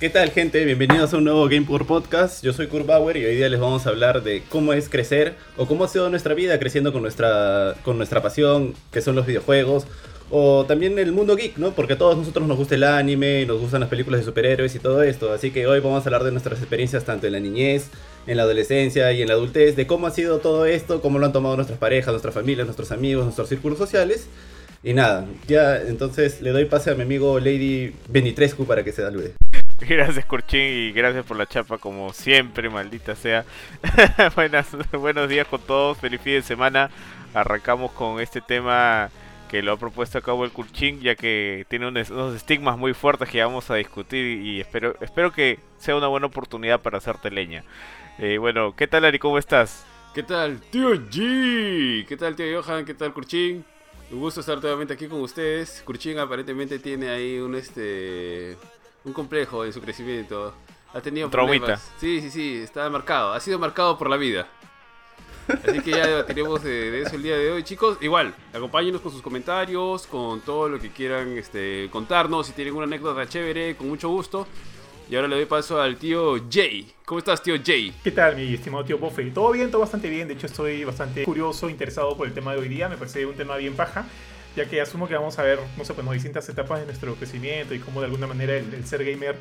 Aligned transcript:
¿Qué 0.00 0.10
tal 0.10 0.32
gente? 0.32 0.64
Bienvenidos 0.64 1.14
a 1.14 1.18
un 1.18 1.24
nuevo 1.24 1.48
Game 1.48 1.66
Podcast. 1.66 2.44
Yo 2.44 2.52
soy 2.52 2.66
Kurt 2.66 2.84
Bauer 2.84 3.16
y 3.16 3.24
hoy 3.24 3.36
día 3.36 3.48
les 3.48 3.60
vamos 3.60 3.86
a 3.86 3.90
hablar 3.90 4.24
de 4.24 4.42
cómo 4.48 4.72
es 4.72 4.88
crecer 4.88 5.36
o 5.56 5.66
cómo 5.66 5.84
ha 5.84 5.88
sido 5.88 6.10
nuestra 6.10 6.34
vida 6.34 6.58
creciendo 6.58 6.92
con 6.92 7.00
nuestra, 7.00 7.76
con 7.84 7.96
nuestra 7.96 8.20
pasión, 8.20 8.74
que 8.90 9.00
son 9.00 9.14
los 9.14 9.24
videojuegos, 9.24 9.86
o 10.30 10.64
también 10.66 10.98
el 10.98 11.12
mundo 11.12 11.36
geek, 11.36 11.58
¿no? 11.58 11.70
Porque 11.70 11.92
a 11.92 11.98
todos 11.98 12.18
nosotros 12.18 12.48
nos 12.48 12.58
gusta 12.58 12.74
el 12.74 12.82
anime, 12.82 13.46
nos 13.46 13.60
gustan 13.60 13.80
las 13.80 13.88
películas 13.88 14.20
de 14.20 14.26
superhéroes 14.26 14.74
y 14.74 14.80
todo 14.80 15.00
esto. 15.04 15.32
Así 15.32 15.52
que 15.52 15.68
hoy 15.68 15.78
vamos 15.78 16.02
a 16.02 16.08
hablar 16.08 16.24
de 16.24 16.32
nuestras 16.32 16.58
experiencias 16.58 17.04
tanto 17.04 17.28
en 17.28 17.32
la 17.32 17.40
niñez, 17.40 17.90
en 18.26 18.36
la 18.36 18.42
adolescencia 18.42 19.12
y 19.12 19.22
en 19.22 19.28
la 19.28 19.34
adultez, 19.34 19.76
de 19.76 19.86
cómo 19.86 20.08
ha 20.08 20.10
sido 20.10 20.40
todo 20.40 20.66
esto, 20.66 21.00
cómo 21.02 21.20
lo 21.20 21.26
han 21.26 21.32
tomado 21.32 21.54
nuestras 21.54 21.78
parejas, 21.78 22.12
nuestras 22.12 22.34
familias, 22.34 22.66
nuestros 22.66 22.90
amigos, 22.90 23.24
nuestros 23.24 23.48
círculos 23.48 23.78
sociales. 23.78 24.26
Y 24.82 24.92
nada, 24.92 25.24
ya 25.46 25.80
entonces 25.80 26.42
le 26.42 26.50
doy 26.50 26.64
pase 26.64 26.90
a 26.90 26.94
mi 26.96 27.02
amigo 27.02 27.38
Lady 27.38 27.94
Benitrescu 28.08 28.66
para 28.66 28.82
que 28.82 28.90
se 28.90 29.02
salude. 29.02 29.34
Gracias 29.80 30.24
Curchín 30.24 30.60
y 30.60 30.92
gracias 30.92 31.26
por 31.26 31.36
la 31.36 31.46
chapa 31.46 31.78
como 31.78 32.12
siempre, 32.12 32.70
maldita 32.70 33.16
sea. 33.16 33.44
Buenas, 34.36 34.68
buenos 34.92 35.28
días 35.28 35.48
con 35.48 35.60
todos, 35.60 35.98
feliz 35.98 36.20
fin 36.20 36.34
de 36.34 36.42
semana. 36.42 36.90
Arrancamos 37.34 37.90
con 37.92 38.20
este 38.20 38.40
tema 38.40 39.10
que 39.50 39.62
lo 39.62 39.72
ha 39.72 39.76
propuesto 39.76 40.18
a 40.18 40.20
cabo 40.20 40.44
el 40.44 40.52
Curchín, 40.52 41.00
ya 41.00 41.16
que 41.16 41.66
tiene 41.68 41.88
unos, 41.88 42.34
estigmas 42.34 42.78
muy 42.78 42.94
fuertes 42.94 43.28
que 43.28 43.42
vamos 43.42 43.68
a 43.70 43.74
discutir 43.74 44.38
y 44.42 44.60
espero, 44.60 44.96
espero 45.00 45.32
que 45.32 45.58
sea 45.78 45.96
una 45.96 46.06
buena 46.06 46.26
oportunidad 46.26 46.80
para 46.80 46.98
hacerte 46.98 47.30
leña. 47.30 47.64
Eh, 48.18 48.38
bueno, 48.38 48.76
¿qué 48.76 48.86
tal 48.86 49.04
Ari? 49.04 49.18
¿Cómo 49.18 49.38
estás? 49.38 49.84
¿Qué 50.14 50.22
tal, 50.22 50.60
tío 50.70 50.94
G? 50.94 52.06
¿Qué 52.06 52.16
tal, 52.16 52.36
tío 52.36 52.62
Johan? 52.62 52.84
¿Qué 52.84 52.94
tal, 52.94 53.12
Curchín? 53.12 53.64
Un 54.12 54.20
gusto 54.20 54.38
estar 54.38 54.62
nuevamente 54.62 54.94
aquí 54.94 55.08
con 55.08 55.20
ustedes. 55.20 55.82
Curchín 55.84 56.18
aparentemente 56.20 56.78
tiene 56.78 57.08
ahí 57.08 57.38
un 57.38 57.56
este 57.56 58.56
un 59.04 59.12
complejo 59.12 59.64
en 59.64 59.72
su 59.72 59.80
crecimiento. 59.80 60.54
Ha 60.92 61.00
tenido 61.00 61.30
problemas. 61.30 61.92
Sí, 61.98 62.20
sí, 62.20 62.30
sí, 62.30 62.60
está 62.62 62.88
marcado. 62.88 63.32
Ha 63.32 63.40
sido 63.40 63.58
marcado 63.58 63.98
por 63.98 64.08
la 64.08 64.16
vida. 64.16 64.46
Así 65.48 65.80
que 65.80 65.90
ya 65.90 66.06
debatiremos 66.06 66.62
de, 66.62 67.02
eso 67.02 67.16
el 67.16 67.22
día 67.22 67.36
de 67.36 67.50
hoy, 67.50 67.62
chicos. 67.62 67.98
Igual, 68.00 68.34
acompáñenos 68.52 69.00
con 69.00 69.12
sus 69.12 69.20
comentarios, 69.20 70.06
con 70.06 70.40
todo 70.40 70.68
lo 70.68 70.78
que 70.78 70.90
quieran 70.90 71.36
este, 71.36 71.88
contarnos. 71.90 72.46
Si 72.46 72.52
tienen 72.52 72.74
una 72.74 72.84
anécdota 72.84 73.26
chévere, 73.28 73.76
con 73.76 73.88
mucho 73.88 74.08
gusto. 74.08 74.46
Y 75.10 75.16
ahora 75.16 75.28
le 75.28 75.36
doy 75.36 75.44
paso 75.44 75.82
al 75.82 75.96
tío 75.96 76.36
Jay. 76.50 76.90
¿Cómo 77.04 77.18
estás, 77.18 77.42
tío 77.42 77.56
Jay? 77.62 77.92
¿Qué 78.02 78.10
tal, 78.10 78.36
mi 78.36 78.54
estimado 78.54 78.84
tío 78.84 78.96
Bofe? 78.96 79.22
Todo 79.32 79.50
bien, 79.50 79.70
todo 79.70 79.82
bastante 79.82 80.08
bien. 80.08 80.28
De 80.28 80.34
hecho, 80.34 80.46
estoy 80.46 80.82
bastante 80.84 81.24
curioso, 81.24 81.68
interesado 81.68 82.16
por 82.16 82.26
el 82.26 82.32
tema 82.32 82.52
de 82.52 82.60
hoy 82.60 82.68
día. 82.68 82.88
Me 82.88 82.96
parece 82.96 83.26
un 83.26 83.34
tema 83.34 83.56
bien 83.56 83.74
paja 83.74 84.06
ya 84.56 84.66
que 84.66 84.80
asumo 84.80 85.08
que 85.08 85.14
vamos 85.14 85.38
a 85.38 85.42
ver, 85.42 85.58
no 85.76 85.84
sé, 85.84 85.94
pues, 85.94 86.10
distintas 86.10 86.48
etapas 86.48 86.80
de 86.80 86.86
nuestro 86.86 87.14
crecimiento 87.14 87.74
y 87.74 87.78
cómo 87.78 88.00
de 88.00 88.06
alguna 88.06 88.26
manera 88.26 88.56
el, 88.56 88.86
ser 88.86 89.04
gamer 89.04 89.36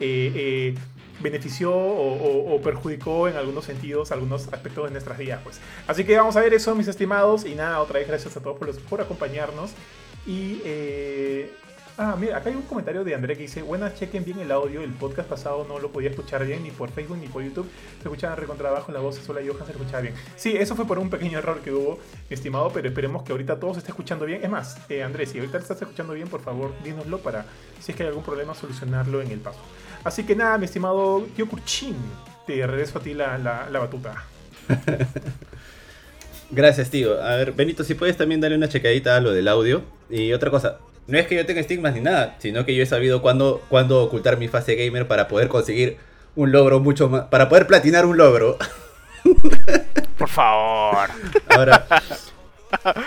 eh, 0.00 0.32
eh, 0.34 0.74
benefició 1.20 1.72
o, 1.74 2.60
perjudicó 2.62 3.28
en 3.28 3.36
algunos 3.36 3.64
sentidos 3.64 4.12
algunos 4.12 4.52
aspectos 4.52 4.84
de 4.84 4.90
nuestras 4.90 5.18
vidas. 5.18 5.40
Pues. 5.42 5.60
Así 5.86 6.04
que 6.04 6.16
vamos 6.16 6.36
a 6.36 6.40
ver 6.40 6.52
eso, 6.54 6.74
mis 6.74 6.88
estimados, 6.88 7.44
y 7.44 7.54
nada, 7.54 7.80
otra 7.80 7.98
vez 7.98 8.08
gracias 8.08 8.36
a 8.36 8.40
todos 8.40 8.58
por, 8.58 8.74
por 8.82 9.00
acompañarnos. 9.00 9.72
Y 10.26 10.60
eh, 10.64 11.52
Ah, 11.98 12.14
mira, 12.20 12.36
acá 12.36 12.50
hay 12.50 12.56
un 12.56 12.62
comentario 12.62 13.04
de 13.04 13.14
André 13.14 13.36
que 13.36 13.42
dice, 13.42 13.62
buenas, 13.62 13.94
chequen 13.94 14.22
bien 14.22 14.38
el 14.38 14.52
audio, 14.52 14.82
el 14.82 14.92
podcast 14.92 15.30
pasado 15.30 15.64
no 15.66 15.78
lo 15.78 15.90
podía 15.90 16.10
escuchar 16.10 16.44
bien 16.44 16.62
ni 16.62 16.70
por 16.70 16.90
Facebook 16.90 17.16
ni 17.16 17.26
por 17.26 17.42
YouTube, 17.42 17.66
se 18.02 18.02
escuchaba 18.02 18.36
recontra 18.36 18.68
abajo, 18.68 18.92
la 18.92 19.00
voz 19.00 19.16
Sola 19.16 19.40
Johan 19.40 19.64
se 19.64 19.72
escuchaba 19.72 20.02
bien. 20.02 20.14
Sí, 20.36 20.54
eso 20.54 20.76
fue 20.76 20.86
por 20.86 20.98
un 20.98 21.08
pequeño 21.08 21.38
error 21.38 21.60
que 21.60 21.72
hubo, 21.72 21.98
estimado, 22.28 22.70
pero 22.70 22.88
esperemos 22.88 23.22
que 23.22 23.32
ahorita 23.32 23.58
todo 23.58 23.72
se 23.72 23.78
esté 23.78 23.92
escuchando 23.92 24.26
bien. 24.26 24.44
Es 24.44 24.50
más, 24.50 24.78
eh, 24.90 25.02
Andrés, 25.02 25.30
si 25.30 25.38
ahorita 25.38 25.56
estás 25.56 25.80
escuchando 25.80 26.12
bien, 26.12 26.28
por 26.28 26.42
favor, 26.42 26.74
dínoslo 26.84 27.18
para, 27.20 27.46
si 27.80 27.92
es 27.92 27.96
que 27.96 28.02
hay 28.02 28.10
algún 28.10 28.24
problema, 28.24 28.52
solucionarlo 28.52 29.22
en 29.22 29.30
el 29.30 29.38
paso. 29.38 29.60
Así 30.04 30.24
que 30.24 30.36
nada, 30.36 30.58
mi 30.58 30.66
estimado 30.66 31.26
tío 31.34 31.48
Curchín, 31.48 31.96
te 32.46 32.66
regreso 32.66 32.98
a 32.98 33.02
ti 33.02 33.14
la, 33.14 33.38
la, 33.38 33.70
la 33.70 33.78
batuta. 33.78 34.22
Gracias, 36.50 36.90
tío. 36.90 37.22
A 37.22 37.36
ver, 37.36 37.52
Benito, 37.52 37.84
si 37.84 37.94
puedes 37.94 38.18
también 38.18 38.42
darle 38.42 38.58
una 38.58 38.68
checadita 38.68 39.16
a 39.16 39.20
lo 39.20 39.32
del 39.32 39.48
audio. 39.48 39.82
Y 40.08 40.32
otra 40.32 40.50
cosa, 40.50 40.78
no 41.08 41.18
es 41.18 41.26
que 41.26 41.36
yo 41.36 41.46
tenga 41.46 41.60
estigmas 41.60 41.94
ni 41.94 42.00
nada, 42.00 42.36
sino 42.38 42.64
que 42.64 42.74
yo 42.74 42.82
he 42.82 42.86
sabido 42.86 43.22
cuándo, 43.22 43.62
cuándo 43.68 44.02
ocultar 44.02 44.38
mi 44.38 44.48
fase 44.48 44.74
gamer 44.74 45.06
para 45.06 45.28
poder 45.28 45.48
conseguir 45.48 45.98
un 46.34 46.52
logro 46.52 46.80
mucho 46.80 47.08
más. 47.08 47.24
Para 47.24 47.48
poder 47.48 47.66
platinar 47.66 48.06
un 48.06 48.16
logro. 48.16 48.58
Por 50.18 50.28
favor. 50.28 51.08
Ahora. 51.48 51.86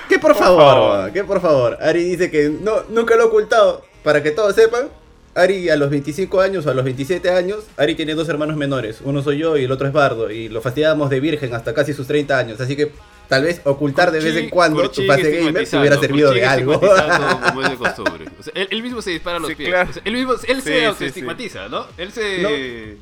¿Qué 0.07 0.17
por, 0.19 0.35
favor? 0.35 1.11
¿Qué 1.11 1.23
por 1.23 1.41
favor? 1.41 1.77
Ari 1.81 2.03
dice 2.03 2.31
que 2.31 2.49
no, 2.49 2.83
nunca 2.89 3.15
lo 3.15 3.23
he 3.23 3.25
ocultado. 3.27 3.83
Para 4.03 4.23
que 4.23 4.31
todos 4.31 4.55
sepan, 4.55 4.89
Ari 5.35 5.69
a 5.69 5.75
los 5.75 5.89
25 5.89 6.41
años 6.41 6.65
o 6.65 6.71
a 6.71 6.73
los 6.73 6.83
27 6.83 7.29
años, 7.29 7.65
Ari 7.77 7.95
tiene 7.95 8.15
dos 8.15 8.29
hermanos 8.29 8.57
menores. 8.57 8.99
Uno 9.03 9.21
soy 9.21 9.39
yo 9.39 9.57
y 9.57 9.65
el 9.65 9.71
otro 9.71 9.87
es 9.87 9.93
Bardo. 9.93 10.31
Y 10.31 10.49
lo 10.49 10.61
fastidiamos 10.61 11.09
de 11.09 11.19
virgen 11.19 11.53
hasta 11.53 11.73
casi 11.73 11.93
sus 11.93 12.07
30 12.07 12.37
años. 12.37 12.61
Así 12.61 12.75
que 12.75 12.91
tal 13.29 13.43
vez 13.43 13.61
ocultar 13.63 14.11
de 14.11 14.19
vez 14.19 14.35
en 14.35 14.49
cuando 14.49 14.89
tu 14.89 15.03
fase 15.03 15.31
gamer 15.31 15.65
se 15.65 15.77
hubiera 15.77 15.97
servido 15.97 16.33
de 16.33 16.45
algo. 16.45 16.81
como 16.81 17.61
es 17.61 17.69
de 17.69 17.77
costumbre. 17.77 18.25
él, 18.53 18.83
mismo 18.83 19.01
se 19.01 19.11
dispara 19.11 19.39
los 19.39 19.53
pies. 19.53 19.73
él 20.03 20.13
mismo 20.13 20.33
él 20.45 20.61
se 20.61 21.05
estigmatiza, 21.05 21.69
¿no? 21.69 21.85
Él 21.97 22.11
se, 22.11 22.97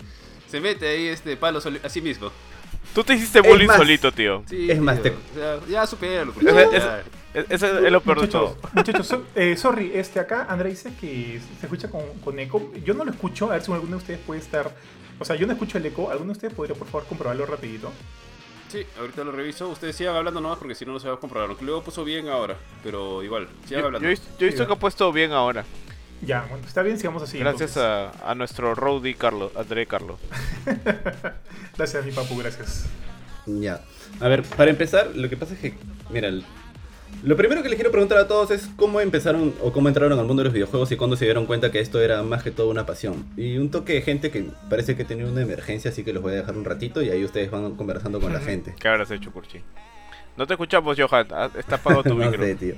se 0.48 0.60
mete 0.62 0.88
ahí 0.88 1.08
este 1.08 1.36
palo 1.38 1.60
a 1.84 1.90
sí 1.90 2.02
mismo. 2.02 2.32
Tú 2.94 3.04
te 3.04 3.14
hiciste 3.14 3.42
bullying 3.42 3.68
solito, 3.68 4.12
tío. 4.12 4.44
Sí, 4.48 4.70
es 4.70 4.80
más, 4.80 5.02
te... 5.02 5.14
ya 5.70 5.86
supéralo. 5.88 6.34
Eso 7.34 7.86
es, 7.86 7.92
lo 7.92 8.02
peor 8.02 8.22
de 8.22 8.28
todo. 8.28 8.58
Muchachos, 8.74 9.16
eh, 9.36 9.56
sorry, 9.56 9.92
este 9.94 10.20
acá 10.20 10.48
André 10.50 10.72
dice 10.72 10.92
que 11.00 11.40
se 11.60 11.66
escucha 11.68 11.90
con, 11.90 12.02
con, 12.24 12.40
eco. 12.40 12.72
Yo 12.84 12.96
no 12.96 13.06
lo 13.06 13.12
escucho, 13.12 13.52
a 13.52 13.54
ver 13.54 13.62
si 13.62 13.72
alguno 13.72 13.92
de 13.92 13.98
ustedes 13.98 14.20
puede 14.26 14.42
estar. 14.42 14.72
O 15.20 15.26
sea, 15.26 15.36
yo 15.36 15.46
no 15.46 15.54
escucho 15.54 15.78
el 15.78 15.86
eco. 15.86 16.10
¿Alguno 16.10 16.28
de 16.28 16.38
ustedes 16.38 16.54
podría, 16.54 16.76
por 16.76 16.88
favor, 16.88 17.06
comprobarlo 17.08 17.46
rapidito? 17.46 17.92
Sí, 18.70 18.86
ahorita 19.00 19.24
lo 19.24 19.32
reviso. 19.32 19.70
Ustedes 19.70 19.96
sigan 19.96 20.16
hablando 20.16 20.42
nomás 20.42 20.58
porque 20.58 20.76
si 20.76 20.86
no, 20.86 20.94
no 20.94 21.00
se 21.00 21.08
va 21.08 21.16
a 21.16 21.20
comprobar. 21.20 21.56
Luego 21.62 21.84
puso 21.84 22.04
bien 22.04 22.28
ahora, 22.28 22.58
pero 22.84 23.24
igual, 23.24 23.48
sigan 23.66 23.86
hablando. 23.86 24.08
Yo, 24.10 24.16
he 24.40 24.46
visto 24.46 24.68
que 24.68 24.74
ha 24.74 24.76
puesto 24.78 25.12
bien 25.12 25.32
ahora. 25.32 25.64
Ya, 26.22 26.46
bueno, 26.50 26.66
está 26.66 26.82
bien, 26.82 26.98
sigamos 26.98 27.24
así. 27.24 27.38
Gracias 27.38 27.78
a, 27.78 28.12
a, 28.28 28.36
nuestro 28.36 28.74
roadie 28.74 29.16
Carlos, 29.16 29.52
André 29.56 29.86
Carlos. 29.86 30.20
gracias, 31.78 32.06
mi 32.06 32.12
papu, 32.12 32.38
gracias. 32.38 32.88
Ya. 33.46 33.82
A 34.20 34.28
ver, 34.28 34.44
para 34.44 34.72
empezar, 34.72 35.12
lo 35.16 35.30
que 35.30 35.38
pasa 35.38 35.54
es 35.54 35.60
que, 35.60 35.74
mira, 36.10 36.32
lo 37.24 37.36
primero 37.36 37.64
que 37.64 37.70
les 37.70 37.78
quiero 37.78 37.92
preguntar 37.92 38.18
a 38.20 38.28
todos 38.28 38.52
es 38.52 38.70
cómo 38.76 39.02
empezaron 39.02 39.54
o 39.62 39.72
cómo 39.72 39.88
entraron 39.88 40.18
al 40.18 40.26
mundo 40.26 40.42
de 40.42 40.46
los 40.46 40.54
videojuegos 40.54 40.92
y 40.92 40.98
cuándo 40.98 41.16
se 41.16 41.26
dieron 41.26 41.46
cuenta 41.46 41.72
que 41.72 41.80
esto 41.80 42.00
era 42.02 42.22
más 42.24 42.44
que 42.44 42.52
todo 42.52 42.70
una 42.70 42.86
pasión. 42.86 43.26
Y 43.36 43.58
un 43.58 43.72
toque 43.72 43.94
de 43.94 44.02
gente 44.02 44.32
que 44.32 44.46
parece 44.70 44.96
que 44.96 45.04
tenía 45.04 45.26
una 45.26 45.42
emergencia, 45.42 45.92
así 45.92 46.04
que 46.04 46.14
los 46.14 46.22
voy 46.22 46.34
a 46.34 46.36
dejar 46.38 46.56
un 46.56 46.66
ratito 46.66 47.02
y 47.02 47.10
ahí 47.10 47.24
ustedes 47.24 47.50
van 47.50 47.76
conversando 47.76 48.22
con 48.22 48.34
la 48.34 48.40
gente. 48.40 48.76
¿Qué 48.80 48.88
habrás 48.88 49.12
hecho, 49.12 49.32
Curchi? 49.32 49.62
No 50.38 50.46
te 50.46 50.54
escuchamos, 50.54 50.98
Johan. 50.98 51.28
Está 51.58 51.76
apagado 51.76 52.04
tu 52.04 52.14
no 52.16 52.32
Sé, 52.32 52.56
tío. 52.56 52.76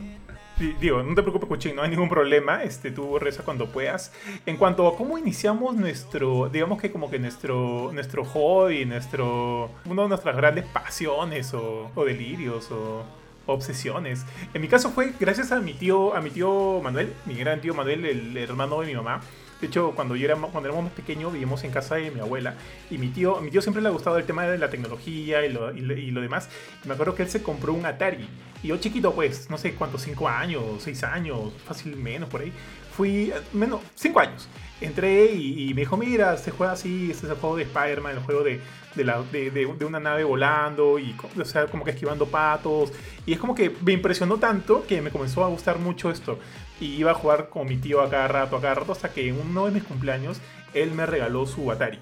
Digo, 0.82 1.02
no 1.02 1.16
te 1.16 1.22
preocupes, 1.22 1.48
Cuchín, 1.48 1.76
no 1.76 1.84
hay 1.84 1.90
ningún 1.90 2.10
problema. 2.10 2.64
Este, 2.64 2.92
tú 2.92 3.18
reza 3.18 3.44
cuando 3.44 3.68
puedas. 3.68 4.12
En 4.46 4.58
cuanto 4.58 4.88
a 4.88 4.98
cómo 4.98 5.18
iniciamos 5.18 5.76
nuestro, 5.76 6.50
digamos 6.50 6.82
que 6.82 6.92
como 6.92 7.10
que 7.10 7.18
nuestro, 7.18 7.92
nuestro 7.94 8.26
hobby, 8.26 8.86
nuestro, 8.86 9.70
una 9.86 10.04
de 10.04 10.10
nuestras 10.10 10.36
grandes 10.36 10.66
pasiones 10.66 11.54
o, 11.54 11.92
o 11.96 12.04
delirios 12.04 12.72
o 12.72 13.04
obsesiones. 13.50 14.26
En 14.54 14.62
mi 14.62 14.68
caso 14.68 14.92
fue 14.92 15.14
gracias 15.20 15.52
a 15.52 15.60
mi 15.60 15.74
tío, 15.74 16.16
a 16.16 16.22
mi 16.22 16.30
tío 16.30 16.82
Manuel, 16.82 17.14
mi 17.26 17.36
gran 17.36 17.62
tío 17.62 17.74
Manuel, 17.74 18.06
el 18.06 18.38
hermano 18.38 18.82
de 18.82 18.88
mi 18.88 18.96
mamá. 18.96 19.22
De 19.60 19.68
hecho, 19.68 19.92
cuando 19.92 20.16
yo 20.16 20.26
era, 20.26 20.36
cuando 20.36 20.70
éramos 20.70 20.86
más 20.86 20.94
pequeños, 20.94 21.34
vivíamos 21.34 21.64
en 21.66 21.72
casa 21.72 21.96
de 21.96 22.12
mi 22.12 22.22
abuela. 22.22 22.56
Y 22.90 22.98
mi 22.98 23.10
tío, 23.10 23.42
mi 23.42 23.52
tío 23.52 23.62
siempre 23.62 23.82
le 23.82 23.90
ha 23.90 23.92
gustado 23.92 24.18
el 24.18 24.26
tema 24.26 24.46
de 24.46 24.58
la 24.58 24.70
tecnología 24.70 25.46
y 25.46 25.52
lo, 25.52 25.76
y, 25.76 26.12
demás. 26.12 26.50
me 26.86 26.94
acuerdo 26.94 27.14
que 27.14 27.24
él 27.24 27.30
se 27.30 27.44
compró 27.44 27.74
un 27.74 27.86
Atari. 27.86 28.28
Y 28.64 28.68
yo 28.68 28.78
chiquito, 28.78 29.14
pues, 29.14 29.50
no 29.50 29.58
sé 29.58 29.74
cuántos, 29.74 30.02
cinco 30.04 30.30
años, 30.30 30.64
seis 30.80 31.04
años, 31.04 31.52
fácil 31.66 31.96
menos 31.98 32.30
por 32.30 32.42
ahí. 32.42 32.54
Fui, 32.96 33.34
menos, 33.52 33.82
cinco 33.96 34.22
años. 34.22 34.48
Entré 34.80 35.26
y, 35.34 35.74
me 35.74 35.82
dijo, 35.82 35.98
mira, 35.98 36.38
se 36.38 36.52
juega 36.52 36.74
así, 36.74 37.12
este 37.12 37.26
es 37.26 37.32
el 37.34 37.38
juego 37.38 37.58
de 37.58 37.64
Spider-Man, 37.64 38.16
el 38.16 38.24
juego 38.24 38.44
de, 38.44 38.62
de, 38.96 39.04
la, 39.04 39.22
de, 39.22 39.52
de, 39.52 39.86
una 39.86 40.00
nave 40.00 40.24
volando 40.24 41.00
y 41.00 41.16
o 41.40 41.46
sea, 41.46 41.68
como 41.68 41.84
que 41.84 41.92
esquivando 41.92 42.26
patos. 42.28 42.92
Y 43.26 43.34
es 43.34 43.40
como 43.40 43.56
que 43.56 43.76
me 43.84 43.94
impresionó 43.94 44.38
tanto 44.38 44.86
que 44.86 45.02
me 45.02 45.12
comenzó 45.12 45.44
a 45.44 45.48
gustar 45.48 45.80
mucho 45.80 46.12
esto. 46.12 46.40
Y 46.80 46.96
iba 46.96 47.12
a 47.12 47.16
jugar 47.16 47.50
con 47.50 47.68
mi 47.68 47.78
tío 47.78 48.02
a 48.02 48.10
cada 48.10 48.28
rato, 48.28 48.58
a 48.58 48.62
cada 48.62 48.76
rato, 48.76 48.92
hasta 48.92 49.12
que 49.12 49.28
en 49.28 49.40
uno 49.40 49.66
de 49.66 49.72
mis 49.72 49.84
cumpleaños 49.84 50.40
él 50.74 50.92
me 50.92 51.06
regaló 51.06 51.46
su 51.46 51.72
Atari. 51.72 52.00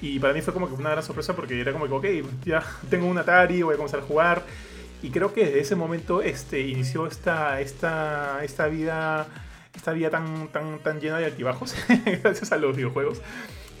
Y 0.00 0.18
para 0.18 0.32
mí 0.34 0.42
fue 0.42 0.52
como 0.52 0.68
que 0.68 0.74
una 0.74 0.90
gran 0.90 1.02
sorpresa 1.02 1.34
porque 1.34 1.60
era 1.60 1.72
como 1.72 1.86
que, 1.86 2.22
ok, 2.22 2.28
ya 2.44 2.62
tengo 2.90 3.06
un 3.06 3.18
Atari, 3.18 3.62
voy 3.62 3.74
a 3.74 3.76
comenzar 3.76 4.00
a 4.00 4.04
jugar. 4.04 4.42
Y 5.02 5.10
creo 5.10 5.32
que 5.32 5.44
desde 5.46 5.60
ese 5.60 5.76
momento 5.76 6.22
este, 6.22 6.60
inició 6.60 7.06
esta, 7.06 7.60
esta, 7.60 8.44
esta 8.44 8.66
vida 8.66 9.28
esta 9.74 9.92
vida 9.92 10.10
tan, 10.10 10.48
tan, 10.48 10.78
tan 10.80 11.00
llena 11.00 11.18
de 11.18 11.26
altibajos 11.26 11.74
gracias 12.22 12.52
a 12.52 12.56
los 12.56 12.76
videojuegos. 12.76 13.20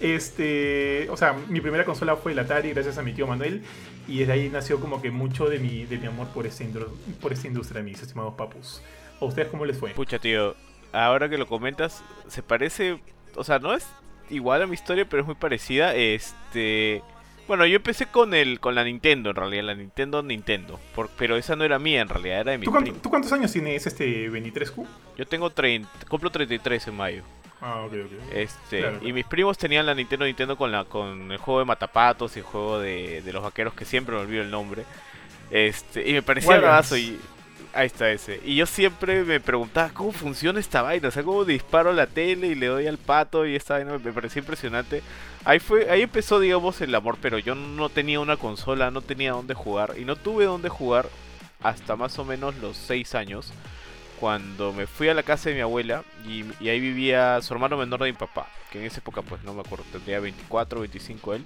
Este, 0.02 1.08
o 1.10 1.16
sea, 1.16 1.32
mi 1.48 1.60
primera 1.60 1.84
consola 1.84 2.16
fue 2.16 2.32
el 2.32 2.38
Atari 2.40 2.72
gracias 2.72 2.98
a 2.98 3.02
mi 3.02 3.12
tío 3.12 3.26
Manuel 3.26 3.62
y 4.08 4.18
desde 4.18 4.32
ahí 4.32 4.48
nació 4.48 4.80
como 4.80 5.00
que 5.00 5.10
mucho 5.10 5.48
de 5.48 5.58
mi, 5.58 5.84
de 5.84 5.96
mi 5.98 6.06
amor 6.06 6.26
por, 6.28 6.46
este 6.46 6.68
por 7.20 7.32
esta 7.32 7.46
industria, 7.46 7.82
mis 7.82 8.02
estimados 8.02 8.34
papus. 8.34 8.82
¿A 9.20 9.24
ustedes 9.24 9.48
cómo 9.48 9.64
les 9.64 9.78
fue? 9.78 9.90
Pucha, 9.90 10.18
tío, 10.18 10.56
ahora 10.92 11.28
que 11.28 11.38
lo 11.38 11.46
comentas, 11.46 12.02
se 12.26 12.42
parece, 12.42 12.98
o 13.36 13.44
sea, 13.44 13.58
no 13.60 13.72
es 13.74 13.86
igual 14.28 14.60
a 14.62 14.66
mi 14.66 14.74
historia, 14.74 15.06
pero 15.08 15.22
es 15.22 15.26
muy 15.26 15.36
parecida. 15.36 15.94
Este. 15.94 17.02
Bueno, 17.46 17.64
yo 17.66 17.76
empecé 17.76 18.06
con 18.06 18.34
el 18.34 18.58
con 18.60 18.74
la 18.74 18.82
Nintendo, 18.84 19.30
en 19.30 19.36
realidad, 19.36 19.64
la 19.64 19.74
Nintendo 19.74 20.22
Nintendo. 20.22 20.80
Por, 20.94 21.10
pero 21.10 21.36
esa 21.36 21.54
no 21.54 21.64
era 21.64 21.78
mía, 21.78 22.00
en 22.00 22.08
realidad, 22.08 22.40
era 22.40 22.52
de 22.52 22.58
mi 22.58 22.64
¿Tú, 22.64 22.70
cuánto- 22.72 22.92
tú 22.94 23.08
cuántos 23.10 23.32
años 23.32 23.52
tienes 23.52 23.86
este 23.86 24.28
Benitrescu? 24.28 24.86
Yo 25.16 25.26
tengo 25.26 25.50
30, 25.50 25.88
compro 26.08 26.30
33 26.30 26.88
en 26.88 26.96
mayo. 26.96 27.22
Ah, 27.64 27.82
ok, 27.86 27.92
ok. 28.06 28.12
Este, 28.32 28.80
Claro, 28.80 28.98
y 29.00 29.12
mis 29.12 29.24
primos 29.24 29.56
tenían 29.56 29.86
la 29.86 29.94
Nintendo 29.94 30.26
Nintendo 30.26 30.56
con 30.56 30.72
la 30.72 30.84
con 30.84 31.30
el 31.30 31.38
juego 31.38 31.60
de 31.60 31.64
Matapatos 31.66 32.36
y 32.36 32.40
el 32.40 32.44
juego 32.44 32.80
de, 32.80 33.22
de 33.22 33.32
los 33.32 33.42
vaqueros 33.42 33.72
que 33.74 33.84
siempre 33.84 34.16
me 34.16 34.22
olvido 34.22 34.42
el 34.42 34.50
nombre. 34.50 34.84
Este, 35.50 36.08
y 36.08 36.12
me 36.12 36.22
parecía 36.22 36.58
bravazo 36.58 36.96
y 36.96 37.20
ahí 37.72 37.86
está 37.86 38.10
ese. 38.10 38.40
Y 38.44 38.56
yo 38.56 38.66
siempre 38.66 39.22
me 39.24 39.38
preguntaba 39.40 39.90
cómo 39.90 40.12
funciona 40.12 40.58
esta 40.60 40.82
vaina, 40.82 41.08
o 41.08 41.10
sea, 41.12 41.22
cómo 41.22 41.44
disparo 41.44 41.90
a 41.90 41.92
la 41.92 42.06
tele 42.08 42.48
y 42.48 42.54
le 42.56 42.66
doy 42.66 42.86
al 42.88 42.98
pato 42.98 43.46
y 43.46 43.54
esta 43.54 43.74
vaina 43.74 43.92
me 43.92 43.98
me 44.00 44.12
parecía 44.12 44.40
impresionante. 44.40 45.04
Ahí 45.44 45.60
fue 45.60 45.88
ahí 45.90 46.02
empezó 46.02 46.40
digamos 46.40 46.80
el 46.80 46.94
amor, 46.94 47.18
pero 47.22 47.38
yo 47.38 47.54
no 47.54 47.88
tenía 47.90 48.20
una 48.20 48.36
consola, 48.36 48.90
no 48.90 49.02
tenía 49.02 49.32
dónde 49.32 49.54
jugar 49.54 49.94
y 49.98 50.04
no 50.04 50.16
tuve 50.16 50.46
dónde 50.46 50.68
jugar 50.68 51.08
hasta 51.62 51.94
más 51.96 52.18
o 52.18 52.24
menos 52.24 52.56
los 52.56 52.76
6 52.76 53.14
años 53.14 53.52
cuando 54.22 54.72
me 54.72 54.86
fui 54.86 55.08
a 55.08 55.14
la 55.14 55.24
casa 55.24 55.48
de 55.48 55.56
mi 55.56 55.62
abuela 55.62 56.04
y, 56.24 56.44
y 56.60 56.68
ahí 56.68 56.78
vivía 56.78 57.40
su 57.42 57.52
hermano 57.54 57.76
menor 57.76 57.98
de 58.04 58.06
mi 58.06 58.16
papá, 58.16 58.46
que 58.70 58.78
en 58.78 58.84
esa 58.84 58.98
época 58.98 59.20
pues 59.20 59.42
no 59.42 59.52
me 59.52 59.62
acuerdo, 59.62 59.84
tendría 59.90 60.20
24, 60.20 60.78
25 60.78 61.34
él. 61.34 61.44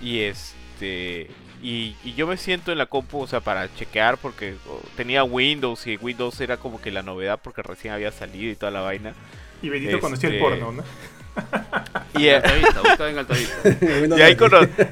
Y 0.00 0.20
este 0.20 1.28
y, 1.60 1.96
y 2.04 2.14
yo 2.14 2.28
me 2.28 2.36
siento 2.36 2.70
en 2.70 2.78
la 2.78 2.86
compu, 2.86 3.18
o 3.22 3.26
sea, 3.26 3.40
para 3.40 3.74
chequear 3.74 4.18
porque 4.18 4.54
tenía 4.96 5.24
Windows 5.24 5.84
y 5.88 5.96
Windows 5.96 6.40
era 6.40 6.58
como 6.58 6.80
que 6.80 6.92
la 6.92 7.02
novedad 7.02 7.40
porque 7.42 7.60
recién 7.60 7.92
había 7.92 8.12
salido 8.12 8.52
y 8.52 8.54
toda 8.54 8.70
la 8.70 8.82
vaina. 8.82 9.12
Y 9.60 9.68
Benito 9.68 9.98
conoció 9.98 10.28
el 10.28 10.36
Este- 10.36 10.44
porno, 10.48 10.70
¿no? 10.70 10.84
Y, 12.20 12.28
Altavista, 12.28 12.80
buscaba 12.82 13.10
en 13.10 13.18
Altavista. 13.18 13.68
y 14.16 14.20
ahí, 14.22 14.36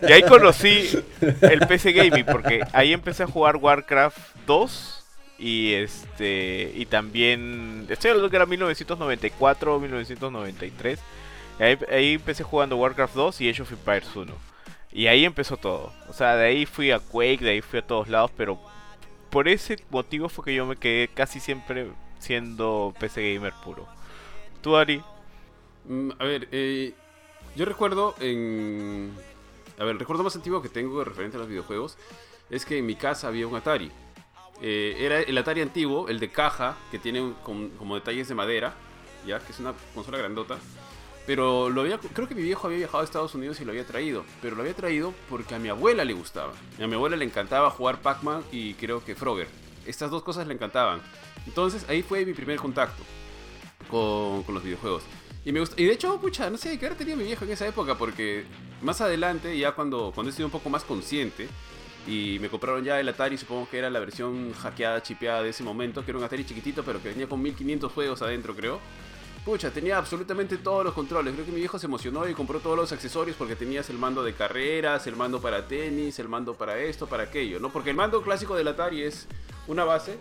y 0.08 0.12
ahí 0.12 0.22
conocí 0.24 0.98
el 1.42 1.60
PC 1.60 1.92
Gaming 1.92 2.24
porque 2.24 2.64
ahí 2.72 2.92
empecé 2.92 3.22
a 3.22 3.26
jugar 3.28 3.54
Warcraft 3.56 4.18
2 4.48 4.97
y 5.38 5.74
este 5.74 6.72
y 6.74 6.86
también 6.86 7.86
estoy 7.88 8.10
hablando 8.10 8.30
que 8.30 8.36
era 8.36 8.46
1994 8.46 9.76
o 9.76 9.80
1993. 9.80 10.98
Y 11.58 11.62
Ahí, 11.62 11.78
ahí 11.90 12.12
empecé 12.14 12.44
jugando 12.44 12.76
Warcraft 12.76 13.14
2 13.14 13.40
y 13.40 13.50
Age 13.50 13.62
of 13.62 13.72
Empires 13.72 14.14
1. 14.14 14.32
Y 14.92 15.06
ahí 15.08 15.24
empezó 15.24 15.56
todo. 15.56 15.92
O 16.08 16.12
sea, 16.12 16.36
de 16.36 16.46
ahí 16.46 16.66
fui 16.66 16.90
a 16.92 17.00
Quake, 17.00 17.40
de 17.44 17.50
ahí 17.50 17.60
fui 17.62 17.80
a 17.80 17.86
todos 17.86 18.08
lados, 18.08 18.30
pero 18.36 18.58
por 19.30 19.48
ese 19.48 19.76
motivo 19.90 20.28
fue 20.28 20.44
que 20.44 20.54
yo 20.54 20.66
me 20.66 20.76
quedé 20.76 21.08
casi 21.08 21.40
siempre 21.40 21.90
siendo 22.18 22.94
PC 22.98 23.34
gamer 23.34 23.52
puro. 23.64 23.86
¿Tú, 24.62 24.76
Ari? 24.76 25.02
Mm, 25.84 26.10
A 26.18 26.24
ver, 26.24 26.48
eh, 26.52 26.94
yo 27.56 27.64
recuerdo 27.64 28.14
en... 28.20 29.12
A 29.78 29.84
ver, 29.84 29.92
el 29.94 29.98
recuerdo 30.00 30.24
más 30.24 30.34
antiguo 30.36 30.62
que 30.62 30.68
tengo 30.68 31.02
referente 31.04 31.36
a 31.36 31.40
los 31.40 31.48
videojuegos 31.48 31.96
es 32.50 32.64
que 32.64 32.78
en 32.78 32.86
mi 32.86 32.96
casa 32.96 33.28
había 33.28 33.46
un 33.46 33.54
Atari. 33.56 33.92
Eh, 34.60 34.96
era 34.98 35.20
el 35.20 35.38
Atari 35.38 35.60
antiguo, 35.60 36.08
el 36.08 36.18
de 36.18 36.30
caja, 36.30 36.76
que 36.90 36.98
tiene 36.98 37.32
como 37.44 37.94
detalles 37.94 38.28
de 38.28 38.34
madera, 38.34 38.74
ya 39.26 39.38
que 39.38 39.52
es 39.52 39.60
una 39.60 39.74
consola 39.94 40.18
grandota. 40.18 40.58
Pero 41.26 41.68
lo 41.68 41.82
había, 41.82 41.98
creo 41.98 42.26
que 42.26 42.34
mi 42.34 42.40
viejo 42.40 42.66
había 42.66 42.78
viajado 42.78 43.02
a 43.02 43.04
Estados 43.04 43.34
Unidos 43.34 43.60
y 43.60 43.64
lo 43.66 43.72
había 43.72 43.86
traído. 43.86 44.24
Pero 44.40 44.56
lo 44.56 44.62
había 44.62 44.72
traído 44.72 45.12
porque 45.28 45.54
a 45.54 45.58
mi 45.58 45.68
abuela 45.68 46.02
le 46.02 46.14
gustaba. 46.14 46.54
A 46.82 46.86
mi 46.86 46.94
abuela 46.94 47.16
le 47.16 47.24
encantaba 47.26 47.70
jugar 47.70 48.00
Pac-Man 48.00 48.42
y 48.50 48.72
creo 48.74 49.04
que 49.04 49.14
Frogger. 49.14 49.46
Estas 49.84 50.10
dos 50.10 50.22
cosas 50.22 50.46
le 50.46 50.54
encantaban. 50.54 51.02
Entonces 51.46 51.84
ahí 51.88 52.02
fue 52.02 52.24
mi 52.24 52.32
primer 52.32 52.58
contacto 52.58 53.02
con, 53.90 54.42
los 54.54 54.62
videojuegos. 54.62 55.02
Y 55.44 55.52
me 55.52 55.60
gusta, 55.60 55.78
y 55.78 55.84
de 55.84 55.92
hecho, 55.92 56.18
pucha, 56.18 56.48
no 56.48 56.56
sé 56.56 56.78
qué 56.78 56.86
haber 56.86 56.96
tenido 56.96 57.18
mi 57.18 57.24
viejo 57.24 57.44
en 57.44 57.50
esa 57.50 57.66
época, 57.66 57.96
porque 57.96 58.44
más 58.80 59.02
adelante, 59.02 59.56
ya 59.58 59.72
cuando, 59.72 60.12
cuando 60.14 60.30
he 60.30 60.34
sido 60.34 60.46
un 60.46 60.52
poco 60.52 60.70
más 60.70 60.84
consciente, 60.84 61.48
y 62.08 62.38
me 62.40 62.48
compraron 62.48 62.82
ya 62.82 62.98
el 62.98 63.08
Atari, 63.08 63.36
supongo 63.36 63.68
que 63.68 63.78
era 63.78 63.90
la 63.90 64.00
versión 64.00 64.52
hackeada, 64.54 65.02
chipeada 65.02 65.42
de 65.42 65.50
ese 65.50 65.62
momento, 65.62 66.04
que 66.04 66.10
era 66.10 66.18
un 66.18 66.24
Atari 66.24 66.44
chiquitito, 66.44 66.82
pero 66.82 67.02
que 67.02 67.10
venía 67.10 67.28
con 67.28 67.40
1500 67.42 67.92
juegos 67.92 68.22
adentro, 68.22 68.54
creo. 68.54 68.80
Pucha, 69.44 69.70
tenía 69.70 69.96
absolutamente 69.96 70.58
todos 70.58 70.84
los 70.84 70.92
controles. 70.94 71.32
Creo 71.32 71.46
que 71.46 71.52
mi 71.52 71.58
viejo 71.60 71.78
se 71.78 71.86
emocionó 71.86 72.28
y 72.28 72.34
compró 72.34 72.60
todos 72.60 72.76
los 72.76 72.92
accesorios 72.92 73.36
porque 73.36 73.56
tenías 73.56 73.88
el 73.88 73.96
mando 73.96 74.22
de 74.22 74.34
carreras, 74.34 75.06
el 75.06 75.16
mando 75.16 75.40
para 75.40 75.66
tenis, 75.66 76.18
el 76.18 76.28
mando 76.28 76.54
para 76.54 76.78
esto, 76.78 77.06
para 77.06 77.22
aquello, 77.24 77.58
¿no? 77.60 77.70
Porque 77.70 77.90
el 77.90 77.96
mando 77.96 78.20
clásico 78.22 78.56
del 78.56 78.68
Atari 78.68 79.02
es 79.02 79.26
una 79.66 79.84
base 79.84 80.18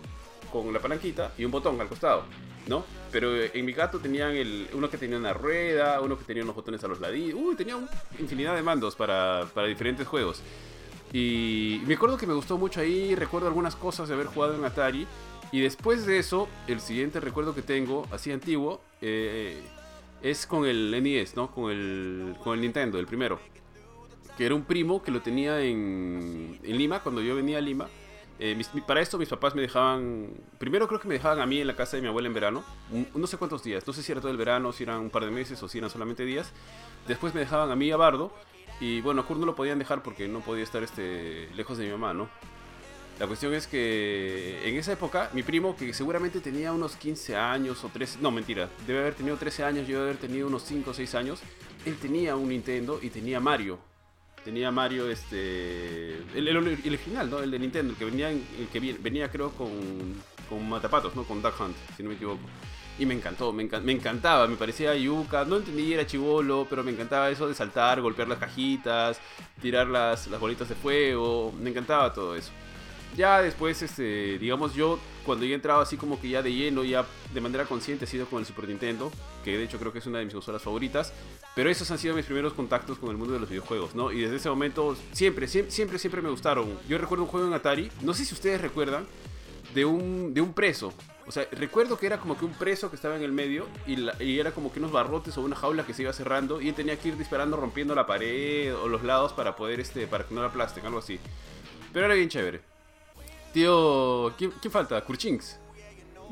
con 0.52 0.72
la 0.72 0.78
palanquita 0.80 1.32
y 1.36 1.44
un 1.44 1.50
botón 1.50 1.78
al 1.78 1.88
costado, 1.88 2.24
¿no? 2.68 2.84
Pero 3.12 3.34
eh, 3.36 3.50
en 3.52 3.66
mi 3.66 3.72
gato 3.72 3.98
tenían 3.98 4.30
el, 4.34 4.68
uno 4.72 4.88
que 4.88 4.96
tenía 4.96 5.18
una 5.18 5.34
rueda, 5.34 6.00
uno 6.00 6.16
que 6.18 6.24
tenía 6.24 6.42
unos 6.42 6.54
botones 6.56 6.82
a 6.84 6.88
los 6.88 6.98
ladillos. 7.00 7.38
Uy, 7.38 7.54
tenía 7.54 7.76
un- 7.76 7.88
infinidad 8.18 8.54
de 8.54 8.62
mandos 8.62 8.96
para, 8.96 9.46
para 9.52 9.66
diferentes 9.66 10.06
juegos. 10.06 10.40
Y 11.12 11.82
me 11.86 11.94
acuerdo 11.94 12.16
que 12.16 12.26
me 12.26 12.34
gustó 12.34 12.58
mucho 12.58 12.80
ahí, 12.80 13.14
recuerdo 13.14 13.48
algunas 13.48 13.76
cosas 13.76 14.08
de 14.08 14.14
haber 14.14 14.26
jugado 14.26 14.54
en 14.54 14.64
Atari. 14.64 15.06
Y 15.50 15.60
después 15.60 16.04
de 16.04 16.18
eso, 16.18 16.48
el 16.66 16.80
siguiente 16.80 17.20
recuerdo 17.20 17.54
que 17.54 17.62
tengo, 17.62 18.06
así 18.10 18.30
antiguo, 18.30 18.80
eh, 19.00 19.62
es 20.22 20.46
con 20.46 20.66
el 20.66 20.90
NES, 21.02 21.36
¿no? 21.36 21.50
Con 21.50 21.70
el, 21.70 22.36
con 22.42 22.54
el 22.54 22.60
Nintendo, 22.60 22.98
el 22.98 23.06
primero. 23.06 23.40
Que 24.36 24.46
era 24.46 24.54
un 24.54 24.64
primo 24.64 25.02
que 25.02 25.10
lo 25.10 25.22
tenía 25.22 25.60
en, 25.62 26.58
en 26.62 26.76
Lima, 26.76 27.00
cuando 27.02 27.22
yo 27.22 27.34
venía 27.34 27.58
a 27.58 27.60
Lima. 27.62 27.88
Eh, 28.40 28.56
para 28.86 29.00
esto 29.00 29.18
mis 29.18 29.28
papás 29.28 29.56
me 29.56 29.62
dejaban, 29.62 30.28
primero 30.58 30.86
creo 30.86 31.00
que 31.00 31.08
me 31.08 31.14
dejaban 31.14 31.40
a 31.40 31.46
mí 31.46 31.60
en 31.60 31.66
la 31.66 31.74
casa 31.74 31.96
de 31.96 32.02
mi 32.02 32.08
abuela 32.08 32.28
en 32.28 32.34
verano, 32.34 32.62
no 33.12 33.26
sé 33.26 33.36
cuántos 33.36 33.64
días, 33.64 33.84
no 33.84 33.92
sé 33.92 34.00
si 34.00 34.12
era 34.12 34.20
todo 34.20 34.30
el 34.30 34.36
verano, 34.36 34.72
si 34.72 34.84
eran 34.84 35.00
un 35.00 35.10
par 35.10 35.24
de 35.24 35.32
meses 35.32 35.60
o 35.60 35.68
si 35.68 35.78
eran 35.78 35.90
solamente 35.90 36.24
días. 36.24 36.52
Después 37.08 37.34
me 37.34 37.40
dejaban 37.40 37.72
a 37.72 37.74
mí 37.74 37.90
a 37.90 37.96
Bardo, 37.96 38.32
y 38.80 39.00
bueno, 39.00 39.22
a 39.22 39.26
Kurt 39.26 39.40
no 39.40 39.46
lo 39.46 39.54
podían 39.54 39.78
dejar 39.78 40.02
porque 40.02 40.28
no 40.28 40.40
podía 40.40 40.64
estar 40.64 40.82
este, 40.82 41.48
lejos 41.56 41.78
de 41.78 41.84
mi 41.86 41.90
mamá, 41.92 42.14
¿no? 42.14 42.28
La 43.18 43.26
cuestión 43.26 43.52
es 43.52 43.66
que 43.66 44.60
en 44.68 44.76
esa 44.76 44.92
época, 44.92 45.28
mi 45.32 45.42
primo, 45.42 45.76
que 45.76 45.92
seguramente 45.92 46.40
tenía 46.40 46.72
unos 46.72 46.94
15 46.94 47.34
años 47.36 47.82
o 47.82 47.88
13, 47.88 48.18
no 48.20 48.30
mentira, 48.30 48.68
debe 48.86 49.00
haber 49.00 49.14
tenido 49.14 49.36
13 49.36 49.64
años, 49.64 49.88
yo 49.88 49.98
debe 49.98 50.10
haber 50.10 50.20
tenido 50.20 50.46
unos 50.46 50.62
5 50.62 50.90
o 50.90 50.94
6 50.94 51.14
años, 51.16 51.40
él 51.84 51.96
tenía 51.96 52.36
un 52.36 52.48
Nintendo 52.50 53.00
y 53.02 53.10
tenía 53.10 53.40
Mario. 53.40 53.78
Tenía 54.44 54.70
Mario, 54.70 55.10
este. 55.10 56.14
El, 56.34 56.46
el- 56.48 56.56
el 56.56 56.78
original, 56.94 57.28
¿no? 57.28 57.40
El 57.40 57.50
de 57.50 57.58
Nintendo, 57.58 57.92
el 57.92 57.98
que 57.98 58.04
venía, 58.04 58.30
en- 58.30 58.46
el 58.58 58.68
que 58.68 58.78
venía 58.78 59.28
creo 59.30 59.50
con, 59.50 59.68
con 60.48 60.66
Matapatos, 60.68 61.14
¿no? 61.16 61.24
Con 61.24 61.42
Duck 61.42 61.60
Hunt, 61.60 61.76
si 61.96 62.04
no 62.04 62.10
me 62.10 62.14
equivoco. 62.14 62.40
Y 62.98 63.06
me 63.06 63.14
encantó, 63.14 63.52
me, 63.52 63.64
me 63.64 63.92
encantaba, 63.92 64.48
me 64.48 64.56
parecía 64.56 64.94
yuca, 64.96 65.44
no 65.44 65.56
entendí, 65.58 65.92
era 65.92 66.06
chivolo, 66.06 66.66
pero 66.68 66.82
me 66.82 66.90
encantaba 66.90 67.30
eso 67.30 67.46
de 67.46 67.54
saltar, 67.54 68.00
golpear 68.00 68.26
las 68.26 68.38
cajitas, 68.38 69.20
tirar 69.62 69.86
las, 69.86 70.26
las 70.26 70.40
bolitas 70.40 70.68
de 70.68 70.74
fuego, 70.74 71.52
me 71.60 71.70
encantaba 71.70 72.12
todo 72.12 72.34
eso. 72.34 72.50
Ya 73.16 73.40
después, 73.40 73.80
este, 73.82 74.38
digamos 74.38 74.74
yo, 74.74 74.98
cuando 75.24 75.44
ya 75.44 75.52
he 75.52 75.54
entrado 75.54 75.80
así 75.80 75.96
como 75.96 76.20
que 76.20 76.28
ya 76.28 76.42
de 76.42 76.52
lleno, 76.52 76.84
ya 76.84 77.06
de 77.32 77.40
manera 77.40 77.64
consciente, 77.64 78.04
ha 78.04 78.08
sido 78.08 78.26
con 78.26 78.40
el 78.40 78.46
Super 78.46 78.68
Nintendo, 78.68 79.10
que 79.44 79.56
de 79.56 79.64
hecho 79.64 79.78
creo 79.78 79.92
que 79.92 79.98
es 79.98 80.06
una 80.06 80.18
de 80.18 80.24
mis 80.24 80.34
consolas 80.34 80.62
favoritas. 80.62 81.12
Pero 81.54 81.70
esos 81.70 81.90
han 81.90 81.98
sido 81.98 82.14
mis 82.14 82.26
primeros 82.26 82.52
contactos 82.52 82.98
con 82.98 83.10
el 83.10 83.16
mundo 83.16 83.34
de 83.34 83.40
los 83.40 83.48
videojuegos, 83.48 83.94
¿no? 83.94 84.12
Y 84.12 84.20
desde 84.20 84.36
ese 84.36 84.48
momento 84.48 84.96
siempre, 85.12 85.48
siempre, 85.48 85.72
siempre, 85.72 85.98
siempre 85.98 86.22
me 86.22 86.30
gustaron. 86.30 86.78
Yo 86.88 86.98
recuerdo 86.98 87.24
un 87.24 87.30
juego 87.30 87.48
en 87.48 87.54
Atari, 87.54 87.90
no 88.02 88.14
sé 88.14 88.24
si 88.24 88.34
ustedes 88.34 88.60
recuerdan, 88.60 89.06
de 89.74 89.84
un, 89.84 90.32
de 90.32 90.40
un 90.40 90.52
preso. 90.52 90.92
O 91.28 91.30
sea, 91.30 91.46
recuerdo 91.52 91.98
que 91.98 92.06
era 92.06 92.18
como 92.18 92.38
que 92.38 92.46
un 92.46 92.52
preso 92.54 92.88
que 92.90 92.96
estaba 92.96 93.14
en 93.16 93.22
el 93.22 93.32
medio 93.32 93.66
y, 93.86 93.96
la- 93.96 94.20
y 94.22 94.40
era 94.40 94.50
como 94.52 94.72
que 94.72 94.78
unos 94.78 94.90
barrotes 94.92 95.36
o 95.36 95.42
una 95.42 95.54
jaula 95.56 95.84
que 95.84 95.92
se 95.92 96.02
iba 96.02 96.12
cerrando 96.14 96.60
y 96.60 96.68
él 96.70 96.74
tenía 96.74 96.96
que 96.98 97.08
ir 97.08 97.18
disparando 97.18 97.56
rompiendo 97.58 97.94
la 97.94 98.06
pared 98.06 98.74
o 98.74 98.88
los 98.88 99.04
lados 99.04 99.34
para 99.34 99.54
poder, 99.54 99.78
este, 99.78 100.06
para 100.06 100.24
que 100.24 100.34
no 100.34 100.40
la 100.40 100.48
aplasten, 100.48 100.86
algo 100.86 100.98
así. 100.98 101.20
Pero 101.92 102.06
era 102.06 102.14
bien 102.14 102.28
chévere. 102.30 102.60
Tío, 103.52 104.32
¿quién, 104.38 104.52
quién 104.60 104.72
falta? 104.72 105.00
Kurchinks. 105.04 105.58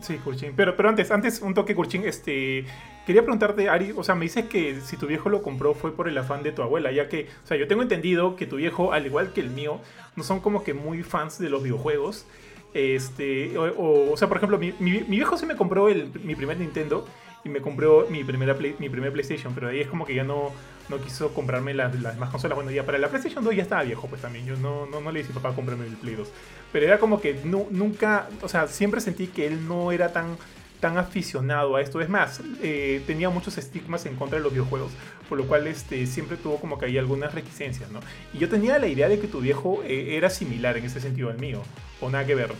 Sí, 0.03 0.19
Kurchin. 0.19 0.55
Pero, 0.55 0.77
pero 0.77 0.89
antes, 0.91 1.11
antes 1.11 1.41
un 1.41 1.55
toque, 1.55 1.75
Kurchin. 1.75 2.05
Este, 2.05 2.67
quería 3.07 3.23
preguntarte, 3.23 3.69
Ari, 3.69 3.93
o 3.97 4.05
sea, 4.05 4.15
me 4.15 4.25
dices 4.27 4.47
que 4.47 4.81
si 4.83 4.97
tu 4.97 5.07
viejo 5.07 5.31
lo 5.31 5.43
compró 5.43 5.75
fue 5.75 5.95
por 5.95 6.09
el 6.09 6.19
afán 6.19 6.43
de 6.43 6.53
tu 6.53 6.63
abuela, 6.63 6.93
ya 6.93 7.09
que, 7.09 7.29
o 7.43 7.47
sea, 7.47 7.57
yo 7.57 7.67
tengo 7.67 7.83
entendido 7.83 8.37
que 8.37 8.47
tu 8.47 8.57
viejo, 8.57 8.93
al 8.93 9.07
igual 9.07 9.33
que 9.33 9.41
el 9.41 9.51
mío, 9.51 9.81
no 10.15 10.23
son 10.23 10.41
como 10.41 10.65
que 10.65 10.75
muy 10.75 11.03
fans 11.03 11.39
de 11.39 11.49
los 11.49 11.63
videojuegos. 11.63 12.27
Este, 12.75 13.57
o, 13.59 14.13
o, 14.13 14.17
sea, 14.17 14.29
por 14.29 14.37
ejemplo, 14.37 14.59
mi, 14.59 14.73
mi- 14.79 15.01
viejo 15.01 15.37
sí 15.39 15.47
me 15.47 15.57
compró 15.57 15.89
el, 15.89 16.11
mi 16.25 16.35
primer 16.35 16.59
Nintendo 16.59 17.07
y 17.45 17.49
me 17.49 17.61
compró 17.61 18.07
mi 18.11 18.23
primera 18.25 18.55
Play- 18.57 18.75
mi 18.79 18.89
primer 18.89 19.13
PlayStation, 19.13 19.55
pero 19.55 19.69
ahí 19.69 19.81
es 19.81 19.87
como 19.89 20.05
que 20.05 20.15
ya 20.15 20.25
no, 20.25 20.53
no 20.89 20.99
quiso 21.01 21.33
comprarme 21.33 21.73
las, 21.75 21.95
las 22.01 22.19
más 22.19 22.31
consolas. 22.31 22.57
Bueno, 22.57 22.71
ya 22.71 22.85
para 22.85 22.99
la 22.99 23.09
PlayStation 23.09 23.43
2 23.45 23.55
ya 23.57 23.63
estaba 23.63 23.83
viejo, 23.85 24.09
pues 24.09 24.21
también. 24.21 24.45
Yo 24.47 24.57
no, 24.57 24.87
no, 24.87 25.01
no 25.01 25.11
le 25.13 25.21
dije 25.21 25.33
papá, 25.33 25.55
cómprame 25.55 25.87
el 25.87 25.93
Play 25.97 26.17
2. 26.17 26.29
Pero 26.73 26.87
era 26.87 26.99
como 26.99 27.21
que 27.21 27.35
nu- 27.45 27.69
nunca, 27.71 28.29
o 28.43 28.49
sea, 28.49 28.67
siempre 28.67 29.01
sentí 29.01 29.29
que 29.29 29.47
él 29.47 29.67
no 29.67 29.93
era 29.93 30.13
tan, 30.13 30.37
tan 30.81 30.99
aficionado 30.99 31.77
a 31.77 31.81
esto. 31.81 32.01
Es 32.01 32.09
más, 32.09 32.41
eh, 32.63 33.03
tenía 33.07 33.31
muchos 33.31 33.59
estigmas 33.59 34.07
en 34.07 34.17
contra 34.17 34.39
de 34.39 34.45
los 34.45 34.53
videojuegos, 34.53 34.93
por 35.29 35.39
lo 35.39 35.47
cual 35.47 35.67
este, 35.67 36.07
siempre 36.07 36.37
tuvo 36.37 36.59
como 36.59 36.79
que 36.79 36.87
ahí 36.87 36.99
algunas 36.99 37.35
reticencias, 37.35 37.91
¿no? 37.91 38.01
Y 38.33 38.39
yo 38.39 38.49
tenía 38.49 38.79
la 38.79 38.89
idea 38.89 39.09
de 39.09 39.19
que 39.19 39.27
tu 39.27 39.41
viejo 39.41 39.83
eh, 39.85 40.17
era 40.17 40.31
similar 40.31 40.77
en 40.77 40.85
ese 40.85 41.01
sentido 41.01 41.31
al 41.31 41.39
mío, 41.39 41.63
o 42.01 42.11
nada 42.11 42.27
que 42.27 42.35
ver. 42.35 42.51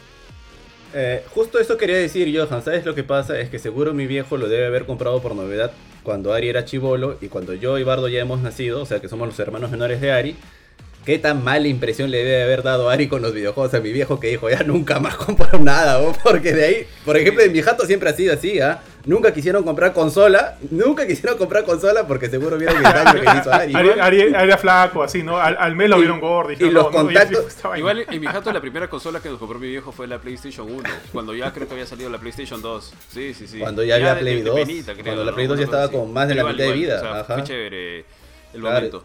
Eh, 0.95 1.25
justo 1.31 1.59
eso 1.59 1.77
quería 1.77 1.97
decir, 1.97 2.35
Johan. 2.35 2.63
¿Sabes 2.63 2.87
lo 2.87 2.95
que 2.95 3.05
pasa? 3.05 3.39
Es 3.39 3.51
que 3.51 3.59
seguro 3.59 3.93
mi 3.93 4.07
viejo 4.07 4.37
lo 4.37 4.49
debe 4.49 4.67
haber 4.67 4.87
comprado 4.87 5.21
por 5.21 5.35
novedad 5.35 5.73
cuando 6.03 6.33
Ari 6.33 6.49
era 6.49 6.65
chivolo 6.65 7.19
y 7.21 7.29
cuando 7.29 7.53
yo 7.53 7.79
y 7.79 7.83
Bardo 7.83 8.09
ya 8.09 8.21
hemos 8.21 8.41
nacido, 8.41 8.81
o 8.81 8.87
sea 8.87 9.01
que 9.01 9.09
somos 9.09 9.27
los 9.27 9.39
hermanos 9.41 9.71
menores 9.71 10.01
de 10.01 10.13
Ari. 10.13 10.37
¿Qué 11.07 11.21
tan 11.21 11.45
mala 11.45 11.69
impresión 11.69 12.11
le 12.11 12.19
debe 12.19 12.43
haber 12.43 12.65
dado 12.65 12.91
Ari 12.91 13.07
con 13.07 13.23
los 13.23 13.33
videojuegos 13.33 13.73
a 13.75 13.81
mi 13.81 13.93
viejo 13.93 14.19
que 14.19 14.27
dijo, 14.27 14.51
ya 14.51 14.65
nunca 14.65 14.99
más 14.99 15.15
compro 15.17 15.57
nada? 15.61 16.01
¿o? 16.03 16.13
Porque 16.13 16.53
de 16.53 16.65
ahí, 16.65 16.87
por 17.05 17.17
ejemplo, 17.17 17.45
en 17.45 17.53
mi 17.53 17.63
jato 17.63 17.87
siempre 17.87 18.11
ha 18.11 18.13
sido 18.13 18.35
así, 18.35 18.59
¿ah? 18.61 18.83
Nunca 19.05 19.33
quisieron 19.33 19.63
comprar 19.63 19.93
consola, 19.93 20.59
nunca 20.73 21.07
quisieron 21.07 21.39
comprar 21.39 21.63
consola 21.65 22.09
porque 22.09 22.29
seguro 22.29 22.59
vieron 22.59 22.79
el 22.79 22.83
daño 22.83 23.21
que 23.21 23.39
hizo 23.39 23.53
Ari. 23.53 23.73
Ari, 23.77 23.89
Ari- 23.91 24.01
Ari 24.01 24.21
era 24.49 24.59
flaco, 24.59 25.05
así, 25.05 25.23
¿no? 25.23 25.37
Al, 25.39 25.57
al 25.61 25.77
mes 25.77 25.89
lo 25.89 25.97
Y- 25.97 26.01
vieron 26.01 26.19
gordo. 26.19 26.53
y 26.53 26.71
los 26.71 26.89
contactos- 26.89 27.47
estaba 27.47 27.79
Igual 27.79 28.05
en 28.11 28.21
mi 28.21 28.27
jato 28.27 28.53
la 28.53 28.61
primera 28.61 28.89
consola 28.91 29.21
que 29.21 29.29
nos 29.29 29.39
compró 29.39 29.61
mi 29.61 29.69
viejo 29.69 29.93
fue 29.93 30.09
la 30.09 30.19
PlayStation 30.19 30.69
1, 30.69 30.83
cuando 31.13 31.37
ya 31.37 31.53
creo 31.53 31.69
que 31.69 31.75
había 31.75 31.87
salido 31.87 32.11
la 32.11 32.19
PlayStation 32.19 32.61
2. 32.61 32.93
Sí, 33.13 33.33
sí, 33.33 33.47
sí. 33.47 33.61
Cuando 33.61 33.85
ya 33.85 33.95
había 33.95 34.17
de- 34.17 34.21
Play 34.23 34.43
de 34.43 34.51
2, 34.51 34.57
penita, 34.61 34.93
creo, 34.95 35.05
cuando 35.05 35.25
la 35.25 35.31
¿no? 35.31 35.35
Play 35.37 35.47
2 35.47 35.59
ya 35.59 35.65
estaba 35.67 35.89
con 35.89 36.13
más 36.13 36.27
de 36.27 36.35
la 36.35 36.43
mitad 36.43 36.65
de 36.65 36.73
vida, 36.73 36.97
o 36.97 37.01
sea, 37.01 37.21
ajá. 37.21 37.35
Fue 37.35 37.45
chévere 37.45 37.99
el 38.01 38.61
Claro. 38.61 38.75
momento. 38.75 39.05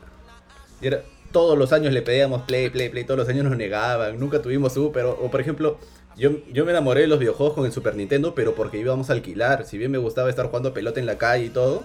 Y 0.82 0.88
era- 0.88 1.02
todos 1.32 1.58
los 1.58 1.74
años 1.74 1.94
le 1.94 2.02
pedíamos 2.02 2.44
play, 2.44 2.70
play, 2.70 2.90
play, 2.90 3.04
todos 3.04 3.20
los 3.20 3.30
años 3.30 3.46
nos 3.46 3.58
negaban, 3.58 4.20
nunca 4.20 4.42
tuvimos 4.42 4.74
Super. 4.74 5.06
O, 5.06 5.32
por 5.32 5.42
ejemplo, 5.42 5.78
yo, 6.18 6.32
yo 6.52 6.66
me 6.66 6.72
enamoré 6.72 7.02
de 7.02 7.08
los 7.08 7.20
videojuegos 7.20 7.56
con 7.56 7.66
el 7.66 7.72
Super 7.72 7.96
Nintendo, 7.96 8.36
pero 8.36 8.56
porque 8.56 8.78
íbamos 8.78 9.10
a 9.10 9.14
alquilar. 9.14 9.66
Si 9.66 9.78
bien 9.78 9.92
me 9.92 9.98
gustaba 9.98 10.30
estar 10.30 10.48
jugando 10.48 10.74
pelota 10.74 11.00
en 11.00 11.06
la 11.06 11.18
calle 11.18 11.46
y 11.46 11.50
todo, 11.50 11.84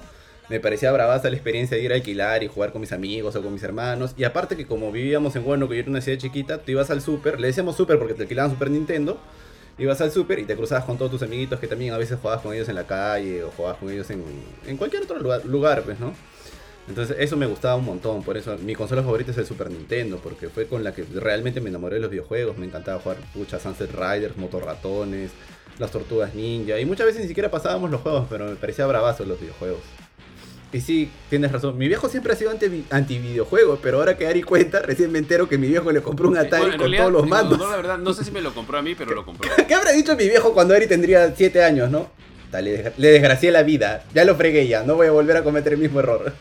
me 0.49 0.61
parecía 0.61 0.93
bravaza 0.93 1.31
la 1.31 1.37
experiencia 1.37 1.77
de 1.77 1.83
ir 1.83 1.93
a 1.93 1.97
alquilar 1.97 2.43
y 2.43 2.49
jugar 2.49 2.73
con 2.73 2.81
mis 2.81 2.93
amigos 2.93 3.37
o 3.37 3.43
con 3.43 3.53
mis 3.53 3.63
hermanos. 3.63 4.15
Y 4.17 4.25
aparte 4.25 4.57
que 4.57 4.67
como 4.67 4.93
vivíamos 4.93 5.37
en 5.37 5.45
Bueno, 5.45 5.69
que 5.69 5.77
yo 5.77 5.81
era 5.81 5.91
una 5.91 6.01
ciudad 6.01 6.19
chiquita, 6.19 6.59
tú 6.59 6.73
ibas 6.73 6.91
al 6.91 7.01
Super, 7.01 7.41
le 7.41 7.49
decíamos 7.49 7.77
Super 7.77 7.99
porque 7.99 8.15
te 8.15 8.23
alquilaban 8.23 8.51
Super 8.51 8.71
Nintendo. 8.71 9.19
Ibas 9.79 10.01
al 10.01 10.11
super 10.11 10.39
y 10.39 10.45
te 10.45 10.57
cruzabas 10.57 10.85
con 10.85 10.97
todos 10.97 11.11
tus 11.11 11.23
amiguitos 11.23 11.61
que 11.61 11.67
también 11.67 11.93
a 11.93 11.99
veces 11.99 12.19
jugabas 12.19 12.43
con 12.43 12.55
ellos 12.55 12.67
en 12.71 12.77
la 12.77 12.87
calle 12.87 13.45
o 13.45 13.51
jugabas 13.51 13.79
con 13.79 13.91
ellos 13.91 14.09
en, 14.09 14.25
en 14.67 14.79
cualquier 14.79 15.03
otro 15.03 15.19
lugar, 15.19 15.45
lugar, 15.45 15.83
pues, 15.83 16.01
¿no? 16.01 16.15
Entonces 16.89 17.17
eso 17.19 17.37
me 17.37 17.47
gustaba 17.47 17.75
un 17.77 17.85
montón, 17.85 18.23
por 18.23 18.37
eso 18.37 18.57
mi 18.59 18.75
consola 18.75 19.03
favorita 19.03 19.33
es 19.33 19.39
el 19.39 19.47
Super 19.47 19.71
Nintendo, 19.71 20.21
porque 20.23 20.49
fue 20.49 20.67
con 20.67 20.85
la 20.85 20.95
que 20.95 21.05
realmente 21.15 21.61
me 21.61 21.69
enamoré 21.69 21.97
de 21.97 22.03
los 22.03 22.11
videojuegos, 22.11 22.57
me 22.59 22.67
encantaba 22.67 23.01
jugar 23.01 23.19
pucha 23.35 23.59
Sunset 23.59 23.91
Riders, 23.91 24.37
Motorratones, 24.37 25.33
las 25.79 25.91
Tortugas 25.91 26.35
Ninja, 26.35 26.79
y 26.79 26.85
muchas 26.85 27.07
veces 27.07 27.23
ni 27.23 27.29
siquiera 27.29 27.51
pasábamos 27.51 27.91
los 27.91 28.01
juegos, 28.03 28.27
pero 28.31 28.47
me 28.47 28.55
parecía 28.55 28.87
bravazo 28.87 29.25
los 29.25 29.41
videojuegos. 29.41 29.81
Y 30.73 30.81
sí, 30.81 31.11
tienes 31.29 31.51
razón, 31.53 31.77
mi 31.77 31.89
viejo 31.89 32.09
siempre 32.09 32.33
ha 32.33 32.37
sido 32.37 32.51
anti, 32.51 32.85
anti 32.91 33.19
videojuegos, 33.19 33.79
pero 33.83 33.99
ahora 33.99 34.17
que 34.17 34.27
Ari 34.27 34.43
cuenta, 34.43 34.81
recién 34.81 35.11
me 35.11 35.19
entero 35.19 35.49
que 35.49 35.59
mi 35.59 35.69
viejo 35.69 35.91
le 35.91 36.03
compró 36.03 36.29
un 36.29 36.37
Atari 36.37 36.63
Bueno, 36.63 36.73
con 36.73 36.81
realidad, 36.81 37.03
todos 37.03 37.13
los 37.13 37.27
mandos. 37.27 37.59
No, 37.59 37.71
la 37.71 37.77
verdad, 37.77 37.99
no 37.99 38.13
sé 38.13 38.25
si 38.25 38.31
me 38.31 38.41
lo 38.41 38.53
compró 38.53 38.79
a 38.79 38.83
mí, 38.83 38.95
pero 38.95 39.15
lo 39.15 39.25
compró. 39.25 39.51
¿Qué 39.69 39.75
habrá 39.75 39.93
dicho 39.93 40.17
mi 40.17 40.29
viejo 40.29 40.53
cuando 40.53 40.75
Ari 40.75 40.87
tendría 40.87 41.35
7 41.35 41.65
años, 41.65 41.91
no? 41.91 42.11
Le 42.53 43.11
desgracié 43.11 43.51
la 43.51 43.63
vida, 43.63 44.05
ya 44.15 44.25
lo 44.25 44.35
fregué 44.35 44.67
ya, 44.67 44.83
no 44.83 44.95
voy 44.95 45.09
a 45.09 45.11
volver 45.11 45.37
a 45.37 45.45
cometer 45.45 45.75
el 45.75 45.79
mismo 45.79 46.01
error. 46.01 46.33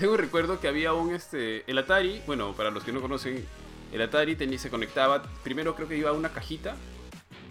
Tengo 0.00 0.14
un 0.14 0.18
recuerdo 0.18 0.58
que 0.60 0.66
había 0.68 0.94
un 0.94 1.14
este 1.14 1.62
el 1.70 1.76
Atari, 1.76 2.22
bueno, 2.26 2.54
para 2.54 2.70
los 2.70 2.82
que 2.82 2.90
no 2.92 3.02
conocen, 3.02 3.44
el 3.92 4.00
Atari 4.00 4.36
se 4.58 4.70
conectaba, 4.70 5.22
primero 5.44 5.74
creo 5.74 5.88
que 5.88 5.96
iba 5.96 6.08
a 6.10 6.14
una 6.14 6.30
cajita. 6.30 6.74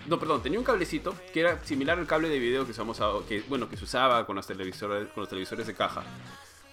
No, 0.07 0.17
perdón, 0.19 0.41
tenía 0.41 0.57
un 0.57 0.65
cablecito 0.65 1.13
que 1.31 1.41
era 1.41 1.63
similar 1.63 1.99
al 1.99 2.07
cable 2.07 2.27
de 2.29 2.39
video 2.39 2.65
que 2.65 2.71
usamos 2.71 2.99
a- 3.01 3.11
que 3.27 3.43
bueno, 3.47 3.69
que 3.69 3.77
se 3.77 3.83
usaba 3.83 4.25
con 4.25 4.35
los 4.35 4.47
televisores 4.47 5.09
con 5.09 5.21
los 5.21 5.29
televisores 5.29 5.67
de 5.67 5.75
caja. 5.75 6.03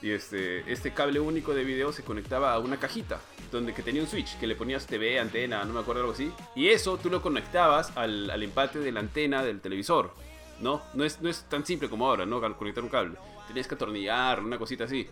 Y 0.00 0.11
este 0.11 0.71
este 0.73 0.95
cable 0.95 1.21
único 1.21 1.52
de 1.52 1.64
video 1.64 1.92
se 1.92 2.02
conectaba 2.02 2.54
a 2.54 2.59
una 2.59 2.78
cajita 2.78 3.21
donde 3.52 3.75
que 3.75 3.83
tenía 3.83 4.00
un 4.00 4.09
switch 4.09 4.38
que 4.38 4.47
le 4.47 4.56
ponías 4.56 4.87
TV, 4.87 5.18
antena, 5.21 5.62
no 5.64 5.75
me 5.75 5.80
acuerdo 5.80 6.00
algo 6.02 6.12
así. 6.14 6.33
Y 6.54 6.68
eso 6.68 6.97
tú 6.97 7.11
lo 7.11 7.21
conectabas 7.21 7.95
al, 7.97 8.30
al 8.30 8.42
empate 8.42 8.78
de 8.78 8.92
la 8.92 9.00
antena 9.00 9.42
del 9.45 9.61
televisor. 9.61 10.11
¿No? 10.59 10.80
No 10.95 11.04
es, 11.04 11.21
no 11.21 11.28
es 11.28 11.42
tan 11.50 11.66
simple 11.66 11.90
como 11.90 12.06
ahora, 12.09 12.25
¿no? 12.25 12.40
Conectar 12.56 12.83
un 12.83 12.88
cable. 12.88 13.18
Tenías 13.47 13.68
que 13.68 13.75
atornillar, 13.75 14.40
una 14.42 14.56
cosita 14.56 14.85
así. 14.85 15.06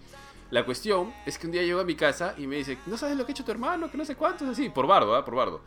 La 0.50 0.64
cuestión 0.64 1.12
es 1.26 1.38
que 1.38 1.46
un 1.46 1.52
día 1.52 1.62
llego 1.62 1.80
a 1.80 1.84
mi 1.84 1.94
casa 1.96 2.34
y 2.38 2.46
me 2.46 2.56
dice, 2.56 2.78
¿no 2.86 2.96
sabes 2.96 3.16
lo 3.16 3.24
que 3.24 3.32
ha 3.32 3.34
hecho 3.34 3.44
tu 3.44 3.50
hermano? 3.50 3.90
Que 3.90 3.96
no 3.98 4.04
sé 4.04 4.14
cuántos, 4.14 4.48
así, 4.48 4.68
por 4.68 4.86
Bardo, 4.86 5.14
¿ah? 5.16 5.24
Por 5.24 5.34
Bardo. 5.34 5.60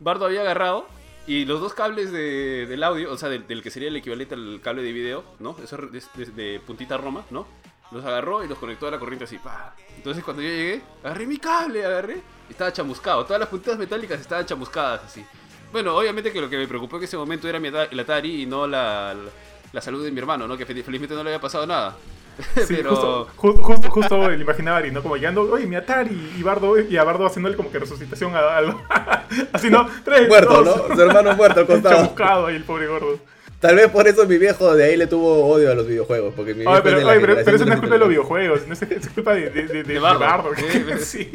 Bardo 0.00 0.26
había 0.26 0.40
agarrado 0.40 0.86
y 1.26 1.44
los 1.44 1.60
dos 1.60 1.74
cables 1.74 2.10
de- 2.10 2.66
del 2.66 2.82
audio, 2.82 3.12
o 3.12 3.16
sea, 3.16 3.28
del, 3.28 3.46
del 3.46 3.62
que 3.62 3.70
sería 3.70 3.88
el 3.88 3.96
equivalente 3.96 4.34
al 4.34 4.60
cable 4.62 4.82
de 4.82 4.92
video, 4.92 5.24
¿no? 5.38 5.56
Eso 5.62 5.76
de, 5.76 6.02
de- 6.16 6.26
de 6.32 6.60
puntita 6.60 6.96
Roma, 6.96 7.24
¿no? 7.30 7.46
Los 7.92 8.04
agarró 8.04 8.42
y 8.42 8.48
los 8.48 8.58
conectó 8.58 8.88
a 8.88 8.90
la 8.90 8.98
corriente 8.98 9.24
así, 9.26 9.38
pa. 9.38 9.76
Entonces 9.96 10.24
cuando 10.24 10.42
yo 10.42 10.48
llegué, 10.48 10.82
agarré 11.04 11.26
mi 11.26 11.36
cable, 11.38 11.84
agarré, 11.84 12.22
y 12.48 12.52
estaba 12.52 12.72
chamuscado. 12.72 13.24
Todas 13.24 13.38
las 13.38 13.48
puntitas 13.48 13.78
metálicas 13.78 14.18
estaban 14.20 14.46
chamuscadas 14.46 15.04
así. 15.04 15.24
Bueno, 15.70 15.94
obviamente 15.96 16.32
que 16.32 16.40
lo 16.40 16.48
que 16.50 16.56
me 16.56 16.66
preocupó 16.66 16.96
en 16.96 17.04
ese 17.04 17.16
momento 17.16 17.48
era 17.48 17.60
mi 17.60 17.68
el 17.68 18.00
Atari 18.00 18.42
y 18.42 18.46
no 18.46 18.66
la, 18.66 19.14
la, 19.14 19.30
la 19.72 19.80
salud 19.80 20.02
de 20.02 20.10
mi 20.10 20.18
hermano, 20.18 20.48
¿no? 20.48 20.56
Que 20.56 20.66
fel- 20.66 20.82
felizmente 20.82 21.14
no 21.14 21.22
le 21.22 21.30
había 21.30 21.40
pasado 21.40 21.66
nada. 21.66 21.96
Sí, 22.66 22.74
Pero... 22.76 22.90
justo, 22.90 23.28
ju- 23.36 23.60
justo, 23.62 23.90
justo 23.90 24.30
el 24.30 24.40
imaginaba 24.40 24.78
Ari, 24.78 24.90
¿no? 24.90 25.02
Como 25.02 25.16
llegando, 25.16 25.42
oye, 25.50 25.66
mi 25.66 25.76
Atari, 25.76 26.32
y 26.36 26.42
Bardo, 26.42 26.78
y 26.80 26.96
a 26.96 27.04
Bardo 27.04 27.26
haciéndole 27.26 27.56
como 27.56 27.70
que 27.70 27.78
resucitación 27.78 28.34
a 28.34 28.56
algo. 28.56 28.80
Así, 29.52 29.70
¿no? 29.70 29.88
Tres, 30.04 30.28
Muerto, 30.28 30.62
dos. 30.62 30.88
¿no? 30.88 30.94
Su 30.96 31.02
hermano 31.02 31.34
muerto 31.36 31.60
al 31.60 31.66
costado. 31.66 31.94
Chamuscado 31.96 32.46
ahí 32.46 32.56
el 32.56 32.64
pobre 32.64 32.86
gordo. 32.86 33.18
Tal 33.60 33.76
vez 33.76 33.88
por 33.90 34.08
eso 34.08 34.26
mi 34.26 34.38
viejo 34.38 34.74
de 34.74 34.84
ahí 34.84 34.96
le 34.96 35.06
tuvo 35.06 35.46
odio 35.46 35.70
a 35.70 35.74
los 35.74 35.86
videojuegos. 35.86 36.34
Porque 36.34 36.52
mi 36.52 36.66
Oye, 36.66 36.80
pero, 36.82 36.96
oye, 37.06 37.20
pero, 37.20 37.36
pero 37.44 37.56
eso 37.56 37.64
no 37.64 37.74
es 37.74 37.78
culpa 37.80 37.94
de 37.94 37.98
los 38.00 38.08
de 38.08 38.14
videojuegos, 38.14 38.66
no 38.66 38.72
es, 38.74 38.82
es 38.82 39.08
culpa 39.10 39.34
de, 39.34 39.50
de, 39.50 39.62
de, 39.66 39.66
de- 39.68 39.82
de 39.84 39.98
Bardo. 40.00 40.18
Bardo. 40.20 40.50
Sí, 40.98 41.30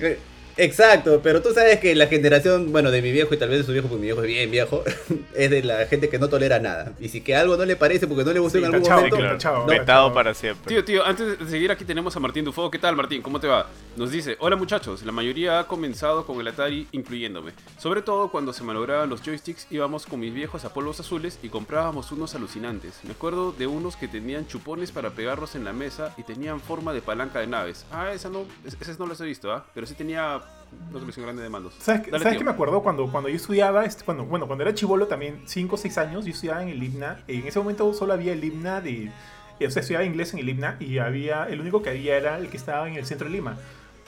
Sí. 0.00 0.16
Exacto, 0.58 1.20
pero 1.22 1.40
tú 1.40 1.52
sabes 1.54 1.78
que 1.78 1.94
la 1.94 2.08
generación, 2.08 2.72
bueno, 2.72 2.90
de 2.90 3.00
mi 3.00 3.12
viejo 3.12 3.32
y 3.32 3.36
tal 3.36 3.48
vez 3.48 3.58
de 3.58 3.64
su 3.64 3.70
viejo, 3.72 3.86
porque 3.86 4.00
mi 4.00 4.06
viejo 4.08 4.22
es 4.22 4.26
bien 4.26 4.50
viejo, 4.50 4.82
es 5.34 5.50
de 5.50 5.62
la 5.62 5.86
gente 5.86 6.08
que 6.08 6.18
no 6.18 6.28
tolera 6.28 6.58
nada. 6.58 6.92
Y 6.98 7.08
si 7.08 7.20
que 7.20 7.36
algo 7.36 7.56
no 7.56 7.64
le 7.64 7.76
parece 7.76 8.08
porque 8.08 8.24
no 8.24 8.32
le 8.32 8.40
gustó 8.40 8.58
Sí, 8.58 8.64
en 8.64 8.66
algún 8.66 8.82
tachado, 8.82 8.98
momento, 9.02 9.16
claro, 9.18 9.32
tachado, 9.36 9.58
no. 9.60 9.66
Vetado 9.66 10.12
para 10.12 10.34
siempre. 10.34 10.66
Tío, 10.68 10.84
tío, 10.84 11.04
antes 11.06 11.38
de 11.38 11.46
seguir 11.48 11.70
aquí 11.70 11.84
tenemos 11.84 12.16
a 12.16 12.20
Martín 12.20 12.44
Dufo. 12.44 12.70
¿Qué 12.70 12.78
tal, 12.80 12.96
Martín? 12.96 13.22
¿Cómo 13.22 13.38
te 13.38 13.46
va? 13.46 13.68
Nos 13.96 14.10
dice, 14.10 14.36
hola 14.40 14.56
muchachos, 14.56 15.04
la 15.04 15.12
mayoría 15.12 15.60
ha 15.60 15.66
comenzado 15.68 16.26
con 16.26 16.40
el 16.40 16.48
Atari, 16.48 16.88
incluyéndome. 16.92 17.52
Sobre 17.78 18.02
todo 18.02 18.30
cuando 18.30 18.52
se 18.52 18.64
malograban 18.64 19.08
los 19.08 19.22
joysticks, 19.22 19.68
íbamos 19.70 20.06
con 20.06 20.18
mis 20.18 20.34
viejos 20.34 20.64
a 20.64 20.74
polvos 20.74 20.98
azules 20.98 21.38
y 21.42 21.50
comprábamos 21.50 22.10
unos 22.10 22.34
alucinantes. 22.34 22.94
Me 23.04 23.12
acuerdo 23.12 23.52
de 23.52 23.68
unos 23.68 23.94
que 23.96 24.08
tenían 24.08 24.46
chupones 24.48 24.90
para 24.90 25.10
pegarlos 25.10 25.54
en 25.54 25.64
la 25.64 25.72
mesa 25.72 26.14
y 26.16 26.24
tenían 26.24 26.60
forma 26.60 26.92
de 26.92 27.00
palanca 27.00 27.38
de 27.38 27.46
naves. 27.46 27.86
Ah, 27.92 28.12
esa 28.12 28.28
no, 28.28 28.44
es- 28.66 28.76
esas 28.80 28.98
no 28.98 29.06
las 29.06 29.20
he 29.20 29.24
visto, 29.24 29.52
¿ah? 29.52 29.64
Pero 29.72 29.86
sí 29.86 29.94
tenía 29.94 30.40
una 30.90 31.00
colección 31.00 31.24
grande 31.26 31.42
de 31.42 31.48
mandos. 31.48 31.74
¿Sabes, 31.80 32.02
qué- 32.02 32.10
Dale, 32.10 32.22
¿sabes 32.24 32.38
qué 32.38 32.44
me 32.44 32.50
acuerdo? 32.50 32.82
Cuando, 32.82 33.10
cuando 33.10 33.28
yo 33.28 33.36
estudiaba, 33.36 33.84
este, 33.84 34.04
cuando, 34.04 34.24
bueno, 34.24 34.46
cuando 34.46 34.64
era 34.64 34.74
chivolo 34.74 35.06
también, 35.06 35.42
5 35.46 35.74
o 35.74 35.78
6 35.78 35.98
años, 35.98 36.24
yo 36.24 36.32
estudiaba 36.32 36.62
en 36.62 36.68
el 36.68 36.82
IBNA. 36.82 37.20
En 37.26 37.46
ese 37.46 37.58
momento 37.58 37.92
solo 37.94 38.12
había 38.12 38.32
el 38.32 38.44
IBNA 38.44 38.80
de... 38.80 39.10
eh, 39.60 39.66
O 39.66 39.70
sea, 39.70 39.80
estudiaba 39.80 40.04
inglés 40.04 40.32
en 40.34 40.40
el 40.40 40.48
IBNA 40.48 40.76
y 40.80 40.98
había... 40.98 41.44
El 41.48 41.60
único 41.60 41.82
que 41.82 41.90
había 41.90 42.16
era 42.16 42.38
el 42.38 42.48
que 42.48 42.56
estaba 42.56 42.88
en 42.88 42.96
el 42.96 43.06
centro 43.06 43.26
de 43.28 43.32
Lima. 43.34 43.56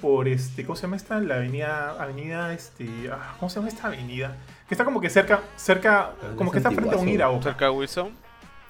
Por 0.01 0.29
este... 0.29 0.65
¿Cómo 0.65 0.77
se 0.77 0.83
llama 0.83 0.97
esta? 0.97 1.19
La 1.21 1.37
avenida... 1.37 1.91
Avenida, 2.01 2.53
este... 2.55 2.89
ah, 3.13 3.35
¿Cómo 3.39 3.49
se 3.51 3.57
llama 3.57 3.69
esta 3.69 3.87
avenida? 3.89 4.37
Que 4.69 4.75
está 4.75 4.85
como 4.85 5.01
que 5.01 5.11
cerca... 5.11 5.41
Cerca... 5.57 6.13
Pero 6.21 6.33
no 6.33 6.37
Como 6.39 6.51
es 6.51 6.53
que 6.53 6.59
está 6.59 6.71
frente 6.71 6.95
a 6.95 6.99
un. 6.99 7.09
Iraoka. 7.09 7.43
¿Cerca 7.43 7.65
de 7.67 7.71
Wilson? 7.73 8.11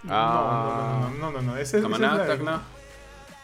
Ah. 0.08 1.00
No, 1.02 1.08
no, 1.10 1.10
no, 1.10 1.10
no, 1.10 1.32
no, 1.32 1.42
no, 1.42 1.52
no, 1.52 1.56
ese, 1.58 1.78
ese 1.78 1.82
Camaná, 1.82 2.12
es 2.12 2.18
la- 2.18 2.26
Tacna, 2.26 2.62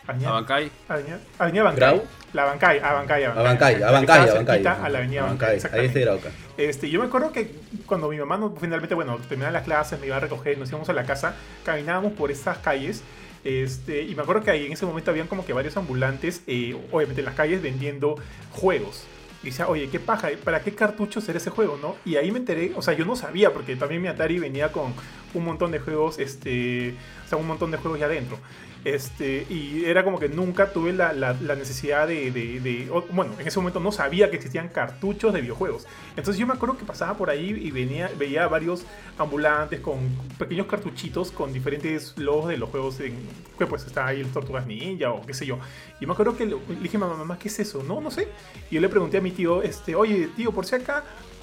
Avenida, 0.06 0.28
Abancay. 0.30 0.70
Avenida, 0.88 1.18
Avenida 1.38 1.62
Bancay. 1.64 1.80
Grau. 1.80 2.02
La 2.32 2.44
Bancay, 2.44 2.78
Abancay, 2.78 3.25
Abancay. 3.25 3.46
Abancay, 3.46 3.82
Abancay, 3.82 4.18
Abancay. 4.28 4.46
cerquita 4.46 4.84
A 4.84 4.88
la 4.88 4.98
Avenida 4.98 5.22
Abancay, 5.22 5.58
Abancay, 5.58 5.80
ahí 5.80 5.86
está 5.86 6.00
Irauca. 6.00 6.30
Este, 6.56 6.90
yo 6.90 7.00
me 7.00 7.06
acuerdo 7.06 7.32
que 7.32 7.50
cuando 7.86 8.08
mi 8.08 8.16
mamá 8.18 8.36
no- 8.36 8.54
finalmente, 8.60 8.94
bueno, 8.94 9.18
terminaba 9.28 9.52
las 9.52 9.64
clases, 9.64 9.98
me 10.00 10.06
iba 10.06 10.16
a 10.16 10.20
recoger, 10.20 10.58
nos 10.58 10.68
íbamos 10.68 10.88
a 10.88 10.92
la 10.92 11.04
casa, 11.04 11.34
caminábamos 11.64 12.12
por 12.12 12.30
estas 12.30 12.58
calles. 12.58 13.02
Este, 13.44 14.02
y 14.02 14.14
me 14.14 14.22
acuerdo 14.22 14.42
que 14.42 14.50
ahí 14.50 14.66
en 14.66 14.72
ese 14.72 14.86
momento 14.86 15.10
habían 15.10 15.28
como 15.28 15.44
que 15.46 15.52
varios 15.52 15.76
ambulantes, 15.76 16.42
eh, 16.46 16.76
obviamente 16.90 17.20
en 17.20 17.26
las 17.26 17.34
calles, 17.34 17.62
vendiendo 17.62 18.16
juegos. 18.52 19.04
Y 19.42 19.46
decía, 19.50 19.68
oye, 19.68 19.88
qué 19.88 20.00
paja, 20.00 20.28
¿para 20.42 20.60
qué 20.60 20.75
cartuchos 20.75 21.28
era 21.28 21.38
ese 21.38 21.50
juego, 21.50 21.78
no? 21.80 21.94
Y 22.04 22.16
ahí 22.16 22.32
me 22.32 22.38
enteré, 22.38 22.72
o 22.75 22.82
sea, 22.82 22.94
yo 22.94 23.04
no 23.04 23.14
sabía, 23.14 23.52
porque 23.52 23.76
también 23.76 24.02
mi 24.02 24.08
Atari 24.08 24.40
venía 24.40 24.72
con 24.72 24.92
un 25.34 25.44
montón 25.44 25.70
de 25.70 25.78
juegos, 25.78 26.18
este, 26.18 26.94
o 27.25 27.28
sea, 27.28 27.38
un 27.38 27.46
montón 27.46 27.70
de 27.70 27.76
juegos 27.76 28.00
ya 28.00 28.06
adentro. 28.06 28.38
Este, 28.86 29.44
y 29.50 29.82
era 29.84 30.04
como 30.04 30.20
que 30.20 30.28
nunca 30.28 30.70
tuve 30.72 30.92
la, 30.92 31.12
necesidad 31.56 32.06
de, 32.06 32.30
de- 32.30 32.88
Bueno, 33.10 33.32
en 33.36 33.44
ese 33.44 33.58
momento 33.58 33.80
no 33.80 33.90
sabía 33.90 34.30
que 34.30 34.36
existían 34.36 34.68
cartuchos 34.68 35.34
de 35.34 35.40
videojuegos. 35.40 35.88
Entonces 36.10 36.36
yo 36.38 36.46
me 36.46 36.52
acuerdo 36.52 36.78
que 36.78 36.84
pasaba 36.84 37.14
por 37.14 37.28
ahí 37.28 37.50
y 37.50 37.72
venía, 37.72 38.08
veía 38.16 38.46
varios 38.46 38.84
ambulantes 39.18 39.80
con 39.80 39.98
pequeños 40.38 40.66
cartuchitos 40.68 41.32
con 41.32 41.52
diferentes 41.52 42.16
logos 42.16 42.48
de 42.48 42.58
los 42.58 42.70
juegos 42.70 43.00
en, 43.00 43.16
que 43.58 43.66
pues 43.66 43.84
está 43.84 44.06
ahí 44.06 44.20
el 44.20 44.28
Tortugas 44.28 44.68
Ninja 44.68 45.10
o 45.10 45.26
qué 45.26 45.34
sé 45.34 45.46
yo. 45.46 45.58
Y 46.00 46.06
me 46.06 46.12
acuerdo 46.12 46.36
que 46.36 46.46
le, 46.46 46.54
le 46.54 46.76
dije 46.80 46.96
mamá, 46.96 47.16
mamá, 47.16 47.40
¿qué 47.40 47.48
es 47.48 47.58
eso? 47.58 47.82
No, 47.82 48.00
no 48.00 48.12
sé. 48.12 48.28
Y 48.70 48.76
yo 48.76 48.80
le 48.80 48.88
pregunté 48.88 49.16
a 49.18 49.20
mi 49.20 49.32
tío, 49.32 49.62
este, 49.62 49.96
oye, 49.96 50.28
tío, 50.36 50.52
por 50.52 50.64
si 50.64 50.76
acá 50.76 51.02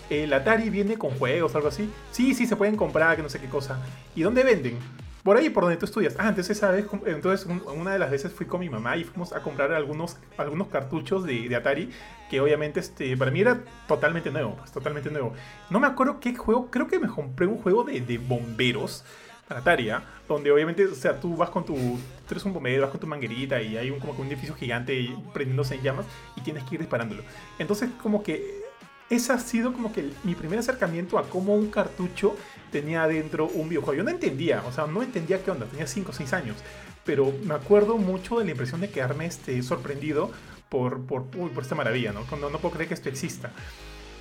el 0.09 0.31
Atari 0.31 0.69
viene 0.69 0.97
con 0.97 1.12
juegos 1.19 1.53
algo 1.55 1.67
así. 1.67 1.89
Sí, 2.09 2.33
sí, 2.35 2.45
se 2.47 2.55
pueden 2.55 2.77
comprar, 2.77 3.17
que 3.17 3.21
no 3.21 3.27
sé 3.27 3.39
qué 3.41 3.50
cosa. 3.50 3.79
¿Y 4.15 4.21
dónde 4.21 4.45
venden? 4.45 4.77
Por 5.24 5.38
ahí, 5.38 5.50
por 5.50 5.63
donde 5.63 5.77
tú 5.77 5.86
estudias. 5.86 6.15
Ah, 6.20 6.27
entonces 6.30 6.58
esa 6.58 6.70
vez, 6.72 6.86
entonces 7.06 7.46
un- 7.46 7.63
una 7.80 7.94
de 7.94 8.00
las 8.00 8.12
veces 8.12 8.34
fui 8.34 8.46
con 8.46 8.60
mi 8.60 8.70
mamá 8.70 8.98
y 8.98 9.06
fuimos 9.06 9.32
a 9.32 9.42
comprar 9.42 9.72
algunos, 9.72 10.18
algunos 10.38 10.68
cartuchos 10.68 11.24
de, 11.24 11.53
Atari 11.56 11.89
que 12.30 12.42
obviamente 12.42 12.80
este, 12.82 13.15
para 13.15 13.32
mí 13.32 13.39
era 13.39 13.62
totalmente 13.88 14.32
nuevo, 14.32 14.56
pues 14.58 14.72
totalmente 14.72 15.10
nuevo. 15.10 15.34
No 15.70 15.80
me 15.80 15.88
acuerdo 15.88 16.20
qué 16.20 16.36
juego, 16.36 16.70
creo 16.70 16.88
que 16.88 17.00
me 17.00 17.08
compré 17.08 17.48
un 17.48 17.58
juego 17.58 17.84
de, 17.86 18.01
de 18.01 18.18
bomberos 18.18 19.06
para 19.48 19.62
Atari, 19.62 19.92
¿ah? 19.92 20.03
donde 20.27 20.51
obviamente, 20.51 20.86
o 20.86 20.96
sea, 20.96 21.18
tú 21.20 21.38
vas 21.38 21.50
con 21.50 21.63
tu, 21.65 21.74
tú 21.75 22.32
eres 22.32 22.44
un 22.44 22.53
bombero, 22.53 22.82
vas 22.82 22.92
con 22.92 23.00
tu 23.00 23.08
manguerita 23.08 23.62
y 23.62 23.77
hay 23.77 23.92
un, 23.92 24.00
como 24.00 24.15
que 24.15 24.22
un 24.22 24.27
edificio 24.27 24.56
gigante 24.56 25.10
prendiéndose 25.34 25.75
en 25.75 25.84
llamas 25.84 26.06
y 26.36 26.42
tienes 26.42 26.63
que 26.65 26.75
ir 26.75 26.82
disparándolo. 26.82 27.24
Entonces 27.60 27.89
como 28.01 28.24
que 28.24 28.62
ese 29.10 29.32
ha 29.32 29.38
sido 29.39 29.72
como 29.74 29.94
que 29.94 30.10
mi 30.24 30.34
primer 30.36 30.60
acercamiento 30.60 31.18
a 31.20 31.30
cómo 31.30 31.56
un 31.56 31.70
cartucho 31.70 32.36
tenía 32.74 33.03
adentro 33.03 33.48
un 33.48 33.70
videojuego. 33.70 34.00
Yo 34.00 34.03
no 34.03 34.10
entendía, 34.10 34.62
o 34.68 34.74
sea, 34.74 34.86
no 34.88 35.01
entendía 35.01 35.42
qué 35.42 35.51
onda, 35.51 35.65
tenía 35.68 35.88
5 35.88 36.12
o 36.12 36.13
6 36.13 36.34
años, 36.34 36.58
pero 37.06 37.34
me 37.46 37.53
acuerdo 37.53 37.98
mucho 37.98 38.39
de 38.39 38.46
la 38.46 38.51
impresión 38.51 38.82
de 38.82 38.89
quedarme 38.89 39.25
este, 39.27 39.62
sorprendido 39.63 40.32
por, 40.68 41.06
por, 41.06 41.22
uy, 41.38 41.50
por 41.51 41.63
esta 41.63 41.75
maravilla, 41.75 42.12
¿no? 42.12 42.25
No, 42.38 42.50
no 42.50 42.58
puedo 42.60 42.74
creer 42.74 42.89
que 42.89 42.96
esto 42.96 43.08
exista. 43.08 43.51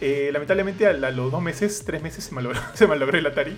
Eh, 0.00 0.30
lamentablemente 0.32 0.86
a, 0.86 0.92
los 0.92 1.30
dos 1.32 1.40
meses, 1.42 1.82
tres 1.86 2.02
meses 2.02 2.24
se 2.24 2.34
malogró, 2.34 2.60
se 2.74 2.86
malogró 2.86 3.18
el 3.18 3.26
Atari. 3.26 3.56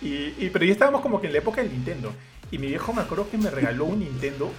Y, 0.00 0.34
y- 0.38 0.50
pero 0.52 0.64
ya 0.64 0.72
estábamos 0.72 1.00
como 1.00 1.20
que 1.20 1.26
en 1.26 1.32
la 1.32 1.38
época 1.40 1.62
del 1.62 1.72
Nintendo. 1.72 2.12
Y 2.50 2.58
mi 2.58 2.68
viejo 2.68 2.92
me 2.92 3.02
acuerdo 3.02 3.28
que 3.28 3.36
me 3.38 3.50
regaló 3.50 3.86
un 3.86 3.98
Nintendo. 4.00 4.50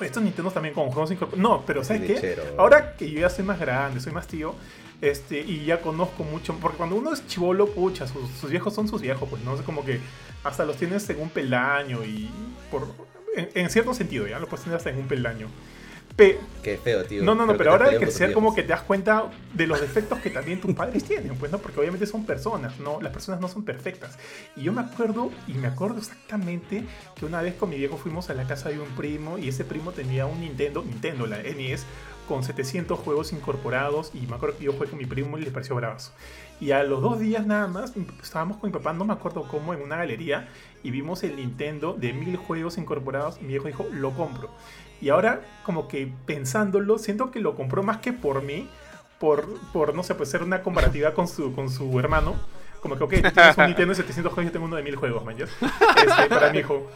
Estos 0.00 0.22
Nintendos 0.22 0.52
también 0.52 0.74
con 0.74 0.88
juegos 0.90 1.12
incorporados. 1.12 1.40
No, 1.50 1.64
pero 1.64 1.84
¿sabes 1.84 2.02
qué? 2.20 2.36
Ahora 2.58 2.96
que 2.96 3.08
yo 3.08 3.20
ya 3.20 3.30
soy 3.30 3.44
más 3.44 3.60
grande, 3.60 4.00
soy 4.00 4.12
más 4.12 4.26
tío, 4.26 4.54
este, 5.02 5.40
y 5.40 5.66
ya 5.66 5.82
conozco 5.82 6.24
mucho. 6.24 6.54
Porque 6.54 6.78
cuando 6.78 6.96
uno 6.96 7.12
es 7.12 7.26
chivolo, 7.26 7.66
pucha, 7.68 8.06
sus, 8.06 8.30
sus 8.40 8.48
viejos 8.48 8.74
son 8.74 8.88
sus 8.88 9.02
viejos, 9.02 9.28
pues, 9.28 9.42
¿no? 9.44 9.54
Es 9.54 9.60
como 9.60 9.84
que 9.84 10.00
hasta 10.44 10.64
los 10.64 10.76
tienes 10.78 11.08
en 11.10 11.20
un 11.20 11.28
peldaño 11.28 12.02
y. 12.04 12.30
por 12.70 12.86
en, 13.36 13.50
en 13.54 13.70
cierto 13.70 13.92
sentido, 13.92 14.26
ya 14.26 14.38
los 14.38 14.48
puedes 14.48 14.64
tener 14.64 14.78
hasta 14.78 14.88
en 14.90 14.96
un 14.98 15.08
peldaño. 15.08 15.48
Pe- 16.16 16.38
Qué 16.62 16.76
feo, 16.76 17.02
tío. 17.04 17.24
no, 17.24 17.34
no, 17.34 17.46
no, 17.46 17.56
Creo 17.56 17.58
pero 17.58 17.70
ahora 17.72 17.86
tus 17.86 17.98
crecer 18.00 18.34
como 18.34 18.54
que 18.54 18.60
te 18.62 18.68
das 18.68 18.82
cuenta 18.82 19.30
de 19.54 19.66
los 19.66 19.80
defectos 19.80 20.18
que 20.18 20.28
también 20.28 20.60
tus 20.60 20.74
padres 20.74 21.04
tienen, 21.04 21.34
pues 21.36 21.50
no, 21.50 21.56
porque 21.56 21.80
obviamente 21.80 22.04
son 22.06 22.26
personas, 22.26 22.78
no, 22.80 23.00
las 23.00 23.14
personas 23.14 23.40
no 23.40 23.48
son 23.48 23.64
perfectas. 23.64 24.18
Y 24.54 24.64
yo 24.64 24.74
me 24.74 24.82
acuerdo, 24.82 25.30
y 25.48 25.54
me 25.54 25.68
acuerdo 25.68 25.96
exactamente 25.96 26.84
que 27.16 27.24
una 27.24 27.40
vez 27.40 27.54
con 27.54 27.70
mi 27.70 27.76
viejo 27.78 27.96
fuimos 27.96 28.28
a 28.28 28.34
la 28.34 28.46
casa 28.46 28.68
de 28.68 28.78
un 28.78 28.88
primo 28.90 29.38
y 29.38 29.48
ese 29.48 29.64
primo 29.64 29.92
tenía 29.92 30.26
un 30.26 30.42
Nintendo, 30.42 30.82
Nintendo, 30.84 31.26
la 31.26 31.38
NES, 31.38 31.86
con 32.28 32.44
700 32.44 32.98
juegos 32.98 33.32
incorporados 33.32 34.12
y 34.14 34.26
me 34.26 34.36
acuerdo 34.36 34.58
que 34.58 34.64
yo 34.64 34.72
jugué 34.72 34.88
con 34.88 34.98
mi 34.98 35.06
primo 35.06 35.38
y 35.38 35.42
le 35.42 35.50
pareció 35.50 35.74
bravazo. 35.74 36.12
Y 36.60 36.70
a 36.70 36.82
los 36.84 37.02
dos 37.02 37.18
días 37.18 37.46
nada 37.46 37.66
más 37.66 37.94
estábamos 38.22 38.58
con 38.58 38.70
mi 38.70 38.76
papá, 38.76 38.92
no 38.92 39.04
me 39.04 39.12
acuerdo 39.12 39.46
cómo, 39.48 39.74
en 39.74 39.82
una 39.82 39.96
galería 39.96 40.48
y 40.82 40.90
vimos 40.90 41.22
el 41.24 41.36
Nintendo 41.36 41.94
de 41.94 42.12
mil 42.12 42.36
juegos 42.36 42.78
incorporados 42.78 43.40
mi 43.40 43.48
viejo 43.48 43.66
dijo, 43.66 43.86
lo 43.92 44.12
compro. 44.12 44.50
Y 45.00 45.08
ahora, 45.08 45.40
como 45.64 45.88
que 45.88 46.12
pensándolo, 46.26 46.96
siento 46.98 47.32
que 47.32 47.40
lo 47.40 47.56
compró 47.56 47.82
más 47.82 47.98
que 47.98 48.12
por 48.12 48.42
mí, 48.42 48.68
por, 49.18 49.58
por 49.72 49.94
no 49.94 50.04
sé, 50.04 50.14
pues 50.14 50.30
ser 50.30 50.44
una 50.44 50.62
comparativa 50.62 51.12
con 51.12 51.26
su, 51.26 51.52
con 51.54 51.70
su 51.70 51.98
hermano. 51.98 52.36
Como 52.82 52.96
que, 52.98 53.04
ok, 53.04 53.10
tú 53.22 53.30
tienes 53.30 53.56
un 53.56 53.66
Nintendo 53.66 53.90
de 53.92 53.94
700 54.02 54.32
juegos, 54.32 54.48
yo 54.48 54.52
tengo 54.52 54.64
uno 54.66 54.74
de 54.76 54.82
1000 54.82 54.96
juegos, 54.96 55.24
man. 55.24 55.36
Este, 55.40 56.28
para 56.28 56.52
mi 56.52 56.58
hijo. 56.58 56.90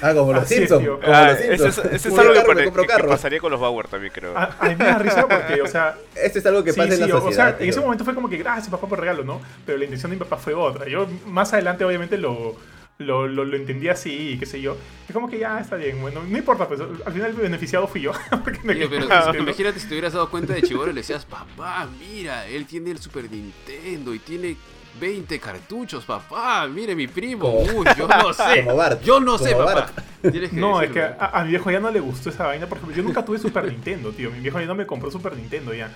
Ah, 0.00 0.14
como 0.14 0.32
los 0.32 0.44
es, 0.44 0.48
Simpsons. 0.68 0.88
Ah, 1.04 1.32
ese 1.32 1.54
es, 1.54 1.78
ese 1.78 2.08
es 2.08 2.18
algo 2.18 2.32
que, 2.32 2.40
carro, 2.42 2.54
que- 2.56 2.80
que 2.82 2.86
carro. 2.86 3.08
pasaría 3.08 3.40
con 3.40 3.50
los 3.50 3.60
Bauer 3.60 3.88
también, 3.88 4.12
creo. 4.14 4.38
A, 4.38 4.54
a 4.60 4.68
mí 4.68 4.76
me 4.76 4.84
da 4.84 4.98
risa 4.98 5.26
porque, 5.26 5.60
o 5.60 5.66
sea, 5.66 5.96
Esto 6.14 6.38
es 6.38 6.46
algo 6.46 6.62
que 6.62 6.72
sí, 6.72 6.78
pasa 6.78 6.94
en 6.94 7.00
la 7.00 7.08
sociedad. 7.08 7.28
o 7.28 7.32
sea, 7.32 7.56
en 7.58 7.68
ese 7.68 7.80
momento 7.80 8.04
fue 8.04 8.14
como 8.14 8.28
que 8.28 8.36
gracias 8.36 8.68
papá 8.68 8.86
por 8.86 8.98
el 8.98 9.02
regalo, 9.02 9.24
¿no? 9.24 9.40
Pero 9.66 9.78
la 9.78 9.84
intención 9.84 10.10
de 10.10 10.16
mi 10.16 10.20
papá 10.22 10.36
fue 10.36 10.54
otra. 10.54 10.86
Yo 10.88 11.08
más 11.26 11.52
adelante 11.52 11.84
obviamente 11.84 12.16
lo, 12.16 12.54
lo, 12.98 13.26
lo, 13.26 13.44
lo 13.44 13.56
entendí 13.56 13.88
así 13.88 14.34
y 14.34 14.38
qué 14.38 14.46
sé 14.46 14.60
yo. 14.60 14.76
Es 15.08 15.12
como 15.12 15.28
que 15.28 15.40
ya 15.40 15.58
está 15.58 15.74
bien, 15.74 16.00
bueno, 16.00 16.22
no 16.24 16.38
importa, 16.38 16.68
pues 16.68 16.80
al 16.80 17.12
final 17.12 17.30
el 17.30 17.36
beneficiado 17.36 17.88
fui 17.88 18.02
yo. 18.02 18.12
me 18.62 18.74
Oye, 18.74 18.88
pero 18.88 19.06
imagínate 19.40 19.80
si 19.80 19.88
te 19.88 19.94
hubieras 19.94 20.12
dado 20.12 20.30
cuenta 20.30 20.52
de 20.52 20.62
Chibolo 20.62 20.92
y 20.92 20.94
le 20.94 21.00
decías, 21.00 21.24
papá, 21.24 21.88
mira, 21.98 22.46
él 22.46 22.64
tiene 22.66 22.92
el 22.92 22.98
Super 23.00 23.28
Nintendo 23.28 24.14
y 24.14 24.20
tiene 24.20 24.56
20 25.00 25.38
cartuchos, 25.40 26.04
papá, 26.04 26.66
mire 26.68 26.94
mi 26.94 27.06
primo. 27.06 27.48
Uy, 27.60 27.86
yo 27.96 28.06
no 28.08 28.32
sé. 28.34 28.64
Como 28.64 28.76
Bart, 28.76 29.02
Yo 29.02 29.20
no 29.20 29.38
sé, 29.38 29.52
como 29.52 29.64
papá. 29.66 29.92
Bart. 29.94 30.32
Tienes 30.32 30.50
que 30.50 30.56
No, 30.56 30.80
es 30.80 30.90
que 30.90 31.02
a, 31.02 31.30
a 31.32 31.44
mi 31.44 31.50
viejo 31.50 31.70
ya 31.70 31.80
no 31.80 31.90
le 31.90 32.00
gustó 32.00 32.30
esa 32.30 32.46
vaina. 32.46 32.66
Por 32.66 32.78
ejemplo, 32.78 32.96
yo 32.96 33.02
nunca 33.02 33.24
tuve 33.24 33.38
Super 33.38 33.64
Nintendo, 33.64 34.12
tío. 34.12 34.30
Mi 34.30 34.40
viejo 34.40 34.60
ya 34.60 34.66
no 34.66 34.74
me 34.74 34.86
compró 34.86 35.10
Super 35.10 35.36
Nintendo 35.36 35.74
ya. 35.74 35.90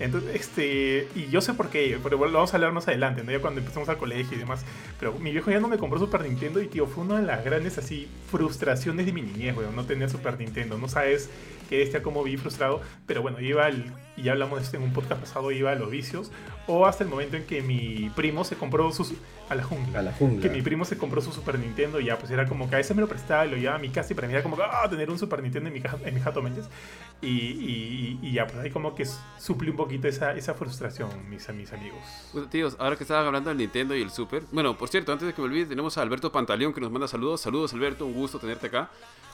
Entonces, 0.00 0.34
este, 0.34 1.08
y 1.14 1.28
yo 1.28 1.40
sé 1.40 1.54
por 1.54 1.68
qué, 1.68 1.98
pero 2.02 2.18
bueno, 2.18 2.32
lo 2.32 2.38
vamos 2.38 2.52
a 2.52 2.56
hablar 2.56 2.72
más 2.72 2.88
adelante, 2.88 3.22
¿no? 3.22 3.30
Ya 3.30 3.38
cuando 3.38 3.60
empezamos 3.60 3.88
al 3.88 3.96
colegio 3.96 4.36
y 4.36 4.40
demás. 4.40 4.64
Pero 4.98 5.12
mi 5.18 5.30
viejo 5.30 5.50
ya 5.50 5.60
no 5.60 5.68
me 5.68 5.78
compró 5.78 5.98
Super 6.00 6.22
Nintendo 6.22 6.60
y, 6.60 6.66
tío, 6.66 6.86
fue 6.86 7.04
una 7.04 7.20
de 7.20 7.26
las 7.26 7.44
grandes, 7.44 7.78
así, 7.78 8.08
frustraciones 8.30 9.06
de 9.06 9.12
mi 9.12 9.22
niñez, 9.22 9.56
weón, 9.56 9.76
no 9.76 9.84
tener 9.84 10.10
Super 10.10 10.36
Nintendo. 10.38 10.78
No 10.78 10.88
sabes 10.88 11.30
qué 11.68 11.78
bestia 11.78 12.02
cómo 12.02 12.22
vi 12.22 12.36
frustrado, 12.36 12.80
pero 13.06 13.22
bueno, 13.22 13.40
iba 13.40 13.66
al, 13.66 13.84
y 14.16 14.22
ya 14.22 14.32
hablamos 14.32 14.58
de 14.58 14.64
esto 14.64 14.76
en 14.76 14.82
un 14.82 14.92
podcast 14.92 15.20
pasado, 15.20 15.50
iba 15.50 15.72
a 15.72 15.74
los 15.74 15.90
vicios, 15.90 16.30
o 16.66 16.86
hasta 16.86 17.04
el 17.04 17.10
momento 17.10 17.36
en 17.36 17.44
que 17.44 17.62
mi 17.62 18.10
primo 18.14 18.44
se 18.44 18.56
compró 18.56 18.90
sus, 18.92 19.12
a 19.48 19.54
la 19.54 19.62
jungla 19.62 19.98
A 19.98 20.02
la 20.02 20.12
jungla. 20.12 20.40
que 20.40 20.48
mi 20.48 20.62
primo 20.62 20.84
se 20.84 20.96
compró 20.96 21.20
su 21.20 21.30
Super 21.32 21.58
Nintendo 21.58 22.00
y 22.00 22.06
ya, 22.06 22.18
pues 22.18 22.30
era 22.30 22.46
como 22.46 22.68
que 22.70 22.76
a 22.76 22.78
veces 22.78 22.96
me 22.96 23.02
lo 23.02 23.08
prestaba 23.08 23.44
y 23.46 23.50
lo 23.50 23.56
llevaba 23.56 23.76
a 23.76 23.80
mi 23.80 23.90
casa 23.90 24.12
y 24.12 24.16
para 24.16 24.26
mí 24.28 24.34
era 24.34 24.42
como 24.42 24.56
que, 24.56 24.62
ah, 24.62 24.88
tener 24.88 25.10
un 25.10 25.18
Super 25.18 25.42
Nintendo 25.42 25.68
en 25.68 25.74
mi, 25.74 25.80
caja, 25.80 25.98
en 26.04 26.14
mi 26.14 26.20
jato, 26.20 26.40
¿me 26.42 26.48
entiendes? 26.48 26.72
Y, 27.20 27.28
y, 27.28 28.18
y 28.22 28.32
ya, 28.32 28.46
pues 28.46 28.58
ahí 28.58 28.70
como 28.70 28.94
que 28.94 29.06
suple 29.38 29.70
un 29.70 29.76
poquito 29.76 30.08
esa, 30.08 30.32
esa 30.34 30.54
frustración, 30.54 31.10
mis, 31.28 31.48
mis 31.50 31.72
amigos. 31.72 32.00
Pues, 32.32 32.48
tíos, 32.50 32.76
ahora 32.78 32.96
que 32.96 33.04
estaban 33.04 33.26
hablando 33.26 33.50
del 33.50 33.58
Nintendo 33.58 33.94
y 33.94 34.02
el 34.02 34.10
Super. 34.10 34.42
Bueno, 34.52 34.76
por 34.76 34.88
cierto, 34.88 35.12
antes 35.12 35.26
de 35.26 35.34
que 35.34 35.40
me 35.42 35.48
olvide, 35.48 35.66
tenemos 35.66 35.98
a 35.98 36.02
Alberto 36.02 36.30
Pantaleón 36.32 36.72
que 36.72 36.80
nos 36.80 36.90
manda 36.90 37.08
saludos. 37.08 37.40
Saludos, 37.40 37.72
Alberto, 37.74 38.06
un 38.06 38.14
gusto 38.14 38.38
tenerte 38.38 38.66
acá. 38.68 38.90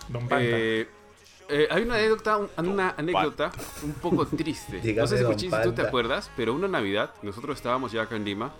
Don 0.09 0.23
Panta. 0.29 0.39
Eh, 0.49 0.89
eh, 1.51 1.69
hay 1.71 1.83
una 1.83 1.95
anécdota, 1.97 2.37
un- 2.39 2.49
una 2.69 2.95
anécdota 2.97 3.51
un 3.83 3.93
poco 3.95 4.27
triste. 4.27 4.81
No 5.03 5.07
sé 5.07 5.17
si, 5.19 5.23
si 5.41 5.47
tú 5.63 5.73
te 5.73 5.83
acuerdas, 5.89 6.31
pero 6.37 6.55
una 6.55 6.69
Navidad, 6.69 7.13
nosotros 7.23 7.57
estábamos 7.57 7.93
ya 7.93 8.03
acá 8.03 8.17
en 8.17 8.25
Lima. 8.25 8.53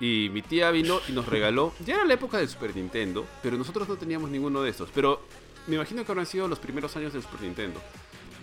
Y 0.00 0.30
mi 0.32 0.42
tía 0.42 0.70
vino 0.70 1.00
y 1.08 1.12
nos 1.12 1.26
regaló. 1.26 1.72
Ya 1.84 1.94
era 1.96 2.04
la 2.04 2.14
época 2.14 2.38
del 2.38 2.48
Super 2.48 2.74
Nintendo, 2.76 3.26
pero 3.42 3.56
nosotros 3.56 3.88
no 3.88 3.96
teníamos 3.96 4.30
ninguno 4.30 4.62
de 4.62 4.70
estos. 4.70 4.88
Pero 4.94 5.20
me 5.66 5.74
imagino 5.74 6.04
que 6.04 6.12
habrán 6.12 6.26
sido 6.26 6.46
los 6.46 6.58
primeros 6.60 6.96
años 6.96 7.12
del 7.12 7.22
Super 7.22 7.40
Nintendo. 7.42 7.80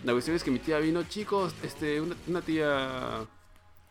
La 0.04 0.12
cuestión 0.12 0.36
es 0.36 0.44
que 0.44 0.52
mi 0.52 0.60
tía 0.60 0.80
vino, 0.80 1.04
chicos, 1.04 1.54
este, 1.64 2.02
una, 2.02 2.16
una 2.28 2.42
tía. 2.42 3.26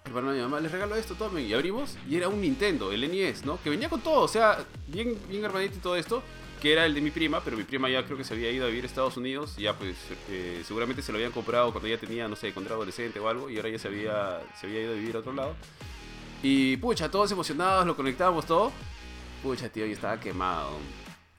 Hermana 0.05 0.33
de 0.33 0.37
mi 0.37 0.42
mamá, 0.42 0.61
les 0.61 0.70
regaló 0.70 0.94
esto, 0.97 1.14
tomen. 1.14 1.47
Y 1.47 1.55
abrimos, 1.55 1.97
y 2.07 2.16
era 2.16 2.29
un 2.29 2.38
Nintendo, 2.42 2.92
el 2.92 3.11
NES, 3.11 3.47
¿no? 3.47 3.59
Que 3.62 3.70
venía 3.70 3.88
con 3.88 4.03
todo, 4.03 4.20
o 4.20 4.29
sea, 4.29 4.59
bien, 4.87 5.16
bien 5.31 5.42
armadito 5.47 5.77
y 5.77 5.81
todo 5.81 5.97
esto. 5.97 6.23
Que 6.64 6.72
era 6.72 6.87
el 6.87 6.94
de 6.94 7.03
mi 7.03 7.11
prima, 7.11 7.42
pero 7.44 7.59
mi 7.59 7.64
prima 7.64 7.90
ya 7.90 8.03
creo 8.05 8.16
que 8.16 8.24
se 8.24 8.33
había 8.33 8.50
ido 8.50 8.64
a 8.64 8.68
vivir 8.68 8.85
a 8.85 8.87
Estados 8.87 9.18
Unidos. 9.18 9.53
Y 9.59 9.64
ya, 9.64 9.74
pues, 9.74 9.96
eh, 10.31 10.62
seguramente 10.66 11.03
se 11.03 11.12
lo 11.12 11.18
habían 11.18 11.31
comprado 11.31 11.70
cuando 11.72 11.87
ya 11.88 11.98
tenía, 11.98 12.27
no 12.27 12.37
sé, 12.37 12.53
cuando 12.55 12.68
era 12.70 12.77
adolescente 12.77 13.20
o 13.20 13.29
algo. 13.29 13.50
Y 13.50 13.57
ahora 13.59 13.68
ya 13.68 13.79
se 13.79 13.88
había, 13.88 14.40
se 14.59 14.66
había 14.66 14.81
ido 14.81 14.92
a 14.92 14.96
vivir 14.96 15.14
a 15.14 15.18
otro 15.18 15.35
lado. 15.35 15.55
Y 16.42 16.79
pucha, 16.79 17.11
todos 17.11 17.31
emocionados, 17.33 17.87
lo 17.87 17.94
conectábamos 17.94 18.46
todo. 18.46 18.72
Pucha, 19.42 19.68
tío, 19.68 19.85
yo 19.85 19.92
estaba 19.92 20.18
quemado. 20.18 20.70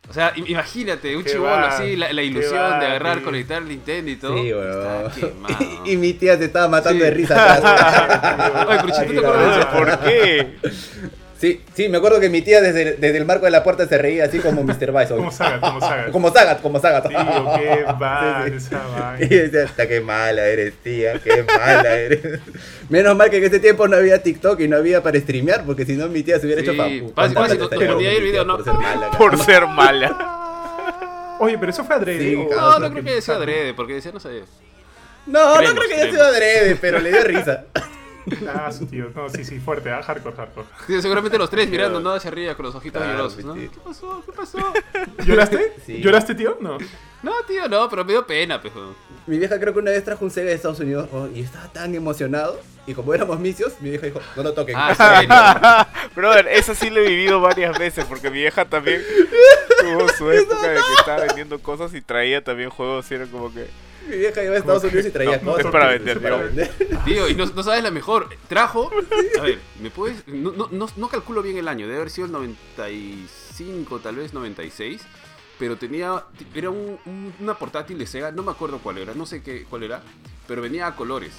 O 0.07 0.13
sea, 0.13 0.31
im- 0.35 0.47
imagínate, 0.47 1.17
un 1.17 1.25
chivolo 1.25 1.49
así, 1.65 1.95
la, 1.95 2.13
la 2.13 2.21
ilusión 2.21 2.61
va, 2.61 2.79
de 2.79 2.85
agarrar, 2.85 3.15
tío. 3.17 3.25
conectar 3.25 3.63
el 3.63 3.67
Nintendo 3.69 4.11
y 4.11 4.15
todo. 4.17 4.37
Sí, 4.37 4.49
Estaba 4.49 4.99
weón. 4.99 5.11
quemado. 5.11 5.81
Y, 5.85 5.91
y 5.93 5.97
mi 5.97 6.13
tía 6.13 6.37
se 6.37 6.45
estaba 6.45 6.67
matando 6.67 6.99
Sí. 7.03 7.05
de 7.05 7.11
risa 7.11 7.53
atrás. 7.55 8.67
Oye, 8.67 8.77
Cruchito, 8.77 9.05
¿te 9.05 9.17
Ay, 9.17 9.17
acuerdas 9.17 9.55
de 9.55 9.59
eso? 9.59 9.69
¿Por 9.71 9.99
qué? 10.01 11.15
Sí, 11.45 11.61
sí, 11.75 11.89
me 11.89 11.97
acuerdo 11.97 12.19
que 12.19 12.29
mi 12.29 12.41
tía 12.41 12.59
desde, 12.59 12.81
el- 12.81 12.99
desde 12.99 13.17
el 13.17 13.25
marco 13.25 13.45
de 13.45 13.51
la 13.51 13.63
puerta 13.63 13.87
se 13.87 13.97
reía 13.99 14.25
así 14.25 14.39
como 14.39 14.63
Mr. 14.63 14.91
Bison. 14.91 15.17
Como 15.17 15.31
Saga, 15.31 15.59
como 15.61 15.79
Saga. 15.79 16.11
Como 16.11 16.31
Sagat, 16.31 16.61
como 16.61 16.79
Sagat. 16.79 17.07
Tío, 17.07 17.17
qué 17.55 17.83
va 18.01 18.43
Sí, 18.47 18.51
sí. 18.51 18.55
esa 18.57 18.75
Y 18.75 18.99
vaina. 18.99 19.27
yo 19.27 19.37
decía, 19.43 19.63
hasta 19.65 19.87
qué 19.87 20.01
mala 20.01 20.45
eres, 20.45 20.73
tía, 20.81 21.19
qué 21.23 21.43
mala 21.43 21.95
eres. 21.97 22.39
Menos 22.89 23.15
mal 23.15 23.29
que 23.29 23.37
en 23.37 23.43
ese 23.43 23.59
tiempo 23.59 23.87
no 23.87 23.95
había 23.97 24.23
TikTok 24.23 24.59
y 24.61 24.67
no 24.67 24.77
había 24.77 25.03
para 25.03 25.19
streamear, 25.19 25.63
porque 25.65 25.85
si 25.85 25.93
no 25.95 26.07
mi 26.07 26.23
tía 26.23 26.39
se 26.39 26.47
hubiera 26.47 26.61
Sí, 26.63 26.67
hecho 26.69 26.77
papu. 26.77 27.13
fácil, 27.13 27.37
fácil, 27.37 27.59
mi 27.59 27.97
tía 27.99 28.19
video, 28.19 28.43
¿no? 28.43 28.55
Por 28.57 28.65
ser 28.65 28.73
mala. 28.73 29.11
Por 29.11 29.37
ser 29.43 29.67
mala. 29.67 31.37
Oye, 31.39 31.57
pero 31.59 31.69
eso 31.71 31.83
fue 31.83 31.95
adrede. 31.95 32.19
Sí, 32.29 32.35
o- 32.35 32.49
cabrón. 32.49 32.71
No, 32.71 32.79
no 32.79 32.91
creo 32.91 33.03
que 33.03 33.13
decía 33.15 33.35
adrede, 33.35 33.73
porque 33.73 33.93
decía, 33.95 34.11
no 34.11 34.19
sé. 34.19 34.41
No, 35.27 35.55
Creemos, 35.57 35.75
no 35.75 35.81
creo 35.81 35.89
que 35.89 36.01
haya 36.01 36.11
sido 36.11 36.25
adrede, 36.25 36.75
pero 36.79 36.99
le 36.99 37.09
dio 37.11 37.23
risa. 37.23 37.65
Ah, 38.47 38.71
su 38.71 38.85
tío. 38.85 39.11
No, 39.15 39.29
sí, 39.29 39.43
sí, 39.43 39.59
fuerte, 39.59 39.91
ah, 39.91 40.01
hardcore, 40.01 40.35
hardcore. 40.35 40.67
Sí, 40.87 41.01
seguramente 41.01 41.37
los 41.37 41.49
tres 41.49 41.69
mirando, 41.69 41.99
¿no? 41.99 42.11
Hacia 42.11 42.29
arriba 42.31 42.55
con 42.55 42.65
los 42.65 42.75
ojitos 42.75 43.01
Claro, 43.01 43.17
llorosos, 43.17 43.45
¿no? 43.45 43.53
sí. 43.55 43.69
¿Qué 43.71 43.79
pasó? 43.79 44.23
¿Qué 44.25 44.31
pasó? 44.31 44.73
¿Lloraste? 45.25 45.73
Sí. 45.85 46.01
¿Lloraste, 46.01 46.35
tío? 46.35 46.57
No. 46.59 46.77
No, 47.21 47.31
tío, 47.47 47.67
no, 47.67 47.89
pero 47.89 48.05
me 48.05 48.13
dio 48.13 48.25
pena, 48.25 48.61
pejo. 48.61 48.95
Mi 49.25 49.39
vieja 49.39 49.59
creo 49.59 49.73
que 49.73 49.79
una 49.79 49.91
vez 49.91 50.03
trajo 50.03 50.23
un 50.23 50.31
Sega 50.31 50.49
de 50.49 50.55
Estados 50.55 50.79
Unidos 50.79 51.09
oh, 51.11 51.27
y 51.33 51.41
estaba 51.41 51.67
tan 51.69 51.95
emocionado. 51.95 52.59
Y 52.87 52.93
como 52.93 53.15
éramos 53.15 53.39
misios, 53.39 53.73
mi 53.81 53.89
vieja 53.89 54.05
dijo, 54.05 54.19
no 54.35 54.43
lo 54.43 54.53
toquen. 54.53 54.75
Ah, 54.77 54.93
serio. 55.97 56.09
Brother, 56.15 56.47
eso 56.49 56.75
sí 56.75 56.91
lo 56.91 56.99
he 57.01 57.07
vivido 57.07 57.41
varias 57.41 57.77
veces 57.79 58.05
porque 58.05 58.29
mi 58.29 58.39
vieja 58.39 58.65
también 58.65 59.01
tuvo 59.81 60.07
su 60.09 60.31
época 60.31 60.67
de 60.67 60.75
que 60.75 60.93
estaba 60.99 61.21
vendiendo 61.25 61.59
cosas 61.59 61.93
y 61.95 62.01
traía 62.01 62.43
también 62.43 62.69
juegos 62.69 63.09
y 63.09 63.15
era 63.15 63.25
como 63.25 63.51
que 63.51 63.67
Mi 64.09 64.17
vieja 64.17 64.43
iba 64.43 64.53
a 64.55 64.57
Estados 64.57 64.83
Unidos 64.83 65.05
y 65.07 65.11
traía 65.11 65.37
No, 65.37 65.51
cosas. 65.51 65.65
es 65.65 65.71
para 65.71 65.87
vender, 65.89 66.19
tío. 66.19 66.37
vender. 66.39 66.71
Tío, 67.05 67.29
y 67.29 67.35
no, 67.35 67.45
no 67.45 67.63
sabes 67.63 67.83
la 67.83 67.91
mejor. 67.91 68.29
Trajo. 68.47 68.91
A 69.39 69.41
ver, 69.43 69.59
¿me 69.81 69.89
puedes.? 69.89 70.27
No, 70.27 70.51
no, 70.51 70.69
no, 70.71 70.87
no 70.95 71.07
calculo 71.09 71.41
bien 71.41 71.57
el 71.57 71.67
año, 71.67 71.85
debe 71.87 71.97
haber 71.97 72.09
sido 72.11 72.27
el 72.27 72.31
95, 72.33 73.99
tal 73.99 74.15
vez 74.17 74.33
96. 74.33 75.01
Pero 75.57 75.77
tenía. 75.77 76.23
Era 76.53 76.69
un- 76.69 76.99
un- 77.05 77.33
una 77.39 77.57
portátil 77.57 77.97
de 77.97 78.05
Sega, 78.07 78.31
no 78.31 78.43
me 78.43 78.51
acuerdo 78.51 78.79
cuál 78.79 78.97
era, 78.97 79.13
no 79.13 79.25
sé 79.25 79.41
qué, 79.41 79.63
cuál 79.69 79.83
era. 79.83 80.01
Pero 80.47 80.61
venía 80.61 80.87
a 80.87 80.95
colores. 80.95 81.33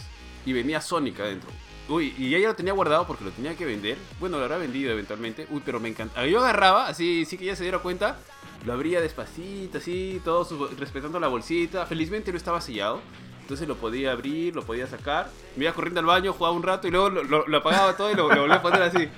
Y 0.47 0.53
venía 0.53 0.81
Sonic 0.81 1.21
adentro. 1.21 1.51
Uy, 1.89 2.15
y 2.19 2.31
ya 2.31 2.39
lo 2.39 2.55
tenía 2.57 2.73
guardado 2.73 3.07
porque 3.07 3.25
lo 3.25 3.31
tenía 3.31 3.55
que 3.57 3.65
vender. 3.65 3.97
Bueno, 4.19 4.39
lo 4.39 4.45
habrá 4.45 4.57
vendido 4.59 4.91
eventualmente. 4.93 5.47
Uy, 5.51 5.63
pero 5.65 5.79
me 5.79 5.89
encanta. 5.89 6.27
Yo 6.27 6.41
agarraba, 6.41 6.89
así, 6.89 7.25
sí 7.25 7.39
que 7.39 7.45
ya 7.45 7.55
se 7.57 7.63
diera 7.63 7.79
cuenta. 7.79 8.19
Lo 8.65 8.73
abría 8.73 9.01
despacito, 9.01 9.79
así, 9.79 10.21
todo 10.25 10.45
su- 10.45 10.67
respetando 10.79 11.21
la 11.21 11.29
bolsita. 11.29 11.87
Felizmente 11.87 12.33
no 12.33 12.39
estaba 12.39 12.61
sellado. 12.61 13.01
Entonces 13.43 13.69
lo 13.69 13.77
podía 13.77 14.11
abrir, 14.11 14.57
lo 14.57 14.63
podía 14.65 14.89
sacar. 14.89 15.31
Me 15.55 15.65
iba 15.65 15.73
corriendo 15.73 16.01
al 16.01 16.07
baño, 16.07 16.33
jugaba 16.33 16.57
un 16.57 16.65
rato 16.65 16.89
y 16.89 16.91
luego 16.91 17.11
lo, 17.11 17.23
lo- 17.23 17.47
lo 17.47 17.57
apagaba 17.59 17.97
todo 17.97 18.11
y 18.11 18.15
lo, 18.17 18.29
lo 18.35 18.41
volvía 18.41 18.57
a 18.57 18.63
poner 18.63 18.83
así. 18.83 19.09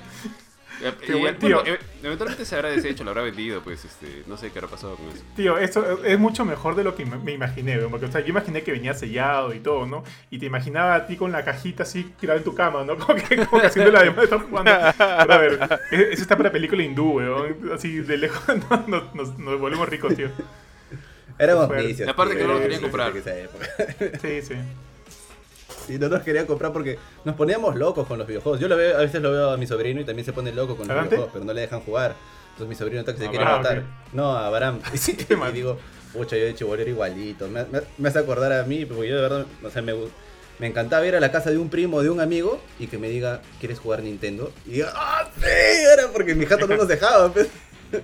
Qué 1.01 1.17
Y, 1.17 1.21
buen 1.21 1.39
bueno, 1.41 1.63
tío. 1.63 1.75
e- 1.75 1.79
eventualmente 2.05 2.45
se 2.45 2.55
habrá 2.55 2.71
deshecho, 2.71 3.03
lo 3.05 3.11
habrá 3.11 3.23
vendido, 3.23 3.61
pues 3.63 3.85
este, 3.85 4.23
no 4.27 4.37
sé 4.37 4.51
qué 4.53 4.59
habrá 4.61 4.71
pasado 4.71 4.95
con 4.97 5.09
eso. 5.09 5.25
Tío, 5.35 5.59
esto 5.59 6.05
es 6.05 6.19
mucho 6.19 6.45
mejor 6.45 6.77
de 6.77 6.85
lo 6.85 6.95
que 6.95 7.05
me 7.05 7.33
imaginé, 7.33 7.79
porque 7.79 8.07
o 8.07 8.13
sea, 8.13 8.21
yo 8.21 8.29
imaginé 8.29 8.63
que 8.63 8.71
venía 8.73 8.95
sellado 8.95 9.53
y 9.55 9.59
todo, 9.61 9.87
¿no? 9.87 10.05
Y 10.31 10.39
te 10.39 10.47
imaginaba 10.47 10.95
a 10.95 11.07
ti 11.07 11.17
con 11.17 11.33
la 11.33 11.45
cajita 11.45 11.83
así 11.83 12.13
tirada 12.21 12.39
en 12.39 12.45
tu 12.45 12.55
cama, 12.55 12.85
¿no? 12.85 12.97
Como 12.99 13.15
que, 13.17 13.45
como 13.47 13.61
que 13.61 13.67
haciendo 13.67 13.91
la 13.91 14.03
demás 14.03 14.17
de 14.19 14.25
estar 14.25 14.41
jugando. 14.41 14.71
Pero 14.97 15.33
a 15.33 15.39
ver, 15.39 15.81
es- 15.91 16.01
eso 16.13 16.23
está 16.23 16.37
para 16.37 16.53
película 16.53 16.83
hindú, 16.83 17.13
weón. 17.17 17.71
Así 17.75 17.99
de 17.99 18.17
lejos 18.17 18.43
no, 18.71 18.85
nos, 18.87 19.15
nos- 19.15 19.39
nos 19.39 19.59
volvemos 19.61 19.89
ricos, 19.89 20.15
tío. 20.15 20.29
Éramos 21.39 21.69
vicios. 21.77 22.09
Aparte 22.09 22.37
que 22.37 22.45
no 22.45 22.55
lo 22.55 22.61
querían 22.61 22.81
comprar. 22.83 23.13
vicios 23.13 23.27
en 23.37 23.45
esa 23.45 23.45
época. 23.45 24.19
Sí, 24.21 24.43
sí. 24.43 24.55
Y 25.89 25.99
no 25.99 26.09
nos 26.09 26.23
querían 26.23 26.47
comprar 26.47 26.73
porque 26.73 26.99
nos 27.25 27.35
poníamos 27.35 27.77
locos 27.77 28.07
con 28.07 28.19
los 28.19 28.27
videojuegos. 28.27 28.61
Yo 28.61 28.69
lo 28.69 28.77
veo, 28.77 28.97
a 28.97 29.01
veces 29.01 29.21
lo 29.23 29.31
veo 29.33 29.51
a 29.51 29.57
mi 29.57 29.67
sobrino 29.67 30.01
y 30.01 30.05
también 30.05 30.25
se 30.27 30.33
pone 30.33 30.53
loco 30.53 30.77
con 30.77 30.87
los 30.87 30.91
¿Adelante? 30.91 31.17
videojuegos, 31.17 31.33
pero 31.33 31.45
no 31.45 31.53
le 31.53 31.61
dejan 31.63 31.81
jugar. 31.81 32.15
Entonces 32.53 32.69
mi 32.69 32.75
sobrino 32.75 33.01
está 33.01 33.13
que 33.13 33.19
se 33.19 33.27
Ah, 33.27 33.31
quiere 33.31 33.45
ah, 33.45 33.57
matar. 33.59 33.83
No, 34.13 34.37
a 34.37 34.51
Baram. 34.51 34.81
Y 35.49 35.53
digo, 35.53 35.79
pucha, 36.13 36.37
yo 36.37 36.45
de 36.45 36.55
chibolo 36.55 36.81
era 36.83 36.91
igualito. 36.91 37.49
Me, 37.49 37.65
me- 37.65 37.83
me 37.99 38.09
hace 38.09 38.19
acordar 38.19 38.53
a 38.53 38.63
mí, 38.65 38.85
porque 38.85 39.09
yo 39.09 39.17
de 39.17 39.23
verdad, 39.23 39.47
o 39.63 39.71
sea, 39.71 39.83
me, 39.83 39.95
me 40.59 40.67
encantaba 40.67 41.07
ir 41.07 41.15
a 41.17 41.21
la 41.21 41.31
casa 41.31 41.51
de 41.51 41.59
un 41.59 41.69
primo 41.71 41.99
o 41.99 42.03
de 42.03 42.11
un 42.11 42.21
amigo 42.21 42.61
y 42.81 42.89
que 42.89 42.99
me 42.99 43.09
diga, 43.09 43.41
¿quieres 43.61 43.79
jugar 43.79 44.03
Nintendo? 44.03 44.51
Y 44.67 44.71
diga, 44.73 44.93
¡ah, 44.95 45.29
sí! 45.37 45.43
Era 45.47 46.09
porque 46.13 46.35
mi 46.35 46.47
jato 46.47 46.67
no 46.67 46.77
nos 46.77 46.89
dejaba. 46.89 47.33
pues. 47.33 47.49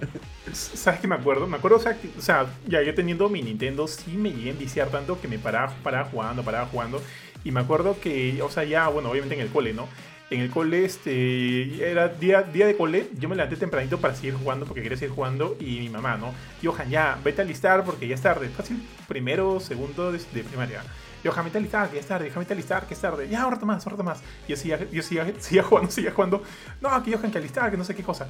¿Sabes 0.53 1.01
qué 1.01 1.09
me 1.09 1.17
acuerdo? 1.17 1.47
Me 1.47 1.57
acuerdo, 1.57 1.79
o 1.79 1.81
sea, 1.81 1.99
que- 1.99 2.11
o 2.17 2.23
sea, 2.23 2.47
ya 2.69 2.81
yo 2.83 2.95
teniendo 2.95 3.29
mi 3.29 3.43
Nintendo 3.43 3.89
sí 3.89 4.13
me 4.13 4.31
llegué 4.31 4.51
a 4.51 4.53
enviciar 4.53 4.89
tanto 4.89 5.21
que 5.21 5.27
me 5.27 5.39
paraba, 5.39 5.75
paraba 5.83 6.09
jugando, 6.09 6.43
paraba 6.45 6.67
jugando. 6.67 7.03
Y 7.45 7.51
me 7.51 7.61
acuerdo 7.61 8.01
que, 8.01 8.41
o 8.43 8.51
sea, 8.51 8.65
ya, 8.65 8.89
bueno, 8.89 9.11
obviamente 9.11 9.35
en 9.35 9.43
el 9.43 9.49
cole, 9.49 9.73
¿no? 9.73 9.89
En 10.31 10.41
el 10.41 10.51
cole, 10.51 10.85
este, 10.85 11.89
era 11.89 12.09
día, 12.09 12.43
día 12.43 12.67
de 12.67 12.77
cole, 12.77 13.11
yo 13.19 13.29
me 13.29 13.37
levanté 13.37 13.57
tempranito 13.57 14.01
para 14.01 14.15
seguir 14.15 14.35
jugando 14.35 14.65
porque 14.65 14.83
quería 14.83 14.97
seguir 14.97 15.15
jugando 15.15 15.57
y 15.61 15.81
mi 15.81 15.91
mamá, 15.91 16.17
¿no? 16.17 16.33
Johan, 16.63 16.89
ya, 16.89 17.19
vete 17.23 17.43
a 17.43 17.45
alistar 17.45 17.85
porque 17.85 18.09
ya 18.09 18.15
es 18.15 18.23
tarde. 18.23 18.49
Fácil, 18.49 18.83
primero, 19.07 19.61
segundo 19.61 20.11
de, 20.11 20.19
de 20.33 20.43
primaria. 20.43 20.83
Johan, 21.23 21.45
vete 21.45 21.59
a 21.59 21.61
alistar, 21.61 21.89
que 21.89 21.97
ya 21.97 22.01
es 22.01 22.07
tarde. 22.09 22.31
Johan, 22.31 22.47
vete 22.49 22.75
a 22.75 22.81
que 22.81 22.95
es 22.95 23.01
tarde. 23.01 23.29
Ya, 23.29 23.47
un 23.47 23.53
rato 23.53 23.67
más, 23.67 23.87
un 23.87 24.05
más. 24.05 24.23
Y 24.49 24.53
yo 24.53 24.57
seguía, 24.57 24.91
yo 24.91 25.03
seguía, 25.03 25.33
seguía 25.39 25.63
jugando, 25.63 25.91
seguía 25.91 26.13
jugando. 26.13 26.43
No, 26.81 27.03
que 27.03 27.15
Johan, 27.15 27.31
que 27.31 27.39
alistar, 27.39 27.71
que 27.71 27.77
no 27.77 27.85
sé 27.85 27.95
qué 27.95 28.03
cosa. 28.03 28.27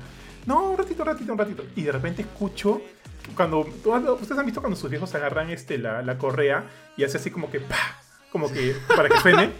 No, 0.47 0.71
un 0.71 0.79
ratito, 0.79 1.05
un 1.05 1.09
ratito, 1.09 1.33
un 1.33 1.39
ratito. 1.39 1.65
Y 1.77 1.83
de 1.83 1.93
repente 1.93 2.23
escucho 2.23 2.83
cuando 3.35 3.61
ustedes 3.61 4.39
han 4.39 4.45
visto 4.45 4.61
cuando 4.61 4.77
sus 4.77 4.91
viejos 4.91 5.15
agarran 5.15 5.51
este 5.51 5.79
la, 5.79 6.03
la 6.03 6.19
correa 6.19 6.65
y 6.97 7.05
hace 7.05 7.17
así 7.17 7.31
como 7.31 7.51
que 7.51 7.61
pa, 7.61 7.77
como 8.35 8.51
que 8.51 8.75
para 8.97 9.09
que 9.09 9.17
suene. 9.21 9.53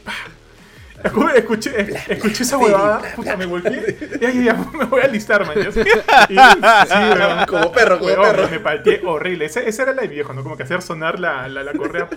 Escuché, 1.37 1.71
escuché 2.09 2.43
esa 2.43 2.59
huevada, 2.59 3.01
puta, 3.15 3.37
me 3.37 3.47
volteé. 3.47 4.19
Ya, 4.21 4.31
ya, 4.33 4.43
ya, 4.47 4.55
me 4.77 4.85
voy 4.87 5.01
a 5.01 5.05
alistar, 5.05 5.47
man. 5.47 5.57
Y, 5.61 5.73
sí, 5.73 5.79
weón. 5.79 7.47
Como 7.47 7.71
perro, 7.71 7.99
como 8.01 8.11
Weón, 8.11 8.23
perro. 8.23 8.49
Me 8.51 8.59
palteé 8.59 9.01
horrible. 9.07 9.45
Esa, 9.45 9.61
esa 9.61 9.85
era 9.85 9.93
la 9.93 10.03
de 10.03 10.09
viejo, 10.09 10.33
¿no? 10.33 10.43
Como 10.43 10.57
que 10.57 10.65
hacer 10.65 10.83
sonar 10.83 11.21
la, 11.21 11.47
la, 11.49 11.63
la 11.63 11.73
correa. 11.73 12.09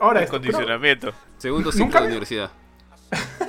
Ahora, 0.00 0.20
pero- 0.20 0.30
Condicionamiento. 0.30 1.12
Segundo 1.36 1.70
ciclo 1.70 1.84
Nunca 1.84 2.00
de 2.00 2.06
universidad. 2.06 2.50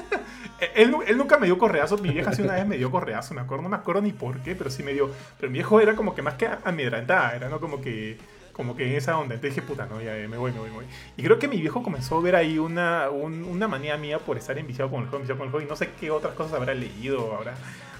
Él, 0.73 0.91
nu- 0.91 1.03
él 1.03 1.17
nunca 1.17 1.37
me 1.37 1.45
dio 1.47 1.57
correazo, 1.57 1.97
mi 1.97 2.09
vieja 2.09 2.33
sí 2.33 2.41
una 2.41 2.53
vez 2.55 2.65
me 2.65 2.77
dio 2.77 2.89
correazo, 2.89 3.33
me 3.33 3.41
acuerdo, 3.41 3.63
no 3.63 3.69
me 3.69 3.75
acuerdo 3.75 4.01
ni 4.01 4.13
por 4.13 4.39
qué, 4.39 4.55
pero 4.55 4.69
sí 4.69 4.83
me 4.83 4.93
dio. 4.93 5.09
Pero 5.39 5.49
mi 5.51 5.59
viejo 5.59 5.79
era 5.79 5.95
como 5.95 6.15
que 6.15 6.21
más 6.21 6.33
que 6.35 6.49
amedrentada, 6.63 7.35
era 7.35 7.49
no 7.49 7.59
como 7.59 7.81
que 7.81 8.17
como 8.55 8.75
que 8.75 8.87
en 8.89 8.95
esa 8.95 9.17
onda. 9.17 9.35
Entonces 9.35 9.55
dije, 9.55 9.67
puta, 9.67 9.85
no, 9.85 10.01
ya, 10.01 10.13
me 10.29 10.37
voy, 10.37 10.51
me 10.53 10.59
voy, 10.59 10.69
me 10.69 10.75
voy. 10.77 10.85
Y 11.17 11.23
creo 11.23 11.37
que 11.39 11.47
mi 11.47 11.57
viejo 11.59 11.83
comenzó 11.83 12.17
a 12.17 12.21
ver 12.21 12.35
ahí 12.35 12.57
una, 12.57 13.09
un- 13.09 13.43
una 13.43 13.67
manía 13.67 13.97
mía 13.97 14.19
por 14.19 14.37
estar 14.37 14.57
enviciado 14.57 14.89
con 14.89 15.01
el 15.01 15.07
juego, 15.09 15.17
enviciado 15.17 15.37
con 15.39 15.47
el 15.47 15.51
juego, 15.51 15.65
y 15.65 15.69
no 15.69 15.75
sé 15.75 15.89
qué 15.99 16.09
otras 16.11 16.33
cosas 16.35 16.53
habrá 16.53 16.73
leído, 16.73 17.35
habrá, 17.35 17.55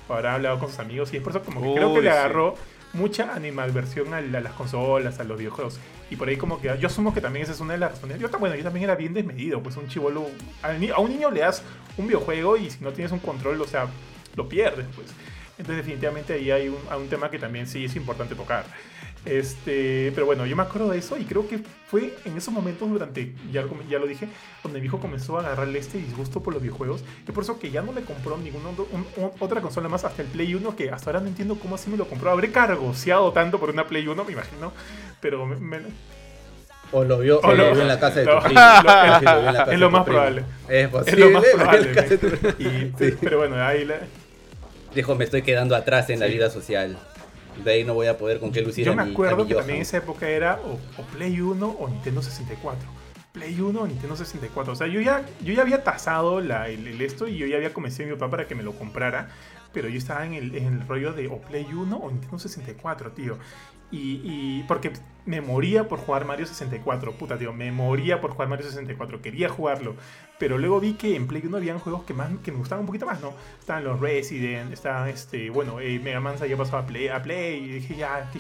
habrá 0.08 0.36
hablado 0.36 0.60
con 0.60 0.70
sus 0.70 0.80
amigos, 0.80 1.14
y 1.14 1.18
es 1.18 1.24
por 1.24 1.32
eso 1.36 1.44
como 1.44 1.62
que 1.62 1.74
creo 1.76 1.94
que 1.94 2.02
le 2.02 2.12
sí. 2.12 2.18
agarró 2.18 2.56
mucha 2.94 3.34
animadversión 3.36 4.14
a, 4.14 4.22
la- 4.22 4.38
a 4.38 4.42
las 4.42 4.54
consolas, 4.54 5.20
a 5.20 5.26
los 5.26 5.38
videojuegos. 5.38 5.80
Y 6.10 6.16
por 6.16 6.30
ahí 6.30 6.38
como 6.38 6.62
que 6.62 6.74
yo 6.80 6.88
asumo 6.88 7.14
que 7.14 7.20
también 7.20 7.44
esa 7.44 7.52
es 7.52 7.60
una 7.60 7.74
de 7.74 7.80
las 7.80 7.92
razones. 7.92 8.20
Yo, 8.20 8.30
bueno, 8.40 8.56
yo 8.56 8.64
también 8.64 8.86
era 8.86 8.96
bien 8.96 9.14
desmedido, 9.14 9.62
pues 9.62 9.76
un 9.76 9.88
chivolo... 9.90 10.28
A 10.64 11.00
un 11.02 11.10
niño 11.10 11.32
le 11.32 11.42
das 11.42 11.64
un 11.98 12.08
videojuego 12.08 12.56
y 12.56 12.70
si 12.70 12.82
no 12.84 12.92
tienes 12.94 13.12
un 13.12 13.20
control, 13.20 13.60
o 13.60 13.68
sea, 13.68 13.88
lo 14.36 14.48
pierdes, 14.48 14.86
pues. 14.96 15.08
Entonces 15.58 15.78
definitivamente 15.86 16.34
ahí 16.34 16.52
hay 16.52 16.70
un, 16.70 16.78
hay 16.90 17.00
un 17.02 17.10
tema 17.10 17.30
que 17.30 17.40
también 17.40 17.66
sí 17.68 17.84
es 17.86 17.96
importante 17.96 18.36
tocar. 18.36 18.66
Este, 19.26 20.12
pero 20.14 20.26
bueno, 20.28 20.46
yo 20.46 20.56
me 20.56 20.62
acuerdo 20.64 20.90
de 20.92 21.00
eso 21.00 21.18
y 21.18 21.26
creo 21.26 21.48
que 21.48 21.60
fue 21.90 22.14
en 22.26 22.38
esos 22.38 22.54
momentos 22.54 22.88
durante, 22.90 23.34
ya, 23.52 23.64
ya 23.90 23.98
lo 24.00 24.06
dije, 24.06 24.28
donde 24.64 24.80
mi 24.80 24.86
hijo 24.86 25.00
comenzó 25.00 25.38
a 25.38 25.40
agarrarle 25.42 25.80
este 25.80 25.98
disgusto 25.98 26.44
por 26.44 26.54
los 26.54 26.62
videojuegos. 26.62 27.04
Y 27.28 27.32
por 27.32 27.44
eso 27.44 27.58
que 27.60 27.72
ya 27.72 27.82
no 27.82 27.92
le 27.92 28.02
compró 28.02 28.38
ninguna 28.38 28.70
otro- 28.70 28.88
un- 28.92 29.06
un- 29.18 29.32
otra 29.40 29.62
consola 29.62 29.90
más 29.90 30.06
hasta 30.06 30.22
el 30.22 30.28
Play 30.28 30.54
1, 30.54 30.76
que 30.76 30.92
hasta 30.92 31.10
ahora 31.10 31.22
no 31.22 31.28
entiendo 31.28 31.56
cómo 31.56 31.76
así 31.76 31.90
me 31.90 31.98
lo 31.98 32.08
compró. 32.08 32.30
Habré 32.32 32.52
cargoseado 32.52 33.32
tanto 33.34 33.60
por 33.60 33.70
una 33.72 33.86
Play 33.88 34.08
1, 34.08 34.24
me 34.24 34.32
imagino. 34.34 34.72
Pero 35.22 35.46
me- 35.46 35.56
me- 35.58 35.82
O 36.92 37.04
lo 37.04 37.18
vio, 37.18 37.40
O 37.40 37.52
lo 37.54 37.72
vio 37.74 37.82
en 37.82 37.88
la 37.88 38.00
casa 38.00 38.20
de 38.20 38.26
tu 38.28 38.40
primo. 38.44 38.60
lo- 38.60 38.84
Fácil, 38.84 39.26
lo 39.26 39.32
vio 39.32 39.40
en 39.40 39.46
la 39.46 39.54
casa 39.54 39.64
es 39.64 39.70
de 39.72 39.78
lo 39.78 39.88
tu 39.88 39.92
más 39.92 40.04
primo. 40.04 40.18
probable. 40.20 40.44
Es 40.70 41.18
lo 41.20 41.30
más 41.32 41.44
probable. 41.56 41.92
y- 42.60 42.64
Sí. 43.10 43.18
Pero 43.20 43.38
bueno, 43.40 43.56
ahí 43.66 43.86
la- 43.86 44.00
Dijo, 44.94 45.16
me 45.16 45.26
estoy 45.26 45.42
quedando 45.42 45.76
atrás 45.76 46.10
en 46.10 46.20
la 46.20 46.28
vida 46.28 46.50
social. 46.50 46.98
De 47.64 47.72
ahí 47.72 47.84
no 47.84 47.94
voy 47.94 48.08
a 48.08 48.18
poder 48.18 48.40
con 48.40 48.52
qué 48.52 48.62
lucir 48.62 48.86
Yo 48.86 48.92
a 48.92 48.96
me 48.96 49.04
acuerdo 49.04 49.44
mi 49.44 49.50
que 49.50 49.56
también 49.56 49.78
en 49.78 49.82
esa 49.84 49.98
época 49.98 50.28
era 50.28 50.60
o, 50.66 50.74
o 51.02 51.06
Play 51.06 51.40
1 51.40 51.68
o 51.80 51.90
Nintendo 51.90 52.22
64. 52.22 52.88
Play 53.32 53.60
1 53.60 53.82
o 53.82 53.88
Nintendo 53.88 54.16
64. 54.16 54.74
O 54.74 54.76
sea, 54.76 54.88
yo 54.88 55.02
ya, 55.02 55.26
yo 55.44 55.54
ya 55.54 55.62
había 55.62 55.84
tasado 55.84 56.42
la, 56.42 56.70
el, 56.70 56.88
el 56.88 57.02
esto 57.02 57.28
y 57.28 57.38
yo 57.38 57.48
ya 57.48 57.58
había 57.58 57.74
convencido 57.74 58.08
a 58.08 58.14
mi 58.14 58.18
papá 58.18 58.32
para 58.32 58.48
que 58.48 58.56
me 58.56 58.64
lo 58.64 58.74
comprara. 58.74 59.30
Pero 59.74 59.90
yo 59.90 59.98
estaba 59.98 60.26
en 60.26 60.34
el, 60.34 60.56
en 60.56 60.68
el 60.68 60.88
rollo 60.88 61.12
de 61.12 61.28
o 61.28 61.40
Play 61.40 61.68
1 61.74 61.98
o 61.98 62.12
Nintendo 62.12 62.40
64, 62.40 63.12
tío. 63.12 63.38
Y, 63.92 64.22
y 64.24 64.66
porque 64.68 64.92
me 65.26 65.42
moría 65.42 65.88
por 65.88 66.00
jugar 66.00 66.26
Mario 66.26 66.46
64, 66.46 67.14
puta, 67.14 67.38
tío, 67.38 67.52
me 67.52 67.72
moría 67.72 68.22
por 68.22 68.32
jugar 68.32 68.48
Mario 68.48 68.66
64, 68.66 69.22
quería 69.22 69.50
jugarlo. 69.50 69.96
Pero 70.38 70.58
luego 70.58 70.80
vi 70.80 70.94
que 70.94 71.16
en 71.16 71.28
Play 71.28 71.44
1 71.46 71.58
habían 71.58 71.80
juegos 71.80 72.04
que, 72.04 72.14
más, 72.14 72.30
que 72.44 72.52
me 72.52 72.60
gustaban 72.60 72.82
un 72.82 72.88
poquito 72.88 73.06
más, 73.06 73.22
¿no? 73.22 73.34
Estaban 73.60 73.84
los 73.84 74.00
Resident, 74.00 74.72
estaban, 74.72 75.10
este, 75.10 75.50
bueno, 75.50 75.80
eh, 75.80 76.00
Mega 76.00 76.20
Man 76.20 76.36
ya 76.38 76.58
pasó 76.58 76.78
a 76.78 76.86
Play, 76.86 77.08
a 77.08 77.22
Play 77.24 77.64
y 77.64 77.68
dije, 77.74 77.96
ya, 77.96 78.30
qué 78.32 78.40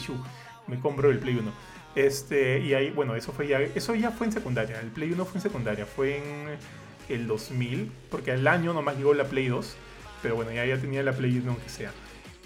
me 0.67 0.79
compro 0.79 1.09
el 1.09 1.19
Play 1.19 1.35
1. 1.35 1.51
Este, 1.95 2.59
y 2.59 2.73
ahí, 2.73 2.91
bueno, 2.91 3.15
eso 3.15 3.31
fue 3.31 3.47
ya, 3.47 3.59
eso 3.59 3.95
ya 3.95 4.11
fue 4.11 4.27
en 4.27 4.33
secundaria, 4.33 4.79
el 4.81 4.89
Play 4.89 5.11
1 5.13 5.25
fue 5.25 5.37
en 5.37 5.41
secundaria, 5.41 5.85
fue 5.85 6.17
en 6.17 6.57
el 7.07 7.27
2000, 7.27 7.91
porque 8.11 8.31
al 8.31 8.45
año 8.47 8.73
nomás 8.73 8.97
llegó 8.97 9.13
la 9.13 9.23
Play 9.23 9.47
2, 9.47 9.75
pero 10.21 10.35
bueno, 10.35 10.51
ya, 10.51 10.65
ya 10.65 10.77
tenía 10.77 11.01
la 11.03 11.13
Play 11.13 11.37
1 11.37 11.49
aunque 11.49 11.69
sea. 11.69 11.91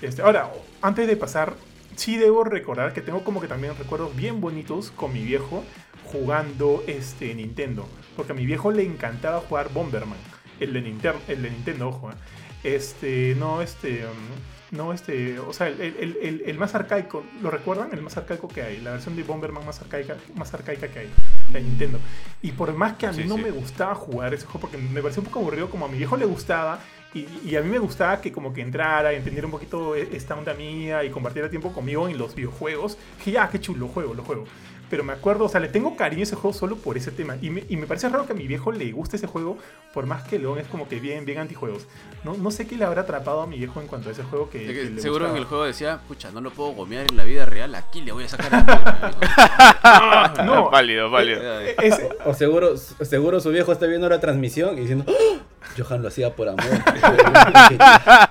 Este, 0.02 0.22
ahora, 0.22 0.52
antes 0.82 1.08
de 1.08 1.18
pasar, 1.18 1.56
sí 2.00 2.18
debo 2.18 2.44
recordar 2.44 2.94
que 2.94 3.02
tengo 3.02 3.24
como 3.24 3.42
que 3.42 3.48
también 3.48 3.74
recuerdos 3.78 4.16
bien 4.16 4.40
bonitos 4.42 4.92
con 4.92 5.14
mi 5.14 5.24
viejo 5.24 5.64
jugando 6.06 6.84
este 6.88 7.36
Nintendo, 7.36 7.88
porque 8.16 8.32
a 8.32 8.36
mi 8.36 8.46
viejo 8.46 8.72
le 8.72 8.84
encantaba 8.84 9.42
jugar 9.42 9.72
Bomberman, 9.74 10.18
el 10.60 10.74
de, 10.74 10.82
Ninter- 10.82 11.16
el 11.28 11.42
de 11.44 11.52
Nintendo, 11.52 11.90
ojo, 11.90 12.10
¿eh? 12.12 12.16
este, 12.64 13.36
no 13.38 13.62
este, 13.62 14.06
um, 14.06 14.78
no 14.78 14.92
este, 14.94 15.40
o 15.40 15.54
sea, 15.54 15.68
el, 15.68 15.80
el- 15.82 16.18
el- 16.22 16.44
el 16.46 16.58
más 16.58 16.74
arcaico, 16.76 17.24
¿lo 17.42 17.52
recuerdan? 17.52 17.90
El 17.94 18.02
más 18.02 18.18
arcaico 18.18 18.48
que 18.48 18.62
hay, 18.64 18.80
la 18.82 18.92
versión 18.92 19.16
de 19.16 19.24
Bomberman 19.24 19.66
más 19.66 19.82
arcaica, 19.82 20.16
más 20.36 20.54
arcaica 20.54 20.88
que 20.88 21.00
hay, 21.00 21.10
la 21.54 21.60
de 21.60 21.66
Nintendo. 21.66 22.00
Y 22.42 22.52
por 22.54 22.74
más 22.74 22.94
que 22.94 23.06
a 23.08 23.12
mí 23.12 23.24
Sí, 23.24 23.28
no 23.30 23.36
sí. 23.36 23.44
me 23.44 23.52
gustaba 23.52 23.94
jugar 23.96 24.34
ese 24.34 24.46
juego, 24.46 24.62
porque 24.62 24.78
me 24.78 25.02
parecía 25.02 25.22
un 25.22 25.28
poco 25.28 25.40
aburrido, 25.40 25.70
como 25.70 25.86
a 25.86 25.90
mi 25.90 25.98
viejo 25.98 26.18
le 26.18 26.26
gustaba, 26.26 26.80
Y, 27.14 27.26
y 27.44 27.56
a 27.56 27.62
mí 27.62 27.70
me 27.70 27.80
gustaba 27.80 28.22
que 28.22 28.32
como 28.32 28.54
que 28.54 28.62
entrara, 28.62 29.12
entendiera 29.14 29.48
un 29.48 29.52
poquito 29.52 29.96
e- 29.96 30.10
esta 30.16 30.36
onda 30.36 30.54
mía 30.54 31.04
y 31.04 31.10
compartiera 31.10 31.50
tiempo 31.50 31.74
conmigo 31.74 32.08
en 32.08 32.18
los 32.18 32.36
videojuegos. 32.36 32.98
Que 33.24 33.32
ya, 33.32 33.50
qué 33.50 33.60
chulo, 33.60 33.80
lo 33.80 33.88
juego, 33.88 34.14
lo 34.14 34.24
juego. 34.24 34.46
Pero 34.92 35.04
me 35.04 35.14
acuerdo, 35.14 35.46
o 35.46 35.50
sea, 35.50 35.60
le 35.60 35.68
tengo 35.70 35.96
cariño 35.96 36.22
a 36.22 36.24
ese 36.24 36.36
juego 36.36 36.52
solo 36.52 36.76
por 36.76 36.98
ese 36.98 37.12
tema. 37.12 37.36
Y 37.42 37.52
me, 37.52 37.64
y 37.70 37.78
me 37.78 37.86
parece 37.86 38.10
raro 38.10 38.26
que 38.26 38.34
a 38.34 38.36
mi 38.36 38.48
viejo 38.48 38.72
le 38.72 38.92
guste 38.92 39.18
ese 39.18 39.28
juego, 39.28 39.58
por 39.94 40.08
más 40.08 40.24
que 40.28 40.40
León 40.40 40.58
es 40.58 40.66
como 40.68 40.88
que 40.90 41.00
bien, 41.00 41.26
bien 41.26 41.38
antijuegos. 41.38 41.86
No, 42.24 42.34
no 42.36 42.50
sé 42.50 42.66
qué 42.66 42.76
le 42.76 42.86
habrá 42.86 43.02
atrapado 43.02 43.42
a 43.42 43.48
mi 43.48 43.58
viejo 43.60 43.80
en 43.82 43.88
cuanto 43.88 44.10
a 44.10 44.12
ese 44.14 44.24
juego 44.24 44.50
que, 44.50 44.64
Es 44.66 44.68
que 44.68 44.74
que 44.74 44.90
le 44.90 45.02
seguro 45.02 45.26
en 45.26 45.32
gustaba. 45.32 45.38
el 45.40 45.46
juego 45.46 45.64
decía, 45.66 46.00
pucha, 46.08 46.32
no 46.32 46.42
lo 46.42 46.50
puedo 46.52 46.72
gomear 46.72 47.06
en 47.10 47.18
la 47.18 47.24
vida 47.24 47.46
real, 47.46 47.76
aquí 47.76 48.02
le 48.02 48.12
voy 48.12 48.24
a 48.24 48.30
sacar 48.30 48.52
el 48.54 48.66
mierda". 48.66 50.44
No, 50.46 50.70
válido, 50.72 51.10
válido. 51.12 51.60
Ese- 51.62 52.10
O 52.26 52.34
seguro, 52.34 52.76
seguro 52.78 53.40
su 53.40 53.50
viejo 53.52 53.72
está 53.72 53.86
viendo 53.86 54.10
la 54.10 54.20
transmisión 54.20 54.76
y 54.78 54.82
diciendo, 54.82 55.06
"¡Ah! 55.08 55.38
Johan 55.78 56.02
lo 56.02 56.08
hacía 56.08 56.36
por 56.36 56.48
amor. 56.50 56.64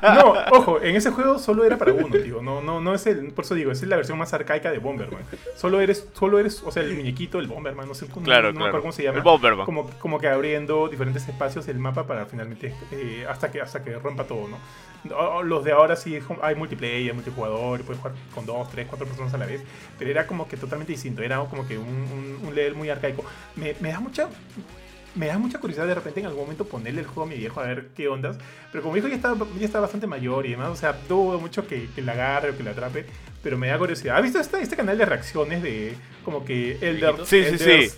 No, 0.02 0.34
ojo, 0.50 0.80
en 0.82 0.96
ese 0.96 1.10
juego 1.10 1.38
solo 1.38 1.64
era 1.64 1.76
para 1.76 1.92
uno, 1.92 2.08
tío. 2.08 2.42
No, 2.42 2.60
no, 2.60 2.80
no 2.80 2.94
es 2.94 3.06
el. 3.06 3.32
Por 3.32 3.44
eso 3.44 3.54
digo, 3.54 3.70
esa 3.70 3.84
es 3.84 3.88
la 3.88 3.96
versión 3.96 4.18
más 4.18 4.32
arcaica 4.32 4.70
de 4.70 4.78
Bomberman. 4.78 5.22
Solo 5.56 5.80
eres, 5.80 6.06
solo 6.14 6.38
eres, 6.38 6.62
o 6.64 6.70
sea, 6.70 6.82
el 6.82 6.94
muñequito, 6.94 7.38
el 7.38 7.46
Bomberman, 7.46 7.86
no 7.86 7.94
sé 7.94 8.06
cómo, 8.08 8.24
Claro, 8.24 8.52
no, 8.52 8.60
me 8.60 8.66
claro. 8.66 8.80
cómo 8.80 8.92
se 8.92 9.02
llama. 9.02 9.18
El 9.18 9.22
Bomberman. 9.24 9.66
Como, 9.66 9.90
como 9.98 10.18
que 10.18 10.28
abriendo 10.28 10.88
diferentes 10.88 11.28
espacios 11.28 11.66
del 11.66 11.78
mapa 11.78 12.06
para 12.06 12.26
finalmente 12.26 12.74
eh, 12.92 13.26
hasta 13.28 13.50
que 13.50 13.60
hasta 13.60 13.82
que 13.82 13.98
rompa 13.98 14.24
todo, 14.24 14.48
¿no? 14.48 14.58
Los 15.44 15.64
de 15.64 15.72
ahora 15.72 15.94
sí 15.96 16.18
hay 16.42 16.54
multiplayer, 16.56 17.14
multijugador, 17.14 17.80
y 17.80 17.82
puedes 17.84 18.00
jugar 18.02 18.16
con 18.34 18.44
dos, 18.46 18.68
tres, 18.70 18.86
cuatro 18.88 19.06
personas 19.06 19.32
a 19.32 19.38
la 19.38 19.46
vez, 19.46 19.62
pero 19.98 20.10
era 20.10 20.26
como 20.26 20.48
que 20.48 20.56
totalmente 20.56 20.92
distinto, 20.92 21.22
era 21.22 21.38
como 21.44 21.66
que 21.66 21.78
un, 21.78 21.86
un, 21.86 22.40
un 22.48 22.54
level 22.54 22.74
muy 22.74 22.90
arcaico. 22.90 23.24
Me, 23.54 23.74
me 23.80 23.92
da 23.92 24.00
mucha 24.00 24.28
me 25.18 25.26
da 25.26 25.38
mucha 25.38 25.58
curiosidad 25.58 25.86
de 25.86 25.94
repente 25.94 26.20
en 26.20 26.26
algún 26.26 26.42
momento 26.42 26.64
ponerle 26.64 27.00
el 27.00 27.06
juego 27.06 27.24
a 27.24 27.26
mi 27.26 27.36
viejo 27.36 27.60
a 27.60 27.64
ver 27.64 27.88
qué 27.96 28.08
ondas. 28.08 28.38
Pero 28.70 28.82
como 28.82 28.94
mi 28.94 29.00
hijo 29.00 29.08
ya 29.08 29.16
está, 29.16 29.34
ya 29.58 29.66
está 29.66 29.80
bastante 29.80 30.06
mayor 30.06 30.46
y 30.46 30.50
demás, 30.50 30.70
o 30.70 30.76
sea, 30.76 30.98
dudo 31.08 31.38
mucho 31.38 31.66
que, 31.66 31.88
que 31.94 32.02
la 32.02 32.12
agarre 32.12 32.50
o 32.50 32.56
que 32.56 32.62
la 32.62 32.70
atrape. 32.70 33.04
Pero 33.42 33.58
me 33.58 33.68
da 33.68 33.78
curiosidad. 33.78 34.16
¿Has 34.16 34.22
visto 34.22 34.38
este, 34.38 34.60
este 34.62 34.76
canal 34.76 34.96
de 34.96 35.04
reacciones 35.04 35.62
de 35.62 35.94
como 36.24 36.44
que 36.44 36.78
Elder, 36.80 37.14
Sí, 37.24 37.44
sí, 37.44 37.58
sí. 37.58 37.90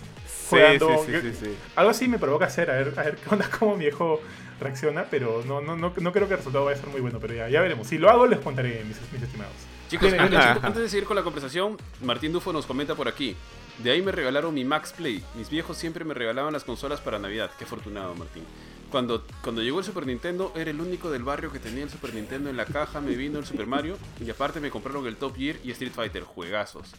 Jugando? 0.49 1.05
sí, 1.05 1.13
sí, 1.13 1.21
sí, 1.21 1.39
sí. 1.45 1.57
Algo 1.77 1.91
así 1.91 2.09
me 2.09 2.19
provoca 2.19 2.47
hacer, 2.47 2.71
a 2.71 2.75
ver, 2.75 2.93
a 2.97 3.03
ver 3.03 3.17
qué 3.17 3.29
onda, 3.31 3.49
cómo 3.59 3.77
mi 3.77 3.85
viejo 3.85 4.21
reacciona. 4.59 5.05
Pero 5.11 5.45
no, 5.47 5.61
no, 5.61 5.77
no, 5.77 5.93
no 5.97 6.13
creo 6.13 6.27
que 6.27 6.35
el 6.35 6.39
resultado 6.39 6.65
vaya 6.65 6.79
a 6.79 6.81
ser 6.81 6.91
muy 6.91 7.01
bueno. 7.01 7.19
Pero 7.21 7.35
ya, 7.35 7.49
ya 7.49 7.61
veremos. 7.61 7.87
Si 7.87 7.99
lo 7.99 8.11
hago, 8.11 8.27
les 8.27 8.41
contaré, 8.41 8.83
mis, 8.85 8.97
mis 9.13 9.23
estimados. 9.23 9.55
Chicos, 9.89 10.13
antes 10.63 10.83
de 10.83 10.89
seguir 10.89 11.05
con 11.05 11.17
la 11.17 11.23
conversación, 11.23 11.77
Martín 12.03 12.33
Dufo 12.33 12.53
nos 12.53 12.67
comenta 12.67 12.95
por 12.95 13.09
aquí. 13.09 13.37
De 13.83 13.91
ahí 13.91 14.03
me 14.03 14.13
regalaron 14.13 14.53
mi 14.53 14.65
Max 14.65 14.93
Play. 14.95 15.25
Mis 15.35 15.49
viejos 15.49 15.77
siempre 15.77 16.05
me 16.05 16.13
regalaban 16.13 16.53
las 16.53 16.65
consolas 16.65 17.01
para 17.01 17.19
Navidad. 17.19 17.51
Qué 17.59 17.65
afortunado, 17.65 18.15
Martín. 18.15 18.45
Cuando, 18.91 19.25
cuando 19.43 19.63
llegó 19.63 19.79
el 19.79 19.85
Super 19.85 20.07
Nintendo, 20.07 20.53
era 20.55 20.71
el 20.71 20.81
único 20.81 21.11
del 21.11 21.23
barrio 21.23 21.51
que 21.51 21.61
tenía 21.61 21.85
el 21.85 21.91
Super 21.91 22.13
Nintendo 22.13 22.51
en 22.51 22.57
la 22.57 22.67
caja. 22.67 23.01
Me 23.01 23.15
vino 23.15 23.39
el 23.39 23.47
Super 23.47 23.67
Mario. 23.67 23.97
Y 24.25 24.29
aparte 24.29 24.61
me 24.61 24.71
compraron 24.71 25.07
el 25.07 25.17
Top 25.17 25.37
Gear 25.37 25.57
y 25.65 25.71
Street 25.71 25.93
Fighter. 25.95 26.25
Juegazos. 26.25 26.93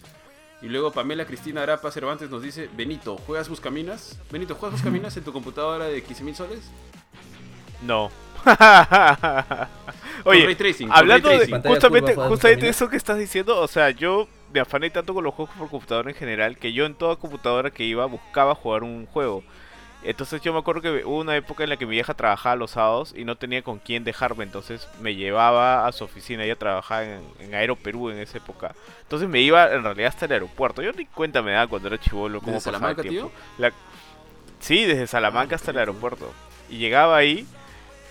Y 0.62 0.68
luego 0.68 0.92
Pamela 0.92 1.26
Cristina 1.26 1.64
Arapa 1.64 1.92
Cervantes 1.92 2.30
nos 2.30 2.42
dice: 2.42 2.70
Benito, 2.76 3.18
¿juegas 3.18 3.48
Buscaminas? 3.50 4.20
Benito, 4.32 4.56
¿juegas 4.56 4.80
Buscaminas 4.80 5.16
en 5.18 5.24
tu 5.24 5.34
computadora 5.34 5.86
de 5.86 6.02
15 6.02 6.24
mil 6.24 6.36
soles? 6.36 6.72
No. 7.84 8.10
Con 8.44 8.56
Oye, 10.26 10.46
ray 10.46 10.56
tracing, 10.56 10.88
con 10.88 10.98
hablando 10.98 11.30
ray 11.30 11.40
de 11.40 11.46
tracing. 11.46 11.70
Justamente, 11.70 12.16
justamente 12.16 12.70
eso 12.70 12.90
que 12.90 12.98
estás 12.98 13.18
diciendo, 13.18 13.60
o 13.60 13.68
sea, 13.68 13.92
yo 13.92 14.28
me 14.54 14.60
afané 14.60 14.90
tanto 14.90 15.14
con 15.14 15.24
los 15.24 15.34
juegos 15.34 15.56
por 15.56 15.70
computadora 15.70 16.10
en 16.10 16.16
general 16.16 16.58
que 16.58 16.74
yo 16.74 16.86
en 16.86 16.96
toda 16.96 17.16
computadora 17.16 17.72
que 17.72 17.84
iba 17.84 18.06
buscaba 18.06 18.56
jugar 18.56 18.84
un 18.84 19.06
juego. 19.06 19.44
Entonces 20.04 20.42
yo 20.42 20.52
me 20.52 20.58
acuerdo 20.60 20.82
que 20.82 21.06
hubo 21.06 21.20
una 21.20 21.36
época 21.36 21.64
en 21.64 21.70
la 21.70 21.78
que 21.78 21.86
mi 21.86 21.92
vieja 21.92 22.16
trabajaba 22.16 22.56
los 22.56 22.72
sábados 22.72 23.14
y 23.16 23.24
no 23.24 23.36
tenía 23.36 23.62
con 23.62 23.78
quién 23.78 24.04
dejarme, 24.04 24.44
entonces 24.44 24.88
me 25.00 25.14
llevaba 25.14 25.86
a 25.86 25.92
su 25.92 26.04
oficina, 26.04 26.44
ella 26.44 26.56
trabajaba 26.56 27.04
en, 27.04 27.22
en 27.40 27.54
Aero 27.54 27.76
Perú 27.76 28.10
en 28.10 28.18
esa 28.18 28.40
época. 28.40 28.74
Entonces 29.04 29.30
me 29.30 29.42
iba 29.42 29.72
en 29.72 29.84
realidad 29.84 30.08
hasta 30.10 30.26
el 30.26 30.32
aeropuerto. 30.32 30.82
Yo 30.82 30.92
ni 30.94 31.06
cuenta 31.06 31.44
me 31.44 31.52
daba 31.52 31.68
cuando 31.68 31.88
era 31.88 32.00
chivolo 32.00 32.40
cómo 32.40 32.54
¿Desde 32.54 32.72
pasaba 32.72 32.90
el 32.90 32.96
Salamanca, 32.96 33.02
tiempo. 33.04 33.30
tío? 33.30 33.38
La- 33.60 33.74
Sí, 34.60 34.86
desde 34.86 35.06
Salamanca 35.08 35.56
Ah, 35.56 35.58
hasta 35.58 35.70
el 35.72 35.78
aeropuerto. 35.78 36.32
Y 36.70 36.78
llegaba 36.78 37.18
ahí 37.18 37.46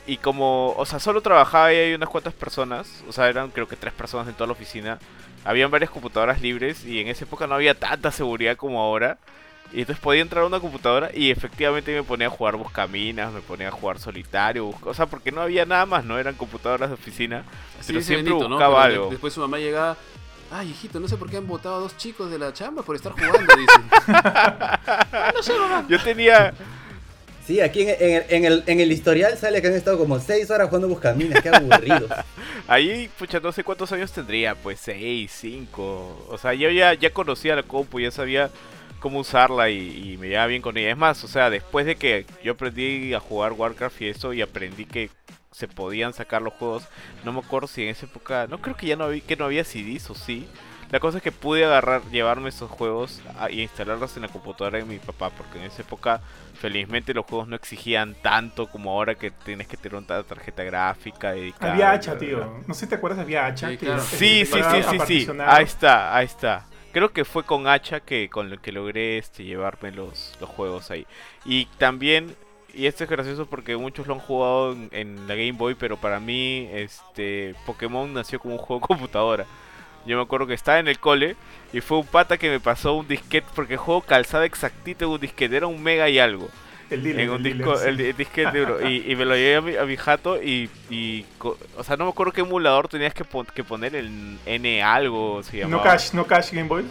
y 0.07 0.17
como, 0.17 0.73
o 0.77 0.87
sea, 0.87 0.99
solo 1.01 1.21
trabajaba 1.21 1.67
ahí 1.67 1.77
hay 1.77 1.95
unas 1.95 2.09
cuantas 2.09 2.35
personas, 2.35 3.03
o 3.09 3.13
sea, 3.13 3.29
eran 3.29 3.51
creo 3.51 3.67
que 3.69 3.77
tres 3.77 3.93
personas 3.93 4.29
en 4.29 4.35
toda 4.35 4.47
la 4.47 4.53
oficina. 4.53 4.99
Habían 5.45 5.71
varias 5.71 5.91
computadoras 5.91 6.41
libres 6.43 6.85
y 6.85 7.01
en 7.01 7.09
esa 7.09 7.25
época 7.25 7.47
no 7.47 7.55
había 7.55 7.75
tanta 7.75 8.11
seguridad 8.11 8.57
como 8.57 8.81
ahora. 8.81 9.19
Y 9.73 9.81
entonces 9.81 10.03
podía 10.03 10.21
entrar 10.21 10.43
a 10.43 10.47
una 10.47 10.59
computadora 10.59 11.11
y 11.15 11.31
efectivamente 11.31 11.95
me 11.95 12.03
ponía 12.03 12.27
a 12.27 12.31
jugar 12.31 12.57
Buscaminas, 12.57 13.33
me 13.33 13.41
ponía 13.41 13.69
a 13.69 13.71
jugar 13.71 14.01
Solitario, 14.01 14.75
o 14.83 14.95
sea, 14.95 15.07
porque 15.07 15.31
no 15.31 15.41
había 15.43 15.65
nada 15.65 15.87
más, 15.87 16.05
no 16.05 16.19
eran 16.19 16.35
computadoras 16.35 16.91
de 16.91 16.95
oficina. 16.95 17.45
Así 17.79 17.93
Pero 17.93 18.05
siempre 18.05 18.33
Benito, 18.33 18.49
¿no? 18.49 18.57
buscaba 18.57 18.83
algo. 18.83 19.11
Después 19.11 19.33
su 19.33 19.41
mamá 19.41 19.59
llegaba. 19.59 19.97
Ay, 20.51 20.71
hijito, 20.71 20.99
no 20.99 21.07
sé 21.07 21.17
por 21.17 21.31
qué 21.31 21.37
han 21.37 21.47
votado 21.47 21.77
a 21.77 21.79
dos 21.79 21.97
chicos 21.97 22.29
de 22.33 22.39
la 22.39 22.53
chamba 22.53 22.83
por 22.83 22.97
estar 22.97 23.13
jugando, 23.13 23.55
dice. 23.57 23.81
Yo 25.89 26.03
tenía, 26.03 26.53
Sí, 27.51 27.61
aquí 27.61 27.83
en, 27.83 27.97
en 27.99 28.15
el, 28.15 28.25
en, 28.29 28.45
el, 28.45 28.63
en 28.69 28.79
el 28.79 28.93
historial 28.93 29.37
sale 29.37 29.61
que 29.61 29.67
han 29.67 29.75
estado 29.75 29.99
como 29.99 30.21
6 30.21 30.49
horas 30.53 30.69
jugando 30.69 30.87
Buscaminas, 30.87 31.43
qué 31.43 31.49
aburridos. 31.49 32.09
Ahí, 32.69 33.11
pucha, 33.19 33.41
no 33.41 33.51
sé 33.51 33.65
cuántos 33.65 33.91
años 33.91 34.13
tendría, 34.13 34.55
pues 34.55 34.79
6, 34.79 35.29
5. 35.35 36.29
O 36.31 36.39
sea, 36.39 36.55
yo 36.55 36.71
ya, 36.71 36.95
ya 36.95 37.13
conocía 37.13 37.57
la 37.57 37.65
compu, 37.65 37.99
ya 37.99 38.13
sabía 38.13 38.51
cómo 39.01 39.19
usarla 39.19 39.69
y, 39.69 40.13
y 40.13 40.17
me 40.17 40.29
llevaba 40.29 40.47
bien 40.47 40.63
con 40.63 40.77
ella. 40.77 40.91
Es 40.91 40.97
más, 40.97 41.25
o 41.25 41.27
sea, 41.27 41.51
después 41.51 41.87
de 41.87 41.97
que 41.97 42.25
yo 42.45 42.53
aprendí 42.53 43.15
a 43.15 43.19
jugar 43.19 43.51
Warcraft 43.51 44.01
y 44.01 44.07
eso 44.07 44.33
y 44.33 44.43
aprendí 44.43 44.85
que 44.85 45.11
se 45.51 45.67
podían 45.67 46.13
sacar 46.13 46.43
los 46.43 46.53
juegos, 46.53 46.85
no 47.25 47.33
me 47.33 47.41
acuerdo 47.41 47.67
si 47.67 47.83
en 47.83 47.89
esa 47.89 48.07
época, 48.07 48.47
no 48.49 48.63
creo 48.63 48.77
que 48.77 48.87
ya 48.87 48.95
no 48.95 49.07
había, 49.07 49.23
que 49.23 49.35
no 49.35 49.47
había 49.47 49.65
CDs 49.65 50.09
o 50.09 50.15
sí. 50.15 50.47
La 50.91 50.99
cosa 51.01 51.19
es 51.19 51.23
que 51.23 51.31
pude 51.33 51.65
agarrar, 51.65 52.03
llevarme 52.11 52.49
esos 52.49 52.71
juegos 52.71 53.21
y 53.51 53.63
instalarlos 53.63 54.17
en 54.17 54.23
la 54.23 54.29
computadora 54.29 54.79
de 54.79 54.85
mi 54.85 54.99
papá, 54.99 55.31
porque 55.31 55.59
en 55.59 55.65
esa 55.65 55.83
época 55.83 56.21
felizmente 56.61 57.15
los 57.15 57.25
juegos 57.27 57.47
no 57.49 57.57
exigían 57.57 58.15
tanto 58.23 58.67
como 58.69 58.91
ahora 58.91 59.15
que 59.15 59.31
tienes 59.31 59.69
que 59.69 59.77
tener 59.77 59.97
una 59.97 60.23
tarjeta 60.25 60.65
gráfica 60.65 61.33
dedicada. 61.33 61.73
Había 61.73 61.91
hacha, 61.93 62.19
tío. 62.19 62.63
No 62.67 62.75
sé 62.75 62.81
si 62.81 62.87
te 62.89 62.97
acuerdas, 62.97 63.21
había 63.21 63.47
hacha. 63.47 63.69
Sí, 63.71 63.77
que- 63.79 63.87
claro. 63.87 64.03
Sí, 64.03 64.45
sí, 64.45 64.47
sí, 64.47 64.83
sí, 64.91 64.99
sí. 65.07 65.27
Ahí 65.47 65.65
está, 65.65 66.17
ahí 66.17 66.27
está. 66.27 66.67
Creo 66.93 67.13
que 67.13 67.25
fue 67.25 67.45
con 67.45 67.69
Hacha 67.69 68.01
que 68.01 68.29
con 68.29 68.51
lo 68.51 68.61
que 68.61 68.73
logré 68.73 69.17
este 69.19 69.45
llevarme 69.45 69.93
los, 69.93 70.37
los 70.41 70.51
juegos 70.51 70.91
ahí. 70.91 71.07
Y 71.45 71.67
también, 71.79 72.35
y 72.75 72.87
esto 72.87 73.05
es 73.05 73.11
gracioso 73.11 73.47
porque 73.47 73.77
muchos 73.77 74.09
lo 74.09 74.15
han 74.15 74.21
jugado 74.21 74.73
en, 74.73 74.89
en 74.91 75.29
la 75.29 75.37
Game 75.37 75.53
Boy, 75.53 75.77
pero 75.77 75.97
para 75.97 76.19
mí 76.19 76.69
este 76.73 77.55
Pokémon 77.65 78.13
nació 78.13 78.41
como 78.41 78.55
un 78.57 78.61
juego 78.61 78.81
de 78.81 78.87
computadora. 78.89 79.47
Yo 80.05 80.17
me 80.17 80.23
acuerdo 80.23 80.47
que 80.47 80.55
estaba 80.55 80.79
en 80.79 80.89
el 80.89 80.99
cole 80.99 81.37
y 81.73 81.81
fue 81.81 81.99
un 81.99 82.07
pata 82.07 82.39
que 82.39 82.51
me 82.51 82.61
pasó 82.61 82.95
un 82.95 83.09
disquete 83.09 83.49
porque 83.55 83.75
el 83.75 83.79
juego 83.81 84.03
calzaba 84.03 84.45
exactito 84.47 85.05
en 85.05 85.11
un 85.13 85.21
disquete, 85.21 85.57
era 85.57 85.67
un 85.67 85.83
mega 85.83 86.09
y 86.09 86.19
algo 86.19 86.51
El 86.91 87.03
dealer, 87.03 87.23
en 87.23 87.31
un 87.31 87.43
el 87.43 87.43
disco, 87.43 87.75
dealer, 87.75 87.77
el, 87.81 88.01
sí. 88.01 88.01
el 88.01 88.17
disquete 88.17 88.59
duro. 88.59 88.83
Y, 88.83 89.11
y 89.11 89.17
me 89.17 89.25
lo 89.25 89.35
llevé 89.35 89.57
a 89.57 89.61
mi, 89.63 89.77
a 89.77 89.85
mi 89.85 89.97
jato 89.97 90.43
y, 90.43 90.71
y 90.91 91.27
o 91.77 91.85
sea, 91.85 91.97
no 91.97 92.05
me 92.05 92.11
acuerdo 92.11 92.33
qué 92.33 92.43
emulador 92.43 92.89
tenías 92.89 93.15
que, 93.15 93.25
pon- 93.25 93.47
que 93.55 93.65
poner 93.65 93.97
el 93.97 94.41
N 94.47 94.83
algo, 94.83 95.43
se 95.43 95.59
No 95.75 95.81
cash, 95.81 96.13
no 96.13 96.27
cash 96.27 96.53
Game 96.53 96.69
Boy. 96.69 96.85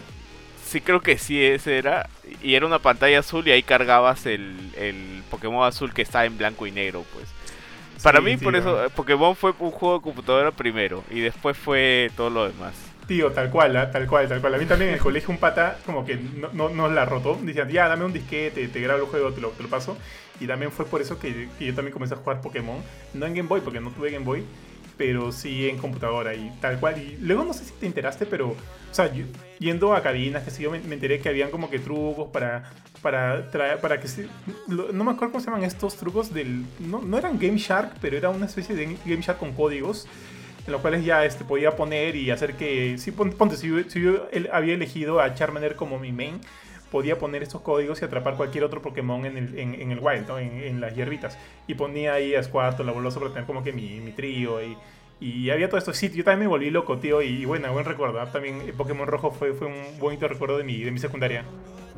Sí, 0.56 0.80
creo 0.80 1.00
que 1.00 1.18
sí, 1.18 1.42
ese 1.42 1.78
era. 1.78 2.08
Y 2.42 2.54
era 2.54 2.66
una 2.66 2.78
pantalla 2.80 3.20
azul 3.20 3.46
y 3.48 3.50
ahí 3.52 3.62
cargabas 3.62 4.26
el, 4.26 4.72
el 4.76 5.24
Pokémon 5.30 5.66
azul 5.66 5.92
que 5.92 6.02
está 6.02 6.24
en 6.26 6.38
blanco 6.38 6.66
y 6.66 6.72
negro, 6.72 7.04
pues. 7.12 7.34
Para 8.02 8.20
Sí, 8.20 8.22
mí, 8.22 8.36
por 8.38 8.56
eso, 8.56 8.84
eh, 8.84 8.90
Pokémon 8.90 9.36
fue 9.36 9.54
un 9.58 9.72
juego 9.72 9.96
de 9.98 10.02
computadora 10.02 10.52
primero 10.52 11.04
y 11.10 11.20
después 11.20 11.56
fue 11.58 12.12
todo 12.16 12.30
lo 12.30 12.46
demás. 12.48 12.89
Tío, 13.10 13.32
tal 13.32 13.50
cual, 13.50 13.76
¿ah? 13.76 13.90
tal 13.90 14.06
cual, 14.06 14.28
tal 14.28 14.40
cual. 14.40 14.54
A 14.54 14.58
mí 14.58 14.66
también 14.66 14.90
en 14.90 14.94
el 14.94 15.00
colegio 15.00 15.30
un 15.30 15.38
pata 15.38 15.78
como 15.84 16.06
que 16.06 16.14
no, 16.14 16.50
no, 16.52 16.68
no 16.68 16.88
la 16.88 17.04
rotó. 17.04 17.36
Decían, 17.42 17.68
ya, 17.68 17.88
dame 17.88 18.04
un 18.04 18.12
disquete, 18.12 18.68
te 18.68 18.80
grabo 18.80 19.00
el 19.00 19.06
juego, 19.06 19.32
te 19.32 19.40
lo, 19.40 19.48
te 19.48 19.64
lo 19.64 19.68
paso. 19.68 19.98
Y 20.38 20.46
también 20.46 20.70
fue 20.70 20.84
por 20.86 21.02
eso 21.02 21.18
que, 21.18 21.48
que 21.58 21.64
yo 21.66 21.74
también 21.74 21.92
comencé 21.92 22.14
a 22.14 22.18
jugar 22.18 22.40
Pokémon. 22.40 22.76
No 23.14 23.26
en 23.26 23.34
Game 23.34 23.48
Boy, 23.48 23.62
porque 23.62 23.80
no 23.80 23.90
tuve 23.90 24.12
Game 24.12 24.24
Boy, 24.24 24.44
pero 24.96 25.32
sí 25.32 25.68
en 25.68 25.78
computadora 25.78 26.36
y 26.36 26.52
tal 26.60 26.78
cual. 26.78 26.98
Y 27.02 27.16
luego 27.20 27.42
no 27.42 27.52
sé 27.52 27.64
si 27.64 27.72
te 27.72 27.86
enteraste, 27.86 28.26
pero, 28.26 28.50
o 28.50 28.56
sea, 28.92 29.12
yo- 29.12 29.24
yendo 29.58 29.92
a 29.92 30.04
cabinas, 30.04 30.44
que 30.44 30.52
sí, 30.52 30.62
yo 30.62 30.70
me, 30.70 30.78
me 30.78 30.94
enteré 30.94 31.18
que 31.18 31.28
habían 31.30 31.50
como 31.50 31.68
que 31.68 31.80
trucos 31.80 32.28
para, 32.30 32.70
para 33.02 33.50
traer, 33.50 33.80
para 33.80 33.98
que 33.98 34.06
se, 34.06 34.28
lo- 34.68 34.92
no 34.92 35.02
me 35.02 35.10
acuerdo 35.10 35.32
cómo 35.32 35.40
se 35.44 35.50
llaman 35.50 35.64
estos 35.64 35.96
trucos 35.96 36.32
del, 36.32 36.64
no, 36.78 37.00
no 37.02 37.18
eran 37.18 37.40
Game 37.40 37.58
Shark, 37.58 37.94
pero 38.00 38.16
era 38.16 38.28
una 38.30 38.46
especie 38.46 38.76
de 38.76 38.84
Game 39.04 39.20
Shark 39.20 39.38
con 39.40 39.52
códigos 39.52 40.06
en 40.70 40.72
los 40.72 40.80
cuales 40.80 41.04
ya 41.04 41.24
este, 41.24 41.44
podía 41.44 41.74
poner 41.76 42.14
y 42.16 42.30
hacer 42.30 42.54
que, 42.54 42.96
si 42.96 43.10
pon- 43.10 43.32
ponte, 43.32 43.56
si, 43.56 43.68
yo- 43.68 43.82
si 43.90 44.00
yo 44.00 44.28
el- 44.32 44.48
había 44.52 44.74
elegido 44.74 45.20
a 45.20 45.34
Charmander 45.34 45.74
como 45.76 45.98
mi 45.98 46.12
main, 46.12 46.40
podía 46.92 47.18
poner 47.18 47.42
estos 47.42 47.60
códigos 47.60 48.00
y 48.02 48.04
atrapar 48.04 48.34
cualquier 48.36 48.64
otro 48.64 48.82
Pokémon 48.82 49.24
en 49.26 49.36
el, 49.36 49.58
en, 49.58 49.74
en 49.74 49.90
el 49.92 49.98
wild, 50.00 50.26
¿no? 50.28 50.38
en, 50.38 50.60
en 50.62 50.80
las 50.80 50.94
hierbitas. 50.94 51.38
Y 51.66 51.74
ponía 51.74 52.14
ahí 52.14 52.34
a 52.34 52.42
Squirtle, 52.42 52.84
la 52.84 52.92
Boloso 52.92 53.20
para 53.20 53.32
tener 53.32 53.46
como 53.46 53.62
que 53.62 53.72
mi, 53.72 54.00
mi 54.00 54.12
trío 54.12 54.60
y, 54.62 54.76
y 55.20 55.50
había 55.50 55.68
todo 55.68 55.78
esto. 55.78 55.92
Sí, 55.92 56.10
yo 56.12 56.24
también 56.24 56.40
me 56.40 56.46
volví 56.48 56.70
loco, 56.70 56.98
tío, 56.98 57.20
y, 57.22 57.44
bueno, 57.44 57.72
buen 57.72 57.84
recuerdo. 57.84 58.24
También 58.28 58.60
eh, 58.66 58.72
Pokémon 58.76 59.06
Rojo 59.06 59.30
fue, 59.30 59.52
fue 59.52 59.66
un 59.68 59.98
bonito 60.00 60.26
recuerdo 60.26 60.56
de 60.58 60.64
mi, 60.64 60.82
de 60.82 60.90
mi 60.90 60.98
secundaria. 60.98 61.44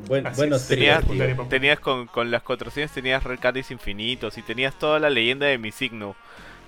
Buen, 0.07 0.27
Así 0.27 0.37
buenos. 0.37 0.67
Tenías, 0.67 1.03
tenías 1.49 1.79
con, 1.79 2.07
con 2.07 2.29
las 2.29 2.43
contraseñas 2.43 2.91
tenías 2.91 3.23
Red 3.23 3.39
Candies 3.39 3.71
infinitos 3.71 4.37
y 4.37 4.41
tenías 4.41 4.77
toda 4.77 4.99
la 4.99 5.09
leyenda 5.09 5.45
de 5.45 5.57
mi 5.57 5.71
signo. 5.71 6.15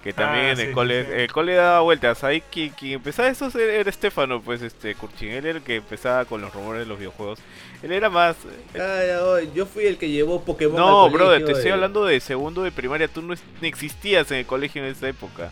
Que 0.05 0.13
también 0.13 0.45
Ah, 0.45 0.51
en 0.51 0.59
el 0.59 0.67
sí, 0.67 0.73
cole, 0.73 1.03
sí, 1.03 1.11
el 1.13 1.31
cole 1.31 1.55
daba 1.55 1.81
vueltas. 1.81 2.23
Ahí 2.23 2.41
quien, 2.51 2.69
quien 2.69 2.93
empezaba 2.93 3.27
eso 3.27 3.49
era 3.59 3.89
Estefano, 3.89 4.39
pues 4.39 4.61
este 4.61 4.93
Kurchin. 4.95 5.29
Él 5.31 5.45
era 5.47 5.57
el 5.57 5.63
que 5.63 5.77
empezaba 5.77 6.23
con 6.25 6.39
los 6.41 6.53
rumores 6.53 6.81
de 6.81 6.85
los 6.85 6.97
videojuegos. 6.99 7.39
Él 7.81 7.91
era 7.91 8.09
más. 8.09 8.37
Ay, 8.75 8.81
ay, 8.81 9.51
yo 9.55 9.65
fui 9.65 9.85
el 9.85 9.97
que 9.97 10.07
llevó 10.09 10.41
Pokémon 10.43 10.77
No, 10.77 11.05
al 11.05 11.11
brother, 11.11 11.39
colegio, 11.39 11.45
te 11.47 11.51
estoy 11.53 11.69
eh. 11.71 11.73
hablando 11.73 12.05
de 12.05 12.19
segundo 12.19 12.61
de 12.61 12.71
primaria. 12.71 13.07
Tú 13.07 13.21
no 13.23 13.33
existías 13.63 14.29
en 14.31 14.37
el 14.37 14.45
colegio 14.45 14.83
en 14.85 14.91
esa 14.91 15.09
época. 15.09 15.51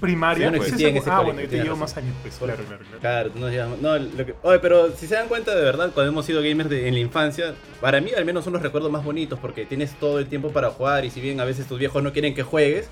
Primaria. 0.00 0.46
No 0.50 0.56
pues, 0.56 0.68
existía 0.68 0.88
en 0.88 0.96
ese- 0.96 1.10
ah, 1.10 1.18
colegio, 1.18 1.34
bueno, 1.34 1.40
yo 1.42 1.48
te 1.58 1.62
llevo 1.62 1.76
más 1.76 1.96
años, 1.96 2.14
pues, 2.22 2.34
claro, 2.36 2.64
claro, 2.64 2.82
claro. 2.84 3.00
Claro, 3.00 3.30
no, 3.36 3.52
ya- 3.52 3.68
no, 3.80 3.98
lo 3.98 4.26
que- 4.26 4.34
oye, 4.42 4.58
pero 4.58 4.90
si 4.96 5.06
se 5.06 5.14
dan 5.14 5.28
cuenta 5.28 5.54
de 5.54 5.62
verdad, 5.62 5.92
cuando 5.94 6.10
hemos 6.10 6.26
sido 6.26 6.42
gamers 6.42 6.68
de- 6.70 6.88
en 6.88 6.94
la 6.94 7.00
infancia, 7.00 7.54
para 7.80 8.00
mí 8.00 8.10
al 8.16 8.24
menos 8.24 8.42
son 8.42 8.54
los 8.54 8.62
recuerdos 8.62 8.90
más 8.90 9.04
bonitos 9.04 9.38
porque 9.38 9.64
tienes 9.64 9.92
todo 10.00 10.18
el 10.18 10.26
tiempo 10.26 10.50
para 10.50 10.70
jugar 10.70 11.04
y 11.04 11.10
si 11.10 11.20
bien 11.20 11.38
a 11.38 11.44
veces 11.44 11.68
tus 11.68 11.78
viejos 11.78 12.02
no 12.02 12.12
quieren 12.12 12.34
que 12.34 12.42
juegues, 12.42 12.88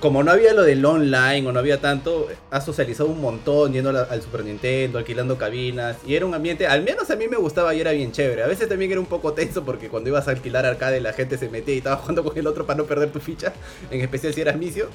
como 0.00 0.22
no 0.22 0.32
había 0.32 0.54
lo 0.54 0.62
del 0.62 0.84
online 0.84 1.46
o 1.46 1.52
no 1.52 1.58
había 1.58 1.80
tanto, 1.80 2.28
has 2.50 2.64
socializado 2.64 3.08
un 3.10 3.20
montón 3.20 3.72
yendo 3.72 3.90
al 3.90 4.22
Super 4.22 4.44
Nintendo, 4.44 4.98
alquilando 4.98 5.36
cabinas 5.36 5.98
y 6.06 6.14
era 6.14 6.24
un 6.24 6.34
ambiente, 6.34 6.66
al 6.66 6.82
menos 6.82 7.10
a 7.10 7.16
mí 7.16 7.28
me 7.28 7.36
gustaba 7.36 7.74
y 7.74 7.80
era 7.80 7.92
bien 7.92 8.10
chévere. 8.10 8.42
A 8.42 8.46
veces 8.46 8.68
también 8.68 8.90
era 8.90 9.00
un 9.00 9.06
poco 9.06 9.34
tenso 9.34 9.62
porque 9.62 9.88
cuando 9.88 10.08
ibas 10.08 10.26
a 10.26 10.30
alquilar 10.30 10.64
arcade 10.64 11.00
la 11.00 11.12
gente 11.12 11.36
se 11.36 11.50
metía 11.50 11.74
y 11.74 11.78
estaba 11.78 11.96
jugando 11.98 12.24
con 12.24 12.36
el 12.36 12.46
otro 12.46 12.66
para 12.66 12.78
no 12.78 12.84
perder 12.84 13.12
tu 13.12 13.20
ficha, 13.20 13.52
en 13.90 14.00
especial 14.00 14.32
si 14.32 14.40
eras 14.40 14.56
misio. 14.56 14.88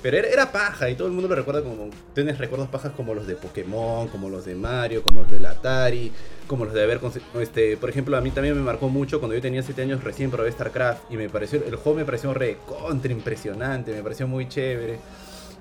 Pero 0.00 0.16
era, 0.16 0.28
era 0.28 0.52
paja 0.52 0.90
y 0.90 0.96
todo 0.96 1.06
el 1.08 1.12
mundo 1.12 1.28
lo 1.28 1.36
recuerda 1.36 1.62
como. 1.62 1.90
Tienes 2.14 2.38
recuerdos 2.38 2.68
pajas 2.68 2.92
como 2.96 3.14
los 3.14 3.26
de 3.26 3.36
Pokémon, 3.36 4.08
como 4.08 4.28
los 4.28 4.44
de 4.44 4.54
Mario, 4.54 5.02
como 5.02 5.22
los 5.22 5.30
del 5.30 5.46
Atari, 5.46 6.12
como 6.46 6.64
los 6.64 6.74
de 6.74 6.82
haber. 6.82 7.00
Este, 7.40 7.76
por 7.76 7.88
ejemplo, 7.90 8.16
a 8.16 8.20
mí 8.20 8.30
también 8.30 8.54
me 8.56 8.62
marcó 8.62 8.88
mucho 8.88 9.18
cuando 9.20 9.34
yo 9.34 9.40
tenía 9.42 9.62
7 9.62 9.82
años 9.82 10.02
recién 10.04 10.30
probé 10.30 10.50
StarCraft 10.52 11.10
y 11.10 11.16
me 11.16 11.28
pareció. 11.28 11.62
El 11.64 11.76
juego 11.76 11.98
me 11.98 12.04
pareció 12.04 12.32
re 12.34 12.58
contra 12.66 13.12
impresionante, 13.12 13.92
me 13.92 14.02
pareció 14.02 14.26
muy 14.26 14.48
chévere. 14.48 14.98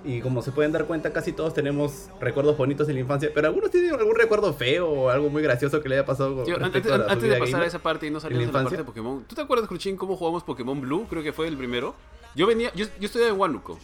Y 0.03 0.19
como 0.21 0.41
se 0.41 0.51
pueden 0.51 0.71
dar 0.71 0.85
cuenta, 0.85 1.13
casi 1.13 1.31
todos 1.31 1.53
tenemos 1.53 2.07
recuerdos 2.19 2.57
bonitos 2.57 2.87
de 2.87 2.93
la 2.95 3.01
infancia, 3.01 3.29
pero 3.35 3.47
algunos 3.47 3.69
tienen 3.69 3.93
algún 3.93 4.15
recuerdo 4.15 4.51
feo 4.51 4.89
o 4.89 5.09
algo 5.11 5.29
muy 5.29 5.43
gracioso 5.43 5.79
que 5.79 5.89
le 5.89 5.95
haya 5.97 6.05
pasado 6.07 6.43
con 6.43 6.63
antes, 6.63 6.85
a 6.91 6.97
la- 6.97 7.05
antes 7.05 7.29
de 7.29 7.37
pasar 7.37 7.61
a 7.61 7.65
esa 7.67 7.77
parte 7.77 8.07
y 8.07 8.09
no 8.09 8.17
¿En 8.17 8.21
salir 8.21 8.39
de 8.39 8.45
la 8.47 8.51
parte 8.51 8.77
de 8.77 8.83
Pokémon, 8.83 9.23
¿tú 9.27 9.35
te 9.35 9.41
acuerdas, 9.41 9.67
Cruchín, 9.67 9.97
cómo 9.97 10.15
jugamos 10.17 10.43
Pokémon 10.43 10.81
Blue? 10.81 11.05
Creo 11.07 11.21
que 11.21 11.31
fue 11.33 11.47
el 11.47 11.55
primero. 11.55 11.93
Yo 12.35 12.47
venía, 12.47 12.71
yo, 12.73 12.87
yo 12.99 13.05
estudiaba 13.05 13.31
en 13.31 13.39
Huánuco. 13.39 13.77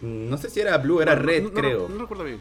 Mm, 0.00 0.30
No 0.30 0.38
sé 0.38 0.48
si 0.48 0.60
era 0.60 0.78
Blue, 0.78 1.02
era 1.02 1.14
No, 1.14 1.20
no, 1.20 1.26
Red, 1.26 1.42
no, 1.42 1.50
creo. 1.52 1.88
No, 1.90 1.98
recuerdo 1.98 2.24
bien. 2.24 2.40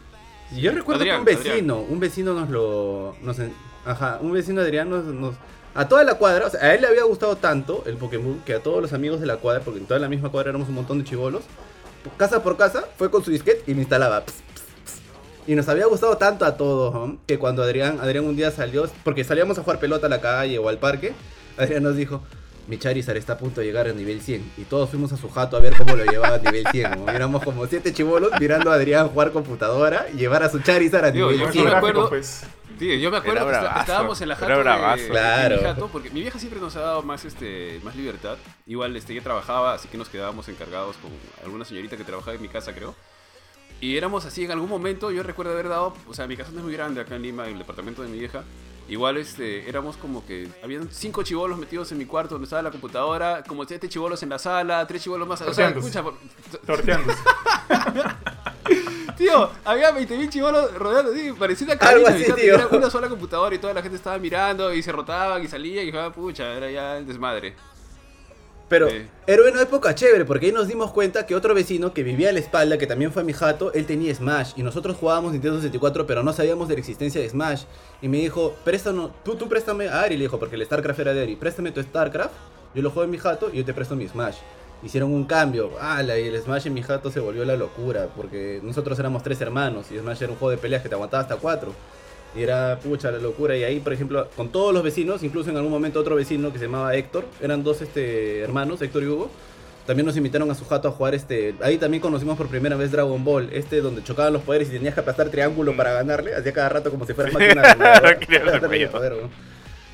Yo 0.57 0.71
recuerdo 0.71 1.01
Adrián, 1.01 1.25
que 1.25 1.31
un 1.33 1.37
vecino, 1.43 1.79
un 1.81 1.99
vecino 1.99 2.33
nos 2.33 2.49
lo. 2.49 3.15
Nos, 3.21 3.37
ajá, 3.85 4.19
un 4.21 4.31
vecino 4.31 4.61
Adrián 4.61 4.89
nos, 4.89 5.35
A 5.75 5.87
toda 5.87 6.03
la 6.03 6.15
cuadra, 6.15 6.47
o 6.47 6.49
sea, 6.49 6.61
a 6.61 6.73
él 6.73 6.81
le 6.81 6.87
había 6.87 7.03
gustado 7.03 7.35
tanto 7.35 7.83
el 7.85 7.97
Pokémon 7.97 8.41
que 8.45 8.53
a 8.53 8.63
todos 8.63 8.81
los 8.81 8.93
amigos 8.93 9.19
de 9.19 9.27
la 9.27 9.37
cuadra, 9.37 9.61
porque 9.61 9.79
en 9.79 9.85
toda 9.85 9.99
la 9.99 10.09
misma 10.09 10.29
cuadra 10.29 10.49
éramos 10.49 10.69
un 10.69 10.75
montón 10.75 10.99
de 10.99 11.03
chivolos, 11.05 11.43
casa 12.17 12.41
por 12.43 12.57
casa, 12.57 12.85
fue 12.97 13.11
con 13.11 13.23
su 13.23 13.31
disquete 13.31 13.63
y 13.71 13.75
me 13.75 13.81
instalaba. 13.81 14.25
ps, 14.25 14.33
ps, 14.33 14.61
ps. 14.85 15.01
Y 15.47 15.55
nos 15.55 15.67
había 15.69 15.85
gustado 15.85 16.17
tanto 16.17 16.45
a 16.45 16.57
todos, 16.57 16.93
¿no? 16.93 17.17
que 17.25 17.37
cuando 17.39 17.63
Adrián, 17.63 17.99
Adrián 18.01 18.25
un 18.25 18.35
día 18.35 18.51
salió, 18.51 18.89
porque 19.03 19.23
salíamos 19.23 19.57
a 19.57 19.63
jugar 19.63 19.79
pelota 19.79 20.07
a 20.07 20.09
la 20.09 20.21
calle 20.21 20.57
o 20.59 20.69
al 20.69 20.77
parque, 20.77 21.13
Adrián 21.57 21.83
nos 21.83 21.95
dijo, 21.95 22.21
mi 22.69 22.77
Charizard 22.77 23.17
está 23.17 23.33
a 23.33 23.37
punto 23.37 23.59
de 23.61 23.67
llegar 23.67 23.87
a 23.87 23.93
nivel 23.93 24.21
100. 24.21 24.53
Y 24.57 24.63
todos 24.63 24.89
fuimos 24.89 25.11
a 25.11 25.17
su 25.17 25.29
jato 25.29 25.57
a 25.57 25.59
ver 25.59 25.75
cómo 25.75 25.95
lo 25.95 26.05
llevaba 26.05 26.35
a 26.35 26.37
nivel 26.39 26.65
100. 26.71 27.05
¿no? 27.05 27.11
Éramos 27.11 27.43
como 27.43 27.65
siete 27.67 27.91
chivolos 27.93 28.31
mirando 28.39 28.71
a 28.71 28.75
Adrián 28.75 29.09
jugar 29.09 29.31
computadora 29.31 30.05
y 30.13 30.17
llevar 30.17 30.43
a 30.43 30.49
su 30.49 30.59
Charizard 30.59 31.05
a 31.05 31.11
Digo, 31.11 31.31
nivel 31.31 31.39
yo 31.39 31.45
Con 31.45 31.53
100. 31.53 31.65
me 31.65 31.71
acuerdo- 31.75 32.09
pues. 32.09 32.43
Tío, 32.77 32.95
yo 32.95 33.11
me 33.11 33.17
acuerdo 33.17 33.41
que 33.41 33.51
bravazo, 33.51 33.79
estábamos 33.81 34.21
en 34.21 34.29
la 34.29 34.35
jato 34.37 34.47
de, 34.55 35.07
Claro. 35.09 35.55
mi 35.57 35.61
jato, 35.63 35.89
porque 35.91 36.09
mi 36.11 36.21
vieja 36.21 36.39
siempre 36.39 36.61
nos 36.61 36.77
ha 36.77 36.79
dado 36.79 37.03
más, 37.03 37.25
este, 37.25 37.77
más 37.83 37.93
libertad. 37.97 38.37
Igual 38.67 38.95
este, 38.95 39.11
ella 39.11 39.21
trabajaba, 39.21 39.73
así 39.73 39.89
que 39.89 39.97
nos 39.97 40.07
quedábamos 40.07 40.47
encargados 40.47 40.95
con 40.97 41.11
alguna 41.43 41.65
señorita 41.65 41.97
que 41.97 42.05
trabajaba 42.05 42.35
en 42.35 42.41
mi 42.41 42.47
casa, 42.47 42.71
creo. 42.73 42.95
Y 43.81 43.97
éramos 43.97 44.23
así, 44.25 44.45
en 44.45 44.51
algún 44.51 44.69
momento 44.69 45.11
yo 45.11 45.23
recuerdo 45.23 45.51
haber 45.51 45.67
dado, 45.67 45.93
o 46.07 46.13
sea, 46.13 46.25
mi 46.27 46.37
casa 46.37 46.51
no 46.53 46.59
es 46.59 46.63
muy 46.63 46.73
grande 46.73 47.01
acá 47.01 47.15
en 47.17 47.23
Lima, 47.23 47.47
el 47.49 47.57
departamento 47.57 48.01
de 48.01 48.07
mi 48.07 48.17
vieja. 48.19 48.43
Igual 48.89 49.17
este, 49.17 49.69
éramos 49.69 49.97
como 49.97 50.25
que, 50.25 50.49
habían 50.63 50.89
cinco 50.91 51.21
chivolos 51.23 51.57
metidos 51.59 51.91
en 51.91 51.99
mi 51.99 52.05
cuarto 52.05 52.35
donde 52.35 52.45
estaba 52.45 52.61
la 52.63 52.71
computadora, 52.71 53.43
como 53.47 53.63
siete 53.65 53.87
chivolos 53.87 54.21
en 54.23 54.29
la 54.29 54.39
sala, 54.39 54.85
tres 54.87 55.03
chivolos 55.03 55.27
más. 55.27 55.41
O 55.41 55.53
sea, 55.53 55.69
escucha, 55.69 56.01
por- 56.03 56.15
Torteándose. 56.65 57.19
Tío, 59.17 59.49
había 59.65 59.91
20.000 59.93 60.29
chivolos 60.29 60.73
rodeando, 60.75 61.13
sí, 61.13 61.33
parecía 61.37 61.67
una 61.67 61.77
cabina, 61.77 62.09
así, 62.09 62.23
tío. 62.33 62.55
Era 62.55 62.67
una 62.67 62.89
sola 62.89 63.09
computadora 63.09 63.53
y 63.53 63.59
toda 63.59 63.73
la 63.73 63.81
gente 63.81 63.97
estaba 63.97 64.17
mirando 64.17 64.73
y 64.73 64.81
se 64.81 64.91
rotaban 64.93 65.43
y 65.43 65.47
salían 65.47 65.85
y 65.85 65.91
jugaban, 65.91 66.13
pucha, 66.13 66.53
era 66.53 66.71
ya 66.71 66.97
el 66.97 67.05
desmadre. 67.05 67.53
Pero 68.69 68.87
Sí. 68.87 69.01
era 69.25 69.41
una 69.51 69.63
época 69.63 69.95
chévere 69.95 70.25
porque 70.25 70.45
ahí 70.45 70.51
nos 70.51 70.67
dimos 70.67 70.91
cuenta 70.91 71.25
que 71.25 71.35
otro 71.35 71.55
vecino 71.55 71.91
que 71.91 72.03
vivía 72.03 72.29
a 72.29 72.31
la 72.31 72.39
espalda, 72.39 72.77
que 72.77 72.85
también 72.85 73.11
fue 73.11 73.23
a 73.23 73.25
mi 73.25 73.33
jato, 73.33 73.73
él 73.73 73.85
tenía 73.87 74.13
Smash 74.13 74.51
y 74.55 74.61
nosotros 74.63 74.95
jugábamos 74.95 75.31
Nintendo 75.31 75.57
64 75.57 76.05
pero 76.05 76.21
no 76.21 76.31
sabíamos 76.33 76.67
de 76.67 76.75
la 76.75 76.79
existencia 76.79 77.19
de 77.19 77.27
Smash. 77.27 77.63
Y 78.01 78.07
me 78.07 78.17
dijo, 78.17 78.55
préstanos, 78.63 79.09
tú, 79.23 79.35
tú 79.35 79.49
préstame 79.49 79.87
a 79.89 80.01
Ari, 80.01 80.17
le 80.17 80.25
dijo, 80.25 80.37
porque 80.37 80.55
el 80.55 80.63
StarCraft 80.65 80.99
era 80.99 81.13
de 81.13 81.23
Ari, 81.23 81.35
préstame 81.35 81.71
tu 81.71 81.81
StarCraft, 81.81 82.33
yo 82.75 82.81
lo 82.83 82.91
juego 82.91 83.05
en 83.05 83.11
mi 83.11 83.17
jato 83.17 83.49
y 83.51 83.57
yo 83.57 83.65
te 83.65 83.73
presto 83.73 83.95
mi 83.95 84.07
Smash. 84.07 84.35
Hicieron 84.83 85.11
un 85.11 85.25
cambio, 85.25 85.71
ah, 85.81 86.01
y 86.03 86.27
el 86.27 86.41
Smash 86.41 86.67
en 86.67 86.73
mi 86.75 86.83
jato 86.83 87.11
se 87.11 87.19
volvió 87.19 87.43
la 87.43 87.57
locura, 87.57 88.07
porque 88.15 88.61
nosotros 88.63 88.97
éramos 88.99 89.23
tres 89.23 89.41
hermanos 89.41 89.87
y 89.91 89.97
Smash 89.97 90.21
era 90.21 90.31
un 90.31 90.37
juego 90.37 90.51
de 90.51 90.57
peleas 90.57 90.83
que 90.83 90.89
te 90.89 90.95
aguantaba 90.95 91.23
hasta 91.23 91.35
cuatro. 91.37 91.73
Y 92.35 92.43
era 92.43 92.79
pucha 92.79 93.11
la 93.11 93.17
locura. 93.17 93.57
Y 93.57 93.63
ahí, 93.63 93.79
por 93.79 93.93
ejemplo, 93.93 94.27
con 94.35 94.49
todos 94.49 94.73
los 94.73 94.83
vecinos, 94.83 95.23
incluso 95.23 95.49
en 95.49 95.57
algún 95.57 95.71
momento 95.71 95.99
otro 95.99 96.15
vecino 96.15 96.51
que 96.51 96.59
se 96.59 96.65
llamaba 96.65 96.95
Héctor, 96.95 97.25
eran 97.41 97.63
dos 97.63 97.81
este, 97.81 98.41
hermanos, 98.41 98.81
Héctor 98.81 99.03
y 99.03 99.07
Hugo. 99.07 99.29
También 99.89 100.05
nos 100.05 100.15
invitaron 100.17 100.51
a 100.51 100.53
su 100.53 100.65
jato 100.65 100.87
a 100.87 100.91
jugar 100.91 101.15
este. 101.15 101.55
Ahí 101.61 101.79
también 101.79 101.99
conocimos 101.99 102.37
por 102.37 102.47
primera 102.47 102.75
vez 102.75 102.91
Dragon 102.91 103.23
Ball, 103.23 103.49
este 103.51 103.81
donde 103.81 104.03
chocaban 104.03 104.31
los 104.31 104.43
poderes 104.43 104.69
y 104.69 104.73
tenías 104.73 104.93
que 104.93 104.99
aplastar 104.99 105.29
triángulo 105.29 105.75
para 105.75 105.93
ganarle. 105.93 106.35
Hacía 106.35 106.53
cada 106.53 106.69
rato 106.69 106.91
como 106.91 107.07
si 107.07 107.13
fueras 107.15 107.33
máquina 107.33 107.61
de. 107.73 109.27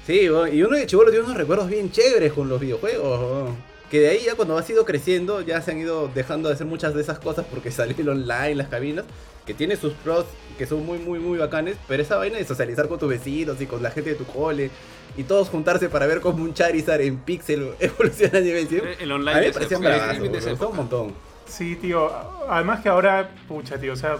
Sí, 0.06 0.28
¿no? 0.28 0.48
y 0.48 0.62
uno 0.62 0.76
de 0.76 0.86
chivolo 0.86 1.10
tiene 1.10 1.26
unos 1.26 1.38
recuerdos 1.38 1.68
bien 1.70 1.90
chéveres 1.92 2.34
con 2.34 2.50
los 2.50 2.60
videojuegos. 2.60 3.22
¿no? 3.22 3.58
Que 3.90 4.02
de 4.02 4.10
ahí 4.10 4.20
ya 4.26 4.36
cuando 4.36 4.58
has 4.58 4.70
ido 4.70 4.84
creciendo 4.84 5.42
ya 5.42 5.62
se 5.62 5.72
han 5.72 5.80
ido 5.80 6.10
dejando 6.14 6.50
de 6.50 6.56
hacer 6.56 6.68
muchas 6.68 6.94
de 6.94 7.02
esas 7.02 7.18
cosas 7.20 7.46
porque 7.50 7.72
salió 7.72 7.96
el 7.98 8.10
online, 8.10 8.56
las 8.56 8.68
cabinas, 8.68 9.06
que 9.46 9.54
tiene 9.54 9.76
sus 9.76 9.94
pros 9.94 10.26
que 10.58 10.66
son 10.66 10.86
muy, 10.86 11.00
muy, 11.00 11.20
muy 11.20 11.38
bacanes, 11.38 11.78
pero 11.88 12.02
esa 12.02 12.18
vaina 12.18 12.38
de 12.38 12.46
socializar 12.46 12.88
con 12.88 12.98
tus 12.98 13.10
vecinos 13.10 13.60
y 13.62 13.66
con 13.66 13.84
la 13.84 13.92
gente 13.92 14.12
de 14.12 14.16
tu 14.16 14.26
cole 14.26 14.72
y 15.18 15.24
todos 15.24 15.50
juntarse 15.50 15.90
para 15.90 16.06
ver 16.08 16.22
cómo 16.22 16.44
un 16.44 16.54
Charizard 16.54 17.02
en 17.02 17.18
Pixel 17.18 17.74
evoluciona 17.80 18.40
a 18.40 18.42
nivel 18.42 18.68
100. 18.68 18.84
El 19.00 19.12
A 19.12 19.16
online 19.16 19.40
mí 19.42 19.52
de 19.52 20.30
me 20.30 20.40
gustó 20.40 20.70
un 20.70 20.76
montón. 20.78 21.14
Sí, 21.46 21.76
tío. 21.76 22.12
Además 22.50 22.82
que 22.82 22.90
ahora, 22.90 23.30
pucha, 23.48 23.78
tío, 23.78 23.94
o 23.94 23.96
sea, 23.96 24.18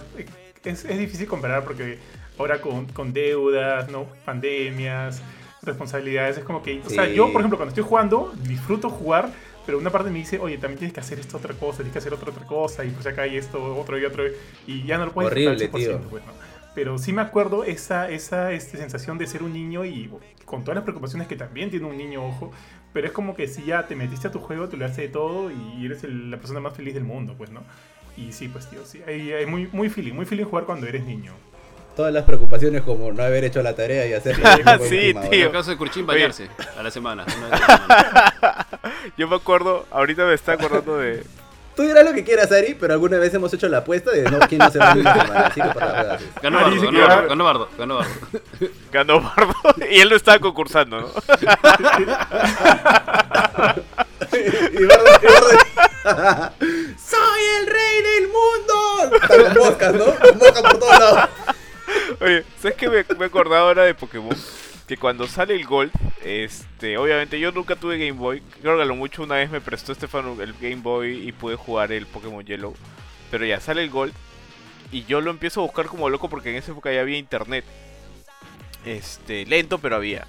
es, 0.64 0.86
es 0.86 1.00
difícil 1.00 1.28
comparar 1.28 1.64
porque 1.64 1.98
ahora 2.38 2.62
con, 2.62 2.86
con 2.88 3.14
deudas, 3.14 3.90
¿no? 3.90 4.06
Pandemias, 4.26 5.22
responsabilidades, 5.64 6.38
es 6.38 6.44
como 6.44 6.62
que, 6.62 6.82
o 6.86 6.90
sea, 6.90 7.08
yo, 7.08 7.32
por 7.32 7.42
ejemplo, 7.42 7.58
cuando 7.58 7.70
estoy 7.70 7.84
jugando, 7.84 8.32
disfruto 8.44 8.90
jugar, 8.90 9.32
pero 9.66 9.78
una 9.78 9.90
parte 9.90 10.10
me 10.12 10.20
dice, 10.20 10.40
oye, 10.40 10.58
también 10.58 10.80
tienes 10.80 10.94
que 10.94 11.00
hacer 11.00 11.20
esto 11.20 11.38
otra 11.38 11.54
cosa, 11.54 11.78
tienes 11.78 11.94
que 11.94 12.00
hacer 12.00 12.14
otra 12.14 12.30
otra 12.32 12.46
cosa, 12.46 12.84
y 12.86 12.90
pues 12.92 13.06
acá 13.08 13.24
hay 13.24 13.38
esto, 13.38 13.76
otro 13.78 13.98
y 13.98 14.06
otro, 14.06 14.24
y 14.68 14.84
ya 14.84 14.98
no 14.98 15.06
lo 15.06 15.12
puedes 15.12 15.32
Horrible, 15.32 15.56
disfrutar 15.56 15.90
al 15.92 15.98
100%, 15.98 16.00
tío. 16.02 16.10
pues, 16.10 16.26
¿no? 16.26 16.32
Pero 16.76 16.98
sí 16.98 17.14
me 17.14 17.22
acuerdo 17.22 17.64
esa, 17.64 18.10
esa 18.10 18.52
este, 18.52 18.78
sensación 18.78 19.18
de 19.18 19.28
ser 19.28 19.44
un 19.44 19.54
niño 19.54 19.86
y 19.86 20.10
con 20.44 20.64
todas 20.64 20.76
las 20.76 20.84
preocupaciones 20.84 21.28
que 21.28 21.36
también 21.38 21.70
tiene 21.72 21.86
un 21.86 21.98
niño, 21.98 22.26
ojo, 22.26 22.52
pero 22.92 23.08
es 23.08 23.14
como 23.14 23.34
que 23.36 23.48
si 23.48 23.64
ya 23.64 23.88
te 23.88 23.96
metiste 23.96 24.28
a 24.28 24.32
tu 24.32 24.40
juego, 24.40 24.68
te 24.68 24.76
lo 24.78 24.86
hace 24.86 25.04
de 25.04 25.08
todo 25.08 25.50
y 25.52 25.86
eres 25.86 26.04
el- 26.04 26.30
la 26.32 26.38
persona 26.38 26.60
más 26.60 26.74
feliz 26.76 26.94
del 26.94 27.04
mundo, 27.06 27.34
pues, 27.38 27.50
¿no? 27.50 27.62
Y 28.18 28.32
sí, 28.34 28.48
pues, 28.50 28.70
tío, 28.70 28.86
sí, 28.86 29.02
hay, 29.08 29.32
hay 29.32 29.46
muy, 29.46 29.68
muy 29.72 29.90
feeling, 29.90 30.14
muy 30.14 30.26
feeling 30.26 30.46
jugar 30.46 30.66
cuando 30.66 30.86
eres 30.88 31.04
niño. 31.06 31.32
Todas 31.96 32.14
las 32.14 32.26
preocupaciones 32.26 32.82
como 32.82 33.14
no 33.14 33.24
haber 33.24 33.46
hecho 33.46 33.62
la 33.64 33.74
tarea 33.74 34.06
y 34.06 34.12
como 34.22 34.84
Sí, 34.90 34.96
última 35.14 35.20
hora. 35.22 35.26
En 35.28 35.32
tío. 35.32 35.46
el 35.48 35.52
caso 35.54 35.72
de 35.72 35.78
Curchín, 35.78 36.04
Oye. 36.04 36.14
bañarse 36.20 36.50
a 36.78 36.84
la 36.84 36.92
semana. 36.92 37.26
una 37.38 37.50
vez 37.50 37.62
a 37.62 37.68
la 37.68 37.78
semana. 38.42 38.65
Yo 39.18 39.28
me 39.28 39.36
acuerdo, 39.36 39.86
ahorita 39.92 40.26
me 40.26 40.34
está 40.34 40.54
acordando 40.54 40.98
de. 40.98 41.24
Tú 41.76 41.82
dirás 41.84 42.06
lo 42.06 42.14
que 42.14 42.24
quieras, 42.24 42.50
Ari, 42.54 42.76
pero 42.80 42.94
alguna 42.94 43.18
vez 43.18 43.34
hemos 43.34 43.54
hecho 43.54 43.68
la 43.68 43.80
apuesta 43.80 44.10
de 44.12 44.24
no, 44.24 44.40
quién 44.48 44.60
no 44.60 44.72
se 44.72 44.80
va 44.80 44.92
a 44.92 44.94
semana, 44.96 45.40
así 45.48 45.60
que 45.62 45.68
huevas. 45.68 46.22
Ganó 46.42 46.58
Bardo, 46.62 46.82
ganó 46.82 47.04
Bardo, 47.04 47.28
ganó 47.28 47.44
Bardo, 47.44 47.68
ganó 47.78 47.96
Bardo. 47.96 48.10
Ganó 48.92 49.22
Bardo 49.22 49.54
y 49.92 50.00
él 50.00 50.10
no 50.10 50.16
estaba 50.16 50.40
concursando, 50.40 51.02
¿no? 51.02 51.08
y 51.42 51.46
Bardo, 54.86 55.06
y 55.22 55.26
Bardo- 55.26 56.52
¡Soy 56.98 57.42
el 57.60 57.68
rey 57.68 58.02
del 58.04 58.28
mundo! 58.30 59.16
Está 59.22 59.38
con 59.38 59.54
moscas, 59.66 59.94
¿no? 59.94 60.06
Con 60.06 60.38
moscas 60.38 60.62
por 60.62 60.80
todos 60.80 61.00
lados. 61.00 61.30
Oye, 62.22 62.46
¿sabes 62.62 62.78
qué 62.78 62.90
me, 62.90 63.06
me 63.18 63.26
acordaba 63.26 63.68
ahora 63.68 63.84
de 63.84 63.94
Pokémon? 63.94 64.36
Que 64.88 64.98
cuando 64.98 65.28
sale 65.28 65.56
el 65.56 65.66
Gold, 65.66 65.92
este, 66.24 66.98
obviamente 66.98 67.40
yo 67.40 67.52
nunca 67.52 67.76
tuve 67.76 67.98
Game 67.98 68.20
Boy. 68.20 68.42
Creo 68.62 68.76
que 68.76 68.84
a 68.84 68.86
lo 68.86 68.96
mucho 68.96 69.24
una 69.24 69.36
vez 69.36 69.50
me 69.50 69.62
prestó 69.62 69.92
Estefano 69.92 70.40
el 70.42 70.54
Game 70.54 70.78
Boy 70.78 71.28
y 71.28 71.32
pude 71.32 71.56
jugar 71.56 71.92
el 71.92 72.06
Pokémon 72.06 72.46
Yellow. 72.46 72.76
Pero 73.32 73.46
ya 73.46 73.60
sale 73.60 73.84
el 73.84 73.90
Gold 73.90 74.14
y 74.92 75.04
yo 75.06 75.22
lo 75.22 75.32
empiezo 75.32 75.62
a 75.62 75.64
buscar 75.64 75.88
como 75.88 76.10
loco 76.10 76.30
porque 76.30 76.52
en 76.52 76.58
esa 76.58 76.72
época 76.72 76.94
ya 76.94 77.02
había 77.02 77.18
internet. 77.18 77.66
Este, 78.86 79.46
lento 79.46 79.80
pero 79.80 79.96
había. 79.96 80.28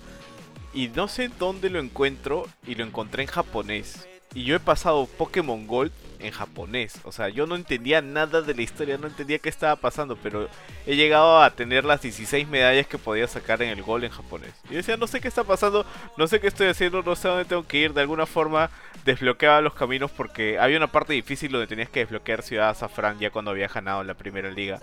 Y 0.73 0.88
no 0.88 1.09
sé 1.09 1.29
dónde 1.38 1.69
lo 1.69 1.79
encuentro 1.79 2.47
y 2.66 2.75
lo 2.75 2.85
encontré 2.85 3.23
en 3.23 3.29
japonés. 3.29 4.09
y 4.35 4.45
yo 4.45 4.57
he 4.57 4.61
pasado 4.61 5.07
Pokémon 5.07 5.66
Gold 5.66 5.93
en 6.21 6.33
japonés. 6.33 7.01
O 7.05 7.12
sea, 7.12 7.29
yo 7.29 7.47
no 7.47 7.57
entendía 7.57 8.03
nada 8.03 8.43
de 8.43 8.55
la 8.55 8.62
historia, 8.62 8.99
no 8.99 9.07
entendía 9.07 9.39
qué 9.39 9.49
estaba 9.49 9.77
pasando, 9.77 10.17
pero 10.17 10.49
he 10.87 10.97
llegado 10.97 11.43
a 11.43 11.51
tener 11.51 11.85
las 11.85 12.03
16 12.03 12.49
medallas 12.49 12.87
que 12.87 12.99
podía 12.99 13.27
sacar 13.29 13.62
en 13.62 13.71
el 13.71 13.83
gol 13.83 14.05
en 14.05 14.11
japonés. 14.11 14.53
Y 14.71 14.75
decía, 14.75 14.97
no 14.97 15.07
sé 15.07 15.21
qué 15.21 15.29
está 15.29 15.45
pasando, 15.45 15.87
no 16.17 16.27
sé 16.27 16.41
qué 16.41 16.49
estoy 16.49 16.69
haciendo, 16.69 17.03
no 17.03 17.17
sé 17.17 17.29
dónde 17.29 17.45
tengo 17.45 17.67
que 17.67 17.79
ir. 17.79 17.93
De 17.93 18.01
alguna 18.01 18.27
forma 18.27 18.71
desbloqueaba 19.05 19.61
los 19.61 19.75
caminos 19.75 20.11
porque 20.11 20.59
había 20.59 20.77
una 20.77 20.93
parte 20.93 21.12
difícil 21.12 21.53
donde 21.53 21.67
tenías 21.67 21.89
que 21.89 22.01
desbloquear 22.01 22.43
Ciudad 22.43 22.71
Azafrán 22.71 23.19
ya 23.19 23.31
cuando 23.31 23.51
había 23.51 23.69
ganado 23.69 24.05
la 24.05 24.14
primera 24.14 24.51
liga. 24.51 24.81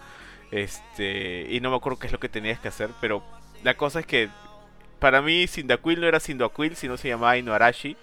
Este, 0.52 1.48
y 1.50 1.60
no 1.62 1.72
me 1.72 1.78
acuerdo 1.78 2.00
qué 2.00 2.08
es 2.08 2.14
lo 2.14 2.20
que 2.20 2.30
tenías 2.30 2.60
que 2.60 2.68
hacer, 2.68 2.90
pero 3.02 3.24
la 3.64 3.76
cosa 3.76 4.00
es 4.00 4.06
que 4.06 4.30
para 5.00 5.22
mí 5.22 5.48
Sindacuil 5.48 6.00
no 6.00 6.08
era 6.08 6.20
Sindacuil, 6.20 6.76
sino 6.76 6.96
se 6.96 7.10
llamaba 7.10 7.38
Inuarashi. 7.38 7.98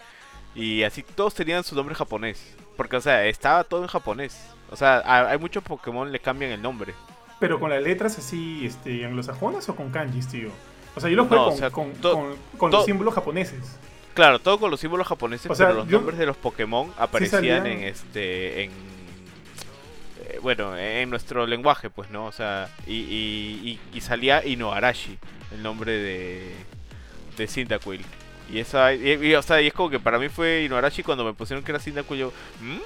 Y 0.54 0.82
así 0.82 1.02
todos 1.02 1.34
tenían 1.34 1.64
su 1.64 1.74
nombre 1.74 1.94
japonés. 1.94 2.56
Porque, 2.76 2.96
o 2.96 3.00
sea, 3.00 3.26
estaba 3.26 3.64
todo 3.64 3.82
en 3.82 3.88
japonés. 3.88 4.40
O 4.70 4.76
sea, 4.76 5.02
hay 5.30 5.38
muchos 5.38 5.62
Pokémon 5.62 6.10
le 6.10 6.20
cambian 6.20 6.50
el 6.50 6.62
nombre. 6.62 6.94
Pero 7.38 7.58
con 7.58 7.70
las 7.70 7.82
letras 7.82 8.18
así, 8.18 8.66
este, 8.66 9.04
anglosajonas 9.04 9.68
o 9.68 9.76
con 9.76 9.90
kanjis, 9.90 10.28
tío. 10.28 10.50
O 10.94 11.00
sea, 11.00 11.08
yo 11.08 11.16
lo 11.16 11.26
juego 11.26 11.54
con, 11.70 11.92
con, 12.58 12.70
los 12.70 12.84
símbolos 12.84 13.14
japoneses. 13.14 13.78
Claro, 14.14 14.38
todo 14.38 14.58
con 14.58 14.70
los 14.70 14.80
símbolos 14.80 15.06
japoneses, 15.06 15.50
pero 15.56 15.72
los 15.72 15.86
nombres 15.86 16.18
de 16.18 16.26
los 16.26 16.36
Pokémon 16.36 16.92
aparecían 16.98 17.66
en 17.66 17.84
este, 17.84 18.64
en 18.64 18.70
eh, 20.30 20.38
bueno, 20.42 20.76
en 20.76 21.08
nuestro 21.10 21.46
lenguaje, 21.46 21.90
pues, 21.90 22.10
¿no? 22.10 22.26
O 22.26 22.32
sea, 22.32 22.68
y, 22.86 22.94
y, 22.94 23.80
y, 23.92 24.00
salía 24.00 24.44
Inoarashi, 24.44 25.16
el 25.52 25.62
nombre 25.62 25.92
de, 25.92 26.54
de 27.36 27.46
Cyndaquil. 27.46 28.04
Y 28.52 28.58
esa, 28.58 28.92
y, 28.92 29.34
o 29.34 29.42
sea, 29.42 29.60
y 29.60 29.68
es 29.68 29.72
como 29.72 29.90
que 29.90 30.00
para 30.00 30.18
mí 30.18 30.28
fue 30.28 30.62
Inuarashi 30.64 31.02
cuando 31.02 31.24
me 31.24 31.32
pusieron 31.32 31.64
que 31.64 31.72
era 31.72 31.78
Cyndaquil, 31.78 32.18
yo, 32.18 32.32
¿Mm? 32.60 32.78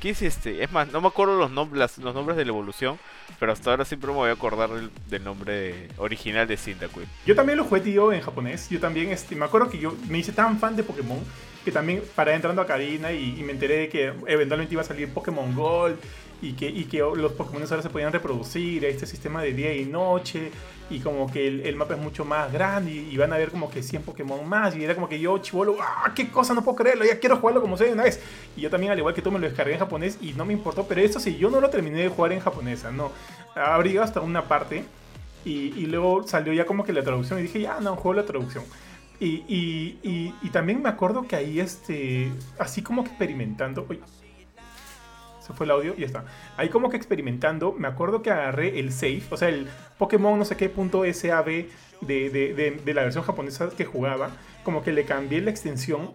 ¿qué 0.00 0.10
es 0.10 0.22
este? 0.22 0.62
Es 0.62 0.72
más, 0.72 0.90
no 0.90 1.00
me 1.00 1.08
acuerdo 1.08 1.36
los, 1.38 1.50
nombres 1.50 1.98
los 1.98 2.14
nombres 2.14 2.36
de 2.36 2.44
la 2.44 2.50
evolución, 2.50 2.98
pero 3.38 3.52
hasta 3.52 3.70
ahora 3.70 3.84
siempre 3.84 4.08
me 4.08 4.16
voy 4.16 4.30
a 4.30 4.32
acordar 4.32 4.70
del, 5.08 5.24
nombre 5.24 5.88
original 5.96 6.46
de 6.46 6.56
Cyndaquil. 6.56 7.06
Yo 7.24 7.34
también 7.34 7.58
lo 7.58 7.64
jugué, 7.64 7.80
tío, 7.80 8.12
en 8.12 8.20
japonés. 8.20 8.68
Yo 8.68 8.80
también, 8.80 9.10
este, 9.10 9.36
me 9.36 9.44
acuerdo 9.44 9.70
que 9.70 9.78
yo 9.78 9.94
me 10.08 10.18
hice 10.18 10.32
tan 10.32 10.58
fan 10.58 10.76
de 10.76 10.82
Pokémon 10.82 11.18
que 11.64 11.72
también 11.72 12.02
para 12.14 12.34
entrando 12.34 12.60
a 12.60 12.66
Karina 12.66 13.10
y, 13.10 13.40
y 13.40 13.42
me 13.42 13.52
enteré 13.52 13.78
de 13.78 13.88
que 13.88 14.12
eventualmente 14.26 14.74
iba 14.74 14.82
a 14.82 14.84
salir 14.84 15.08
Pokémon 15.08 15.54
Gold 15.54 15.96
y 16.42 16.52
que, 16.52 16.68
y 16.68 16.84
que 16.84 16.98
los 16.98 17.32
Pokémon 17.32 17.62
ahora 17.62 17.82
se 17.82 17.90
podían 17.90 18.12
reproducir, 18.12 18.84
este 18.84 19.06
sistema 19.06 19.42
de 19.42 19.52
día 19.52 19.74
y 19.74 19.86
noche, 19.86 20.50
y 20.90 21.00
como 21.00 21.30
que 21.30 21.46
el, 21.46 21.76
mapa 21.76 21.94
es 21.94 22.00
mucho 22.00 22.24
más 22.24 22.52
grande 22.52 22.92
y, 22.92 23.16
van 23.16 23.32
a 23.32 23.38
ver 23.38 23.50
como 23.50 23.70
que 23.70 23.82
100 23.82 24.02
Pokémon 24.02 24.46
más, 24.46 24.76
y 24.76 24.84
era 24.84 24.94
como 24.94 25.08
que 25.08 25.18
yo, 25.18 25.38
chivolo, 25.38 25.76
¡ah, 25.80 26.12
qué 26.14 26.30
cosa, 26.30 26.54
no 26.54 26.62
puedo 26.62 26.76
creerlo, 26.76 27.04
ya 27.04 27.18
quiero 27.18 27.36
jugarlo 27.38 27.60
como 27.60 27.76
sea 27.76 27.92
una 27.92 28.04
vez. 28.04 28.20
Y 28.56 28.60
yo 28.60 28.70
también, 28.70 28.92
al 28.92 28.98
igual 28.98 29.14
que 29.14 29.22
tú, 29.22 29.30
me 29.32 29.38
lo 29.38 29.46
descargué 29.46 29.74
en 29.74 29.78
japonés 29.78 30.18
y 30.20 30.34
no 30.34 30.44
me 30.44 30.52
importó, 30.52 30.86
pero 30.86 31.00
esto 31.00 31.20
sí, 31.20 31.36
yo 31.36 31.50
no 31.50 31.60
lo 31.60 31.70
terminé 31.70 32.02
de 32.02 32.08
jugar 32.08 32.32
en 32.32 32.40
japonesa, 32.40 32.90
no. 32.90 33.12
Abrí 33.54 33.96
hasta 33.96 34.20
una 34.20 34.46
parte 34.46 34.84
y, 35.44 35.72
y, 35.76 35.86
luego 35.86 36.26
salió 36.26 36.52
ya 36.52 36.66
como 36.66 36.84
que 36.84 36.92
la 36.92 37.02
traducción 37.02 37.38
y 37.38 37.42
dije, 37.42 37.60
ya, 37.60 37.80
no, 37.80 37.96
juego 37.96 38.14
la 38.14 38.26
traducción. 38.26 38.64
Y, 39.20 39.44
y, 39.48 40.34
y, 40.42 40.50
también 40.50 40.82
me 40.82 40.88
acuerdo 40.88 41.26
que 41.26 41.36
ahí, 41.36 41.60
este, 41.60 42.32
así 42.58 42.82
como 42.82 43.04
que 43.04 43.10
experimentando, 43.10 43.86
se 45.44 45.52
fue 45.52 45.66
el 45.66 45.72
audio 45.72 45.94
y 45.96 46.00
ya 46.00 46.06
está. 46.06 46.24
Ahí 46.56 46.68
como 46.68 46.88
que 46.88 46.96
experimentando, 46.96 47.72
me 47.72 47.88
acuerdo 47.88 48.22
que 48.22 48.30
agarré 48.30 48.78
el 48.80 48.92
save, 48.92 49.22
o 49.30 49.36
sea, 49.36 49.48
el 49.48 49.68
Pokémon 49.98 50.38
no 50.38 50.44
sé 50.44 50.56
qué 50.56 50.68
punto 50.68 51.04
SAB 51.04 51.66
de, 52.00 52.30
de, 52.30 52.80
de, 52.84 52.94
la 52.94 53.02
versión 53.02 53.24
japonesa 53.24 53.68
que 53.76 53.84
jugaba, 53.84 54.30
como 54.62 54.82
que 54.82 54.92
le 54.92 55.04
cambié 55.04 55.40
la 55.40 55.50
extensión 55.50 56.12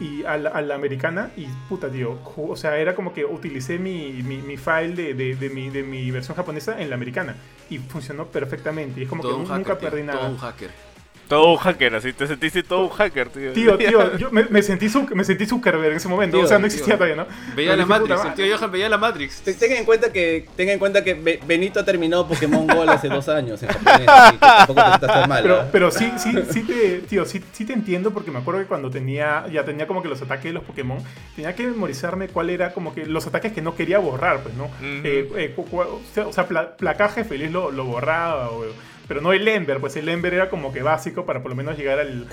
y, 0.00 0.22
a, 0.24 0.36
la, 0.36 0.74
americana 0.74 1.30
y 1.36 1.46
puta, 1.68 1.90
tío, 1.90 2.18
o 2.36 2.56
sea, 2.56 2.76
era 2.76 2.94
como 2.94 3.14
que 3.14 3.24
utilicé 3.24 3.78
mi, 3.78 4.22
mi, 4.22 4.38
mi 4.42 4.56
file 4.56 5.14
de, 5.14 5.34
de, 5.34 5.48
mi, 5.48 5.70
de 5.70 5.82
mi 5.82 6.10
versión 6.10 6.36
japonesa 6.36 6.80
en 6.80 6.90
la 6.90 6.96
americana 6.96 7.36
y 7.70 7.78
funcionó 7.78 8.26
perfectamente. 8.26 9.00
Y 9.00 9.04
es 9.04 9.08
como 9.08 9.22
que 9.22 9.30
nunca 9.30 9.78
perdí 9.78 10.02
nada. 10.02 10.20
Todo 10.20 10.30
un 10.30 10.38
hacker. 10.38 10.91
Todo 11.28 11.52
un 11.52 11.56
hacker, 11.56 11.94
así 11.94 12.12
te 12.12 12.26
sentiste 12.26 12.62
todo 12.62 12.84
un 12.84 12.90
hacker, 12.90 13.28
tío. 13.30 13.52
Tío, 13.52 13.78
tío, 13.78 14.16
yo 14.18 14.30
me, 14.30 14.62
sentí, 14.62 14.88
su, 14.88 15.06
me 15.14 15.24
sentí 15.24 15.46
Zuckerberg 15.46 15.92
en 15.92 15.96
ese 15.96 16.08
momento. 16.08 16.38
o 16.38 16.46
sea, 16.46 16.58
no 16.58 16.66
existía 16.66 16.94
todavía, 16.94 17.16
¿no? 17.16 17.26
Veía 17.54 17.76
la 17.76 17.86
Matrix, 17.86 18.24
el 18.24 18.34
tío 18.34 18.56
Johan 18.56 18.70
veía 18.70 18.88
la 18.88 18.98
Matrix. 18.98 19.42
Tengan 19.42 19.78
en 19.78 19.84
cuenta 19.84 20.12
que, 20.12 20.46
tengan 20.56 20.74
en 20.74 20.78
cuenta 20.78 21.02
que 21.02 21.40
Benito 21.46 21.80
ha 21.80 21.84
terminado 21.84 22.26
Pokémon 22.28 22.66
Go 22.66 22.82
hace 22.82 23.08
dos 23.08 23.28
años 23.28 23.62
en 23.62 23.70
japonés, 23.70 24.08
así 24.08 24.32
que 24.32 24.38
tampoco 24.38 24.82
te 24.82 25.06
estás 25.06 25.28
mal. 25.28 25.42
Pero, 25.42 25.68
pero 25.72 25.90
sí, 25.90 26.12
sí, 26.18 26.34
sí 26.50 26.62
te, 26.62 26.98
tío, 27.00 27.24
sí, 27.24 27.42
sí 27.52 27.64
te 27.64 27.72
entiendo 27.72 28.12
porque 28.12 28.30
me 28.30 28.38
acuerdo 28.38 28.60
que 28.60 28.66
cuando 28.66 28.90
tenía, 28.90 29.46
ya 29.50 29.64
tenía 29.64 29.86
como 29.86 30.02
que 30.02 30.08
los 30.08 30.20
ataques 30.20 30.44
de 30.44 30.52
los 30.52 30.64
Pokémon, 30.64 30.98
tenía 31.34 31.54
que 31.54 31.66
memorizarme 31.66 32.28
cuál 32.28 32.50
era 32.50 32.72
como 32.72 32.94
que 32.94 33.06
los 33.06 33.26
ataques 33.26 33.52
que 33.52 33.62
no 33.62 33.74
quería 33.74 33.98
borrar, 33.98 34.40
pues, 34.40 34.54
¿no? 34.54 34.70
eh, 34.82 35.30
eh, 35.36 35.54
o 35.56 36.32
sea, 36.32 36.46
placaje 36.46 37.24
feliz 37.24 37.50
lo, 37.50 37.70
lo 37.70 37.84
borraba, 37.84 38.50
o 38.50 38.64
pero 39.12 39.20
no 39.20 39.34
el 39.34 39.46
Ember, 39.46 39.78
pues 39.78 39.94
el 39.96 40.08
Ember 40.08 40.32
era 40.32 40.48
como 40.48 40.72
que 40.72 40.80
básico 40.80 41.26
para 41.26 41.42
por 41.42 41.50
lo 41.50 41.54
menos 41.54 41.76
llegar 41.76 41.98
al. 41.98 42.26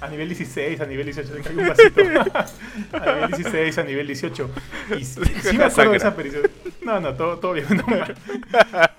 a 0.00 0.08
nivel 0.08 0.26
16, 0.30 0.80
a 0.80 0.84
nivel 0.84 1.06
18, 1.06 1.44
se 1.44 1.50
un 1.50 1.68
vasito. 1.68 2.00
a 2.92 3.12
nivel 3.12 3.30
16, 3.30 3.78
a 3.78 3.82
nivel 3.84 4.06
18. 4.08 4.50
Y 4.98 5.04
sí, 5.04 5.20
me 5.56 5.62
acuerdo 5.62 5.92
de 5.92 5.96
esa 5.98 6.16
pericia. 6.16 6.40
No, 6.82 6.98
no, 6.98 7.14
todo, 7.14 7.38
todo 7.38 7.52
bien, 7.52 7.66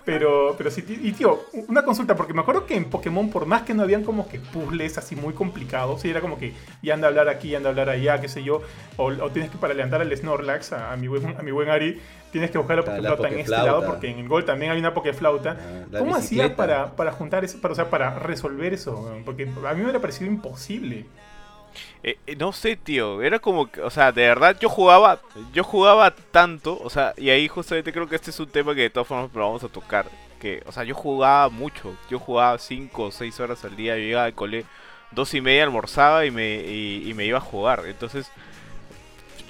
Pero, 0.06 0.56
pero 0.58 0.72
sí, 0.72 0.86
y 0.88 1.12
tío, 1.12 1.42
una 1.68 1.84
consulta, 1.84 2.16
porque 2.16 2.34
me 2.34 2.40
acuerdo 2.40 2.66
que 2.66 2.78
en 2.78 2.86
Pokémon, 2.86 3.30
por 3.30 3.46
más 3.46 3.64
que 3.64 3.74
no 3.74 3.84
habían 3.84 4.06
como 4.06 4.30
que 4.30 4.40
puzzles 4.40 4.98
así 4.98 5.18
muy 5.18 5.34
complicados, 5.34 6.02
sí, 6.02 6.10
era 6.10 6.22
como 6.22 6.40
que 6.40 6.54
ya 6.82 6.94
anda 6.94 7.08
a 7.08 7.10
hablar 7.10 7.28
aquí, 7.28 7.50
ya 7.50 7.58
anda 7.58 7.68
a 7.68 7.72
hablar 7.72 7.90
allá, 7.90 8.22
qué 8.22 8.30
sé 8.30 8.42
yo, 8.42 8.62
o, 8.96 9.12
tienes 9.32 9.52
que 9.52 9.58
para 9.58 9.74
levantar 9.74 10.00
al 10.00 10.16
Snorlax, 10.16 10.72
a, 10.72 10.96
mi 10.96 11.10
buen, 11.10 11.36
a 11.38 11.42
mi 11.42 11.52
buen 11.52 11.68
Ari, 11.68 12.00
tienes 12.32 12.52
que 12.52 12.58
buscar 12.58 12.78
la 12.78 12.84
Pokeflauta 12.84 13.28
en 13.30 13.40
este 13.40 13.52
lado, 13.52 13.86
porque 13.86 14.10
en 14.10 14.20
el 14.20 14.28
Gol 14.28 14.46
también 14.46 14.72
hay 14.72 14.80
una 14.80 14.94
Pokeflauta. 14.94 15.58
Ah, 15.60 15.98
¿Cómo 16.00 16.16
hacía 16.16 16.56
para, 16.56 16.96
para 16.96 17.12
juntar 17.12 17.44
eso, 17.44 17.60
para, 17.60 17.72
o 17.72 17.76
sea, 17.76 17.90
para 17.90 18.20
resolver 18.20 18.74
eso? 18.74 19.12
Porque 19.26 19.44
a 19.44 19.74
mí 19.74 19.78
me 19.78 19.84
hubiera 19.84 20.00
parecido 20.00 20.30
imposible. 20.30 21.06
Eh, 22.04 22.18
eh, 22.26 22.36
no 22.36 22.54
sé, 22.54 22.76
tío, 22.76 23.22
era 23.22 23.40
como, 23.40 23.70
o 23.84 23.90
sea, 23.90 24.12
de 24.12 24.22
verdad 24.22 24.58
yo 24.60 24.70
jugaba, 24.70 25.20
yo 25.54 25.64
jugaba 25.64 26.12
tanto, 26.12 26.80
o 26.82 26.90
sea, 26.90 27.14
y 27.18 27.30
ahí 27.30 27.48
justamente 27.48 27.92
creo 27.92 28.08
que 28.08 28.16
este 28.16 28.32
es 28.32 28.40
un 28.40 28.48
tema 28.48 28.76
que 28.76 28.82
de 28.82 28.90
todas 28.90 29.08
formas 29.08 29.32
vamos 29.34 29.64
a 29.64 29.68
tocar, 29.68 30.06
que, 30.40 30.64
o 30.66 30.72
sea, 30.72 30.84
yo 30.84 30.96
jugaba 30.96 31.50
mucho, 31.50 31.96
yo 32.10 32.20
jugaba 32.20 32.58
5 32.58 33.04
o 33.04 33.12
6 33.12 33.40
horas 33.40 33.66
al 33.66 33.76
día, 33.76 33.98
yo 33.98 34.04
llegaba 34.04 34.26
al 34.26 34.34
cole, 34.34 34.66
dos 35.12 35.34
y 35.34 35.42
media 35.42 35.64
almorzaba 35.64 36.26
y 36.26 36.32
me, 36.32 36.56
y, 36.56 37.14
me 37.16 37.26
iba 37.26 37.40
a 37.40 37.42
jugar, 37.42 37.84
entonces, 37.88 38.32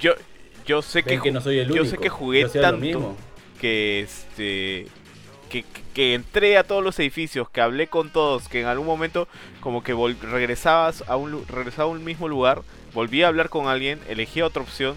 yo, 0.00 0.14
yo 0.68 0.82
sé 0.82 1.02
que, 1.02 1.32
no 1.32 1.40
soy 1.40 1.60
el 1.60 1.72
yo 1.72 1.84
sé 1.86 1.96
que 1.96 2.10
jugué 2.10 2.46
tanto 2.46 3.16
que 3.58 4.00
este 4.00 4.86
que, 5.94 6.14
entré 6.14 6.58
a 6.58 6.62
todos 6.62 6.84
los 6.84 6.98
edificios, 7.00 7.48
que 7.48 7.60
hablé 7.62 7.88
con 7.88 8.10
todos, 8.10 8.48
que 8.48 8.60
en 8.60 8.66
algún 8.66 8.86
momento 8.86 9.26
como 9.60 9.82
que 9.82 9.94
regresabas 10.30 11.02
a 11.08 11.16
un, 11.16 11.44
regresaba 11.48 11.88
a 11.88 11.92
un 11.92 12.04
mismo 12.04 12.28
lugar, 12.28 12.62
volví 12.92 13.22
a 13.22 13.28
hablar 13.28 13.48
con 13.48 13.66
alguien, 13.66 13.98
elegí 14.08 14.42
otra 14.42 14.62
opción 14.62 14.94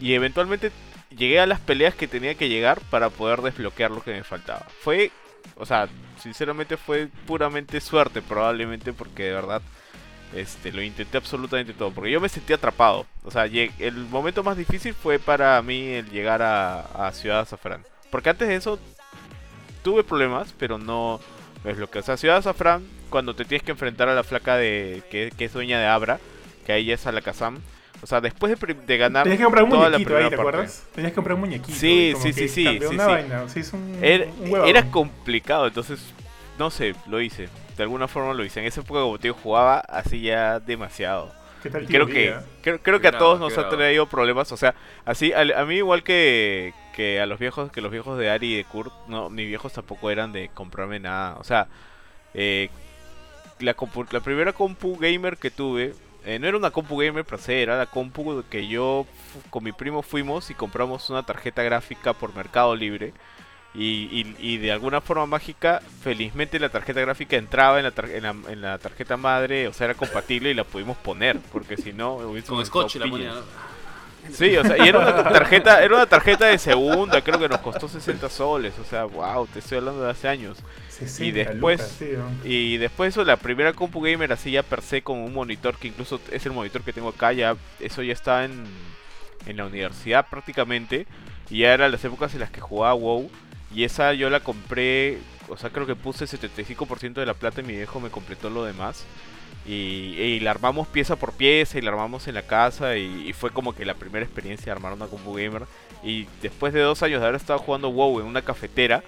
y 0.00 0.14
eventualmente 0.14 0.72
llegué 1.16 1.40
a 1.40 1.46
las 1.46 1.60
peleas 1.60 1.94
que 1.94 2.08
tenía 2.08 2.34
que 2.34 2.48
llegar 2.48 2.80
para 2.90 3.08
poder 3.08 3.40
desbloquear 3.40 3.92
lo 3.92 4.02
que 4.02 4.10
me 4.10 4.24
faltaba. 4.24 4.66
Fue, 4.80 5.12
o 5.56 5.64
sea, 5.64 5.88
sinceramente 6.20 6.76
fue 6.76 7.08
puramente 7.26 7.80
suerte 7.80 8.20
probablemente 8.20 8.92
porque 8.92 9.22
de 9.22 9.32
verdad 9.32 9.62
este, 10.34 10.72
lo 10.72 10.82
intenté 10.82 11.16
absolutamente 11.16 11.72
todo, 11.72 11.90
porque 11.90 12.10
yo 12.10 12.20
me 12.20 12.28
sentí 12.28 12.52
atrapado. 12.52 13.06
O 13.24 13.30
sea, 13.30 13.46
el 13.46 13.94
momento 14.10 14.42
más 14.42 14.56
difícil 14.56 14.94
fue 14.94 15.18
para 15.18 15.60
mí 15.62 15.88
el 15.88 16.10
llegar 16.10 16.42
a, 16.42 16.80
a 17.06 17.12
Ciudad 17.12 17.40
Azafrán. 17.40 17.84
Porque 18.10 18.30
antes 18.30 18.48
de 18.48 18.54
eso 18.54 18.78
tuve 19.82 20.04
problemas, 20.04 20.54
pero 20.58 20.78
no 20.78 21.20
es 21.64 21.78
lo 21.78 21.88
que... 21.90 22.00
O 22.00 22.02
sea, 22.02 22.16
Ciudad 22.16 22.38
Azafrán, 22.38 22.84
cuando 23.10 23.34
te 23.34 23.44
tienes 23.44 23.62
que 23.62 23.70
enfrentar 23.70 24.08
a 24.08 24.14
la 24.14 24.24
flaca 24.24 24.56
de 24.56 25.02
que, 25.10 25.32
es 25.38 25.52
dueña 25.52 25.80
de 25.80 25.86
Abra, 25.86 26.18
que 26.66 26.72
ahí 26.72 26.92
es 26.92 27.06
a 27.06 27.12
la 27.12 27.20
Kazam. 27.20 27.58
O 28.00 28.06
sea, 28.06 28.20
después 28.20 28.56
de, 28.86 28.96
ganar 28.96 29.24
Tenías 29.24 29.38
que 29.38 29.44
comprar 29.44 29.64
un 29.64 29.70
muñequito 29.70 30.16
ahí, 30.16 30.28
¿te 30.28 30.36
acuerdas? 30.36 30.86
Tenías 30.94 31.10
que 31.10 31.16
comprar 31.16 31.34
un 31.34 31.40
muñequito. 31.40 31.76
Sí, 31.76 32.14
sí, 32.22 32.32
sí, 32.32 32.48
sí. 32.48 32.78
sí, 32.80 32.96
Vaina. 32.96 33.48
sí 33.48 33.60
es 33.60 33.72
un, 33.72 33.98
era, 34.00 34.26
era, 34.66 34.88
complicado, 34.90 35.66
entonces, 35.66 36.00
no 36.58 36.70
sé, 36.70 36.94
lo 37.06 37.20
hice. 37.20 37.48
De 37.76 37.82
alguna 37.82 38.08
forma 38.08 38.34
lo 38.34 38.44
hice. 38.44 38.60
En 38.60 38.66
esa 38.66 38.80
época, 38.80 39.00
como 39.00 39.18
te 39.18 39.28
digo, 39.28 39.38
jugaba 39.42 39.78
así 39.78 40.20
ya 40.20 40.60
demasiado. 40.60 41.32
¿Qué 41.62 41.70
tal 41.70 41.86
creo 41.86 42.06
que 42.06 42.36
creo, 42.62 42.80
creo 42.80 43.00
que 43.00 43.08
a 43.08 43.18
todos 43.18 43.40
nos 43.40 43.56
ha 43.58 43.68
traído 43.68 44.06
problemas. 44.06 44.50
O 44.52 44.56
sea, 44.56 44.74
así, 45.04 45.32
a, 45.32 45.40
a 45.40 45.64
mí 45.64 45.76
igual 45.76 46.02
que, 46.02 46.72
que 46.94 47.20
a 47.20 47.26
los 47.26 47.38
viejos, 47.38 47.70
que 47.72 47.80
los 47.80 47.90
viejos 47.90 48.18
de 48.18 48.30
Ari 48.30 48.54
y 48.54 48.56
de 48.56 48.64
Kurt, 48.64 48.92
no, 49.08 49.30
mis 49.30 49.46
viejos 49.46 49.72
tampoco 49.72 50.10
eran 50.10 50.32
de 50.32 50.50
comprarme 50.54 51.00
nada. 51.00 51.36
O 51.38 51.44
sea, 51.44 51.68
eh, 52.34 52.70
la, 53.60 53.74
la 54.10 54.20
primera 54.20 54.52
compu 54.52 54.96
gamer 54.98 55.36
que 55.36 55.50
tuve, 55.50 55.94
eh, 56.24 56.38
no 56.38 56.46
era 56.46 56.56
una 56.56 56.70
compu 56.70 56.96
gamer 56.96 57.24
per 57.24 57.38
se, 57.38 57.62
era 57.62 57.76
la 57.76 57.86
compu 57.86 58.44
que 58.50 58.68
yo 58.68 59.06
con 59.50 59.64
mi 59.64 59.72
primo 59.72 60.02
fuimos 60.02 60.50
y 60.50 60.54
compramos 60.54 61.10
una 61.10 61.24
tarjeta 61.24 61.62
gráfica 61.62 62.12
por 62.12 62.34
Mercado 62.34 62.74
Libre. 62.76 63.12
Y, 63.74 64.08
y, 64.10 64.36
y 64.38 64.56
de 64.56 64.72
alguna 64.72 65.00
forma 65.00 65.26
mágica, 65.26 65.80
felizmente 66.02 66.58
la 66.58 66.68
tarjeta 66.70 67.00
gráfica 67.00 67.36
entraba 67.36 67.78
en 67.78 67.84
la, 67.84 67.92
en, 68.12 68.22
la, 68.22 68.34
en 68.52 68.60
la 68.60 68.78
tarjeta 68.78 69.16
madre, 69.16 69.68
o 69.68 69.72
sea, 69.72 69.84
era 69.84 69.94
compatible 69.94 70.50
y 70.50 70.54
la 70.54 70.64
pudimos 70.64 70.96
poner, 70.96 71.38
porque 71.52 71.76
si 71.76 71.92
no, 71.92 72.14
hubiésemos 72.14 72.58
Con 72.70 72.86
scotch 72.88 72.96
la 72.96 73.06
ponía. 73.10 73.30
pillos. 73.30 73.44
Sí, 74.32 74.56
o 74.56 74.64
sea, 74.64 74.76
y 74.84 74.88
era 74.88 74.98
una 74.98 75.22
tarjeta, 75.22 75.82
era 75.82 75.94
una 75.94 76.06
tarjeta 76.06 76.46
de 76.46 76.58
segunda, 76.58 77.20
creo 77.22 77.38
que 77.38 77.48
nos 77.48 77.60
costó 77.60 77.88
60 77.88 78.28
soles, 78.28 78.74
o 78.78 78.84
sea, 78.84 79.04
wow, 79.04 79.46
te 79.46 79.60
estoy 79.60 79.78
hablando 79.78 80.02
de 80.02 80.10
hace 80.10 80.28
años. 80.28 80.58
60 80.90 81.38
después- 81.50 81.78
lucas, 81.80 81.96
tío. 81.98 82.50
Y 82.50 82.76
después 82.78 83.10
eso, 83.14 83.24
la 83.24 83.36
primera 83.36 83.72
compu 83.74 84.00
gamer 84.02 84.32
así 84.32 84.50
ya 84.50 84.62
per 84.62 84.82
se 84.82 85.02
con 85.02 85.18
un 85.18 85.32
monitor 85.32 85.76
que 85.78 85.88
incluso 85.88 86.20
es 86.32 86.44
el 86.44 86.52
monitor 86.52 86.82
que 86.82 86.92
tengo 86.92 87.10
acá, 87.10 87.32
ya 87.32 87.56
eso 87.80 88.02
ya 88.02 88.12
estaba 88.12 88.44
en, 88.44 88.64
en 89.46 89.56
la 89.56 89.66
universidad 89.66 90.26
prácticamente. 90.28 91.06
Y 91.50 91.60
ya 91.60 91.72
eran 91.72 91.92
las 91.92 92.04
épocas 92.04 92.34
en 92.34 92.40
las 92.40 92.50
que 92.50 92.60
jugaba 92.60 92.92
WoW. 92.94 93.30
Y 93.74 93.84
esa 93.84 94.14
yo 94.14 94.30
la 94.30 94.40
compré, 94.40 95.18
o 95.48 95.56
sea, 95.56 95.70
creo 95.70 95.86
que 95.86 95.94
puse 95.94 96.24
75% 96.24 97.14
de 97.14 97.26
la 97.26 97.34
plata 97.34 97.60
y 97.60 97.64
mi 97.64 97.74
viejo 97.74 98.00
me 98.00 98.10
completó 98.10 98.50
lo 98.50 98.64
demás. 98.64 99.04
Y, 99.66 100.14
y 100.18 100.40
la 100.40 100.52
armamos 100.52 100.88
pieza 100.88 101.16
por 101.16 101.34
pieza 101.34 101.76
y 101.76 101.82
la 101.82 101.90
armamos 101.90 102.26
en 102.26 102.34
la 102.34 102.42
casa 102.42 102.96
y, 102.96 103.28
y 103.28 103.32
fue 103.34 103.50
como 103.50 103.74
que 103.74 103.84
la 103.84 103.94
primera 103.94 104.24
experiencia 104.24 104.66
de 104.66 104.72
armar 104.72 104.94
una 104.94 105.06
compu 105.06 105.34
gamer. 105.34 105.64
Y 106.02 106.26
después 106.40 106.72
de 106.72 106.80
dos 106.80 107.02
años 107.02 107.20
de 107.20 107.26
haber 107.26 107.40
estado 107.40 107.58
jugando 107.58 107.90
WoW 107.90 108.20
en 108.20 108.26
una 108.26 108.40
cafetera, 108.40 109.02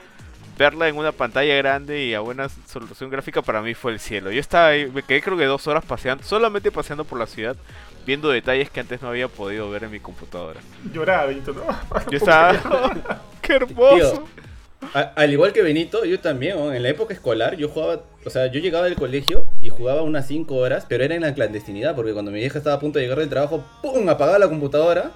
verla 0.61 0.89
en 0.89 0.97
una 0.99 1.13
pantalla 1.13 1.55
grande 1.55 2.05
y 2.05 2.13
a 2.13 2.21
buena 2.21 2.51
solución 2.67 3.09
gráfica 3.09 3.41
para 3.41 3.63
mí 3.63 3.73
fue 3.73 3.93
el 3.93 3.99
cielo. 3.99 4.31
Yo 4.31 4.41
estaba 4.41 4.69
ahí, 4.69 4.91
me 4.93 5.03
quedé 5.03 5.23
creo 5.23 5.39
que 5.39 5.47
dos 5.47 5.67
horas 5.67 5.87
paseando, 5.87 6.23
solamente 6.23 6.71
paseando 6.71 7.05
por 7.05 7.19
la 7.19 7.27
ciudad, 7.27 7.57
viendo 8.05 8.29
detalles 8.29 8.69
que 8.69 8.81
antes 8.81 9.01
no 9.01 9.09
había 9.09 9.29
podido 9.29 9.71
ver 9.71 9.85
en 9.85 9.91
mi 9.93 10.01
computadora. 10.01 10.61
Lloraba, 10.93 11.33
¿no? 11.33 12.11
Yo 12.11 12.19
estaba, 12.19 13.23
¡qué 13.41 13.55
hermoso! 13.55 14.29
A- 14.95 15.13
al 15.15 15.33
igual 15.33 15.53
que 15.53 15.63
Benito, 15.63 16.05
yo 16.05 16.21
también, 16.21 16.57
¿no? 16.57 16.73
en 16.73 16.83
la 16.83 16.89
época 16.89 17.13
escolar, 17.15 17.57
yo 17.57 17.69
jugaba, 17.69 18.03
o 18.25 18.31
sea, 18.31 18.47
yo 18.47 18.61
llegaba 18.61 18.87
del 18.87 18.97
colegio 18.97 19.47
y 19.63 19.69
jugaba 19.69 20.03
unas 20.03 20.27
5 20.27 20.55
horas, 20.57 20.87
pero 20.89 21.05
era 21.05 21.15
en 21.15 21.21
la 21.23 21.35
clandestinidad, 21.35 21.95
porque 21.95 22.13
cuando 22.13 22.31
mi 22.31 22.39
vieja 22.41 22.59
estaba 22.59 22.77
a 22.77 22.81
punto 22.81 22.99
de 22.99 23.05
llegar 23.05 23.19
del 23.19 23.29
trabajo, 23.29 23.63
¡pum! 23.83 24.09
apagaba 24.09 24.39
la 24.39 24.49
computadora 24.49 25.13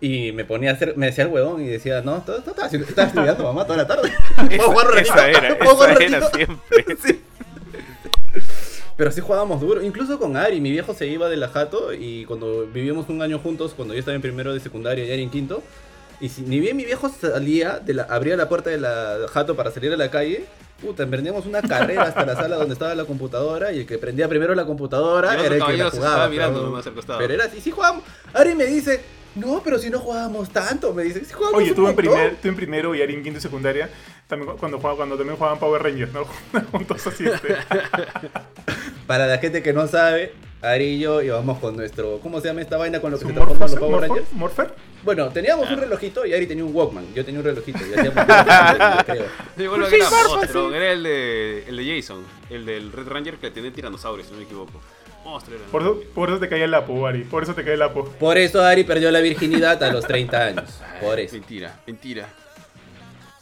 y 0.00 0.32
me 0.32 0.44
ponía 0.44 0.70
a 0.70 0.74
hacer, 0.74 0.96
me 0.96 1.06
decía 1.06 1.24
el 1.24 1.30
huevón 1.30 1.62
y 1.62 1.66
decía, 1.66 2.02
no, 2.02 2.18
estaba, 2.18 2.38
estudiando 2.70 3.44
mamá 3.44 3.64
toda 3.64 3.78
la 3.78 3.86
tarde. 3.86 4.12
¿Puedo 4.56 4.70
jugar 4.70 4.86
un 4.86 4.92
ratito? 4.92 5.14
Esa 5.14 5.30
era, 5.30 5.58
¿Puedo 5.58 5.74
jugar 5.74 6.02
esa 6.02 6.16
era 6.18 6.30
siempre. 6.30 6.96
Sí. 7.04 7.20
Pero 8.96 9.12
sí 9.12 9.20
jugábamos 9.20 9.60
duro, 9.60 9.80
incluso 9.82 10.18
con 10.18 10.36
Ari, 10.36 10.60
mi 10.60 10.70
viejo 10.72 10.92
se 10.92 11.06
iba 11.06 11.28
de 11.28 11.36
la 11.36 11.48
jato 11.48 11.92
y 11.92 12.24
cuando 12.24 12.66
vivíamos 12.66 13.08
un 13.08 13.22
año 13.22 13.38
juntos, 13.38 13.72
cuando 13.74 13.94
yo 13.94 14.00
estaba 14.00 14.16
en 14.16 14.22
primero 14.22 14.52
de 14.52 14.58
secundaria 14.60 15.04
y 15.04 15.12
Ari 15.12 15.22
en 15.22 15.30
quinto, 15.30 15.62
y 16.20 16.28
si 16.28 16.42
ni 16.42 16.58
bien 16.60 16.76
mi 16.76 16.84
viejo 16.84 17.08
salía, 17.08 17.78
de 17.78 17.94
la, 17.94 18.02
abría 18.04 18.36
la 18.36 18.48
puerta 18.48 18.70
de 18.70 18.78
la 18.78 19.18
jato 19.32 19.54
para 19.56 19.70
salir 19.70 19.92
a 19.92 19.96
la 19.96 20.10
calle, 20.10 20.44
puta, 20.80 21.02
emprendíamos 21.02 21.46
una 21.46 21.62
carrera 21.62 22.02
hasta 22.02 22.24
la 22.26 22.34
sala 22.36 22.56
donde 22.56 22.72
estaba 22.74 22.94
la 22.94 23.04
computadora 23.04 23.72
y 23.72 23.80
el 23.80 23.86
que 23.86 23.98
prendía 23.98 24.28
primero 24.28 24.54
la 24.54 24.64
computadora 24.64 25.34
era 25.34 25.42
el 25.56 25.64
que 25.64 25.76
la 25.76 25.90
jugaba. 25.90 26.28
pero- 26.28 27.34
era 27.34 27.44
así, 27.44 27.60
sí 27.60 27.70
jugábamos. 27.70 28.04
Ari 28.34 28.54
me 28.54 28.64
dice, 28.66 29.00
no, 29.34 29.60
pero 29.64 29.78
si 29.78 29.90
no 29.90 29.98
jugábamos 30.00 30.50
tanto, 30.50 30.92
me 30.94 31.02
dice, 31.04 31.24
sí 31.24 31.32
jugábamos 31.32 31.62
Oye, 31.62 31.72
tú 31.74 31.80
en, 31.82 31.86
montón". 31.94 31.96
primer, 31.96 32.36
tú 32.36 32.48
en 32.48 32.56
primero 32.56 32.94
y 32.94 33.02
Ari 33.02 33.14
en 33.14 33.22
quinto 33.22 33.38
y 33.38 33.42
secundaria, 33.42 33.88
también, 34.26 34.50
cu- 34.52 34.58
cuando, 34.58 34.78
jugaba, 34.78 34.96
cuando 34.96 35.16
también 35.16 35.36
jugaban 35.36 35.58
Power 35.58 35.82
Rangers, 35.82 36.12
¿no? 36.12 36.24
Juntos 36.72 37.06
así, 37.06 37.24
este. 37.26 37.56
Para 39.06 39.26
la 39.26 39.38
gente 39.38 39.62
que 39.62 39.72
no 39.72 39.86
sabe, 39.86 40.32
Ari 40.60 40.84
y 40.84 40.98
yo 40.98 41.22
íbamos 41.22 41.58
con 41.58 41.76
nuestro, 41.76 42.18
¿cómo 42.20 42.40
se 42.40 42.48
llama 42.48 42.62
esta 42.62 42.76
vaina 42.76 43.00
con 43.00 43.12
lo 43.12 43.18
que 43.18 43.22
¿Su 43.22 43.28
se 43.28 43.34
transforman 43.34 43.70
los 43.70 43.78
Power 43.78 44.00
Rangers? 44.08 44.32
Morpher? 44.32 44.74
Bueno, 45.04 45.28
teníamos 45.28 45.70
un 45.70 45.78
relojito 45.78 46.26
y 46.26 46.34
Ari 46.34 46.48
tenía 46.48 46.64
un 46.64 46.74
Walkman. 46.74 47.14
Yo 47.14 47.24
tenía 47.24 47.38
un 47.38 47.46
relojito 47.46 47.78
y 47.78 47.94
hacíamos 47.94 48.24
creo. 49.06 49.26
Sí, 49.56 49.66
bueno, 49.68 49.86
que 49.86 49.96
era 49.96 50.10
monstruo, 50.10 50.74
era 50.74 50.92
el 50.92 51.02
de, 51.04 51.64
el 51.68 51.76
de 51.76 51.96
Jason, 51.96 52.24
el 52.50 52.66
del 52.66 52.90
Red 52.90 53.06
Ranger 53.06 53.36
que 53.36 53.52
tiene 53.52 53.70
tiranosaurios, 53.70 54.26
si 54.26 54.32
no 54.32 54.38
me 54.40 54.44
equivoco. 54.44 54.80
Monstruo 55.24 55.56
era. 55.58 55.66
Por 55.66 55.82
eso, 55.82 56.00
por 56.12 56.28
eso 56.28 56.38
te 56.40 56.48
caía 56.48 56.64
el 56.64 56.72
lapo, 56.72 57.06
Ari. 57.06 57.22
Por 57.22 57.44
eso 57.44 57.54
te 57.54 57.62
caía 57.62 57.74
el 57.74 57.80
lapo. 57.80 58.04
Por 58.18 58.36
eso 58.36 58.64
Ari 58.64 58.82
perdió 58.82 59.12
la 59.12 59.20
virginidad 59.20 59.80
a 59.80 59.92
los 59.92 60.06
30 60.06 60.44
años. 60.44 60.80
Por 61.00 61.20
eso. 61.20 61.34
Mentira, 61.34 61.80
mentira. 61.86 62.28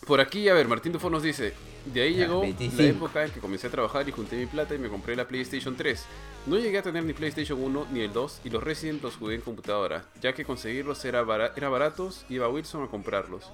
Por 0.06 0.20
aquí, 0.20 0.48
a 0.50 0.54
ver, 0.54 0.68
Martín 0.68 0.92
Dufo 0.92 1.08
nos 1.08 1.22
dice, 1.22 1.54
de 1.92 2.02
ahí 2.02 2.14
llegó 2.14 2.40
25. 2.40 2.82
la 2.82 2.88
época 2.88 3.24
en 3.24 3.30
que 3.30 3.40
comencé 3.40 3.66
a 3.66 3.70
trabajar 3.70 4.08
y 4.08 4.12
junté 4.12 4.36
mi 4.36 4.46
plata 4.46 4.74
y 4.74 4.78
me 4.78 4.88
compré 4.88 5.14
la 5.16 5.26
PlayStation 5.26 5.76
3. 5.76 6.04
No 6.46 6.58
llegué 6.58 6.78
a 6.78 6.82
tener 6.82 7.04
ni 7.04 7.12
PlayStation 7.12 7.62
1 7.62 7.86
ni 7.92 8.00
el 8.00 8.12
2 8.12 8.40
y 8.44 8.50
los 8.50 8.62
Resident 8.62 9.02
los 9.02 9.16
jugué 9.16 9.34
en 9.36 9.40
computadora, 9.40 10.04
ya 10.20 10.32
que 10.32 10.44
conseguirlos 10.44 11.04
era, 11.04 11.22
bara- 11.22 11.52
era 11.56 11.68
baratos, 11.68 12.24
iba 12.28 12.46
a 12.46 12.48
Wilson 12.48 12.84
a 12.84 12.88
comprarlos. 12.88 13.50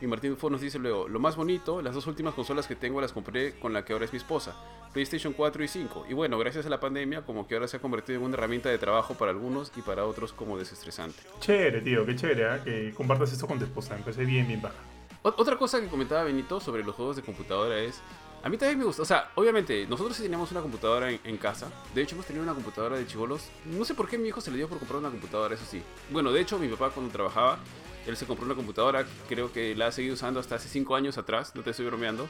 Y 0.00 0.06
Martín 0.08 0.30
Dufo 0.30 0.50
nos 0.50 0.60
dice 0.60 0.80
luego, 0.80 1.06
lo 1.06 1.20
más 1.20 1.36
bonito, 1.36 1.80
las 1.80 1.94
dos 1.94 2.08
últimas 2.08 2.34
consolas 2.34 2.66
que 2.66 2.74
tengo 2.74 3.00
las 3.00 3.12
compré 3.12 3.52
con 3.60 3.72
la 3.72 3.84
que 3.84 3.92
ahora 3.92 4.04
es 4.04 4.12
mi 4.12 4.16
esposa, 4.16 4.56
PlayStation 4.92 5.32
4 5.32 5.62
y 5.62 5.68
5. 5.68 6.06
Y 6.10 6.14
bueno, 6.14 6.36
gracias 6.40 6.66
a 6.66 6.68
la 6.68 6.80
pandemia, 6.80 7.22
como 7.22 7.46
que 7.46 7.54
ahora 7.54 7.68
se 7.68 7.76
ha 7.76 7.80
convertido 7.80 8.18
en 8.18 8.24
una 8.24 8.34
herramienta 8.34 8.68
de 8.68 8.78
trabajo 8.78 9.14
para 9.14 9.30
algunos 9.30 9.70
y 9.76 9.80
para 9.82 10.04
otros 10.04 10.32
como 10.32 10.58
desestresante. 10.58 11.22
Chévere, 11.38 11.82
tío, 11.82 12.04
qué 12.04 12.16
chévere, 12.16 12.46
¿ah? 12.48 12.60
Que 12.64 12.92
compartas 12.96 13.32
esto 13.32 13.46
con 13.46 13.60
tu 13.60 13.64
esposa. 13.64 13.96
Parece 13.98 14.24
bien, 14.24 14.48
bien 14.48 14.60
baja. 14.60 14.74
Ot- 15.22 15.34
Otra 15.36 15.56
cosa 15.58 15.80
que 15.80 15.88
comentaba 15.88 16.24
Benito 16.24 16.60
sobre 16.60 16.84
los 16.84 16.94
juegos 16.94 17.16
de 17.16 17.22
computadora 17.22 17.78
es. 17.78 18.00
A 18.42 18.48
mí 18.48 18.56
también 18.58 18.78
me 18.78 18.84
gusta. 18.84 19.02
O 19.02 19.04
sea, 19.04 19.30
obviamente, 19.36 19.86
nosotros 19.86 20.16
sí 20.16 20.22
teníamos 20.24 20.50
una 20.50 20.60
computadora 20.62 21.10
en, 21.10 21.20
en 21.22 21.36
casa. 21.36 21.68
De 21.94 22.02
hecho, 22.02 22.16
hemos 22.16 22.26
tenido 22.26 22.42
una 22.42 22.54
computadora 22.54 22.96
de 22.96 23.06
chivolos. 23.06 23.48
No 23.64 23.84
sé 23.84 23.94
por 23.94 24.08
qué 24.08 24.18
mi 24.18 24.28
hijo 24.28 24.40
se 24.40 24.50
le 24.50 24.56
dio 24.56 24.68
por 24.68 24.78
comprar 24.78 24.98
una 24.98 25.10
computadora, 25.10 25.54
eso 25.54 25.64
sí. 25.64 25.80
Bueno, 26.10 26.32
de 26.32 26.40
hecho, 26.40 26.58
mi 26.58 26.66
papá 26.68 26.90
cuando 26.90 27.12
trabajaba, 27.12 27.60
él 28.04 28.16
se 28.16 28.26
compró 28.26 28.44
una 28.46 28.56
computadora. 28.56 29.06
Creo 29.28 29.52
que 29.52 29.76
la 29.76 29.86
ha 29.86 29.92
seguido 29.92 30.14
usando 30.14 30.40
hasta 30.40 30.56
hace 30.56 30.68
5 30.68 30.96
años 30.96 31.18
atrás. 31.18 31.52
No 31.54 31.62
te 31.62 31.70
estoy 31.70 31.86
bromeando. 31.86 32.26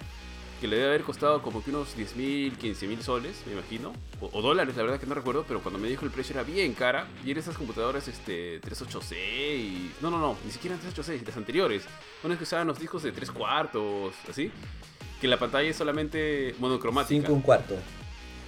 Que 0.62 0.68
le 0.68 0.76
debe 0.76 0.90
haber 0.90 1.02
costado 1.02 1.42
como 1.42 1.60
que 1.64 1.70
unos 1.70 1.96
10 1.96 2.14
mil, 2.14 2.56
15 2.56 2.86
mil 2.86 3.02
soles, 3.02 3.42
me 3.46 3.54
imagino. 3.54 3.92
O, 4.20 4.30
o 4.32 4.42
dólares, 4.42 4.76
la 4.76 4.84
verdad 4.84 5.00
que 5.00 5.06
no 5.06 5.14
recuerdo. 5.16 5.44
Pero 5.48 5.60
cuando 5.60 5.80
me 5.80 5.88
dijo 5.88 6.04
el 6.04 6.12
precio 6.12 6.34
era 6.34 6.44
bien 6.44 6.72
cara. 6.74 7.08
Y 7.24 7.32
eran 7.32 7.42
esas 7.42 7.58
computadoras 7.58 8.06
este, 8.06 8.60
38C 8.60 9.16
y... 9.58 9.90
No, 10.00 10.08
no, 10.08 10.18
no. 10.18 10.36
Ni 10.44 10.52
siquiera 10.52 10.76
38C, 10.76 11.26
las 11.26 11.36
anteriores. 11.36 11.82
Unas 12.22 12.38
que 12.38 12.44
usaban 12.44 12.68
los 12.68 12.78
discos 12.78 13.02
de 13.02 13.10
3 13.10 13.32
cuartos, 13.32 14.14
así. 14.30 14.52
Que 15.20 15.26
la 15.26 15.36
pantalla 15.36 15.68
es 15.68 15.74
solamente 15.74 16.54
monocromática. 16.60 17.22
5 17.26 17.32
un 17.32 17.42
cuarto. 17.42 17.74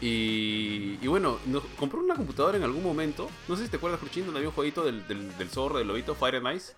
Y, 0.01 0.99
y 1.03 1.07
bueno, 1.09 1.41
nos 1.47 1.65
compró 1.77 1.99
una 1.99 2.15
computadora 2.15 2.57
en 2.57 2.63
algún 2.63 2.85
momento. 2.85 3.29
No 3.49 3.57
sé 3.57 3.65
si 3.65 3.71
te 3.71 3.79
acuerdas, 3.79 3.99
Cruchín, 3.99 4.25
donde 4.25 4.39
había 4.39 4.51
un 4.51 4.55
jueguito 4.55 4.85
del, 4.85 5.05
del, 5.09 5.37
del 5.37 5.49
zorro, 5.51 5.79
del 5.79 5.89
lobito, 5.89 6.15
Fire 6.15 6.37
and 6.37 6.57
Ice. 6.57 6.75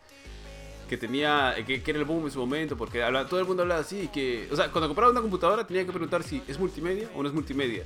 Que 0.88 0.96
tenía, 0.96 1.54
que, 1.66 1.82
que 1.82 1.90
era 1.90 1.98
el 1.98 2.04
boom 2.04 2.26
en 2.26 2.30
su 2.30 2.38
momento, 2.38 2.76
porque 2.76 3.02
habla- 3.02 3.26
todo 3.26 3.40
el 3.40 3.46
mundo 3.46 3.62
hablaba 3.62 3.80
así. 3.80 4.08
Que, 4.12 4.48
o 4.52 4.56
sea, 4.56 4.70
cuando 4.70 4.88
compraba 4.88 5.10
una 5.10 5.20
computadora 5.20 5.66
tenía 5.66 5.84
que 5.84 5.90
preguntar 5.90 6.22
si 6.22 6.42
es 6.46 6.58
multimedia 6.58 7.08
o 7.14 7.22
no 7.22 7.28
es 7.28 7.34
multimedia. 7.34 7.84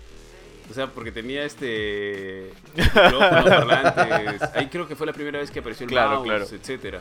O 0.71 0.75
sea, 0.75 0.87
porque 0.87 1.11
tenía 1.11 1.45
este. 1.45 2.53
parlantes. 2.95 4.43
Ahí 4.55 4.69
creo 4.69 4.87
que 4.87 4.97
fue 4.97 5.07
la 5.07 5.13
primera 5.13 5.39
vez 5.39 5.51
que 5.51 5.61
apareció 5.61 5.85
el 5.85 5.91
Claro, 5.91 6.11
mouse, 6.17 6.25
claro. 6.27 6.45
etcétera. 6.45 7.01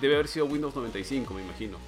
Debe 0.00 0.14
haber 0.14 0.28
sido 0.28 0.46
Windows 0.46 0.74
95, 0.74 1.34
me 1.34 1.42
imagino. 1.42 1.78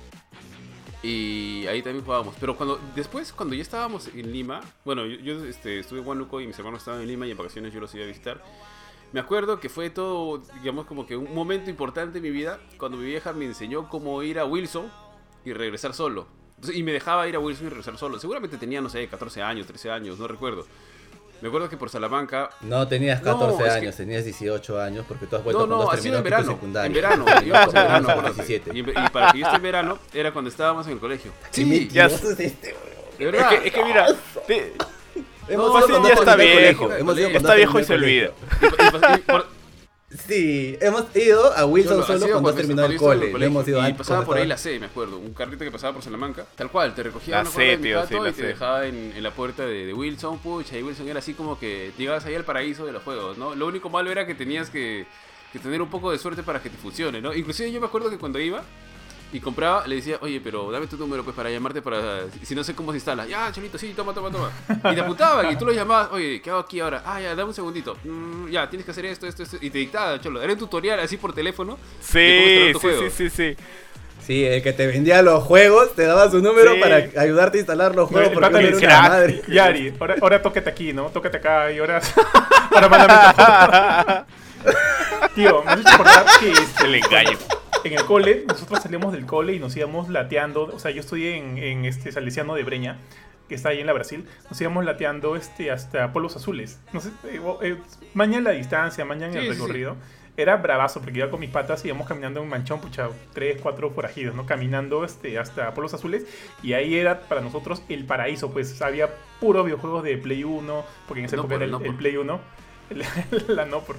Y 1.03 1.67
ahí 1.69 1.83
también 1.83 2.05
jugábamos. 2.05 2.35
Pero 2.41 2.57
cuando 2.57 2.81
después, 2.95 3.33
cuando 3.33 3.55
ya 3.55 3.63
estábamos 3.63 4.09
en 4.09 4.33
Lima, 4.33 4.61
bueno, 4.85 5.07
yo, 5.07 5.19
yo, 5.21 5.45
este, 5.45 5.79
estuve 5.79 6.01
en 6.01 6.07
Huánuco 6.07 6.41
y 6.41 6.47
mis 6.47 6.59
hermanos 6.59 6.81
estaban 6.81 7.01
en 7.01 7.07
Lima 7.09 7.27
y 7.27 7.31
en 7.31 7.37
vacaciones 7.37 7.73
yo 7.73 7.81
los 7.81 7.95
iba 7.95 8.05
a 8.05 8.09
visitar. 8.09 8.43
Me 9.13 9.21
acuerdo 9.21 9.59
que 9.59 9.69
fue 9.69 9.89
todo, 9.91 10.43
digamos, 10.61 10.87
como 10.87 11.07
que 11.07 11.17
un 11.17 11.35
momento 11.35 11.71
importante 11.71 12.19
en 12.19 12.23
mi 12.25 12.31
vida 12.31 12.59
cuando 12.79 12.99
mi 12.99 13.07
vieja 13.07 13.33
me 13.33 13.47
enseñó 13.47 13.89
cómo 13.89 14.23
ir 14.23 14.39
a 14.39 14.45
Wilson 14.45 14.91
y 15.45 15.53
regresar 15.55 15.95
solo. 15.95 16.27
Entonces, 16.57 16.77
y 16.77 16.83
me 16.83 16.93
dejaba 16.93 17.27
ir 17.29 17.37
a 17.37 17.39
Wilson 17.39 17.67
y 17.67 17.71
regresar 17.71 17.97
solo. 17.97 18.19
Seguramente 18.19 18.59
tenía, 18.59 18.81
no 18.81 18.89
sé, 18.91 19.07
14 19.09 19.43
años, 19.43 19.67
13 19.67 19.91
años, 19.91 20.19
no 20.19 20.29
recuerdo. 20.29 20.67
Me 21.41 21.47
acuerdo 21.49 21.69
que 21.71 21.77
por 21.77 21.89
Salamanca 21.89 22.51
No 22.63 22.89
tenías 22.89 23.23
No, 23.23 23.39
14 23.39 23.63
es 23.65 23.73
que- 23.73 23.79
años, 23.79 23.97
tenías 23.97 24.25
18 24.25 24.81
años 24.81 25.05
porque 25.09 25.27
tú 25.27 25.37
has 25.37 25.45
vuelto 25.45 25.61
No, 25.61 25.67
no, 25.69 25.77
cuando 25.77 25.93
has 25.93 25.99
ha 26.01 26.03
sido 26.03 26.19
en 26.19 26.25
verano. 26.25 26.51
secundaria. 26.53 26.87
En 26.89 26.93
verano, 26.93 27.25
íbamos 27.47 27.69
en 27.69 27.75
verano, 27.83 28.09
acuérdate. 28.11 28.43
17. 28.45 28.71
Y, 28.75 28.81
y 28.81 29.09
para 29.11 29.33
que 29.33 29.39
yo 29.39 29.45
esté 29.47 29.57
en 29.57 29.63
verano 29.63 29.99
era 30.13 30.33
cuando 30.33 30.51
estábamos 30.51 30.87
en 30.89 30.95
el 30.95 30.99
colegio. 30.99 31.31
Sí, 31.51 31.63
ya- 31.89 32.09
mentiroso 32.09 32.33
es 32.33 32.41
este, 32.41 32.71
Es 32.71 33.19
verdad. 33.19 33.51
que, 33.51 33.69
es 33.69 33.73
que 33.73 33.85
mira, 33.85 34.07
te- 34.49 34.73
Hemos 35.49 35.67
No, 35.67 35.87
cuando 35.87 36.09
ya 36.09 36.15
está 36.15 36.37
viejo. 36.37 36.93
está 36.93 37.55
viejo 37.55 37.81
y 37.81 37.85
se 37.85 37.95
olvida. 37.95 38.31
Sí, 40.27 40.75
hemos 40.81 41.15
ido 41.15 41.53
a 41.53 41.67
Wilson 41.67 42.03
solo 42.03 42.27
cuando 42.31 42.49
has 42.49 42.57
terminado 42.57 42.89
el 42.89 42.97
cole. 42.97 43.31
Hemos 43.45 43.69
ido 43.69 43.87
y 43.87 43.93
pasaba 43.93 44.25
por 44.25 44.39
ahí 44.39 44.47
la 44.47 44.57
C, 44.57 44.79
me 44.79 44.87
acuerdo. 44.87 45.19
Un 45.19 45.35
carrito 45.35 45.65
que 45.65 45.71
pasaba 45.71 45.93
por 45.93 46.03
Salamanca. 46.03 46.47
Tal 46.57 46.71
cual, 46.71 46.95
te 46.95 47.03
recogía 47.03 47.43
La 47.43 47.45
C, 47.45 47.77
tío, 47.77 48.07
sí, 48.07 48.15
la 48.15 48.31
y 48.31 48.33
te 48.33 48.47
dejaba 48.47 48.87
en, 48.87 49.23
la 49.23 49.31
puerta 49.33 49.67
de, 49.67 49.85
de 49.85 49.93
Wilson. 49.93 50.39
Pucha, 50.39 50.79
y 50.79 50.83
Wilson 50.83 51.09
era 51.09 51.19
así 51.19 51.35
como 51.35 51.59
que 51.59 51.93
llegabas 51.99 52.25
ahí 52.25 52.35
al 52.35 52.45
paraíso 52.45 52.87
de 52.87 52.93
los 52.93 53.03
juegos, 53.03 53.37
¿no? 53.37 53.55
Lo 53.55 53.67
único 53.67 53.91
malo 53.91 54.11
era 54.11 54.27
que 54.27 54.35
tenías 54.35 54.71
que, 54.71 55.07
que 55.53 55.59
tener 55.59 55.83
un 55.83 55.91
poco 55.91 56.11
de 56.11 56.19
suerte 56.19 56.43
para 56.43 56.63
que 56.63 56.71
te 56.71 56.79
funcione, 56.79 57.21
¿no? 57.21 57.35
Inclusive 57.35 57.71
yo 57.71 57.79
me 57.79 57.87
acuerdo 57.87 58.09
que 58.09 58.17
cuando 58.17 58.39
iba 58.39 58.63
y 59.33 59.41
compraba, 59.41 59.87
le 59.87 59.97
decía, 59.97 60.17
oye, 60.23 60.41
pero 60.43 60.71
dame 60.71 60.87
tu 60.87 60.97
número 60.97 61.23
pues 61.23 61.37
para 61.37 61.51
llamarte 61.51 61.83
para... 61.83 62.23
Si 62.43 62.55
no 62.55 62.65
sé 62.65 62.75
cómo 62.75 62.93
se 62.93 62.97
instala. 62.97 63.27
Ya, 63.27 63.53
cholito, 63.53 63.77
sí, 63.77 63.93
toma, 63.95 64.15
toma, 64.15 64.31
toma. 64.31 64.51
Y 64.91 64.95
te 64.95 65.01
apuntaban 65.03 65.53
y 65.53 65.57
tú 65.57 65.67
lo 65.67 65.73
llamabas, 65.73 66.09
oye, 66.13 66.41
¿qué 66.41 66.49
hago 66.51 66.61
aquí 66.61 66.81
ahora? 66.81 67.03
Ah, 67.05 67.21
ya, 67.21 67.31
dame 67.31 67.45
un 67.51 67.55
segundito. 67.55 67.97
Mm, 68.05 68.49
ya, 68.49 68.69
tienes 68.71 68.85
que 68.87 68.91
hacer 68.93 69.05
esto, 69.05 69.27
esto, 69.27 69.43
esto. 69.43 69.59
Y 69.61 69.69
te 69.71 69.79
dictaba, 69.79 70.19
cholo. 70.21 70.41
Era 70.41 70.53
un 70.55 70.59
tutorial 70.59 70.99
así 71.01 71.17
por 71.19 71.35
teléfono. 71.35 71.79
Sí, 72.01 72.19
¿De 72.19 72.39
cómo 72.39 72.49
instalar 72.49 72.73
tu 72.73 72.79
sí, 72.81 72.87
juego? 72.87 73.03
sí, 73.11 73.31
sí, 73.31 73.55
sí. 73.57 73.57
Sí, 74.27 74.45
el 74.45 74.63
que 74.63 74.73
te 74.75 74.87
vendía 74.87 75.23
los 75.23 75.43
juegos, 75.45 75.95
te 75.95 76.05
daba 76.05 76.31
su 76.31 76.41
número 76.43 76.75
Sí. 76.75 76.81
para 76.81 76.97
ayudarte 77.23 77.59
a 77.59 77.61
instalar 77.61 77.95
los 77.95 78.09
juegos. 78.11 78.31
porque 78.35 78.51
le 78.51 78.59
era 78.61 78.71
decía, 78.73 78.89
una 78.89 79.05
"Ah, 79.05 79.09
madre. 79.09 79.43
Yari, 79.49 79.95
ahora, 80.01 80.15
ahora 80.21 80.43
tóquete 80.43 80.69
aquí, 80.71 80.93
¿no? 80.93 81.05
Tóquete 81.07 81.37
acá 81.39 81.71
y 81.73 81.79
ahora. 81.79 82.01
mándame 82.91 84.25
tu- 84.65 85.35
Tío, 85.35 85.63
me 85.65 85.71
has 85.71 85.81
hecho 85.81 85.89
acordar 85.91 86.25
que 86.41 86.51
este, 86.51 86.85
El 86.85 86.95
engaño. 86.97 87.39
En 87.85 87.93
el 87.93 88.05
cole, 88.05 88.45
nosotros 88.47 88.81
salíamos 88.83 89.13
del 89.13 89.27
cole 89.27 89.55
y 89.55 89.59
nos 89.59 89.77
íbamos 89.77 90.09
lateando. 90.09 90.65
O 90.75 90.79
sea, 90.79 90.91
yo 90.91 91.01
estudié 91.01 91.37
en, 91.37 91.59
en 91.59 91.85
este 91.85 92.13
Salesiano 92.13 92.55
de 92.55 92.63
Breña, 92.65 92.99
que 93.49 93.55
está 93.55 93.71
ahí 93.71 93.81
en 93.81 93.87
la 93.87 93.93
Brasil. 93.93 94.27
Nos 94.51 94.61
íbamos 94.61 94.85
lateando 94.85 95.37
este, 95.37 95.71
hasta 95.71 96.13
Polos 96.13 96.37
Azules. 96.37 96.81
No 96.93 97.01
sé, 97.01 97.11
eh, 97.25 97.41
eh, 97.63 97.77
mañana 98.15 98.51
la 98.51 98.57
distancia, 98.57 99.05
mañana 99.05 99.33
Sí, 99.33 99.39
el 99.39 99.45
sí, 99.45 99.51
sí. 99.53 99.61
recorrido. 99.61 99.97
Era 100.37 100.57
bravazo 100.57 101.01
porque 101.01 101.19
iba 101.19 101.31
con 101.31 101.41
mis 101.41 101.51
patas 101.51 101.85
y 101.85 101.89
íbamos 101.89 102.07
caminando 102.07 102.39
en 102.39 102.45
un 102.45 102.51
manchón, 102.51 102.81
pucha, 102.81 103.09
tres, 103.35 103.61
cuatro 103.61 103.91
forajidos, 103.91 104.37
¿no? 104.37 104.47
Caminando 104.47 105.05
este, 105.05 105.37
hasta 105.37 105.75
Polos 105.75 105.95
Azules. 105.95 106.27
Y 106.63 106.75
ahí 106.75 106.95
era 106.97 107.23
para 107.23 107.41
nosotros 107.41 107.83
el 107.89 108.05
paraíso, 108.05 108.53
pues 108.53 108.81
había 108.81 109.09
puro 109.41 109.65
videojuegos 109.65 110.05
de 110.05 110.17
Play 110.17 110.45
1, 110.45 110.85
porque 111.09 111.21
en 111.21 111.27
esa 111.27 111.35
No 111.37 111.43
época 111.43 111.55
por, 111.55 111.63
era 111.63 111.65
el, 111.65 111.71
no 111.73 111.81
el. 111.81 111.95
Play 111.97 112.17
1, 112.17 112.41
el- 112.91 113.05
la 113.57 113.65
no 113.65 113.81
por, 113.81 113.97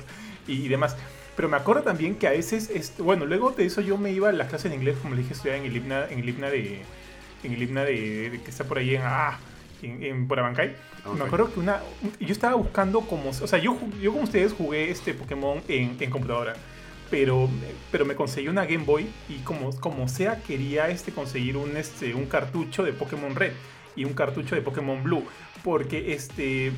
y, 0.47 0.53
y 0.63 0.67
demás. 0.69 0.95
Pero 1.39 1.47
me 1.47 1.55
acuerdo 1.55 1.83
también 1.83 2.15
que 2.15 2.27
a 2.27 2.31
veces, 2.31 2.93
bueno, 2.97 3.25
luego 3.25 3.51
de 3.51 3.65
eso 3.65 3.79
yo 3.79 3.97
me 3.97 4.11
iba 4.11 4.27
a 4.27 4.33
las 4.33 4.49
clases 4.49 4.71
de 4.71 4.75
inglés, 4.75 4.97
como 5.01 5.15
le 5.15 5.21
dije, 5.21 5.33
estudiaba 5.33 5.57
en 5.57 5.67
el 5.67 5.77
himna, 5.77 6.05
en 6.09 6.19
el 6.19 6.27
himna 6.27 6.49
de, 6.49 6.81
en 7.43 7.53
el 7.53 7.63
himna 7.63 7.85
de, 7.85 8.29
de 8.29 8.41
que 8.41 8.49
está 8.51 8.65
por 8.65 8.77
ahí 8.77 8.95
en, 8.95 9.03
ah, 9.05 9.39
en, 9.81 10.03
en 10.03 10.27
Burabancay. 10.27 10.75
Ok. 11.05 11.17
Me 11.17 11.23
acuerdo 11.23 11.53
que 11.53 11.61
una, 11.61 11.79
yo 12.19 12.33
estaba 12.33 12.55
buscando 12.55 12.99
como, 12.99 13.29
o 13.29 13.47
sea, 13.47 13.57
yo, 13.57 13.79
yo 14.01 14.11
como 14.11 14.25
ustedes 14.25 14.51
jugué 14.51 14.91
este 14.91 15.13
Pokémon 15.13 15.61
en, 15.69 15.95
en 15.97 16.09
computadora. 16.09 16.55
Pero, 17.09 17.49
pero 17.89 18.03
me 18.03 18.15
conseguí 18.15 18.49
una 18.49 18.65
Game 18.65 18.83
Boy 18.83 19.07
y 19.29 19.35
como, 19.45 19.73
como 19.79 20.09
sea 20.09 20.41
quería 20.43 20.89
este, 20.89 21.13
conseguir 21.13 21.55
un, 21.55 21.77
este, 21.77 22.15
un 22.15 22.25
cartucho 22.25 22.83
de 22.83 22.91
Pokémon 22.91 23.33
Red 23.33 23.53
y 23.95 24.03
un 24.03 24.11
cartucho 24.11 24.55
de 24.55 24.61
Pokémon 24.61 25.01
Blue. 25.01 25.23
Porque 25.63 26.11
este, 26.11 26.73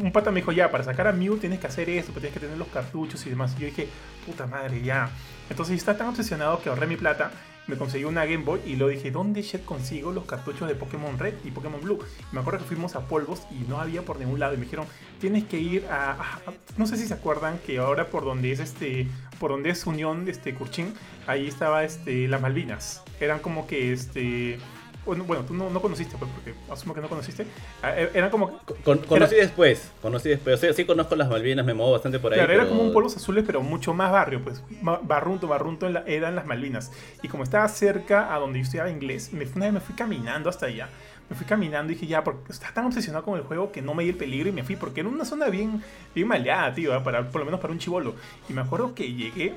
un 0.00 0.12
pata 0.12 0.30
me 0.30 0.40
dijo, 0.40 0.52
ya, 0.52 0.70
para 0.70 0.84
sacar 0.84 1.06
a 1.08 1.12
Mew 1.12 1.36
tienes 1.38 1.58
que 1.58 1.66
hacer 1.66 1.88
esto, 1.90 2.12
pues 2.12 2.22
tienes 2.22 2.34
que 2.34 2.40
tener 2.40 2.58
los 2.58 2.68
cartuchos 2.68 3.24
y 3.26 3.30
demás. 3.30 3.54
Y 3.56 3.60
yo 3.62 3.66
dije, 3.66 3.88
puta 4.24 4.46
madre, 4.46 4.82
ya. 4.82 5.10
Entonces 5.50 5.76
estaba 5.76 5.98
tan 5.98 6.08
obsesionado 6.08 6.60
que 6.60 6.68
ahorré 6.68 6.86
mi 6.86 6.96
plata, 6.96 7.30
me 7.66 7.76
conseguí 7.76 8.04
una 8.04 8.24
Game 8.24 8.44
Boy 8.44 8.60
y 8.64 8.76
lo 8.76 8.86
dije, 8.88 9.10
¿dónde 9.10 9.42
shit 9.42 9.64
consigo 9.64 10.12
los 10.12 10.24
cartuchos 10.24 10.68
de 10.68 10.76
Pokémon 10.76 11.18
Red 11.18 11.34
y 11.44 11.50
Pokémon 11.50 11.80
Blue? 11.80 11.98
Me 12.30 12.38
acuerdo 12.40 12.60
que 12.60 12.66
fuimos 12.66 12.94
a 12.94 13.00
Polvos 13.08 13.42
y 13.50 13.68
no 13.68 13.80
había 13.80 14.02
por 14.02 14.20
ningún 14.20 14.38
lado. 14.38 14.54
Y 14.54 14.56
me 14.58 14.64
dijeron, 14.64 14.86
tienes 15.20 15.44
que 15.44 15.58
ir 15.58 15.84
a- 15.90 16.38
no 16.76 16.86
sé 16.86 16.96
si 16.96 17.06
se 17.06 17.14
acuerdan 17.14 17.58
que 17.66 17.78
ahora 17.78 18.06
por 18.08 18.24
donde 18.24 18.52
es 18.52 18.60
este, 18.60 19.08
por 19.40 19.50
donde 19.50 19.70
es 19.70 19.84
Unión, 19.86 20.28
este 20.28 20.54
Curchín, 20.54 20.94
ahí 21.26 21.48
estaba 21.48 21.82
este, 21.82 22.28
las 22.28 22.40
Malvinas. 22.40 23.02
Eran 23.20 23.40
como 23.40 23.66
que 23.66 23.92
este... 23.92 24.58
Bueno, 25.06 25.44
tú 25.44 25.54
no, 25.54 25.70
no 25.70 25.80
conociste, 25.80 26.16
pues, 26.18 26.30
porque 26.34 26.54
asumo 26.70 26.92
que 26.94 27.00
no 27.00 27.08
conociste. 27.08 27.46
Ah, 27.82 27.92
eh, 27.96 28.10
Eran 28.12 28.28
como 28.30 28.58
Con- 28.84 28.98
conocí 28.98 29.36
después, 29.36 29.90
conocí 30.02 30.28
después. 30.28 30.56
O 30.56 30.58
sea, 30.58 30.72
sí 30.72 30.84
conozco 30.84 31.14
las 31.16 31.28
Malvinas, 31.28 31.64
me 31.64 31.72
muevo 31.74 31.92
bastante 31.92 32.18
por 32.18 32.32
ahí. 32.32 32.38
Claro, 32.38 32.52
era 32.52 32.64
pero- 32.64 32.74
como 32.76 32.82
un 32.88 32.92
polos 32.92 33.16
azules, 33.16 33.44
pero 33.46 33.62
mucho 33.62 33.94
más 33.94 34.10
barrio, 34.12 34.42
pues. 34.42 34.62
Barrunto, 35.02 35.46
Barrunto 35.48 35.86
en 35.86 35.94
la- 35.94 36.04
eran 36.06 36.34
las 36.34 36.44
Malvinas. 36.46 36.90
Y 37.22 37.28
como 37.28 37.44
estaba 37.44 37.68
cerca 37.68 38.34
a 38.34 38.38
donde 38.38 38.58
yo 38.58 38.64
estudiaba 38.64 38.90
inglés, 38.90 39.32
me, 39.32 39.44
una 39.54 39.66
vez 39.66 39.74
me 39.74 39.80
fui 39.80 39.94
caminando 39.94 40.50
hasta 40.50 40.66
allá. 40.66 40.88
Me 41.28 41.34
fui 41.34 41.44
caminando 41.46 41.90
y 41.92 41.96
dije, 41.96 42.06
ya, 42.06 42.22
porque 42.22 42.52
estaba 42.52 42.72
tan 42.72 42.84
obsesionado 42.86 43.24
con 43.24 43.36
el 43.36 43.44
juego 43.44 43.72
que 43.72 43.82
no 43.82 43.94
me 43.94 44.04
di 44.04 44.10
el 44.10 44.16
peligro 44.16 44.48
y 44.48 44.52
me 44.52 44.62
fui, 44.62 44.76
porque 44.76 45.00
era 45.00 45.08
una 45.08 45.24
zona 45.24 45.46
bien, 45.48 45.82
bien 46.14 46.28
maleada, 46.28 46.72
tío, 46.72 46.96
¿eh? 46.96 47.00
para, 47.02 47.28
por 47.28 47.40
lo 47.40 47.44
menos 47.46 47.58
para 47.60 47.72
un 47.72 47.80
chivolo. 47.80 48.14
Y 48.48 48.52
me 48.52 48.60
acuerdo 48.60 48.94
que 48.94 49.12
llegué, 49.12 49.54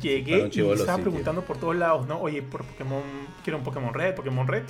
llegué 0.00 0.48
y 0.52 0.60
estaba 0.72 0.96
sí, 0.96 1.02
preguntando 1.02 1.42
por 1.42 1.58
todos 1.58 1.76
lados, 1.76 2.06
¿no? 2.06 2.20
Oye, 2.20 2.42
por 2.42 2.64
Pokémon, 2.64 3.02
quiero 3.44 3.58
un 3.58 3.64
Pokémon 3.64 3.92
Red, 3.94 4.14
Pokémon 4.14 4.46
Red. 4.46 4.62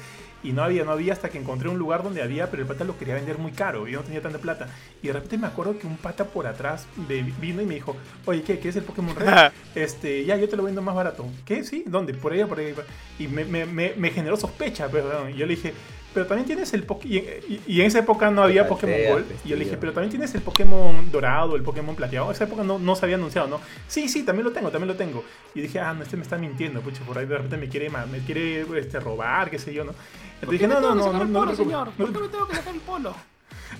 Y 0.45 0.51
no 0.53 0.65
había, 0.65 0.85
no 0.85 0.91
había 0.91 1.13
hasta 1.13 1.29
que 1.29 1.39
encontré 1.39 1.69
un 1.69 1.79
lugar 1.79 2.03
donde 2.03 2.21
había, 2.21 2.51
pero 2.51 2.63
el 2.63 2.69
pata 2.69 2.83
lo 2.83 2.99
quería 2.99 3.15
vender 3.15 3.39
muy 3.39 3.53
caro 3.53 3.87
y 3.87 3.93
yo 3.93 4.01
no 4.01 4.05
tenía 4.05 4.21
tanta 4.21 4.39
plata. 4.39 4.69
Y 5.01 5.07
de 5.07 5.13
repente 5.13 5.39
me 5.39 5.47
acuerdo 5.47 5.79
que 5.79 5.87
un 5.87 5.97
pata 5.97 6.25
por 6.25 6.49
atrás 6.49 6.89
de- 7.09 7.23
vino 7.41 7.63
y 7.63 7.67
me 7.67 7.75
dijo, 7.75 7.97
oye, 8.27 8.43
¿qué? 8.43 8.55
¿Quieres 8.59 8.75
el 8.77 8.83
Pokémon 8.83 9.15
Red? 9.15 9.53
este, 9.77 10.25
ya, 10.25 10.37
yo 10.37 10.49
te 10.49 10.57
lo 10.57 10.65
vendo 10.65 10.83
más 10.83 10.97
barato. 10.97 11.27
¿Qué? 11.45 11.63
¿Sí? 11.63 11.85
¿Dónde? 11.87 12.15
Por 12.15 12.33
ahí, 12.33 12.45
por 12.45 12.59
ahí. 12.59 12.75
Y 13.21 13.29
me, 13.29 13.45
me, 13.45 13.67
me, 13.67 13.95
me 13.97 14.11
generó 14.11 14.37
sospecha, 14.37 14.89
perdón. 14.89 15.31
Y 15.31 15.35
yo 15.35 15.47
le 15.47 15.55
dije, 15.55 15.73
pero 16.15 16.27
también 16.27 16.47
tienes 16.47 16.73
el 16.75 16.83
Pokémon... 16.85 17.13
Y, 17.15 17.19
y- 17.19 17.63
y 17.67 17.81
en 17.81 17.87
esa 17.87 18.01
época 18.01 18.31
no 18.31 18.43
había 18.43 18.67
Pokémon 18.69 18.97
Gold. 19.09 19.25
Y 19.45 19.49
yo 19.51 19.57
le 19.57 19.65
dije, 19.65 19.77
pero 19.77 19.93
también 19.93 20.11
tienes 20.11 20.35
el 20.35 20.43
Pokémon 20.43 21.11
dorado, 21.11 21.57
el 21.57 21.63
Pokémon 21.63 21.95
plateado. 21.97 22.27
En 22.27 22.33
esa 22.33 22.45
época 22.45 22.63
no, 22.65 22.79
no 22.79 22.95
se 22.97 23.05
había 23.07 23.17
anunciado, 23.17 23.49
¿no? 23.49 23.61
Sí, 23.89 24.09
sí, 24.09 24.23
también 24.23 24.45
lo 24.45 24.53
tengo, 24.53 24.71
también 24.71 24.89
lo 24.89 24.97
tengo. 24.97 25.25
Y 25.55 25.61
dije, 25.61 25.81
ah, 25.81 25.93
no, 25.95 26.03
este 26.03 26.17
me 26.17 26.23
está 26.23 26.37
mintiendo, 26.39 26.81
pucha, 26.81 27.03
por 27.05 27.19
ahí 27.19 27.27
de 27.27 27.37
repente 27.37 27.57
me 27.57 27.69
quiere, 27.69 27.89
me 27.91 28.19
quiere 28.27 28.65
este, 28.79 29.01
robar, 29.01 29.51
qué 29.51 29.59
sé 29.59 29.73
yo, 29.73 29.85
¿no? 29.85 29.93
Entonces 30.41 30.51
dije, 30.51 30.67
no, 30.69 30.81
no, 30.81 30.95
no, 30.95 31.13
no, 31.13 31.25
no, 31.25 31.41
preocupes, 31.43 31.57
señor? 31.57 31.89
no 31.89 31.95
¿Por 31.97 32.07
te 32.07 32.13
qué 32.13 32.21
me 32.21 32.29
tengo 32.29 32.49
que 32.49 32.57
sacar 32.57 32.75
el 32.75 32.81
polo? 32.81 33.15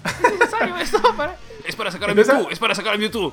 ¿Es 0.05 0.33
necesario 0.39 0.77
esto 0.77 1.17
para...? 1.17 1.37
Es 1.65 1.77
para 1.77 1.93
sacar 1.93 2.09
a 2.09 2.13
Entonces- 2.13 2.35
Mewtwo, 2.35 2.51
es 2.51 2.59
para 2.59 2.75
sacar 2.75 2.95
a 2.95 2.97
Mewtwo. 2.99 3.33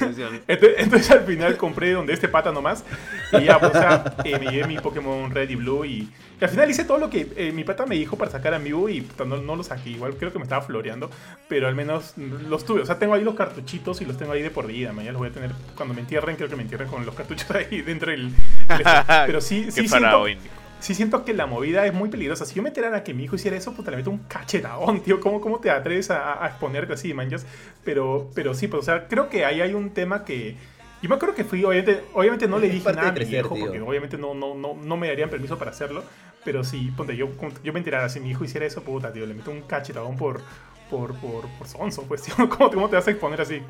Entonces, 0.00 0.40
entonces 0.78 1.10
al 1.12 1.24
final 1.24 1.56
compré 1.56 1.92
donde 1.92 2.12
este 2.12 2.26
pata 2.28 2.50
nomás. 2.50 2.84
Y 3.32 3.44
ya, 3.44 3.60
pues, 3.60 3.70
o 3.70 3.78
sea, 3.78 4.16
eh, 4.24 4.36
me 4.36 4.50
llevé 4.50 4.66
mi 4.66 4.78
Pokémon 4.78 5.30
Red 5.30 5.48
y 5.50 5.54
Blue. 5.54 5.84
Y, 5.84 6.08
y 6.40 6.44
al 6.44 6.50
final 6.50 6.68
hice 6.68 6.84
todo 6.84 6.98
lo 6.98 7.08
que 7.08 7.28
eh, 7.36 7.52
mi 7.52 7.62
pata 7.62 7.86
me 7.86 7.94
dijo 7.94 8.18
para 8.18 8.32
sacar 8.32 8.52
a 8.54 8.58
Mew. 8.58 8.88
Y 8.88 9.02
puta, 9.02 9.24
no, 9.24 9.36
no 9.36 9.54
lo 9.54 9.62
saqué. 9.62 9.90
Igual 9.90 10.16
creo 10.16 10.32
que 10.32 10.38
me 10.40 10.42
estaba 10.42 10.62
floreando. 10.62 11.08
Pero 11.48 11.68
al 11.68 11.76
menos 11.76 12.14
los 12.16 12.64
tuve. 12.66 12.80
O 12.80 12.86
sea, 12.86 12.98
tengo 12.98 13.14
ahí 13.14 13.22
los 13.22 13.36
cartuchitos 13.36 14.00
y 14.00 14.06
los 14.06 14.16
tengo 14.18 14.32
ahí 14.32 14.42
de 14.42 14.50
por 14.50 14.66
vida. 14.66 14.92
Mañana 14.92 15.12
los 15.12 15.20
voy 15.20 15.28
a 15.28 15.32
tener. 15.32 15.52
Cuando 15.76 15.94
me 15.94 16.00
entierren, 16.00 16.34
creo 16.34 16.48
que 16.48 16.56
me 16.56 16.62
entierren 16.62 16.88
con 16.88 17.06
los 17.06 17.14
cartuchos 17.14 17.48
ahí 17.52 17.82
dentro 17.82 18.10
del. 18.10 18.32
del- 18.32 18.84
Pero 19.26 19.40
sí, 19.40 19.66
Qué 19.66 19.70
sí 19.70 19.88
siento, 19.88 19.90
faraón. 19.94 20.36
Sí 20.80 20.94
siento 20.94 21.24
que 21.24 21.34
la 21.34 21.46
movida 21.46 21.86
es 21.86 21.92
muy 21.92 22.08
peligrosa. 22.08 22.44
Si 22.44 22.54
yo 22.54 22.62
me 22.62 22.68
enterara 22.68 23.02
que 23.04 23.14
mi 23.14 23.24
hijo 23.24 23.36
hiciera 23.36 23.56
eso, 23.56 23.72
puta, 23.72 23.90
le 23.90 23.96
meto 23.98 24.10
un 24.10 24.18
cachetadón, 24.18 25.00
tío. 25.02 25.20
¿Cómo, 25.20 25.40
cómo 25.40 25.58
te 25.60 25.70
atreves 25.70 26.10
a, 26.10 26.42
a 26.44 26.48
exponerte 26.48 26.94
así, 26.94 27.14
manjas? 27.14 27.46
Pero, 27.84 28.30
pero 28.34 28.54
sí, 28.54 28.68
pues, 28.68 28.82
o 28.82 28.84
sea, 28.84 29.08
creo 29.08 29.28
que 29.28 29.44
ahí 29.44 29.60
hay 29.60 29.74
un 29.74 29.90
tema 29.90 30.24
que... 30.24 30.56
Yo 31.00 31.08
me 31.08 31.14
acuerdo 31.14 31.34
que 31.34 31.44
fui, 31.44 31.64
obviamente, 31.64 32.02
obviamente 32.12 32.48
no 32.48 32.58
le 32.58 32.68
dije 32.68 32.92
nada 32.92 33.08
a 33.08 33.12
mi 33.12 33.22
hijo, 33.22 33.54
tío. 33.54 33.64
porque 33.66 33.80
obviamente 33.80 34.18
no, 34.18 34.34
no, 34.34 34.54
no, 34.54 34.74
no 34.74 34.96
me 34.96 35.08
darían 35.08 35.30
permiso 35.30 35.56
para 35.56 35.70
hacerlo. 35.70 36.02
Pero 36.44 36.64
sí, 36.64 36.92
ponte, 36.96 37.16
yo, 37.16 37.28
yo 37.62 37.72
me 37.72 37.78
enterara, 37.78 38.08
si 38.08 38.20
mi 38.20 38.30
hijo 38.30 38.44
hiciera 38.44 38.66
eso, 38.66 38.82
puta, 38.82 39.12
tío, 39.12 39.26
le 39.26 39.34
meto 39.34 39.50
un 39.50 39.62
cachetadón 39.62 40.16
por... 40.16 40.40
Por, 40.88 41.14
por, 41.16 41.46
por 41.58 41.68
sonso, 41.68 42.04
pues, 42.08 42.22
tío. 42.22 42.34
¿Cómo, 42.48 42.70
¿Cómo 42.70 42.88
te 42.88 42.96
vas 42.96 43.06
a 43.06 43.10
exponer 43.10 43.38
así? 43.42 43.60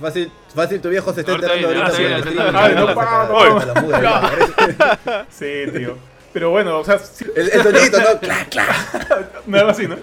Fácil, 0.00 0.30
fácil, 0.54 0.80
tu 0.80 0.88
viejo 0.90 1.12
se 1.12 1.22
está 1.22 1.32
enterando 1.34 1.66
ahorita. 1.66 1.90
Sí, 5.28 5.46
tío. 5.76 5.96
Pero 6.36 6.50
bueno, 6.50 6.80
o 6.80 6.84
sea, 6.84 6.98
sí- 6.98 7.24
El, 7.34 7.48
el 7.50 7.58
¿no? 7.64 8.20
Clac, 8.20 8.50
clac. 8.50 9.42
Nada 9.46 9.70
así, 9.70 9.86
¿no? 9.88 9.96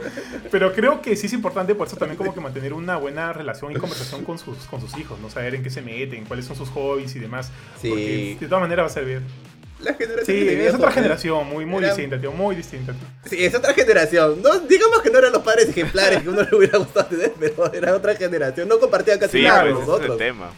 Pero 0.50 0.74
creo 0.74 1.00
que 1.00 1.16
sí 1.16 1.28
es 1.28 1.34
importante 1.34 1.76
por 1.76 1.86
eso 1.86 1.96
también 1.96 2.18
como 2.18 2.34
que 2.34 2.40
mantener 2.40 2.74
una 2.74 2.98
buena 2.98 3.32
relación 3.34 3.72
y 3.72 3.76
conversación 3.76 4.26
con 4.26 4.40
sus, 4.40 4.58
con 4.66 4.82
sus 4.82 4.98
hijos, 4.98 5.20
¿no? 5.20 5.30
Saber 5.30 5.54
en 5.54 5.62
qué 5.62 5.70
se 5.70 5.84
meten, 5.84 6.26
cuáles 6.26 6.46
son 6.48 6.56
sus 6.56 6.70
hobbies 6.70 7.16
y 7.16 7.20
demás. 7.20 7.52
Sí. 7.80 7.90
Porque 7.90 8.38
de 8.40 8.48
todas 8.48 8.62
maneras 8.64 8.86
va 8.86 8.88
a 8.88 8.94
servir. 8.94 9.22
La 9.82 9.94
generación 9.94 10.26
Sí, 10.26 10.48
es 10.50 10.74
otra 10.74 10.92
generación, 10.92 11.48
muy, 11.48 11.66
muy 11.68 11.84
Era- 11.84 11.94
distinta, 11.94 12.20
tío, 12.20 12.32
muy 12.32 12.56
distinta. 12.56 12.94
tío. 12.94 13.08
Sí, 13.30 13.46
es 13.46 13.54
otra 13.54 13.76
generación. 13.76 14.42
No, 14.42 14.58
digamos 14.62 15.02
que 15.04 15.12
no 15.12 15.20
eran 15.20 15.34
los 15.34 15.44
padres 15.44 15.70
ejemplares 15.70 16.24
que 16.24 16.30
a 16.30 16.32
uno 16.32 16.42
le 16.50 16.58
hubiera 16.58 16.80
gustado 16.80 17.06
tener, 17.10 17.32
pero 17.40 17.72
era 17.72 17.94
otra 17.96 18.16
generación. 18.16 18.68
No 18.68 18.80
compartían 18.80 19.20
casi 19.20 19.38
Sí, 19.38 19.44
nada 19.44 19.62
pues, 19.62 19.74
con 19.76 19.84
ese 19.84 19.84
es 19.84 19.88
el 19.88 20.02
nosotros. 20.08 20.18
tema. 20.18 20.50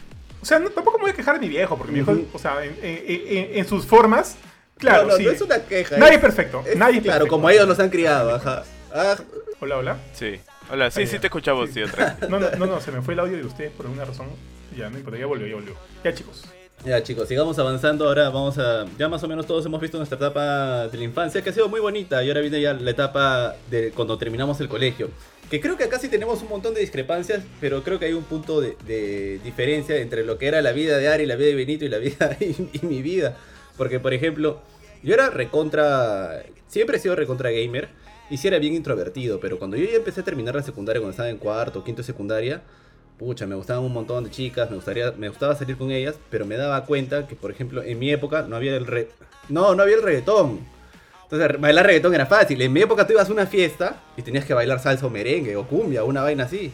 O 0.41 0.45
sea, 0.45 0.57
no- 0.57 0.69
tampoco 0.69 0.99
me 0.99 1.01
voy 1.01 1.11
a 1.11 1.15
quejar 1.15 1.35
de 1.35 1.41
mi 1.41 1.49
viejo, 1.49 1.77
porque 1.77 1.91
mi 1.91 2.01
viejo, 2.01 2.17
o 2.31 2.39
sea, 2.39 2.63
en, 2.63 2.77
en- 2.81 3.03
en- 3.07 3.57
en 3.57 3.67
sus 3.67 3.85
formas, 3.85 4.37
claro, 4.77 5.03
no, 5.03 5.09
no, 5.11 5.17
sí. 5.17 5.23
no 5.23 5.31
es 5.31 5.41
una 5.41 5.59
queja. 5.59 5.97
Nadie 5.97 6.11
es- 6.13 6.17
es 6.17 6.21
perfecto, 6.21 6.63
es- 6.65 6.75
nadie 6.77 6.97
es 6.97 7.03
Claro, 7.03 7.19
perfecto. 7.19 7.27
como 7.35 7.49
ellos 7.49 7.67
los 7.67 7.79
han 7.79 7.89
criado, 7.89 8.35
ajá. 8.35 8.63
Ah, 8.93 9.15
Hola, 9.59 9.77
hola. 9.77 9.97
Sí. 10.13 10.39
Hola, 10.71 10.89
sí, 10.91 11.05
sí 11.05 11.13
ya. 11.13 11.21
te 11.21 11.27
escuchamos, 11.27 11.69
Sí. 11.69 11.75
tío. 11.75 11.87
tranquilo. 11.89 12.27
No, 12.29 12.39
no, 12.39 12.49
no, 12.51 12.65
no, 12.65 12.81
se 12.81 12.91
me 12.91 13.01
fue 13.01 13.13
el 13.13 13.19
audio 13.19 13.37
de 13.37 13.45
usted 13.45 13.71
por 13.71 13.85
alguna 13.85 14.05
razón. 14.05 14.27
Ya, 14.77 14.89
no 14.89 14.97
importa, 14.97 15.19
ya 15.19 15.25
volvió, 15.25 15.47
ya 15.47 15.55
volvió. 15.55 15.73
Ya, 16.03 16.13
chicos. 16.13 16.43
Ya 16.83 17.01
chicos, 17.01 17.27
sigamos 17.27 17.57
avanzando. 17.57 18.05
Ahora 18.07 18.29
vamos 18.29 18.57
a. 18.57 18.85
Ya 18.99 19.07
más 19.07 19.23
o 19.23 19.27
menos 19.27 19.47
todos 19.47 19.65
hemos 19.65 19.79
visto 19.79 19.97
nuestra 19.97 20.17
etapa 20.17 20.87
de 20.89 20.97
la 20.97 21.03
infancia, 21.03 21.41
que 21.41 21.49
ha 21.49 21.53
sido 21.53 21.69
muy 21.69 21.79
bonita. 21.79 22.21
Y 22.23 22.27
ahora 22.27 22.41
viene 22.41 22.59
ya 22.61 22.73
la 22.73 22.91
etapa 22.91 23.55
de 23.71 23.91
cuando 23.91 24.17
terminamos 24.17 24.59
el 24.59 24.67
colegio. 24.67 25.09
Que 25.49 25.61
creo 25.61 25.77
que 25.77 25.85
acá 25.85 25.99
sí 25.99 26.09
tenemos 26.09 26.41
un 26.41 26.49
montón 26.49 26.73
de 26.73 26.81
discrepancias, 26.81 27.43
pero 27.61 27.81
creo 27.83 27.97
que 27.97 28.05
hay 28.05 28.13
un 28.13 28.23
punto 28.23 28.59
de, 28.61 28.75
de 28.85 29.39
diferencia 29.43 29.95
entre 29.97 30.25
lo 30.25 30.37
que 30.37 30.47
era 30.47 30.61
la 30.61 30.73
vida 30.73 30.97
de 30.97 31.07
Ari, 31.07 31.25
la 31.25 31.35
vida 31.35 31.47
de 31.47 31.55
Benito 31.55 31.85
y 31.85 31.89
la 31.89 31.97
vida 31.99 32.35
y, 32.39 32.69
y 32.73 32.85
mi 32.85 33.01
vida. 33.01 33.37
Porque, 33.77 33.99
por 33.99 34.13
ejemplo, 34.13 34.61
yo 35.03 35.13
era 35.13 35.29
recontra. 35.29 36.43
Siempre 36.67 36.97
he 36.97 36.99
sido 36.99 37.15
recontra 37.15 37.51
gamer. 37.51 37.89
Y 38.29 38.37
sí 38.37 38.47
era 38.47 38.57
bien 38.57 38.73
introvertido, 38.73 39.39
pero 39.39 39.59
cuando 39.59 39.77
yo 39.77 39.85
ya 39.85 39.97
empecé 39.97 40.21
a 40.21 40.23
terminar 40.23 40.55
la 40.55 40.63
secundaria, 40.63 40.99
cuando 40.99 41.11
estaba 41.11 41.29
en 41.29 41.37
cuarto 41.37 41.79
o 41.79 41.83
quinto 41.83 42.01
de 42.01 42.07
secundaria, 42.07 42.63
pucha, 43.19 43.45
me 43.45 43.53
gustaban 43.53 43.83
un 43.83 43.93
montón 43.93 44.23
de 44.23 44.31
chicas, 44.31 44.69
me 44.71 44.77
gustaría, 44.77 45.11
me 45.11 45.29
gustaba 45.29 45.55
salir 45.55 45.77
con 45.77 45.91
ellas, 45.91 46.15
pero 46.31 46.45
me 46.45 46.57
daba 46.57 46.83
cuenta 46.85 47.27
que, 47.27 47.35
por 47.35 47.51
ejemplo, 47.51 47.83
en 47.83 47.99
mi 47.99 48.11
época 48.11 48.41
no 48.41 48.55
había 48.55 48.75
el 48.75 48.87
re... 48.87 49.09
no, 49.49 49.75
no 49.75 49.83
había 49.83 49.97
el 49.97 50.01
reggaetón. 50.01 50.59
Entonces, 51.23 51.61
bailar 51.61 51.85
reggaetón 51.85 52.15
era 52.15 52.25
fácil. 52.25 52.59
En 52.61 52.73
mi 52.73 52.81
época 52.81 53.05
tú 53.05 53.13
ibas 53.13 53.29
a 53.29 53.31
una 53.31 53.45
fiesta 53.45 54.01
y 54.17 54.23
tenías 54.23 54.45
que 54.45 54.55
bailar 54.55 54.79
salsa 54.79 55.05
o 55.05 55.09
merengue 55.11 55.55
o 55.55 55.67
cumbia, 55.67 56.03
una 56.03 56.23
vaina 56.23 56.45
así. 56.45 56.71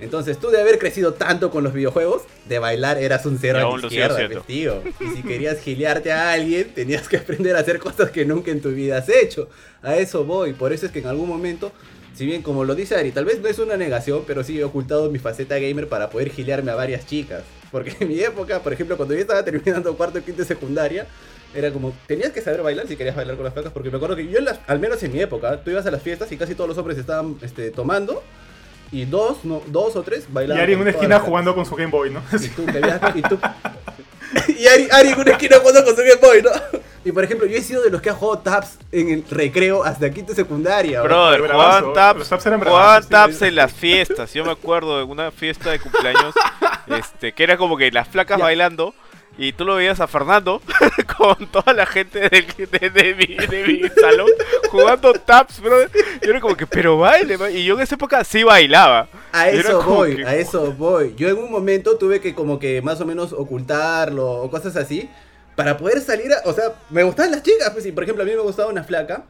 Entonces, 0.00 0.38
tú 0.38 0.50
de 0.50 0.60
haber 0.60 0.78
crecido 0.78 1.14
tanto 1.14 1.50
con 1.50 1.64
los 1.64 1.72
videojuegos, 1.72 2.22
de 2.48 2.58
bailar 2.58 2.98
eras 2.98 3.26
un 3.26 3.38
cero 3.38 3.58
Y 3.58 3.62
a 3.62 3.64
la 3.64 3.68
izquierda, 3.88 4.16
tío. 4.46 4.82
Y 5.00 5.16
si 5.16 5.22
querías 5.22 5.58
gilearte 5.60 6.12
a 6.12 6.32
alguien, 6.32 6.72
tenías 6.74 7.08
que 7.08 7.16
aprender 7.16 7.56
a 7.56 7.60
hacer 7.60 7.78
cosas 7.78 8.10
que 8.10 8.24
nunca 8.24 8.50
en 8.50 8.60
tu 8.60 8.70
vida 8.70 8.98
has 8.98 9.08
hecho. 9.08 9.48
A 9.82 9.96
eso 9.96 10.24
voy. 10.24 10.52
Por 10.52 10.72
eso 10.72 10.86
es 10.86 10.92
que 10.92 11.00
en 11.00 11.06
algún 11.06 11.28
momento, 11.28 11.72
si 12.14 12.26
bien 12.26 12.42
como 12.42 12.64
lo 12.64 12.74
dice 12.76 12.94
Ari, 12.94 13.10
tal 13.10 13.24
vez 13.24 13.40
no 13.40 13.48
es 13.48 13.58
una 13.58 13.76
negación, 13.76 14.22
pero 14.26 14.44
sí 14.44 14.58
he 14.58 14.64
ocultado 14.64 15.10
mi 15.10 15.18
faceta 15.18 15.58
gamer 15.58 15.88
para 15.88 16.10
poder 16.10 16.30
gilearme 16.30 16.70
a 16.70 16.74
varias 16.76 17.04
chicas. 17.06 17.42
Porque 17.72 17.94
en 18.00 18.08
mi 18.08 18.20
época, 18.20 18.60
por 18.62 18.72
ejemplo, 18.72 18.96
cuando 18.96 19.14
yo 19.14 19.20
estaba 19.20 19.44
terminando 19.44 19.96
cuarto 19.96 20.18
y 20.18 20.22
quinto 20.22 20.42
de 20.42 20.48
secundaria, 20.48 21.06
era 21.54 21.70
como, 21.72 21.92
tenías 22.06 22.30
que 22.32 22.40
saber 22.40 22.62
bailar 22.62 22.86
si 22.86 22.96
querías 22.96 23.16
bailar 23.16 23.34
con 23.36 23.44
las 23.44 23.52
flacas, 23.52 23.72
porque 23.72 23.90
me 23.90 23.96
acuerdo 23.96 24.14
que 24.16 24.26
yo, 24.28 24.38
en 24.38 24.44
las- 24.44 24.60
al 24.66 24.78
menos 24.78 25.02
en 25.02 25.12
mi 25.12 25.20
época, 25.20 25.62
tú 25.64 25.70
ibas 25.70 25.84
a 25.86 25.90
las 25.90 26.02
fiestas 26.02 26.30
y 26.32 26.36
casi 26.36 26.54
todos 26.54 26.68
los 26.68 26.78
hombres 26.78 26.98
estaban 26.98 27.36
este, 27.42 27.70
tomando, 27.70 28.22
y 28.92 29.04
dos, 29.04 29.44
no, 29.44 29.62
dos 29.66 29.96
o 29.96 30.02
tres 30.02 30.24
Y 30.28 30.32
bailaban. 30.32 30.62
Ari 30.62 30.72
en 30.74 30.80
una 30.80 30.90
esquina 30.90 31.18
jugando 31.20 31.54
con 31.54 31.66
su 31.66 31.74
Game 31.76 31.90
Boy, 31.90 32.10
¿no? 32.10 32.22
Y 32.32 32.48
tú, 32.48 32.64
te 32.64 32.80
veías- 32.80 33.00
y 33.16 33.22
tú- 33.22 33.38
y 34.58 34.66
Ari, 34.66 34.88
Ari 34.90 35.08
en 35.10 35.20
una 35.20 35.30
esquina 35.32 35.56
jugando 35.58 35.84
con 35.84 35.94
su 35.96 36.02
Game 36.02 36.16
Boy, 36.20 36.42
¿no? 36.42 36.50
Y 37.04 37.12
por 37.12 37.24
ejemplo, 37.24 37.46
yo 37.46 37.56
he 37.56 37.62
sido 37.62 37.82
de 37.82 37.90
los 37.90 38.02
que 38.02 38.10
ha 38.10 38.14
jugado 38.14 38.40
taps 38.42 38.78
en 38.92 39.08
el 39.10 39.24
recreo 39.30 39.84
hasta 39.84 40.10
quinto 40.10 40.32
de 40.32 40.36
secundaria. 40.36 41.00
bro. 41.00 41.08
Brother, 41.08 41.40
jugaban 41.52 41.92
taps, 41.94 42.18
los 42.18 42.28
taps 42.28 42.46
eran 42.46 42.58
jugaban 42.60 42.76
bravazos, 42.80 43.04
sí, 43.04 43.10
taps 43.10 43.36
sí. 43.38 43.44
en 43.46 43.54
las 43.54 43.72
fiestas. 43.72 44.34
Yo 44.34 44.44
me 44.44 44.50
acuerdo 44.52 44.98
de 44.98 45.04
una 45.04 45.30
fiesta 45.30 45.70
de 45.70 45.78
cumpleaños, 45.78 46.34
este, 46.88 47.32
que 47.32 47.44
era 47.44 47.56
como 47.56 47.76
que 47.76 47.90
las 47.90 48.08
flacas 48.08 48.38
Ya. 48.38 48.44
bailando. 48.44 48.94
Y 49.40 49.52
tú 49.52 49.64
lo 49.64 49.76
veías 49.76 50.00
a 50.00 50.08
Fernando 50.08 50.60
con 51.16 51.46
toda 51.46 51.72
la 51.72 51.86
gente 51.86 52.18
de, 52.28 52.90
de 52.90 53.14
mi, 53.14 53.36
de 53.46 53.64
mi 53.66 53.88
salón 53.88 54.28
jugando 54.68 55.12
taps, 55.12 55.60
brother. 55.60 55.88
Y 56.20 56.28
era 56.28 56.40
como 56.40 56.56
que, 56.56 56.66
pero 56.66 56.98
baile, 56.98 57.36
ba-". 57.36 57.48
y 57.50 57.64
yo 57.64 57.76
en 57.76 57.82
esa 57.82 57.94
época 57.94 58.24
sí 58.24 58.42
bailaba. 58.42 59.06
A 59.30 59.48
eso 59.48 59.80
voy, 59.82 60.16
que- 60.16 60.26
a 60.26 60.34
eso 60.34 60.72
voy. 60.72 61.14
Yo 61.16 61.28
en 61.28 61.38
un 61.38 61.52
momento 61.52 61.96
tuve 61.96 62.20
que 62.20 62.34
como 62.34 62.58
que 62.58 62.82
más 62.82 63.00
o 63.00 63.06
menos 63.06 63.32
ocultarlo 63.32 64.28
o 64.28 64.50
cosas 64.50 64.74
así 64.76 65.08
para 65.54 65.76
poder 65.76 66.00
salir 66.00 66.32
a, 66.32 66.42
o 66.44 66.52
sea, 66.52 66.72
me 66.90 67.04
gustaban 67.04 67.30
las 67.30 67.42
chicas, 67.44 67.70
pues 67.70 67.86
y 67.86 67.92
por 67.92 68.02
ejemplo 68.02 68.22
a 68.24 68.26
mí 68.26 68.32
me 68.32 68.38
gustaba 68.42 68.70
una 68.70 68.82
flaca 68.84 69.22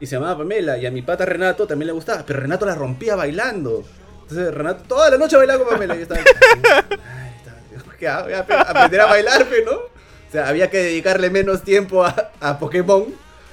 y 0.00 0.06
se 0.06 0.16
llamaba 0.16 0.38
Pamela 0.38 0.78
y 0.78 0.86
a 0.86 0.90
mi 0.90 1.02
pata 1.02 1.26
Renato 1.26 1.66
también 1.66 1.88
le 1.88 1.92
gustaba, 1.92 2.24
pero 2.26 2.40
Renato 2.40 2.64
la 2.64 2.74
rompía 2.74 3.14
bailando. 3.14 3.84
Entonces 4.22 4.54
Renato 4.54 4.84
toda 4.88 5.10
la 5.10 5.18
noche 5.18 5.36
bailaba 5.36 5.64
con 5.64 5.72
Pamela 5.74 5.94
y 5.94 5.98
yo 5.98 6.02
estaba, 6.04 6.20
"Ay, 6.22 6.98
está- 8.00 8.00
¿qué 8.00 8.08
hago? 8.08 8.24
Voy 8.24 8.32
a 8.34 8.38
ap- 8.40 8.68
aprender 8.70 9.00
a 9.00 9.06
bailar, 9.06 9.46
¿no? 9.64 9.72
O 9.72 10.32
sea, 10.32 10.48
había 10.48 10.70
que 10.70 10.78
dedicarle 10.78 11.30
menos 11.30 11.62
tiempo 11.62 12.04
a, 12.04 12.30
a 12.40 12.58
Pokémon, 12.58 13.06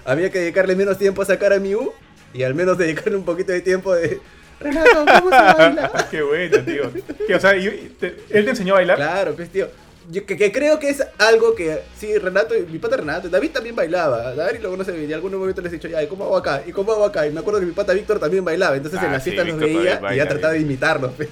había 0.06 0.30
que 0.32 0.39
dedicarle 0.39 0.76
menos 0.76 0.98
tiempo 0.98 1.22
a 1.22 1.26
sacar 1.26 1.54
a 1.54 1.60
Mew 1.60 1.91
y 2.34 2.43
al 2.43 2.54
menos 2.56 2.78
dedicarle 2.78 3.16
un 3.16 3.26
poquito 3.26 3.52
de 3.52 3.62
tiempo 3.62 3.93
de 3.95 4.20
Renato, 4.60 5.06
¿cómo 5.06 5.30
se 5.30 5.36
baila? 5.54 6.08
Qué 6.10 6.22
bueno, 6.22 6.58
tío. 6.64 6.91
Que, 7.28 7.36
o 7.36 7.39
sea, 7.39 7.52
él 7.52 7.95
te 8.00 8.50
enseñó 8.50 8.74
a 8.74 8.78
bailar. 8.78 8.98
Claro, 8.98 9.34
pues 9.36 9.50
tío. 9.50 9.68
Yo 10.10 10.26
que, 10.26 10.38
que 10.38 10.52
creo 10.54 10.80
que 10.80 10.89
es 10.89 11.04
algo 11.18 11.54
que, 11.54 11.80
sí, 12.00 12.18
Renato, 12.18 12.56
mi 12.70 12.80
pata 12.80 12.95
Renato, 12.98 13.28
David 13.28 13.52
también 13.52 13.76
bailaba. 13.76 14.34
David 14.36 14.60
lo 14.62 14.70
conoce 14.70 14.91
bien 14.93 15.04
y 15.04 15.08
en 15.08 15.14
algún 15.16 15.34
momento 15.36 15.62
les 15.62 15.72
he 15.74 15.76
dicho, 15.76 15.88
ya, 15.89 16.02
¿y 16.02 16.08
cómo 16.08 16.24
hago 16.24 16.38
acá? 16.38 16.64
¿Y 16.66 16.72
cómo 16.72 16.91
hago 16.93 17.06
acá? 17.06 17.28
Y 17.28 17.32
me 17.32 17.39
acuerdo 17.41 17.60
que 17.60 17.66
mi 17.66 17.74
pata 17.74 17.91
Víctor 17.93 18.18
también 18.20 18.45
bailaba. 18.45 18.76
Entonces 18.78 19.00
Ah, 19.02 19.06
en 19.08 19.12
las 19.12 19.24
sí, 19.24 19.32
Víctor 19.32 19.54
veía 19.60 20.02
y 20.14 20.16
ya 20.16 20.28
trataba 20.28 20.54
de 20.54 20.60
bien. 20.60 20.70
imitarlos, 20.72 21.12
pues. 21.18 21.30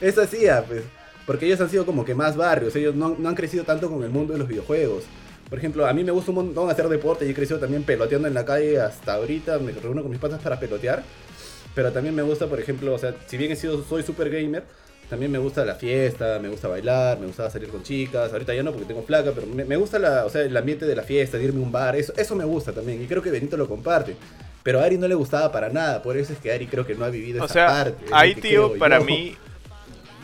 Eso 0.00 0.22
hacía, 0.22 0.64
pues. 0.66 0.82
Porque 1.28 1.44
ellos 1.44 1.60
han 1.60 1.68
sido 1.68 1.84
como 1.84 2.06
que 2.06 2.14
más 2.14 2.36
barrios. 2.36 2.74
Ellos 2.74 2.94
no, 2.94 3.14
no 3.18 3.28
han 3.28 3.34
crecido 3.34 3.62
tanto 3.62 3.90
con 3.90 4.02
el 4.02 4.08
mundo 4.08 4.32
de 4.32 4.38
los 4.38 4.48
videojuegos. 4.48 5.04
Por 5.50 5.58
ejemplo, 5.58 5.86
a 5.86 5.92
mí 5.92 6.02
me 6.02 6.10
gusta 6.10 6.30
un 6.30 6.36
montón 6.36 6.70
hacer 6.70 6.88
deporte 6.88 7.26
y 7.26 7.30
he 7.30 7.34
crecido 7.34 7.58
también 7.60 7.82
peloteando 7.82 8.26
en 8.26 8.32
la 8.32 8.46
calle 8.46 8.80
hasta 8.80 9.12
ahorita. 9.12 9.58
Me 9.58 9.72
reúno 9.72 10.00
con 10.00 10.10
mis 10.10 10.18
patas 10.18 10.40
para 10.40 10.58
pelotear. 10.58 11.02
Pero 11.74 11.92
también 11.92 12.14
me 12.14 12.22
gusta, 12.22 12.46
por 12.46 12.58
ejemplo, 12.58 12.94
o 12.94 12.98
sea, 12.98 13.14
si 13.26 13.36
bien 13.36 13.52
he 13.52 13.56
sido, 13.56 13.84
soy 13.84 14.02
super 14.02 14.30
gamer, 14.30 14.64
también 15.10 15.30
me 15.30 15.36
gusta 15.38 15.64
la 15.66 15.74
fiesta, 15.74 16.38
me 16.40 16.48
gusta 16.48 16.66
bailar, 16.66 17.20
me 17.20 17.26
gusta 17.26 17.48
salir 17.50 17.68
con 17.68 17.82
chicas. 17.82 18.32
Ahorita 18.32 18.54
ya 18.54 18.62
no 18.62 18.72
porque 18.72 18.86
tengo 18.86 19.02
flaca, 19.02 19.32
pero 19.34 19.46
me, 19.46 19.64
me 19.66 19.76
gusta 19.76 19.98
la, 19.98 20.24
o 20.24 20.30
sea, 20.30 20.40
el 20.42 20.56
ambiente 20.56 20.86
de 20.86 20.96
la 20.96 21.02
fiesta, 21.02 21.36
de 21.36 21.44
irme 21.44 21.60
a 21.60 21.62
un 21.62 21.70
bar, 21.72 21.94
eso, 21.94 22.12
eso 22.16 22.34
me 22.34 22.44
gusta 22.44 22.72
también. 22.72 23.02
Y 23.02 23.06
creo 23.06 23.22
que 23.22 23.30
Benito 23.30 23.56
lo 23.58 23.68
comparte. 23.68 24.16
Pero 24.62 24.80
a 24.80 24.84
Ari 24.84 24.96
no 24.98 25.06
le 25.06 25.14
gustaba 25.14 25.52
para 25.52 25.68
nada, 25.68 26.02
por 26.02 26.16
eso 26.16 26.32
es 26.32 26.38
que 26.38 26.52
Ari 26.52 26.66
creo 26.66 26.86
que 26.86 26.94
no 26.94 27.04
ha 27.04 27.10
vivido 27.10 27.42
O 27.42 27.44
esa 27.44 27.52
sea, 27.54 27.66
parte. 27.68 28.04
ahí 28.12 28.34
tío, 28.34 28.76
para 28.78 28.98
yo. 28.98 29.04
mí, 29.04 29.36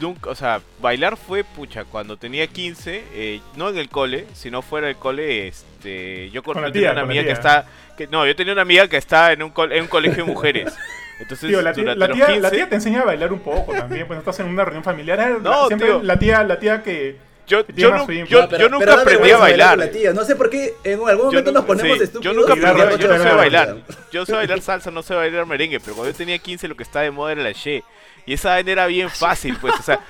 nunca, 0.01 0.31
o 0.31 0.35
sea, 0.35 0.61
bailar 0.81 1.17
fue, 1.17 1.45
pucha, 1.45 1.85
cuando 1.85 2.17
tenía 2.17 2.47
15, 2.47 3.05
eh, 3.15 3.41
no 3.57 3.69
en 3.71 3.79
el 3.79 3.89
cole, 3.89 4.27
sino 4.35 4.63
fuera 4.63 4.87
del 4.89 4.97
cole, 4.97 5.49
este, 5.49 6.31
yo 6.31 6.43
con, 6.43 6.55
Con 6.55 6.65
yo 6.65 6.73
tenía 6.73 6.89
tía, 6.89 6.93
una 6.93 7.01
con 7.03 7.11
amiga 7.11 7.23
que 7.23 7.27
tía. 7.29 7.35
está, 7.35 7.67
que, 7.97 8.07
no, 8.09 8.27
yo 8.27 8.35
tenía 8.37 8.53
una 8.53 8.63
amiga 8.63 8.89
que 8.89 8.97
está 8.97 9.33
en 9.33 9.43
un, 9.43 9.51
col- 9.51 9.73
en 9.73 9.83
un 9.83 9.89
colegio 9.89 10.25
de 10.25 10.31
mujeres. 10.33 10.75
Entonces, 11.21 11.49
Tío, 11.49 11.63
la 11.63 11.73
tía, 11.73 11.95
la, 11.95 12.07
tía, 12.09 12.27
15, 12.27 12.41
la 12.41 12.51
tía 12.51 12.69
te 12.69 12.75
enseña 12.75 13.03
a 13.03 13.05
bailar 13.05 13.33
un 13.33 13.39
poco 13.39 13.73
también, 13.73 14.07
pues 14.07 14.17
no 14.17 14.21
estás 14.21 14.41
en 14.41 14.47
una 14.47 14.65
reunión 14.65 14.83
familiar. 14.83 15.39
No, 15.41 15.63
la- 15.63 15.67
siempre 15.69 15.89
tío. 15.89 16.03
la 16.03 16.19
tía, 16.19 16.43
la 16.43 16.59
tía 16.59 16.83
que 16.83 17.17
yo, 17.47 17.67
yo, 17.69 17.75
yo, 17.77 17.91
No, 17.97 18.07
pero- 18.07 18.59
yo 18.59 18.69
nunca 18.69 18.95
aprendí 18.95 19.31
a 19.31 19.39
bailar. 19.39 19.79
No 20.15 20.25
sé 20.25 20.37
por 20.37 20.51
qué 20.51 20.75
en 20.85 21.01
algún 21.07 21.27
Yo 21.27 21.39
momento 21.39 21.53
nos 21.53 21.65
ponemos 21.65 21.99
sí, 21.99 22.05
estúpidos. 22.05 22.35
Yo 22.35 22.41
nunca 22.41 22.53
aprendí, 22.55 22.81
noche 22.93 23.03
yo 23.03 23.09
no 23.09 23.19
sé 23.19 23.25
la 23.25 23.35
bailar. 23.35 23.77
Yo 24.13 24.27
sé 24.27 24.33
bailar 24.33 24.61
salsa, 24.61 24.91
no 24.91 25.03
sé 25.03 25.15
bailar 25.15 25.47
merengue, 25.47 25.81
pero 25.81 25.95
cuando 25.97 26.11
yo 26.13 26.17
tenía 26.17 26.39
15 26.39 26.69
lo 26.69 26.77
que 26.77 26.83
estaba 26.83 27.03
de 27.05 27.11
moda 27.11 27.33
era 27.33 27.43
la 27.43 27.53
she. 27.53 27.83
Y 28.27 28.33
esa 28.35 28.51
vaina 28.51 28.73
era 28.73 28.87
bien 28.87 29.11
fácil, 29.11 29.57
pues, 29.61 29.75
o 29.79 29.83
sea, 29.83 30.01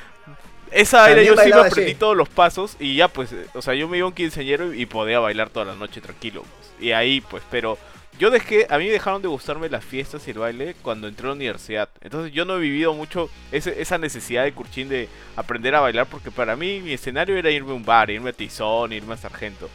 esa 0.70 1.00
vaina 1.02 1.22
yo 1.22 1.36
sí 1.36 1.50
me 1.50 1.54
aprendí 1.60 1.92
she. 1.92 1.94
todos 1.98 2.16
los 2.16 2.28
pasos 2.28 2.76
y 2.80 2.96
ya 2.96 3.08
pues, 3.08 3.30
o 3.54 3.62
sea, 3.62 3.74
yo 3.74 3.88
me 3.88 3.96
iba 3.98 4.04
a 4.04 4.08
un 4.08 4.14
quinceañero 4.14 4.72
y 4.74 4.86
podía 4.86 5.18
bailar 5.20 5.50
toda 5.50 5.66
la 5.66 5.74
noche 5.74 6.00
tranquilo. 6.00 6.42
pues. 6.42 6.72
Y 6.80 6.92
ahí 6.92 7.20
pues, 7.20 7.42
pero 7.50 7.78
yo 8.18 8.30
dejé, 8.30 8.66
a 8.70 8.78
mí 8.78 8.88
dejaron 8.88 9.20
de 9.22 9.28
gustarme 9.28 9.68
las 9.68 9.84
fiestas 9.84 10.26
y 10.26 10.30
el 10.30 10.38
baile 10.38 10.74
cuando 10.82 11.08
entré 11.08 11.24
a 11.26 11.28
la 11.28 11.34
universidad. 11.34 11.88
Entonces 12.00 12.32
yo 12.32 12.44
no 12.44 12.56
he 12.56 12.60
vivido 12.60 12.94
mucho 12.94 13.28
ese- 13.52 13.80
esa 13.80 13.98
necesidad 13.98 14.44
de 14.44 14.52
Curchín 14.52 14.88
de 14.88 15.08
aprender 15.36 15.74
a 15.74 15.80
bailar 15.80 16.06
porque 16.06 16.30
para 16.30 16.54
mí 16.56 16.80
mi 16.80 16.92
escenario 16.92 17.36
era 17.36 17.50
irme 17.50 17.72
a 17.72 17.74
un 17.74 17.84
bar, 17.84 18.10
irme 18.10 18.30
a 18.30 18.32
Tizón, 18.32 18.92
irme 18.92 19.14
a 19.14 19.16
Sargento. 19.16 19.68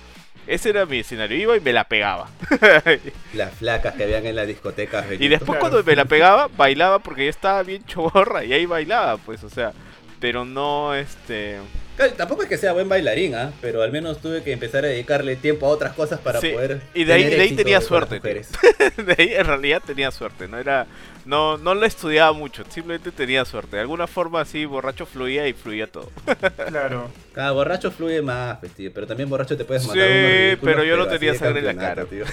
Ese 0.48 0.70
era 0.70 0.86
mi 0.86 1.00
escenario, 1.00 1.38
iba 1.38 1.58
y 1.58 1.60
me 1.60 1.74
la 1.74 1.84
pegaba. 1.84 2.30
Las 3.34 3.54
flacas 3.54 3.94
que 3.96 4.04
habían 4.04 4.26
en 4.26 4.36
la 4.36 4.46
discoteca. 4.46 5.06
Y 5.20 5.28
después 5.28 5.60
cuando 5.60 5.84
me 5.84 5.96
la 5.96 6.06
pegaba, 6.06 6.48
bailaba 6.48 7.00
porque 7.00 7.26
ya 7.26 7.30
estaba 7.30 7.62
bien 7.64 7.84
choborra 7.88 8.44
y 8.44 8.54
ahí 8.54 8.66
bailaba, 8.66 9.18
pues, 9.18 9.44
o 9.44 9.50
sea, 9.50 9.74
pero 10.20 10.46
no, 10.46 10.96
este... 10.96 11.58
Claro, 12.00 12.14
Tampoco 12.14 12.44
es 12.44 12.48
que 12.50 12.58
sea 12.58 12.72
buen 12.72 12.88
bailarín, 12.88 13.36
¿ah? 13.36 13.52
pero 13.60 13.82
al 13.82 13.92
menos 13.92 14.22
tuve 14.22 14.42
que 14.42 14.54
empezar 14.54 14.86
a 14.86 14.88
dedicarle 14.88 15.36
tiempo 15.36 15.66
a 15.66 15.70
otras 15.70 15.92
cosas 15.94 16.18
para 16.22 16.40
Sí, 16.40 16.52
poder. 16.52 16.82
y 16.94 17.04
de 17.04 17.12
ahí- 17.14 17.24
tener 17.24 17.36
de 17.36 17.42
ahí 17.42 17.48
éxito 17.50 17.64
tenía 17.64 17.82
suerte, 17.82 18.20
de 19.04 19.16
ahí 19.18 19.34
en 19.36 19.46
realidad 19.46 19.82
tenía 19.86 20.10
suerte, 20.12 20.48
no 20.48 20.58
era... 20.58 20.88
No, 21.26 21.58
no 21.58 21.76
la 21.76 21.86
estudiaba 21.86 22.32
mucho, 22.32 22.64
simplemente 22.70 23.12
tenía 23.12 23.44
suerte. 23.46 23.76
De 23.76 23.82
alguna 23.82 24.08
forma 24.08 24.40
así, 24.42 24.64
borracho 24.66 25.06
fluía 25.06 25.46
y 25.48 25.54
fluía 25.54 25.86
todo. 25.86 26.10
Claro. 26.70 27.12
Cada 27.34 27.52
borracho 27.52 27.92
fluye 27.92 28.22
más, 28.22 28.58
pues, 28.60 28.72
tío, 28.72 28.92
pero 28.94 29.06
también 29.06 29.30
borracho 29.30 29.58
te 29.58 29.66
puedes 29.66 29.84
Sí, 29.84 29.90
unos 29.90 30.08
ridículos, 30.08 30.60
pero 30.76 30.84
yo 30.86 30.96
no 30.98 31.06
tenía 31.08 31.36
sangre 31.36 31.60
en 31.60 31.66
la 31.66 31.76
cara. 31.76 32.06
tío. 32.06 32.24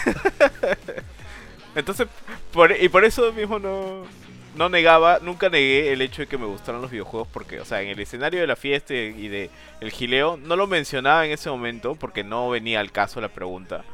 Entonces, 1.75 2.07
por, 2.53 2.73
y 2.81 2.89
por 2.89 3.05
eso 3.05 3.33
mismo 3.33 3.59
no, 3.59 4.05
no 4.57 4.69
negaba, 4.69 5.19
nunca 5.21 5.49
negué 5.49 5.93
el 5.93 6.03
hecho 6.03 6.23
de 6.23 6.29
que 6.29 6.39
me 6.39 6.47
gustaran 6.47 6.81
los 6.83 6.91
videojuegos 6.91 7.29
porque, 7.33 7.61
o 7.61 7.65
sea, 7.65 7.83
en 7.83 7.89
el 7.89 8.01
escenario 8.01 8.41
de 8.41 8.47
la 8.47 8.57
fiesta 8.57 8.95
y 8.95 9.29
de 9.29 9.51
el 9.81 9.91
gileo, 9.91 10.37
no 10.37 10.57
lo 10.57 10.67
mencionaba 10.67 11.27
en 11.27 11.33
ese 11.33 11.51
momento 11.51 11.95
porque 11.95 12.25
no 12.25 12.51
venía 12.51 12.81
al 12.81 12.91
caso 12.91 13.21
la 13.21 13.29
pregunta. 13.29 13.85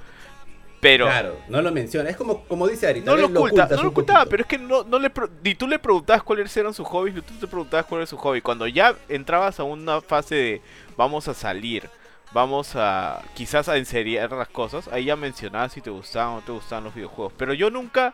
Pero 0.81 1.07
Claro, 1.07 1.39
no 1.49 1.63
lo 1.63 1.71
menciona. 1.71 2.11
Es 2.11 2.17
como, 2.17 2.45
como 2.45 2.67
dice 2.67 2.89
Ari. 2.89 3.03
no 3.03 3.15
lo 3.15 3.27
oculta, 3.27 3.69
no 3.71 3.85
lo 3.85 3.91
ocultaba, 3.91 4.27
pero 4.27 4.43
es 4.43 4.49
que 4.49 4.59
no, 4.59 4.83
no 4.83 4.99
le 4.99 5.13
ni 5.45 5.55
tú 5.55 5.69
le 5.69 5.79
preguntabas 5.79 6.25
cuáles 6.25 6.57
eran 6.57 6.75
sus 6.75 6.87
hobbies, 6.89 7.15
ni 7.15 7.21
tú 7.21 7.35
te 7.35 7.47
preguntabas 7.47 7.87
cuál 7.87 8.01
era 8.01 8.07
su 8.07 8.17
hobby. 8.17 8.41
Cuando 8.41 8.67
ya 8.67 8.97
entrabas 9.09 9.61
a 9.61 9.63
una 9.63 10.01
fase 10.01 10.35
de 10.35 10.61
vamos 10.97 11.29
a 11.29 11.35
salir, 11.35 11.89
vamos 12.33 12.75
a 12.75 13.23
quizás 13.35 13.69
a 13.69 13.77
enseriar 13.77 14.33
las 14.33 14.49
cosas, 14.49 14.89
ahí 14.89 15.05
ya 15.05 15.15
mencionabas 15.15 15.73
si 15.73 15.81
te 15.81 15.91
gustaban 15.91 16.33
o 16.33 16.37
no 16.37 16.43
te 16.43 16.51
gustaban 16.51 16.83
los 16.83 16.95
videojuegos. 16.97 17.33
Pero 17.37 17.55
yo 17.55 17.71
nunca 17.71 18.13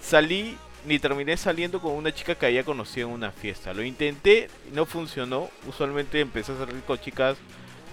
salí 0.00 0.56
ni 0.86 0.98
terminé 0.98 1.36
saliendo 1.36 1.80
con 1.80 1.92
una 1.92 2.12
chica 2.14 2.34
que 2.34 2.46
había 2.46 2.64
conocido 2.64 3.08
en 3.08 3.14
una 3.14 3.32
fiesta. 3.32 3.74
Lo 3.74 3.82
intenté, 3.82 4.48
no 4.72 4.86
funcionó. 4.86 5.50
Usualmente 5.68 6.20
empecé 6.20 6.52
a 6.52 6.58
salir 6.58 6.80
con 6.86 6.98
chicas. 6.98 7.36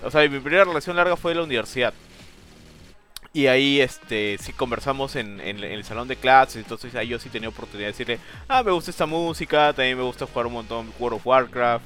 O 0.04 0.12
sea, 0.12 0.22
mi 0.30 0.40
primera 0.40 0.64
relación 0.66 0.96
larga 0.96 1.16
fue 1.16 1.32
de 1.32 1.36
la 1.38 1.44
universidad. 1.44 1.94
Y 3.36 3.48
ahí, 3.48 3.82
este, 3.82 4.38
sí 4.40 4.54
conversamos 4.54 5.16
en, 5.16 5.42
en- 5.42 5.64
el 5.64 5.84
salón 5.84 6.08
de 6.08 6.16
clases, 6.16 6.58
entonces 6.58 6.94
ahí 6.94 7.08
yo 7.08 7.18
sí 7.18 7.30
tenía 7.30 7.50
oportunidad 7.50 7.88
de 7.88 7.92
decirle, 7.94 8.20
ah, 8.48 8.62
me 8.62 8.72
gusta 8.72 8.92
esta 8.92 9.08
música, 9.08 9.74
también 9.74 9.98
me 9.98 10.04
gusta 10.04 10.28
jugar 10.28 10.46
un 10.46 10.54
montón 10.54 10.94
World 11.00 11.18
of 11.18 11.26
Warcraft. 11.26 11.84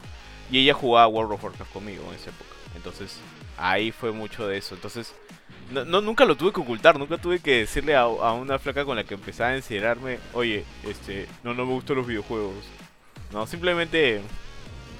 Y 0.51 0.60
ella 0.60 0.74
jugaba 0.74 1.08
World 1.08 1.34
of 1.34 1.43
Warcraft 1.43 1.72
conmigo 1.72 2.03
en 2.10 2.16
esa 2.16 2.30
época. 2.32 2.49
Entonces, 2.76 3.18
ahí 3.58 3.91
fue 3.91 4.12
mucho 4.12 4.45
de 4.47 4.58
eso. 4.58 4.76
Entonces, 4.76 5.14
no, 5.72 5.86
no- 5.86 6.01
nunca 6.01 6.26
lo 6.26 6.36
tuve 6.36 6.51
que 6.53 6.59
ocultar, 6.61 6.97
nunca 6.97 7.18
tuve 7.18 7.39
que 7.39 7.59
decirle 7.59 7.95
a, 7.95 8.01
a 8.01 8.34
una 8.34 8.59
flaca 8.59 8.86
con 8.86 8.95
la 8.95 9.03
que 9.03 9.13
empezaba 9.15 9.49
a 9.51 9.55
encerrarme, 9.55 10.20
oye, 10.34 10.63
este, 10.88 11.26
no, 11.43 11.53
no 11.53 11.65
me 11.65 11.74
gustan 11.74 11.97
los 11.97 12.07
videojuegos. 12.07 12.53
No, 13.34 13.45
simplemente, 13.45 14.22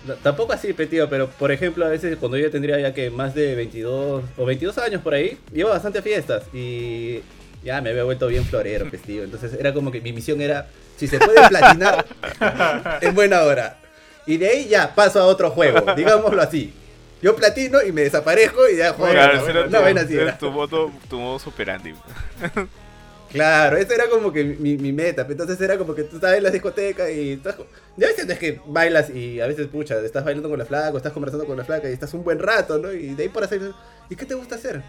No, 0.06 0.16
tampoco 0.16 0.54
así, 0.54 0.74
tío, 0.74 1.10
pero 1.10 1.30
por 1.30 1.52
ejemplo, 1.52 1.86
a 1.86 1.90
veces 1.90 2.18
cuando 2.18 2.38
yo 2.38 2.52
tendría 2.52 2.80
ya 2.80 2.94
que 2.94 3.10
más 3.10 3.34
de 3.34 3.56
22 3.56 4.24
o 4.38 4.46
22 4.46 4.78
años 4.80 5.02
por 5.02 5.14
ahí, 5.14 5.38
iba 5.54 5.70
bastante 5.70 6.00
a 6.00 6.02
fiestas 6.02 6.44
y 6.54 7.22
ya 7.64 7.82
me 7.82 7.90
había 7.90 8.04
vuelto 8.04 8.28
bien 8.28 8.46
florero, 8.46 8.90
tío. 9.06 9.24
Entonces 9.24 9.54
era 9.60 9.74
como 9.74 9.92
que 9.92 10.02
mi 10.02 10.12
misión 10.14 10.42
era, 10.42 10.68
si 10.98 11.08
se 11.08 11.20
puede 11.20 11.48
platinar, 11.50 12.06
en 13.02 13.16
buena 13.16 13.44
hora. 13.44 13.78
Y 14.26 14.38
de 14.38 14.50
ahí 14.50 14.68
ya 14.68 14.94
paso 14.94 15.22
a 15.22 15.26
otro 15.26 15.52
juego, 15.52 15.94
digámoslo 15.96 16.42
así. 16.42 16.74
Yo 17.22 17.36
platino 17.36 17.82
y 17.82 17.92
me 17.92 18.02
desaparezco 18.02 18.70
y 18.70 18.78
ya 18.78 18.94
juego. 18.94 19.14
Claro, 19.14 19.44
tu- 19.70 19.72
vaina 19.82 20.02
así 20.02 20.16
era. 20.18 20.38
tu 20.38 20.52
modo, 20.52 20.92
tu 21.10 21.20
modo 21.20 21.40
superandi. 21.40 21.94
Claro, 23.32 23.76
esa 23.76 23.94
era 23.94 24.10
como 24.10 24.32
que 24.32 24.44
mi, 24.44 24.78
mi 24.78 24.94
meta. 24.94 25.26
Entonces 25.30 25.60
era 25.60 25.78
como 25.78 25.94
que 25.94 26.04
tú 26.04 26.16
estás 26.16 26.36
en 26.38 26.44
la 26.44 26.50
discoteca 26.50 27.10
y 27.12 27.34
estás. 27.34 27.56
Ya 27.98 28.08
a 28.08 28.10
veces 28.10 28.30
es 28.30 28.40
que 28.40 28.62
bailas 28.66 29.10
y 29.10 29.42
a 29.42 29.48
veces, 29.48 29.68
pucha, 29.68 30.00
estás 30.00 30.24
bailando 30.24 30.50
con 30.50 30.58
la 30.58 30.66
flaca 30.66 30.92
o 30.92 30.98
estás 30.98 31.12
conversando 31.12 31.46
con 31.46 31.58
la 31.58 31.66
flaca 31.66 31.90
y 31.90 31.94
estás 31.94 32.14
un 32.14 32.24
buen 32.24 32.40
rato, 32.40 32.78
¿no? 32.78 32.92
Y 32.94 33.16
de 33.16 33.24
ahí 33.24 33.30
por 33.30 33.44
hacer. 33.44 33.74
¿Y 34.10 34.16
qué 34.16 34.26
te 34.26 34.34
gusta 34.34 34.56
hacer? 34.56 34.82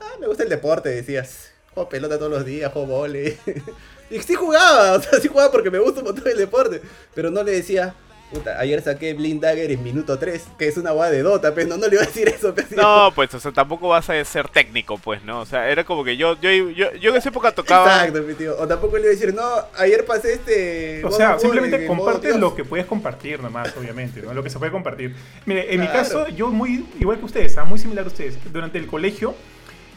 Ah, 0.00 0.14
me 0.20 0.26
gusta 0.26 0.42
el 0.42 0.48
deporte, 0.48 0.88
decías. 0.88 1.52
Juego 1.72 1.88
pelota 1.88 2.18
todos 2.18 2.30
los 2.32 2.44
días, 2.44 2.72
juego 2.72 2.88
vole. 2.88 3.38
y 4.10 4.18
sí 4.20 4.34
jugaba, 4.34 4.92
o 4.98 5.00
sea, 5.00 5.20
sí 5.20 5.28
jugaba 5.28 5.52
porque 5.52 5.70
me 5.70 5.78
gusta 5.78 6.00
un 6.00 6.06
montón 6.06 6.26
el 6.26 6.36
deporte. 6.38 6.80
Pero 7.14 7.30
no 7.30 7.42
le 7.44 7.52
decía. 7.52 7.94
Puta, 8.32 8.58
ayer 8.58 8.82
saqué 8.82 9.14
Blind 9.14 9.40
Dagger 9.40 9.70
en 9.70 9.82
minuto 9.84 10.18
3, 10.18 10.44
que 10.58 10.66
es 10.66 10.76
una 10.76 10.90
guada 10.90 11.12
de 11.12 11.22
Dota, 11.22 11.54
pero 11.54 11.68
no, 11.68 11.76
no 11.76 11.86
le 11.86 11.94
iba 11.94 12.02
a 12.02 12.06
decir 12.06 12.26
eso. 12.28 12.52
pues, 12.52 12.72
No, 12.72 13.12
pues, 13.14 13.32
o 13.34 13.38
sea, 13.38 13.52
tampoco 13.52 13.88
vas 13.88 14.10
a 14.10 14.24
ser 14.24 14.48
técnico, 14.48 14.98
pues, 14.98 15.22
¿no? 15.22 15.40
O 15.40 15.46
sea, 15.46 15.68
era 15.68 15.84
como 15.84 16.02
que 16.02 16.16
yo, 16.16 16.36
yo, 16.40 16.50
yo, 16.50 16.92
yo 16.94 17.10
en 17.10 17.16
esa 17.16 17.28
época 17.28 17.52
tocaba. 17.52 17.98
Exacto, 18.06 18.22
mi 18.22 18.34
tío. 18.34 18.56
O 18.58 18.66
tampoco 18.66 18.96
le 18.96 19.02
iba 19.02 19.10
a 19.10 19.14
decir, 19.14 19.32
no, 19.34 19.42
ayer 19.78 20.04
pasé 20.04 20.32
este. 20.32 21.04
O 21.04 21.12
sea, 21.12 21.38
simplemente 21.38 21.86
compartes 21.86 22.22
Dios". 22.30 22.40
lo 22.40 22.56
que 22.56 22.64
puedes 22.64 22.86
compartir 22.86 23.40
nomás, 23.40 23.72
obviamente, 23.76 24.20
¿no? 24.20 24.34
Lo 24.34 24.42
que 24.42 24.50
se 24.50 24.58
puede 24.58 24.72
compartir. 24.72 25.14
Mire, 25.46 25.72
en 25.72 25.80
mi 25.80 25.86
Claro. 25.86 26.00
caso, 26.02 26.28
yo 26.28 26.48
muy 26.50 26.86
igual 26.98 27.18
que 27.18 27.26
ustedes, 27.26 27.56
ah, 27.58 27.64
muy 27.64 27.78
similar 27.78 28.04
a 28.04 28.08
ustedes. 28.08 28.36
Durante 28.52 28.78
el 28.78 28.86
colegio, 28.88 29.34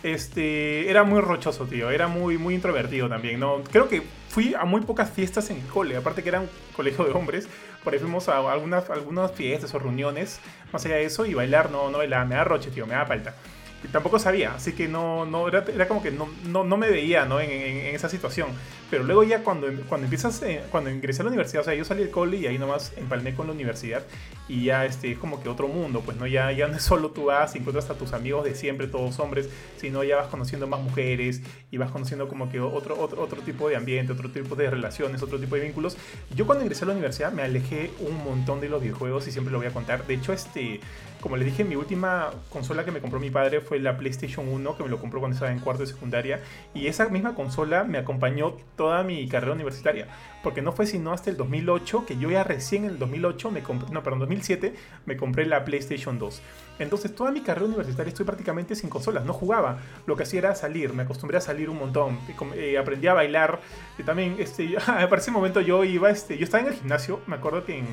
este, 0.03 0.89
era 0.89 1.03
muy 1.03 1.21
rochoso, 1.21 1.65
tío. 1.65 1.89
Era 1.89 2.07
muy, 2.07 2.37
muy 2.37 2.53
introvertido 2.55 3.09
también, 3.09 3.39
¿no? 3.39 3.63
Creo 3.71 3.89
que 3.89 4.03
fui 4.29 4.53
a 4.53 4.63
muy 4.65 4.81
pocas 4.81 5.09
fiestas 5.09 5.49
en 5.49 5.57
el 5.57 5.63
cole. 5.67 5.95
Aparte 5.97 6.21
que 6.21 6.29
era 6.29 6.39
un 6.41 6.49
colegio 6.75 7.03
de 7.05 7.11
hombres. 7.11 7.47
Por 7.83 7.93
ahí 7.93 7.99
fuimos 7.99 8.27
a 8.29 8.37
algunas, 8.51 8.89
algunas 8.89 9.31
fiestas 9.31 9.73
o 9.73 9.79
reuniones. 9.79 10.39
Más 10.71 10.85
allá 10.85 10.95
de 10.95 11.05
eso, 11.05 11.25
y 11.25 11.33
bailar 11.33 11.71
no, 11.71 11.89
no 11.89 11.97
bailaba. 11.97 12.25
Me 12.25 12.35
da 12.35 12.43
roche, 12.43 12.71
tío. 12.71 12.85
Me 12.85 12.93
da 12.95 13.05
falta. 13.05 13.35
Tampoco 13.91 14.17
sabía, 14.19 14.53
así 14.55 14.73
que 14.73 14.87
no, 14.87 15.25
no 15.25 15.47
era, 15.47 15.63
era 15.73 15.87
como 15.87 16.01
que 16.01 16.11
no, 16.11 16.27
no, 16.47 16.63
no 16.63 16.77
me 16.77 16.89
veía 16.89 17.25
¿no? 17.25 17.39
En, 17.39 17.49
en- 17.51 17.77
en 17.87 17.95
esa 17.95 18.09
situación. 18.09 18.49
Pero 18.89 19.03
luego 19.03 19.23
ya 19.23 19.43
cuando, 19.43 19.67
cuando 19.87 20.05
empiezas, 20.05 20.41
eh, 20.43 20.61
cuando 20.71 20.89
ingresé 20.89 21.21
a 21.21 21.25
la 21.25 21.29
universidad, 21.29 21.61
o 21.61 21.65
sea, 21.65 21.73
yo 21.75 21.83
salí 21.85 22.01
del 22.03 22.09
cole 22.11 22.37
y 22.37 22.47
ahí 22.47 22.57
nomás 22.57 22.93
empalmé 22.97 23.33
con 23.35 23.47
la 23.47 23.53
universidad 23.53 24.03
y 24.47 24.63
ya 24.63 24.85
este, 24.85 25.11
es 25.11 25.17
como 25.17 25.43
que 25.43 25.49
otro 25.49 25.67
mundo, 25.67 26.01
pues 26.05 26.15
no 26.17 26.25
ya, 26.25 26.51
ya 26.53 26.67
no 26.67 26.77
es 26.77 26.83
solo 26.83 27.11
tú 27.11 27.25
vas 27.25 27.53
y 27.55 27.59
encuentras 27.59 27.89
a 27.89 27.95
tus 27.95 28.13
amigos 28.13 28.45
de 28.45 28.55
siempre, 28.55 28.87
todos 28.87 29.19
hombres, 29.19 29.49
sino 29.77 30.03
ya 30.05 30.15
vas 30.15 30.27
conociendo 30.27 30.67
más 30.67 30.79
mujeres 30.79 31.41
y 31.69 31.77
vas 31.77 31.91
conociendo 31.91 32.27
como 32.29 32.49
que 32.49 32.59
otro, 32.61 32.97
otro, 32.99 33.21
otro 33.21 33.41
tipo 33.41 33.67
de 33.67 33.75
ambiente, 33.75 34.13
otro 34.13 34.29
tipo 34.31 34.55
de 34.55 34.69
relaciones, 34.69 35.21
otro 35.21 35.37
tipo 35.37 35.55
de 35.55 35.61
vínculos. 35.61 35.97
Yo 36.33 36.45
cuando 36.45 36.63
ingresé 36.63 36.85
a 36.85 36.87
la 36.87 36.93
universidad 36.93 37.31
me 37.33 37.41
alejé 37.43 37.91
un 37.99 38.23
montón 38.23 38.61
de 38.61 38.69
los 38.69 38.81
videojuegos 38.81 39.27
y 39.27 39.31
siempre 39.31 39.51
lo 39.51 39.57
voy 39.59 39.67
a 39.67 39.71
contar. 39.71 40.07
De 40.07 40.13
hecho, 40.13 40.31
este, 40.31 40.79
como 41.27 41.35
les 41.35 41.45
dije, 41.45 41.65
mi 41.65 41.75
última 41.75 42.31
consola 42.49 42.85
que 42.85 42.91
me 42.91 43.01
compró 43.01 43.19
mi 43.19 43.29
padre 43.29 43.59
fue 43.59 43.79
la 43.79 43.97
PlayStation 43.97 44.47
1, 44.47 44.77
que 44.77 44.83
me 44.83 44.87
lo 44.87 44.97
compró 44.97 45.19
cuando 45.19 45.35
estaba 45.35 45.51
en 45.51 45.59
cuarto 45.59 45.81
de 45.81 45.87
secundaria. 45.87 46.39
Y 46.73 46.87
esa 46.87 47.09
misma 47.09 47.35
consola 47.35 47.83
me 47.83 47.97
acompañó 47.97 48.55
toda 48.77 49.03
mi 49.03 49.27
carrera 49.27 49.51
universitaria. 49.51 50.07
Porque 50.41 50.61
no 50.61 50.71
fue 50.71 50.85
sino 50.85 51.11
hasta 51.11 51.29
el 51.29 51.35
2008, 51.35 52.05
que 52.05 52.17
yo 52.17 52.31
ya 52.31 52.45
recién 52.45 52.85
en 52.85 52.91
el 52.91 52.99
2008, 52.99 53.51
me 53.51 53.61
compré, 53.61 53.89
no, 53.91 54.03
perdón, 54.03 54.19
2007, 54.19 54.73
me 55.05 55.17
compré 55.17 55.45
la 55.45 55.65
PlayStation 55.65 56.17
2. 56.17 56.41
Entonces 56.79 57.13
toda 57.13 57.29
mi 57.31 57.41
carrera 57.41 57.65
universitaria 57.65 58.07
estoy 58.07 58.25
prácticamente 58.25 58.73
sin 58.75 58.89
consolas, 58.89 59.25
no 59.25 59.33
jugaba. 59.33 59.79
Lo 60.05 60.15
que 60.15 60.23
hacía 60.23 60.39
era 60.39 60.55
salir, 60.55 60.93
me 60.93 61.03
acostumbré 61.03 61.39
a 61.39 61.41
salir 61.41 61.69
un 61.69 61.77
montón. 61.77 62.19
eh, 62.55 62.77
aprendí 62.77 63.07
a 63.07 63.13
bailar. 63.13 63.59
Y 63.97 64.03
también, 64.03 64.37
este, 64.39 64.77
para 64.85 65.17
ese 65.17 65.31
momento 65.31 65.59
yo 65.59 65.83
iba, 65.83 66.09
este, 66.09 66.37
yo 66.37 66.45
estaba 66.45 66.63
en 66.63 66.69
el 66.69 66.75
gimnasio, 66.75 67.19
me 67.27 67.35
acuerdo 67.35 67.65
que 67.65 67.79
en, 67.79 67.87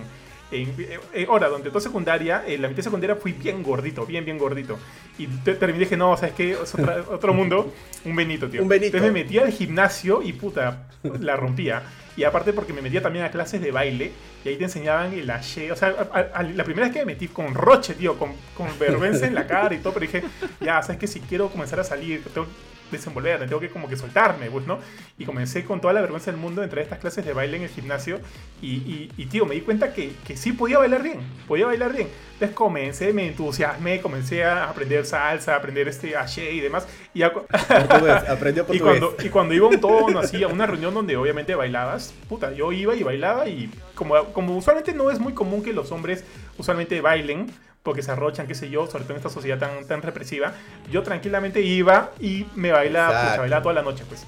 eh, 0.63 1.01
eh, 1.13 1.27
ahora, 1.29 1.49
donde 1.49 1.69
toda 1.71 1.81
secundaria, 1.81 2.45
en 2.47 2.63
la 2.63 2.69
mitad 2.69 2.83
secundaria 2.83 3.17
fui 3.17 3.33
bien 3.33 3.63
gordito, 3.63 4.07
bien, 4.07 4.25
bien 4.25 4.39
gordito. 4.39 4.79
Y 5.19 5.27
te- 5.27 5.55
terminé 5.55 5.81
dije, 5.81 5.97
no, 5.97 6.17
¿sabes 6.17 6.35
qué? 6.35 6.53
Es 6.53 6.75
otra- 6.75 7.05
otro 7.11 7.33
mundo, 7.35 7.73
un 8.05 8.17
Benito, 8.17 8.49
tío. 8.49 8.63
Un 8.63 8.69
Benito. 8.69 8.97
Entonces 8.97 9.13
me 9.13 9.23
metí 9.25 9.39
al 9.39 9.51
gimnasio 9.53 10.23
y 10.23 10.33
puta, 10.33 10.89
la 11.21 11.37
rompía. 11.37 11.83
Y 12.17 12.23
aparte 12.25 12.53
porque 12.53 12.73
me 12.73 12.81
metía 12.81 13.03
también 13.03 13.25
a 13.25 13.31
clases 13.31 13.61
de 13.61 13.73
baile 13.73 14.13
y 14.45 14.49
ahí 14.49 14.57
te 14.57 14.65
enseñaban 14.65 15.13
el 15.13 15.29
haché. 15.31 15.73
O 15.73 15.77
sea, 15.77 15.89
a- 15.89 16.19
a- 16.19 16.39
a- 16.39 16.43
la 16.45 16.63
primera 16.65 16.87
vez 16.87 16.93
que 16.95 17.01
me 17.01 17.13
metí 17.15 17.27
con 17.29 17.53
roche, 17.55 17.95
tío, 17.95 18.17
con, 18.19 18.33
con 18.57 18.69
vergüenza 18.79 19.27
en 19.27 19.35
la 19.35 19.47
cara 19.47 19.75
y 19.75 19.79
todo, 19.79 19.95
pero 19.95 20.07
dije, 20.07 20.23
ya, 20.61 20.81
¿sabes 20.83 20.99
qué? 20.99 21.07
Si 21.09 21.21
quiero 21.21 21.49
comenzar 21.49 21.81
a 21.81 21.85
salir, 21.85 22.23
tengo 22.33 22.47
que 22.47 22.53
desenvolverme, 22.97 23.47
tengo 23.47 23.61
que 23.61 23.69
como 23.69 23.89
que 23.89 23.97
soltarme, 23.97 24.51
pues, 24.51 24.67
¿no? 24.67 24.79
Y 25.19 25.25
comencé 25.25 25.65
con 25.65 25.81
toda 25.81 25.93
la 25.93 26.01
vergüenza 26.01 26.31
del 26.31 26.41
mundo, 26.41 26.63
entré 26.63 26.81
a 26.81 26.85
estas 26.85 26.99
clases 26.99 27.25
de 27.25 27.33
baile 27.33 27.57
en 27.57 27.63
el 27.65 27.69
gimnasio 27.69 28.21
y, 28.61 28.73
y, 28.73 29.11
y, 29.17 29.27
tío, 29.27 29.47
me 29.47 29.55
di 29.55 29.61
cuenta 29.61 29.93
que, 29.93 30.13
que 30.27 30.37
sí 30.37 30.53
podía 30.53 30.79
bailar 30.79 31.03
bien, 31.03 31.21
podía 31.47 31.67
bailar 31.67 31.93
bien. 31.93 32.09
Entonces 32.35 32.57
comencé, 32.57 33.13
me 33.13 33.27
entusiasmé, 33.29 34.01
comencé 34.01 34.45
a 34.45 34.69
aprender 34.69 35.07
salsa, 35.07 35.55
a 35.55 35.57
aprender 35.57 35.87
este 35.89 36.17
haché 36.17 36.53
y 36.53 36.61
demás. 36.61 36.87
Y 37.13 37.23
Portugués, 37.23 38.29
aprendió 38.29 38.67
y 38.73 38.81
cuando, 38.81 39.17
y 39.23 39.29
cuando 39.29 39.55
iba 39.55 39.67
a 39.67 39.71
un 39.71 39.81
tono, 39.81 40.19
así, 40.19 40.43
a 40.43 40.49
una 40.49 40.67
reunión 40.67 40.95
donde 40.95 41.17
obviamente 41.17 41.55
bailabas, 41.55 42.15
puta, 42.29 42.53
yo 42.53 42.73
iba 42.73 42.95
y 42.95 43.03
bailaba 43.03 43.49
y 43.49 43.71
como, 43.95 44.25
como 44.33 44.57
usualmente 44.57 44.93
no 44.93 45.11
es 45.11 45.19
muy 45.19 45.33
común 45.33 45.63
que 45.63 45.73
los 45.73 45.93
hombres 45.93 46.25
usualmente 46.59 47.01
bailen, 47.01 47.47
porque 47.85 48.03
se 48.03 48.11
arrochan, 48.11 48.49
qué 48.49 48.55
sé 48.55 48.71
yo, 48.71 48.87
sobre 48.87 49.05
todo 49.05 49.13
en 49.13 49.19
esta 49.19 49.29
sociedad 49.29 49.59
tan, 49.59 49.87
tan 49.87 50.03
represiva, 50.03 50.55
yo 50.91 51.03
tranquilamente 51.03 51.61
iba 51.61 52.11
y 52.19 52.47
me 52.57 52.73
bailaba, 52.73 53.13
Exacto. 53.13 53.41
bailaba 53.43 53.63
toda 53.63 53.75
la 53.75 53.83
noche, 53.83 54.05
pues. 54.09 54.27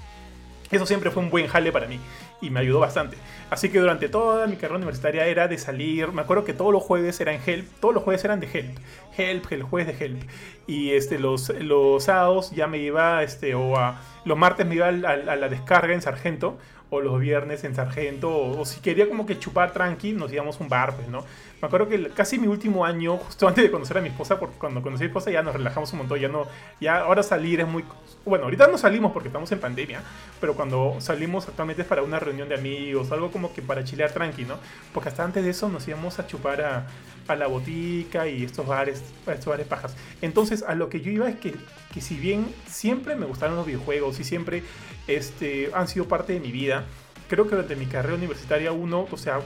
Eso 0.71 0.85
siempre 0.85 1.11
fue 1.11 1.23
un 1.23 1.31
buen 1.31 1.47
jale 1.47 1.73
para 1.73 1.87
mí 1.87 1.99
y 2.41 2.51
me 2.51 2.61
ayudó 2.61 2.81
bastante. 2.81 3.17
Así 3.49 3.69
que 3.71 3.79
durante 3.79 4.09
toda 4.09 4.47
mi 4.47 4.57
carrera 4.57 4.77
universitaria 4.77 5.27
era 5.27 5.49
de 5.49 5.59
salir. 5.59 6.13
Me 6.13 6.23
acuerdo 6.23 6.45
que 6.45 6.53
todos 6.53 6.73
los 6.73 6.83
jueves 6.83 7.19
eran 7.21 7.41
Help, 7.45 7.67
todos 7.81 7.95
los 7.95 8.03
jueves 8.03 8.25
eran 8.25 8.41
de 8.41 8.49
Help. 8.53 8.79
Help, 9.17 9.53
el 9.53 9.63
jueves 9.63 9.99
de 9.99 10.05
Help. 10.05 10.23
Y 10.67 10.91
este, 10.91 11.19
los, 11.19 11.49
los 11.61 12.05
sábados 12.05 12.51
ya 12.51 12.67
me 12.67 12.79
iba, 12.79 13.23
este, 13.23 13.55
o 13.55 13.77
a, 13.79 14.01
los 14.25 14.37
martes 14.37 14.67
me 14.67 14.75
iba 14.75 14.89
a, 14.89 14.93
la 14.93 15.49
descarga 15.49 15.95
en 15.95 16.03
Sargento, 16.03 16.59
o 16.91 17.01
los 17.01 17.19
viernes 17.21 17.65
en 17.65 17.75
Sargento, 17.75 18.29
o, 18.29 18.61
o 18.61 18.65
si 18.65 18.81
quería 18.81 19.09
como 19.09 19.25
que 19.25 19.39
chupar 19.39 19.73
tranqui, 19.73 20.13
nos 20.13 20.33
íbamos 20.33 20.61
a 20.61 20.63
un 20.63 20.69
bar, 20.69 20.95
pues, 20.95 21.09
¿no? 21.09 21.25
Me 21.61 21.69
acuerdo 21.69 21.89
que 21.89 22.11
casi 22.11 22.39
mi 22.39 22.49
último 22.49 22.85
año, 22.85 23.17
justo 23.17 23.49
antes 23.49 23.65
de 23.65 23.71
conocer 23.71 23.97
a 23.97 24.03
mi 24.03 24.09
esposa, 24.09 24.39
porque 24.39 24.59
cuando 24.59 24.83
conocí 24.83 25.05
a 25.05 25.07
mi 25.07 25.09
esposa 25.09 25.31
ya 25.31 25.43
nos 25.43 25.55
relajamos 25.55 25.91
un 25.93 26.01
montón, 26.01 26.19
ya 26.19 26.29
no, 26.29 26.47
ya 26.81 26.99
ahora 26.99 27.23
salir 27.23 27.61
es 27.61 27.67
muy... 27.67 27.83
Bueno, 28.27 28.45
ahorita 28.45 28.67
no 28.67 28.77
salimos 28.77 29.13
porque 29.13 29.29
estamos 29.29 29.51
en 29.53 29.61
pandemia, 29.61 30.03
pero 30.39 30.55
cuando 30.55 30.97
salimos 30.99 31.49
actualmente 31.49 31.83
es 31.83 31.89
para 31.89 32.03
una 32.03 32.19
reunión 32.19 32.49
de 32.51 32.57
amigos, 32.57 33.11
algo 33.11 33.31
como 33.31 33.55
que 33.55 33.63
para 33.63 33.85
chilear 33.85 34.13
tranqui, 34.13 34.45
¿no? 34.45 34.57
Porque 34.93 35.09
hasta 35.09 35.25
antes 35.25 35.45
de 35.45 35.51
eso 35.51 35.69
nos 35.71 35.89
íbamos 35.89 36.19
a 36.19 36.27
chupar 36.27 36.61
a, 36.61 36.87
a 37.27 37.37
la 37.37 37.47
botica 37.47 38.29
y 38.29 38.45
estos 38.45 38.67
bares, 38.67 39.03
estos 39.27 39.47
bares 39.47 39.67
pajas. 39.67 39.97
Entonces, 40.21 40.63
a 40.63 40.75
lo 40.75 40.91
que 40.91 41.01
yo 41.01 41.11
iba 41.11 41.29
es 41.29 41.37
que, 41.37 41.55
que 41.95 42.01
si 42.03 42.17
bien 42.17 42.53
siempre 42.67 43.17
me 43.17 43.25
gustaron 43.25 43.57
los 43.57 43.65
videojuegos 43.65 44.21
y 44.21 44.25
siempre 44.25 44.63
este, 45.07 45.71
han 45.73 45.89
sido 45.89 46.07
parte 46.07 46.35
de 46.35 46.41
mi 46.41 46.53
vida, 46.53 46.85
creo 47.29 47.45
que 47.45 47.51
durante 47.57 47.77
mi 47.77 47.87
carrera 47.87 48.15
universitaria 48.17 48.73
uno, 48.73 49.07
o 49.11 49.17
sea, 49.17 49.41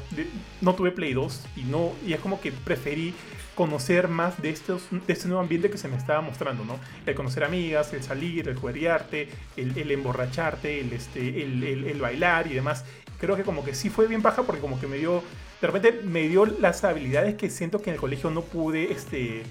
no 0.60 0.74
tuve 0.74 0.90
Play 0.90 1.12
2 1.14 1.46
y 1.56 1.62
no 1.64 1.92
y 2.06 2.12
es 2.12 2.20
como 2.20 2.40
que 2.40 2.52
preferí 2.52 3.14
conocer 3.54 4.08
más 4.08 4.40
de 4.40 4.50
estos 4.50 4.82
de 4.90 5.12
este 5.12 5.26
nuevo 5.28 5.42
ambiente 5.42 5.70
que 5.70 5.76
se 5.78 5.88
me 5.88 5.96
estaba 5.96 6.20
mostrando, 6.20 6.64
¿no? 6.64 6.78
El 7.06 7.14
conocer 7.14 7.44
amigas, 7.44 7.92
el 7.92 8.02
salir, 8.02 8.48
el 8.48 8.56
jueguearte, 8.56 9.28
el, 9.56 9.76
el 9.76 9.90
emborracharte, 9.90 10.80
el 10.80 10.92
este 10.92 11.42
el, 11.42 11.62
el- 11.64 11.84
el 11.84 12.00
bailar 12.00 12.46
y 12.46 12.54
demás. 12.54 12.84
Creo 13.18 13.36
que 13.36 13.42
como 13.42 13.64
que 13.64 13.74
sí 13.74 13.90
fue 13.90 14.06
bien 14.06 14.22
paja 14.22 14.44
porque 14.44 14.62
como 14.62 14.80
que 14.80 14.86
me 14.86 14.96
dio 14.96 15.22
de 15.60 15.66
repente 15.66 16.00
me 16.04 16.26
dio 16.28 16.46
las 16.46 16.84
habilidades 16.84 17.34
que 17.34 17.50
siento 17.50 17.82
que 17.82 17.90
en 17.90 17.94
el 17.94 18.00
colegio 18.00 18.30
no 18.30 18.40
pude 18.42 18.92
este 18.92 19.42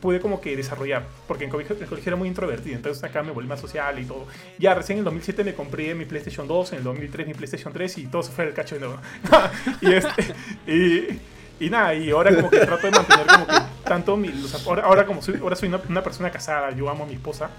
pude 0.00 0.20
como 0.20 0.40
que 0.40 0.56
desarrollar, 0.56 1.06
porque 1.26 1.44
en 1.44 1.50
colegio, 1.50 1.76
el 1.78 1.86
colegio 1.86 2.10
era 2.10 2.16
muy 2.16 2.28
introvertido, 2.28 2.76
entonces 2.76 3.02
acá 3.04 3.22
me 3.22 3.32
volví 3.32 3.48
más 3.48 3.60
social 3.60 3.98
y 3.98 4.04
todo. 4.04 4.26
Ya 4.58 4.74
recién 4.74 4.96
en 4.96 5.00
el 5.00 5.04
2007 5.04 5.44
me 5.44 5.54
compré 5.54 5.94
mi 5.94 6.04
PlayStation 6.04 6.46
2, 6.46 6.72
en 6.72 6.78
el 6.78 6.84
2003 6.84 7.26
mi 7.26 7.34
PlayStation 7.34 7.72
3 7.72 7.98
y 7.98 8.06
todo 8.06 8.22
se 8.22 8.32
fue 8.32 8.44
al 8.44 8.54
cacho 8.54 8.74
de 8.76 8.80
nuevo. 8.82 8.98
y, 9.80 9.92
este, 9.92 10.34
y, 10.66 11.64
y 11.66 11.70
nada, 11.70 11.94
y 11.94 12.10
ahora 12.10 12.34
como 12.34 12.50
que 12.50 12.58
trato 12.60 12.86
de 12.86 12.92
mantener 12.92 13.26
como 13.26 13.46
que 13.46 13.54
tanto 13.84 14.16
mi, 14.16 14.32
ahora, 14.66 14.82
ahora 14.84 15.06
como 15.06 15.22
soy, 15.22 15.36
ahora 15.40 15.56
soy 15.56 15.68
una, 15.68 15.80
una 15.88 16.02
persona 16.02 16.30
casada, 16.30 16.70
yo 16.72 16.88
amo 16.88 17.04
a 17.04 17.06
mi 17.06 17.14
esposa, 17.14 17.50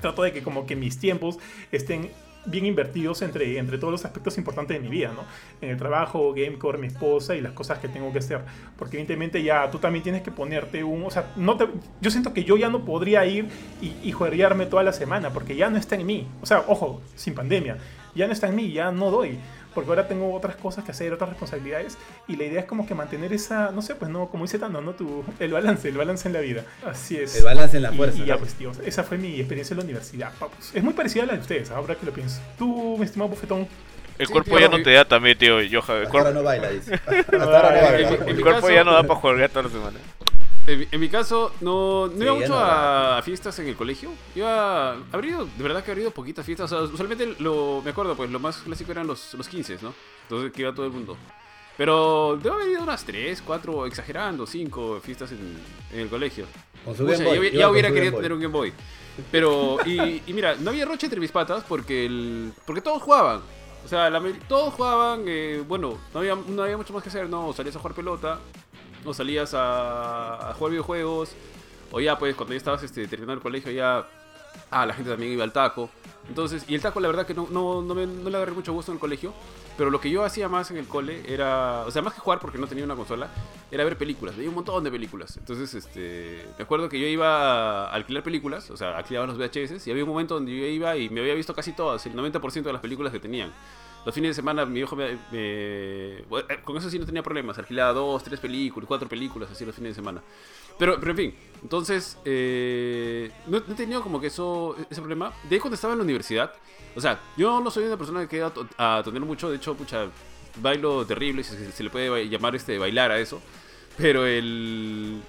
trato 0.00 0.22
de 0.22 0.32
que 0.32 0.42
como 0.42 0.66
que 0.66 0.76
mis 0.76 0.98
tiempos 0.98 1.38
estén 1.72 2.10
bien 2.46 2.66
invertidos 2.66 3.22
entre, 3.22 3.58
entre 3.58 3.78
todos 3.78 3.92
los 3.92 4.04
aspectos 4.04 4.38
importantes 4.38 4.76
de 4.76 4.82
mi 4.82 4.88
vida, 4.88 5.12
¿no? 5.14 5.24
En 5.60 5.70
el 5.70 5.76
trabajo, 5.76 6.32
Gamecore, 6.34 6.78
mi 6.78 6.86
esposa 6.86 7.36
y 7.36 7.40
las 7.40 7.52
cosas 7.52 7.78
que 7.78 7.88
tengo 7.88 8.12
que 8.12 8.18
hacer. 8.18 8.40
Porque 8.76 8.96
evidentemente 8.96 9.42
ya 9.42 9.70
tú 9.70 9.78
también 9.78 10.02
tienes 10.02 10.22
que 10.22 10.30
ponerte 10.30 10.82
un... 10.84 11.04
O 11.04 11.10
sea, 11.10 11.32
no 11.36 11.56
te, 11.56 11.68
yo 12.00 12.10
siento 12.10 12.32
que 12.32 12.44
yo 12.44 12.56
ya 12.56 12.68
no 12.68 12.84
podría 12.84 13.26
ir 13.26 13.48
y, 13.80 13.94
y 14.02 14.12
toda 14.70 14.82
la 14.82 14.92
semana 14.92 15.30
porque 15.30 15.56
ya 15.56 15.70
no 15.70 15.78
está 15.78 15.96
en 15.96 16.06
mí. 16.06 16.26
O 16.42 16.46
sea, 16.46 16.64
ojo, 16.66 17.00
sin 17.14 17.34
pandemia. 17.34 17.78
Ya 18.14 18.26
no 18.26 18.32
está 18.32 18.48
en 18.48 18.56
mí, 18.56 18.72
ya 18.72 18.90
no 18.90 19.10
doy. 19.10 19.38
Porque 19.78 19.90
ahora 20.00 20.08
tengo 20.08 20.34
otras 20.34 20.56
cosas 20.56 20.84
que 20.84 20.90
hacer, 20.90 21.12
otras 21.12 21.30
responsabilidades. 21.30 21.96
Y 22.26 22.36
la 22.36 22.44
idea 22.44 22.60
es 22.60 22.66
como 22.66 22.86
que 22.86 22.94
mantener 22.94 23.32
esa, 23.32 23.70
no 23.70 23.82
sé, 23.82 23.94
pues 23.94 24.10
no, 24.10 24.28
como 24.28 24.44
dice 24.44 24.58
Tando, 24.58 24.80
¿no? 24.80 24.92
Tu, 24.92 25.24
el 25.38 25.52
balance, 25.52 25.88
el 25.88 25.96
balance 25.96 26.26
en 26.28 26.34
la 26.34 26.40
vida. 26.40 26.64
Así 26.86 27.16
es. 27.16 27.36
El 27.36 27.44
balance 27.44 27.76
en 27.76 27.82
la 27.84 27.92
Y- 27.92 27.96
fuerza. 27.96 28.18
Y, 28.18 28.24
ya, 28.26 28.34
¿no? 28.34 28.40
pues, 28.40 28.54
tío, 28.54 28.72
esa 28.84 29.04
fue 29.04 29.18
mi 29.18 29.38
experiencia 29.38 29.74
en 29.74 29.78
la 29.78 29.84
universidad, 29.84 30.32
papus. 30.38 30.74
Es 30.74 30.82
muy 30.82 30.94
parecida 30.94 31.22
a 31.22 31.26
la 31.26 31.32
de 31.34 31.40
ustedes, 31.40 31.70
ahora 31.70 31.94
que 31.94 32.04
lo 32.06 32.12
pienso. 32.12 32.40
Tú, 32.58 32.96
mi 32.98 33.04
estimado 33.04 33.28
bufetón. 33.30 33.66
El 34.18 34.26
Sí, 34.26 34.32
cuerpo 34.32 34.50
tío, 34.50 34.58
ya 34.58 34.68
no 34.68 34.78
y- 34.78 34.82
te 34.82 34.90
da 34.92 35.04
también, 35.04 35.38
tío. 35.38 35.54
Johan. 35.58 35.62
El 35.68 35.76
Hasta 35.78 35.88
ahora 35.92 36.10
cuerpo, 36.10 36.30
no 36.32 36.42
baila, 36.42 36.70
dice. 36.70 36.94
Hasta 37.06 37.36
ahora 37.36 37.80
no 37.80 37.86
baila. 37.86 38.08
En 38.08 38.28
el 38.28 38.36
mi 38.36 38.42
cuerpo 38.42 38.60
caso- 38.62 38.74
ya 38.74 38.82
no 38.82 38.92
da 38.92 39.02
para 39.04 39.20
jugar 39.20 39.48
toda 39.48 39.62
la 39.62 39.68
semana. 39.68 39.98
En, 40.68 40.78
mi- 40.80 40.88
en 40.90 41.00
mi 41.00 41.08
caso, 41.08 41.52
no, 41.60 42.06
no 42.08 42.12
Sí, 42.12 42.22
iba 42.22 42.34
mucho 42.34 42.48
no 42.48 42.56
a, 42.58 43.18
a 43.18 43.22
fiestas 43.22 43.58
en 43.58 43.68
el 43.68 43.76
colegio. 43.76 44.10
Iba. 44.34 44.92
Habría 45.12 45.30
ido, 45.32 45.46
de 45.56 45.62
verdad 45.62 45.82
que 45.82 45.90
habría 45.90 46.02
ido 46.04 46.10
poquitas 46.12 46.44
fiestas. 46.44 46.70
O 46.72 46.86
sea, 46.86 46.92
usualmente 46.94 47.34
lo. 47.38 47.80
Me 47.84 47.90
acuerdo, 47.90 48.14
pues 48.16 48.30
lo 48.30 48.38
más 48.38 48.58
clásico 48.58 48.92
eran 48.92 49.06
los, 49.06 49.34
los 49.34 49.48
15, 49.48 49.78
¿no? 49.82 49.94
Entonces 50.24 50.52
que 50.52 50.62
iba 50.62 50.74
todo 50.74 50.86
el 50.86 50.92
mundo. 50.92 51.16
Pero 51.76 52.38
debo 52.42 52.56
haber 52.56 52.68
ido 52.68 52.82
unas 52.82 53.04
3, 53.04 53.40
4, 53.40 53.86
exagerando, 53.86 54.46
5 54.46 55.00
fiestas 55.02 55.30
en, 55.32 55.56
en 55.92 56.00
el 56.00 56.08
colegio. 56.08 56.44
Pucha, 56.84 57.04
Game 57.04 57.24
Boy. 57.24 57.50
yo, 57.52 57.58
ya 57.60 57.70
hubiera 57.70 57.90
querido 57.92 58.16
tener 58.16 58.32
un 58.32 58.40
Game 58.40 58.52
Boy. 58.52 58.72
Pero, 59.30 59.78
y, 59.86 60.22
y 60.26 60.32
mira, 60.32 60.54
no 60.56 60.70
había 60.70 60.84
roche 60.84 61.06
entre 61.06 61.20
mis 61.20 61.30
patas 61.32 61.64
porque 61.68 62.06
el, 62.06 62.52
porque 62.66 62.80
todos 62.80 63.00
jugaban. 63.02 63.40
O 63.84 63.88
sea, 63.88 64.10
la 64.10 64.20
todos 64.48 64.74
jugaban, 64.74 65.22
eh, 65.26 65.62
bueno, 65.66 65.98
no 66.12 66.20
había, 66.20 66.34
no 66.34 66.62
había 66.62 66.76
mucho 66.76 66.92
más 66.92 67.02
que 67.02 67.08
hacer, 67.08 67.28
¿no? 67.28 67.48
O 67.48 67.52
salías 67.54 67.74
a 67.76 67.78
jugar 67.78 67.94
pelota, 67.94 68.38
o 69.04 69.14
salías 69.14 69.52
a, 69.54 70.54
jugar 70.56 70.72
videojuegos, 70.72 71.32
o 71.90 72.00
ya, 72.00 72.18
pues, 72.18 72.34
cuando 72.34 72.54
ya 72.54 72.58
estabas 72.58 72.82
este, 72.82 73.06
terminando 73.06 73.34
el 73.34 73.40
colegio, 73.40 73.70
ya, 73.70 74.06
ah, 74.70 74.86
la 74.86 74.94
gente 74.94 75.10
también 75.10 75.32
iba 75.32 75.44
al 75.44 75.52
taco. 75.52 75.90
Entonces, 76.28 76.64
y 76.68 76.74
el 76.74 76.82
taco, 76.82 77.00
la 77.00 77.08
verdad 77.08 77.26
que 77.26 77.34
no, 77.34 77.48
no, 77.50 77.80
no, 77.82 77.94
me, 77.94 78.06
no 78.06 78.28
le 78.28 78.36
agarré 78.36 78.52
mucho 78.52 78.72
gusto 78.72 78.92
en 78.92 78.96
el 78.96 79.00
colegio. 79.00 79.32
Pero 79.78 79.90
lo 79.90 80.00
que 80.00 80.10
yo 80.10 80.24
hacía 80.24 80.48
más 80.48 80.72
en 80.72 80.76
el 80.76 80.88
cole 80.88 81.22
era, 81.32 81.84
o 81.86 81.90
sea, 81.92 82.02
más 82.02 82.12
que 82.12 82.18
jugar 82.18 82.40
porque 82.40 82.58
no 82.58 82.66
tenía 82.66 82.84
una 82.84 82.96
consola, 82.96 83.28
era 83.70 83.84
ver 83.84 83.96
películas. 83.96 84.36
Veía 84.36 84.48
un 84.48 84.56
montón 84.56 84.82
de 84.82 84.90
películas. 84.90 85.36
Entonces, 85.36 85.72
este, 85.72 86.44
me 86.58 86.64
acuerdo 86.64 86.88
que 86.88 86.98
yo 86.98 87.06
iba 87.06 87.84
a 87.84 87.92
alquilar 87.92 88.24
películas, 88.24 88.68
o 88.72 88.76
sea, 88.76 88.98
alquilaba 88.98 89.28
los 89.28 89.38
VHS 89.38 89.86
y 89.86 89.92
había 89.92 90.02
un 90.02 90.10
momento 90.10 90.34
donde 90.34 90.50
yo 90.50 90.66
iba 90.66 90.96
y 90.96 91.08
me 91.10 91.20
había 91.20 91.34
visto 91.34 91.54
casi 91.54 91.74
todas, 91.74 92.04
el 92.06 92.14
90% 92.14 92.62
de 92.64 92.72
las 92.72 92.82
películas 92.82 93.12
que 93.12 93.20
tenían. 93.20 93.52
Los 94.08 94.14
fines 94.14 94.30
de 94.30 94.34
semana 94.36 94.64
mi 94.64 94.80
hijo 94.80 94.96
me, 94.96 95.18
eh, 95.32 96.24
con 96.64 96.78
eso 96.78 96.88
sí 96.88 96.98
no 96.98 97.04
tenía 97.04 97.22
problemas, 97.22 97.58
alquilaba 97.58 97.92
dos, 97.92 98.24
tres 98.24 98.40
películas, 98.40 98.88
cuatro 98.88 99.06
películas 99.06 99.50
así 99.50 99.66
los 99.66 99.74
fines 99.74 99.90
de 99.90 99.96
semana. 99.96 100.22
Pero, 100.78 100.98
pero 100.98 101.10
en 101.10 101.16
fin, 101.18 101.34
entonces 101.62 102.16
eh, 102.24 103.30
no, 103.46 103.58
he 103.58 103.74
tenido 103.74 104.00
como 104.00 104.18
que 104.18 104.28
eso, 104.28 104.74
ese 104.90 105.02
problema. 105.02 105.34
De 105.46 105.56
ahí 105.56 105.60
cuando 105.60 105.74
estaba 105.74 105.92
en 105.92 105.98
la 105.98 106.04
universidad, 106.04 106.54
o 106.96 107.02
sea, 107.02 107.20
yo 107.36 107.60
no 107.60 107.70
soy 107.70 107.84
una 107.84 107.98
persona 107.98 108.22
que 108.22 108.28
queda 108.28 108.50
a 108.78 109.02
toner 109.04 109.20
mucho, 109.20 109.50
de 109.50 109.56
hecho, 109.56 109.74
pucha, 109.74 110.06
bailo 110.56 111.04
terrible, 111.04 111.44
si 111.44 111.54
se, 111.70 111.82
le 111.82 111.90
puede 111.90 112.30
llamar 112.30 112.56
este 112.56 112.78
bailar 112.78 113.10
a 113.10 113.18
eso. 113.18 113.42
Pero 113.98 114.24
el... 114.26 115.20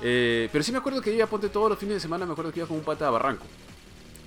eh, 0.00 0.48
pero 0.52 0.62
sí 0.62 0.70
me 0.70 0.78
acuerdo 0.78 1.00
que 1.00 1.12
iba, 1.12 1.26
ponte 1.26 1.48
todos 1.48 1.70
los 1.70 1.76
fines 1.76 1.94
de 1.94 2.00
semana, 2.00 2.24
me 2.24 2.34
acuerdo 2.34 2.52
que 2.52 2.60
iba 2.60 2.68
con 2.68 2.76
un 2.76 2.84
pata 2.84 3.08
a 3.08 3.10
Barranco. 3.10 3.46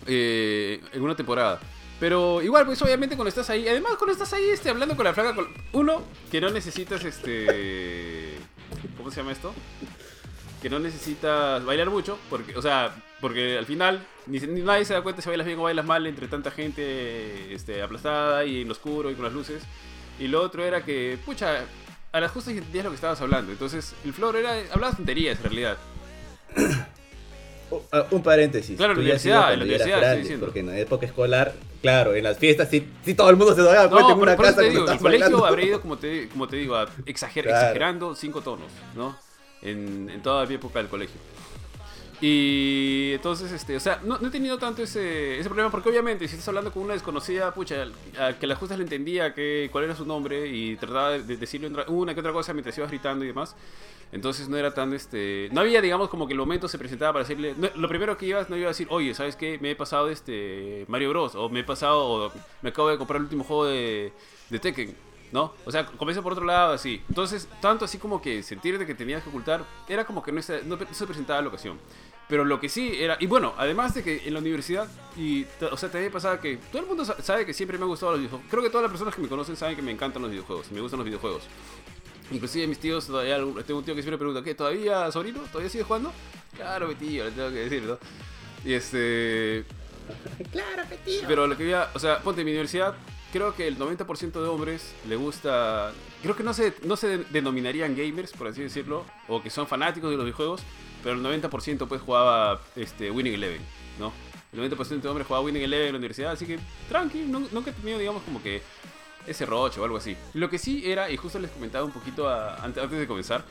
en 0.06 1.02
una 1.02 1.16
temporada. 1.16 1.62
Pero 2.00 2.42
igual, 2.42 2.66
pues 2.66 2.82
obviamente 2.82 3.16
cuando 3.16 3.30
estás 3.30 3.50
ahí, 3.50 3.68
además 3.68 3.94
cuando 3.98 4.12
estás 4.12 4.34
ahí 4.34 4.50
este, 4.50 4.70
hablando 4.70 4.96
con 4.96 5.06
la 5.06 5.14
flaca, 5.14 5.36
uno, 5.72 6.04
que 6.30 6.42
no 6.42 6.50
necesitas 6.50 7.04
este... 7.04 8.38
¿Cómo 8.98 9.12
se 9.12 9.18
llama 9.18 9.32
esto? 9.32 9.54
Que 10.62 10.70
no 10.70 10.80
necesitas 10.80 11.64
bailar 11.64 11.90
mucho, 11.90 12.18
porque, 12.30 12.58
o 12.58 12.62
sea, 12.62 12.94
porque 13.22 13.58
al 13.58 13.66
final 13.66 14.06
ni, 14.26 14.40
ni 14.40 14.62
nadie 14.62 14.84
se 14.84 14.94
da 14.94 15.02
cuenta 15.04 15.22
si 15.22 15.30
bailas 15.30 15.48
bien 15.48 15.60
o 15.60 15.64
bailas 15.64 15.86
mal 15.86 16.06
entre 16.06 16.28
tanta 16.28 16.52
gente 16.52 17.54
este, 17.54 17.82
aplastada 17.82 18.44
y 18.46 18.62
en 18.62 18.68
lo 18.68 18.74
oscuro 18.74 19.10
y 19.10 19.16
con 19.16 19.24
las 19.24 19.34
luces. 19.34 19.64
Y 20.20 20.28
lo 20.28 20.42
otro 20.42 20.64
era 20.64 20.84
que, 20.84 21.18
pucha, 21.26 21.66
a 22.12 22.20
las 22.20 22.32
justas 22.32 22.54
entendías 22.54 22.86
lo 22.86 22.92
que 22.92 22.96
estabas 22.96 23.22
hablando. 23.22 23.52
Entonces, 23.52 23.94
el 24.04 24.14
flor 24.14 24.36
era, 24.36 24.54
hablabas 24.72 24.98
tonterías 24.98 25.38
en 25.38 25.44
realidad. 25.44 25.78
Uh, 27.72 27.76
uh, 27.76 27.82
Un 28.12 28.22
paréntesis. 28.24 28.78
Claro, 28.78 28.94
la 28.94 29.00
universidad, 29.00 29.54
en 29.54 29.60
la 29.60 29.66
universidad, 29.66 29.98
grande, 30.00 30.18
diciendo. 30.22 30.46
Porque 30.46 30.60
en 30.60 30.68
la 30.68 30.78
época 30.78 31.06
escolar, 31.06 31.54
claro, 31.82 32.14
en 32.14 32.24
las 32.24 32.38
fiestas 32.38 32.70
sí, 32.70 32.88
sí 33.04 33.14
todo 33.16 33.30
el 33.30 33.36
mundo 33.38 33.56
se 33.56 33.62
daba 33.64 33.90
cuenta 33.90 34.10
No, 34.10 34.16
en 34.16 34.22
una 34.22 34.38
casa 34.38 34.58
te 34.62 34.70
digo, 34.70 34.90
el 34.90 35.00
colegio 35.00 35.46
habré 35.46 35.66
ido, 35.66 35.82
como 35.86 35.98
te, 35.98 36.30
como 36.30 36.48
te 36.48 36.58
digo, 36.58 36.76
a 36.76 36.88
exager- 37.06 37.44
Claro. 37.44 37.50
exagerando 37.58 38.16
cinco 38.16 38.42
tonos, 38.42 38.68
¿no? 38.96 39.18
En, 39.62 40.10
en 40.14 40.22
toda 40.22 40.46
mi 40.46 40.56
época 40.56 40.80
del 40.80 40.88
colegio. 40.90 41.20
Y 42.22 43.12
entonces, 43.14 43.52
este, 43.52 43.76
o 43.76 43.80
sea, 43.80 44.02
no, 44.04 44.16
he 44.16 44.30
tenido 44.30 44.58
tanto 44.58 44.82
ese, 44.82 45.40
ese 45.40 45.50
problema 45.50 45.70
porque 45.70 45.90
obviamente 45.90 46.28
si 46.28 46.36
estás 46.36 46.48
hablando 46.48 46.72
con 46.72 46.84
una 46.84 46.94
desconocida, 46.94 47.54
pucha, 47.54 47.88
a 48.18 48.34
que 48.34 48.48
la 48.48 48.56
justa 48.56 48.78
le 48.78 48.84
entendía 48.84 49.34
que, 49.34 49.70
cuál 49.72 49.84
era 49.84 49.96
su 49.96 50.06
nombre 50.06 50.48
y 50.48 50.76
trataba 50.78 51.12
de, 51.12 51.24
de 51.24 51.38
decirle 51.38 51.70
una 51.88 52.14
que 52.14 52.20
otra 52.20 52.32
cosa 52.32 52.54
mientras 52.54 52.78
ibas 52.78 52.90
gritando 52.90 53.26
y 53.26 53.28
demás. 53.28 53.56
Entonces 54.12 54.48
no 54.48 54.58
era 54.58 54.74
tan, 54.74 54.94
este, 54.94 55.50
no 55.52 55.62
había, 55.62 55.82
digamos, 55.82 56.10
como 56.10 56.28
que 56.28 56.34
el 56.34 56.40
momento 56.40 56.68
se 56.68 56.78
presentaba 56.78 57.14
para 57.14 57.26
decirle, 57.26 57.56
lo 57.76 57.88
primero 57.90 58.16
que 58.18 58.28
ibas 58.28 58.50
no 58.50 58.56
iba 58.56 58.68
a 58.68 58.70
decir, 58.70 58.88
oye, 58.90 59.14
¿sabes 59.14 59.36
qué? 59.36 59.58
Me 59.60 59.72
he 59.72 59.76
pasado 59.76 60.10
este 60.10 60.86
Mario 60.88 61.10
Bros. 61.10 61.36
O 61.36 61.50
me 61.50 61.62
he 61.62 61.64
pasado, 61.64 62.28
o 62.28 62.32
me 62.62 62.70
acabo 62.70 62.90
de 62.90 62.98
comprar 62.98 63.18
el 63.18 63.24
último 63.24 63.44
juego 63.44 63.66
de, 63.66 64.14
de 64.50 64.60
Tekken. 64.60 64.96
¿No? 65.32 65.54
O 65.66 65.72
sea, 65.72 65.86
comienza 65.86 66.22
por 66.22 66.32
otro 66.34 66.46
lado, 66.46 66.74
así. 66.74 67.02
Entonces, 67.10 67.48
tanto 67.62 67.86
así 67.86 67.98
como 67.98 68.22
que 68.22 68.42
sentir 68.44 68.78
de 68.78 68.86
que 68.86 68.96
tenías 68.96 69.22
que 69.24 69.30
ocultar, 69.30 69.66
era 69.90 70.06
como 70.06 70.24
que 70.24 70.32
no 70.32 70.42
se, 70.42 70.64
no 70.64 70.78
se 70.92 71.06
presentaba 71.06 71.42
la 71.42 71.48
ocasión. 71.50 71.78
Pero 72.30 72.44
lo 72.46 72.60
que 72.60 72.70
sí 72.70 72.94
era, 72.98 73.18
y 73.20 73.28
bueno, 73.28 73.54
además 73.58 73.94
de 73.94 74.02
que 74.04 74.28
en 74.28 74.34
la 74.34 74.40
universidad, 74.40 74.88
y, 75.18 75.46
o 75.72 75.78
sea, 75.78 75.92
también 75.92 76.12
pasaba 76.12 76.40
que 76.42 76.58
todo 76.72 76.82
el 76.82 76.88
mundo 76.88 77.06
sa- 77.06 77.22
sabe 77.22 77.46
que 77.46 77.54
siempre 77.54 77.78
me 77.78 77.84
han 77.84 77.90
gustado 77.90 78.14
los 78.14 78.20
videojuegos. 78.22 78.48
Creo 78.50 78.64
que 78.64 78.70
todas 78.70 78.84
las 78.84 78.92
personas 78.92 79.14
que 79.14 79.22
me 79.22 79.28
conocen 79.28 79.56
saben 79.56 79.76
que 79.76 79.82
me 79.82 79.92
encantan 79.92 80.22
los 80.22 80.32
videojuegos, 80.32 80.72
me 80.72 80.80
gustan 80.82 81.00
los 81.00 81.06
videojuegos. 81.06 81.44
Inclusive 82.32 82.66
mis 82.68 82.80
tíos, 82.80 83.06
todavía, 83.06 83.36
tengo 83.38 83.80
un 83.80 83.86
tío 83.86 83.94
que 83.94 84.02
siempre 84.02 84.18
pregunta, 84.18 84.42
¿qué? 84.44 84.56
¿Todavía, 84.56 85.12
sobrino? 85.12 85.42
¿Todavía 85.52 85.70
sigue 85.70 85.84
jugando? 85.84 86.12
Claro, 86.56 86.88
mi 86.88 86.96
tío, 86.96 87.26
le 87.26 87.32
tengo 87.32 87.50
que 87.50 87.56
decir, 87.56 87.84
¿no? 87.84 87.98
Y 88.64 88.74
este... 88.74 89.66
Claro, 90.52 90.84
tío. 91.04 91.22
Pero 91.28 91.46
lo 91.48 91.56
que 91.58 91.64
había, 91.64 91.90
o 91.94 92.00
sea, 92.00 92.20
ponte 92.22 92.42
en 92.42 92.46
mi 92.46 92.52
universidad, 92.52 92.96
creo 93.32 93.54
que 93.56 93.68
el 93.68 93.78
90% 93.78 94.32
de 94.42 94.48
hombres 94.48 94.94
le 95.08 95.16
gusta, 95.16 95.92
creo 96.22 96.36
que 96.36 96.44
no 96.44 96.54
se, 96.54 96.74
no 96.84 96.96
se 96.96 97.18
denominarían 97.30 97.96
gamers, 97.96 98.32
por 98.34 98.48
así 98.48 98.62
decirlo, 98.62 99.04
o 99.28 99.42
que 99.44 99.50
son 99.50 99.68
fanáticos 99.68 100.10
de 100.10 100.16
los 100.18 100.26
videojuegos, 100.26 100.62
pero 101.04 101.16
el 101.16 101.24
90% 101.42 101.88
pues 101.88 102.02
jugaba 102.02 102.62
este, 102.76 103.12
Winning 103.12 103.34
Eleven, 103.36 103.62
¿no? 104.00 104.12
El 104.54 104.72
90% 104.72 105.02
de 105.02 105.08
hombres 105.10 105.28
jugaba 105.28 105.46
Winning 105.46 105.64
Eleven 105.64 105.88
en 105.88 105.94
la 105.94 105.98
universidad, 106.00 106.32
así 106.32 106.46
que 106.46 106.60
tranqui, 106.88 107.20
nu- 107.24 107.48
nunca 107.52 107.72
he 107.72 107.74
tenido, 107.74 108.00
digamos, 108.00 108.24
como 108.24 108.42
que 108.42 108.62
ese 109.28 109.46
roche 109.46 109.80
o 109.82 109.84
algo 109.84 109.98
así. 109.98 110.16
Lo 110.34 110.50
que 110.50 110.58
sí 110.58 110.90
era, 110.90 111.10
y 111.12 111.18
justo 111.18 111.40
les 111.40 111.52
comentaba 111.52 111.84
un 111.84 111.92
poquito 111.92 112.30
a- 112.30 112.56
antes 112.64 112.90
de 112.90 113.08
comenzar, 113.08 113.44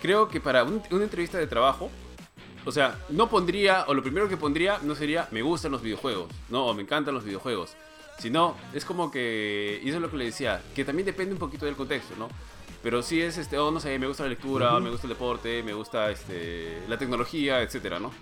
creo 0.00 0.28
que 0.28 0.40
para 0.40 0.64
un- 0.64 0.82
una 0.90 1.04
entrevista 1.04 1.36
de 1.36 1.46
trabajo, 1.46 1.90
o 2.64 2.72
sea, 2.72 2.98
no 3.10 3.28
pondría, 3.28 3.84
o 3.86 3.92
lo 3.94 4.02
primero 4.02 4.28
que 4.28 4.36
pondría 4.36 4.78
no 4.82 4.94
sería 4.94 5.28
me 5.30 5.42
gustan 5.42 5.72
los 5.72 5.82
videojuegos, 5.82 6.30
no, 6.48 6.66
o 6.66 6.74
me 6.74 6.82
encantan 6.82 7.12
los 7.14 7.24
videojuegos. 7.24 7.72
Sino, 8.20 8.54
es 8.74 8.84
como 8.84 9.10
que, 9.10 9.80
y 9.82 9.88
eso 9.88 9.96
es 9.96 10.02
lo 10.02 10.10
que 10.10 10.18
le 10.18 10.26
decía, 10.26 10.62
que 10.74 10.84
también 10.84 11.06
depende 11.06 11.32
un 11.32 11.38
poquito 11.38 11.64
del 11.64 11.74
contexto, 11.74 12.14
¿no? 12.18 12.28
Pero 12.82 13.02
sí 13.02 13.20
es, 13.20 13.38
este, 13.38 13.58
oh, 13.58 13.70
no 13.70 13.80
sé, 13.80 13.98
me 13.98 14.06
gusta 14.06 14.24
la 14.24 14.28
lectura, 14.28 14.78
me 14.78 14.90
gusta 14.90 15.06
el 15.06 15.14
deporte, 15.14 15.62
me 15.62 15.72
gusta 15.72 16.10
este, 16.10 16.82
la 16.86 16.98
tecnología, 16.98 17.62
etcétera, 17.62 17.98
¿no? 17.98 18.12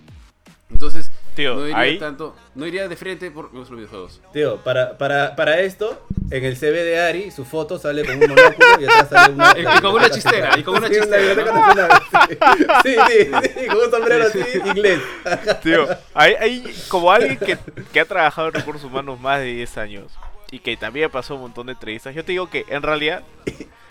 Entonces, 0.71 1.08
Tío, 1.39 1.55
no 1.55 1.65
iría 1.67 1.79
ahí- 1.79 1.99
tanto, 2.01 2.35
no 2.57 2.67
iría 2.67 2.89
de 2.89 2.97
frente 2.97 3.31
por 3.31 3.55
los 3.55 3.71
videojuegos. 3.71 4.21
Tío, 4.33 4.57
para, 4.65 4.99
para, 4.99 5.37
para 5.37 5.61
esto, 5.61 6.05
en 6.33 6.45
el 6.45 6.57
CV 6.57 6.83
de 6.83 6.99
Ari, 7.01 7.31
su 7.31 7.45
foto 7.45 7.79
sale 7.79 8.05
con 8.05 8.15
un 8.17 8.29
monóculo 8.29 8.67
y 8.81 8.85
atrás 8.87 9.09
sale 9.09 9.35
una... 9.35 9.53
Y- 9.57 9.61
y 9.61 9.81
con 9.81 9.95
una 9.95 10.11
chistera, 10.11 10.59
y 10.59 10.63
con 10.65 10.77
una 10.79 10.89
Sí, 10.89 10.95
chistera, 10.95 11.35
¿no? 11.45 11.89
sí, 12.83 12.97
sí, 13.07 13.31
sí, 13.61 13.67
con 13.69 13.77
un 13.85 13.91
sombrero 13.93 14.25
así, 14.27 14.41
inglés. 14.67 15.01
Tío, 15.63 15.87
hay, 16.13 16.35
hay 16.35 16.75
como 16.89 17.13
alguien 17.13 17.37
que, 17.37 17.57
que 17.93 18.01
ha 18.01 18.05
trabajado 18.05 18.49
en 18.49 18.55
recursos 18.55 18.83
humanos 18.83 19.21
más 19.21 19.39
de 19.39 19.47
10 19.47 19.79
años 19.79 20.13
y 20.51 20.59
que 20.59 20.77
también 20.77 21.09
pasó 21.09 21.37
un 21.37 21.43
montón 21.43 21.67
de 21.67 21.73
entrevistas, 21.75 22.17
yo 22.17 22.25
te 22.25 22.33
digo 22.33 22.51
que 22.51 22.65
en 22.69 22.83
realidad 22.83 23.23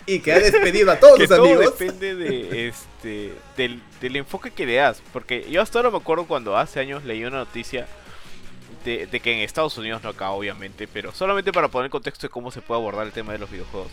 Y 0.08 0.20
que 0.20 0.32
ha 0.32 0.38
despedido 0.38 0.90
a 0.90 0.98
todos 0.98 1.18
que 1.18 1.26
sus 1.26 1.36
todo 1.36 1.46
amigos. 1.46 1.78
depende 1.78 2.14
de 2.14 2.68
este 2.68 3.32
del, 3.56 3.80
del 4.00 4.16
enfoque 4.16 4.50
que 4.50 4.64
le 4.66 4.76
das, 4.76 5.02
porque 5.12 5.46
yo 5.50 5.60
hasta 5.60 5.78
ahora 5.78 5.90
me 5.90 5.98
acuerdo 5.98 6.24
cuando 6.26 6.56
hace 6.56 6.80
años 6.80 7.04
leí 7.04 7.24
una 7.24 7.38
noticia 7.38 7.86
de, 8.84 9.06
de 9.06 9.20
que 9.20 9.32
en 9.32 9.40
Estados 9.40 9.76
Unidos 9.76 10.02
no 10.02 10.08
acá 10.08 10.30
obviamente, 10.30 10.88
pero 10.88 11.12
solamente 11.12 11.52
para 11.52 11.68
poner 11.68 11.90
contexto 11.90 12.26
de 12.26 12.30
cómo 12.30 12.50
se 12.50 12.62
puede 12.62 12.80
abordar 12.80 13.06
el 13.06 13.12
tema 13.12 13.32
de 13.32 13.38
los 13.38 13.50
videojuegos. 13.50 13.90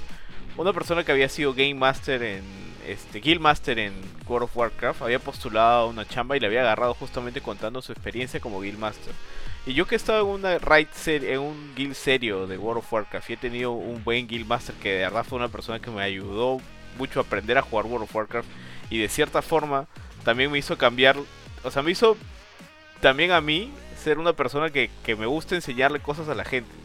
Una 0.58 0.72
persona 0.72 1.04
que 1.04 1.12
había 1.12 1.28
sido 1.28 1.54
Game 1.54 1.80
en 2.08 2.44
este 2.88 3.20
Guild 3.20 3.46
en 3.68 3.94
World 4.26 4.46
of 4.46 4.56
Warcraft 4.56 5.02
había 5.02 5.20
postulado 5.20 5.82
a 5.82 5.86
una 5.88 6.08
chamba 6.08 6.38
y 6.38 6.40
le 6.40 6.48
había 6.48 6.62
agarrado 6.62 6.94
justamente 6.94 7.42
contando 7.42 7.82
su 7.82 7.92
experiencia 7.92 8.40
como 8.40 8.62
Guild 8.62 8.80
Master. 8.80 9.14
Y 9.66 9.74
yo 9.74 9.86
que 9.86 9.96
he 9.96 9.98
estado 9.98 10.22
en 10.22 10.28
una 10.28 10.58
raid 10.60 10.88
en 11.08 11.40
un 11.40 11.74
guild 11.76 11.96
serio 11.96 12.48
de 12.48 12.58
World 12.58 12.80
of 12.80 12.94
Warcraft 12.94 13.30
y 13.30 13.34
he 13.34 13.38
tenido 13.38 13.72
un 13.72 14.02
buen 14.04 14.28
Guild 14.28 14.48
Master 14.48 14.76
que 14.76 14.94
de 14.94 15.00
verdad 15.00 15.26
fue 15.26 15.38
una 15.38 15.50
persona 15.50 15.80
que 15.80 15.92
me 15.92 16.02
ayudó 16.02 16.62
mucho 16.98 17.20
a 17.20 17.24
aprender 17.24 17.58
a 17.58 17.62
jugar 17.62 17.86
World 17.88 18.04
of 18.04 18.16
Warcraft 18.16 18.48
y 18.90 19.00
de 19.00 19.10
cierta 19.10 19.42
forma 19.42 19.88
también 20.24 20.52
me 20.52 20.58
hizo 20.58 20.78
cambiar, 20.78 21.18
o 21.64 21.72
sea, 21.72 21.82
me 21.82 21.92
hizo 21.92 22.16
también 23.02 23.32
a 23.32 23.42
mí 23.42 23.74
ser 24.02 24.20
una 24.20 24.32
persona 24.34 24.70
que, 24.70 24.90
que 25.04 25.18
me 25.18 25.26
gusta 25.26 25.56
enseñarle 25.56 26.00
cosas 26.00 26.30
a 26.30 26.36
la 26.36 26.46
gente. 26.46 26.85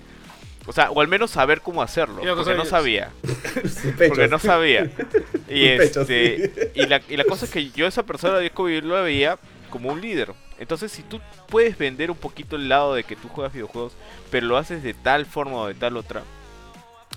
O 0.67 0.73
sea, 0.73 0.91
o 0.91 1.01
al 1.01 1.09
menos 1.09 1.31
saber 1.31 1.63
cómo 1.63 1.83
hacerlo, 1.83 2.23
porque 2.37 2.55
no 2.55 2.65
sabía. 2.65 3.11
Porque 4.09 4.29
no 4.29 4.39
sabía. 4.39 4.91
Y, 5.49 5.67
este, 5.67 6.71
y, 6.77 6.87
la, 6.87 7.03
y 7.09 7.17
la 7.17 7.25
cosa 7.25 7.45
es 7.45 7.51
que 7.51 7.71
yo 7.71 7.89
esa 7.89 8.05
persona 8.05 8.41
yo 8.41 8.81
lo 8.83 9.03
veía 9.03 9.37
como 9.69 9.91
un 9.91 10.01
líder. 10.01 10.33
Entonces 10.61 10.93
si 10.93 11.03
tú 11.03 11.21
puedes 11.49 11.77
vender 11.77 12.09
un 12.09 12.17
poquito 12.17 12.55
el 12.55 12.69
lado 12.69 12.95
de 12.95 13.03
que 13.03 13.17
tú 13.17 13.29
juegas 13.29 13.53
videojuegos, 13.53 13.95
pero 14.31 14.47
lo 14.47 14.57
haces 14.57 14.85
de 14.85 14.95
tal 14.95 15.27
forma 15.27 15.57
o 15.57 15.67
de 15.67 15.75
tal 15.75 15.97
otra, 15.97 16.23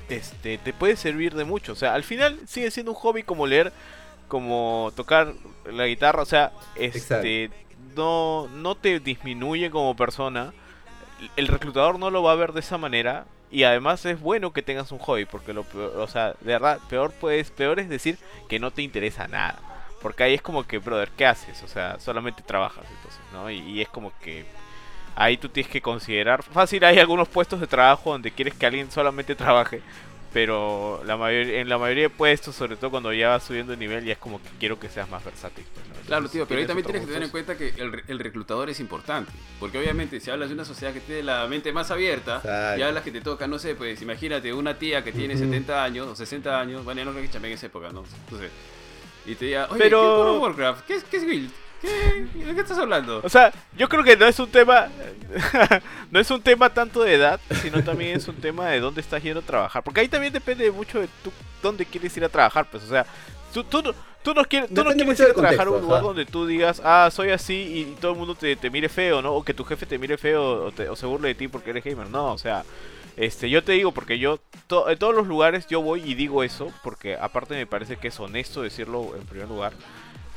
este, 0.10 0.58
te 0.58 0.74
puede 0.74 0.96
servir 0.96 1.36
de 1.36 1.44
mucho. 1.44 1.74
O 1.74 1.76
sea, 1.76 1.94
al 1.94 2.04
final 2.04 2.40
sigue 2.48 2.72
siendo 2.72 2.92
un 2.92 2.98
hobby 2.98 3.24
como 3.24 3.46
leer, 3.48 3.72
como 4.28 4.92
tocar 4.96 5.34
la 5.72 5.86
guitarra. 5.86 6.22
O 6.22 6.26
sea, 6.26 6.54
este, 6.76 7.52
no, 7.96 8.48
no 8.48 8.76
te 8.76 9.00
disminuye 9.00 9.70
como 9.70 9.96
persona. 9.96 10.54
El 11.36 11.48
reclutador 11.48 12.00
no 12.00 12.10
lo 12.10 12.24
va 12.24 12.32
a 12.34 12.36
ver 12.36 12.54
de 12.54 12.60
esa 12.62 12.78
manera. 12.78 13.26
Y 13.52 13.66
además 13.66 14.04
es 14.06 14.20
bueno 14.20 14.52
que 14.52 14.64
tengas 14.64 14.92
un 14.92 14.98
hobby, 14.98 15.26
porque 15.26 15.54
lo 15.54 15.64
peor, 15.64 15.96
o 16.00 16.08
sea, 16.08 16.30
de 16.42 16.54
verdad, 16.54 16.80
peor, 16.90 17.14
pues, 17.22 17.52
peor 17.52 17.80
es 17.80 17.88
decir 17.88 18.18
que 18.50 18.58
no 18.60 18.72
te 18.72 18.82
interesa 18.82 19.28
nada. 19.28 19.60
Porque 20.02 20.24
ahí 20.24 20.34
es 20.34 20.42
como 20.42 20.66
que, 20.66 20.80
brother, 20.80 21.12
¿qué 21.16 21.28
haces? 21.28 21.62
O 21.62 21.68
sea, 21.68 22.00
solamente 22.00 22.42
trabajas, 22.42 22.86
entonces, 22.90 23.22
¿no? 23.32 23.52
Y, 23.52 23.60
y 23.60 23.82
es 23.82 23.90
como 23.90 24.12
que 24.22 24.44
ahí 25.16 25.38
tú 25.38 25.50
tienes 25.50 25.72
que 25.72 25.82
considerar. 25.82 26.44
Fácil, 26.44 26.84
hay 26.84 27.00
algunos 27.00 27.28
puestos 27.28 27.60
de 27.60 27.68
trabajo 27.68 28.12
donde 28.12 28.32
quieres 28.32 28.54
que 28.54 28.66
alguien 28.66 28.92
solamente 28.92 29.36
trabaje. 29.36 29.82
Pero 30.34 31.02
la 31.06 31.16
mayoría, 31.16 31.62
en 31.62 31.70
la 31.70 31.78
mayoría 31.78 32.04
de 32.04 32.10
puestos, 32.10 32.56
sobre 32.56 32.76
todo 32.76 32.90
cuando 32.90 33.14
ya 33.14 33.30
vas 33.30 33.44
subiendo 33.44 33.72
de 33.72 33.78
nivel, 33.78 34.04
ya 34.04 34.14
es 34.14 34.18
como 34.18 34.42
que 34.42 34.50
quiero 34.60 34.80
que 34.80 34.90
seas 34.90 35.08
más 35.10 35.24
versátil. 35.24 35.64
pues, 35.74 35.88
¿no? 35.88 35.94
Claro, 35.94 36.06
Entonces, 36.26 36.32
tío, 36.32 36.48
pero 36.48 36.60
ahí 36.60 36.66
también 36.66 36.86
tienes 36.86 37.02
que 37.04 37.08
tener 37.08 37.24
en 37.24 37.30
cuenta 37.30 37.56
que 37.56 37.70
el, 37.78 37.92
re- 37.94 38.04
el 38.08 38.18
reclutador 38.20 38.70
es 38.70 38.80
importante. 38.80 39.32
Porque 39.60 39.78
obviamente 39.78 40.20
si 40.20 40.32
hablas 40.32 40.50
de 40.50 40.56
una 40.56 40.66
sociedad 40.66 40.92
que 40.92 41.02
tiene 41.02 41.22
la 41.24 41.46
mente 41.48 41.72
más 41.72 41.92
abierta, 41.92 42.38
Exacto. 42.38 42.80
y 42.80 42.82
hablas 42.84 43.04
que 43.04 43.12
te 43.12 43.22
toca, 43.22 43.46
no 43.46 43.60
sé, 43.60 43.76
pues 43.76 44.02
imagínate 44.02 44.52
una 44.54 44.78
tía 44.80 45.04
que 45.04 45.12
tiene 45.12 45.38
70 45.38 45.84
años 45.84 46.08
o 46.08 46.16
60 46.16 46.60
años, 46.60 46.84
bueno, 46.84 47.02
ya 47.02 47.06
no 47.06 47.12
creo 47.12 47.30
que 47.30 47.38
en 47.38 47.46
esa 47.46 47.68
época, 47.68 47.90
¿no? 47.92 48.04
Entonces, 48.26 48.50
y 49.28 49.36
te 49.36 49.46
diga, 49.46 49.68
oye, 49.70 49.80
Pero- 49.80 50.00
¿qué 50.02 50.08
es 50.08 50.18
World 50.18 50.36
of 50.36 50.42
Warcraft? 50.42 50.86
¿Qué 50.88 50.94
es, 50.96 51.04
qué 51.04 51.18
es 51.18 51.26
Guild? 51.26 51.52
¿Qué, 51.84 52.46
¿De 52.46 52.56
qué 52.56 52.62
estás 52.62 52.78
hablando? 52.78 53.22
O 53.24 53.30
sea, 53.30 53.52
yo 53.78 53.90
creo 53.90 54.04
que 54.04 54.16
no 54.16 54.26
es 54.26 54.40
un 54.40 54.50
tema, 54.50 54.88
no 56.12 56.20
es 56.20 56.32
un 56.32 56.42
tema 56.42 56.70
tanto 56.74 57.04
de 57.04 57.14
edad, 57.16 57.40
sino 57.62 57.84
también 57.84 58.16
es 58.18 58.28
un 58.28 58.36
tema 58.36 58.70
de 58.70 58.80
dónde 58.80 59.02
estás 59.02 59.22
yendo 59.22 59.42
a 59.42 59.44
trabajar. 59.44 59.84
Porque 59.84 60.02
ahí 60.02 60.08
también 60.08 60.32
depende 60.34 60.70
mucho 60.72 61.00
de 61.00 61.08
tú, 61.24 61.32
dónde 61.62 61.86
quieres 61.86 62.16
ir 62.18 62.24
a 62.24 62.30
trabajar, 62.30 62.68
pues, 62.72 62.84
o 62.84 62.88
sea, 62.88 63.06
tú, 63.54 63.64
tú, 63.66 63.82
no- 63.82 63.94
tú 64.24 64.34
no 64.34 64.46
quieres, 64.46 64.70
tú 64.74 64.84
no 64.84 64.92
quieres 64.92 65.20
ir 65.20 65.26
a 65.28 65.34
trabajar 65.34 65.68
a 65.68 65.72
un 65.72 65.82
lugar 65.82 65.98
ajá. 66.00 66.08
donde 66.08 66.26
tú 66.26 66.46
digas, 66.48 66.82
ah, 66.84 67.10
soy 67.12 67.32
así 67.32 67.54
y 67.54 67.96
todo 68.00 68.14
el 68.14 68.18
mundo 68.18 68.36
te, 68.36 68.56
te 68.56 68.70
mire 68.70 68.88
feo, 68.90 69.22
¿no? 69.22 69.34
O 69.34 69.44
que 69.44 69.54
tu 69.54 69.66
jefe 69.66 69.86
te 69.86 69.98
mire 69.98 70.18
feo 70.18 70.66
o, 70.68 70.72
te- 70.72 70.88
o 70.90 70.96
se 70.96 71.06
burle 71.06 71.30
de 71.30 71.36
ti 71.36 71.48
porque 71.50 71.72
eres 71.72 71.84
gamer. 71.84 72.10
No, 72.10 72.32
o 72.34 72.38
sea, 72.38 72.64
este, 73.18 73.50
yo 73.50 73.64
te 73.64 73.74
digo 73.74 73.92
porque 73.92 74.18
yo, 74.20 74.40
to- 74.68 74.90
en 74.90 74.98
todos 74.98 75.14
los 75.14 75.28
lugares 75.28 75.68
yo 75.68 75.82
voy 75.82 76.02
y 76.10 76.14
digo 76.16 76.44
eso, 76.44 76.72
porque 76.84 77.16
aparte 77.18 77.54
me 77.56 77.68
parece 77.68 77.98
que 77.98 78.08
es 78.08 78.20
honesto 78.20 78.62
decirlo 78.62 79.16
en 79.16 79.26
primer 79.28 79.48
lugar. 79.50 79.74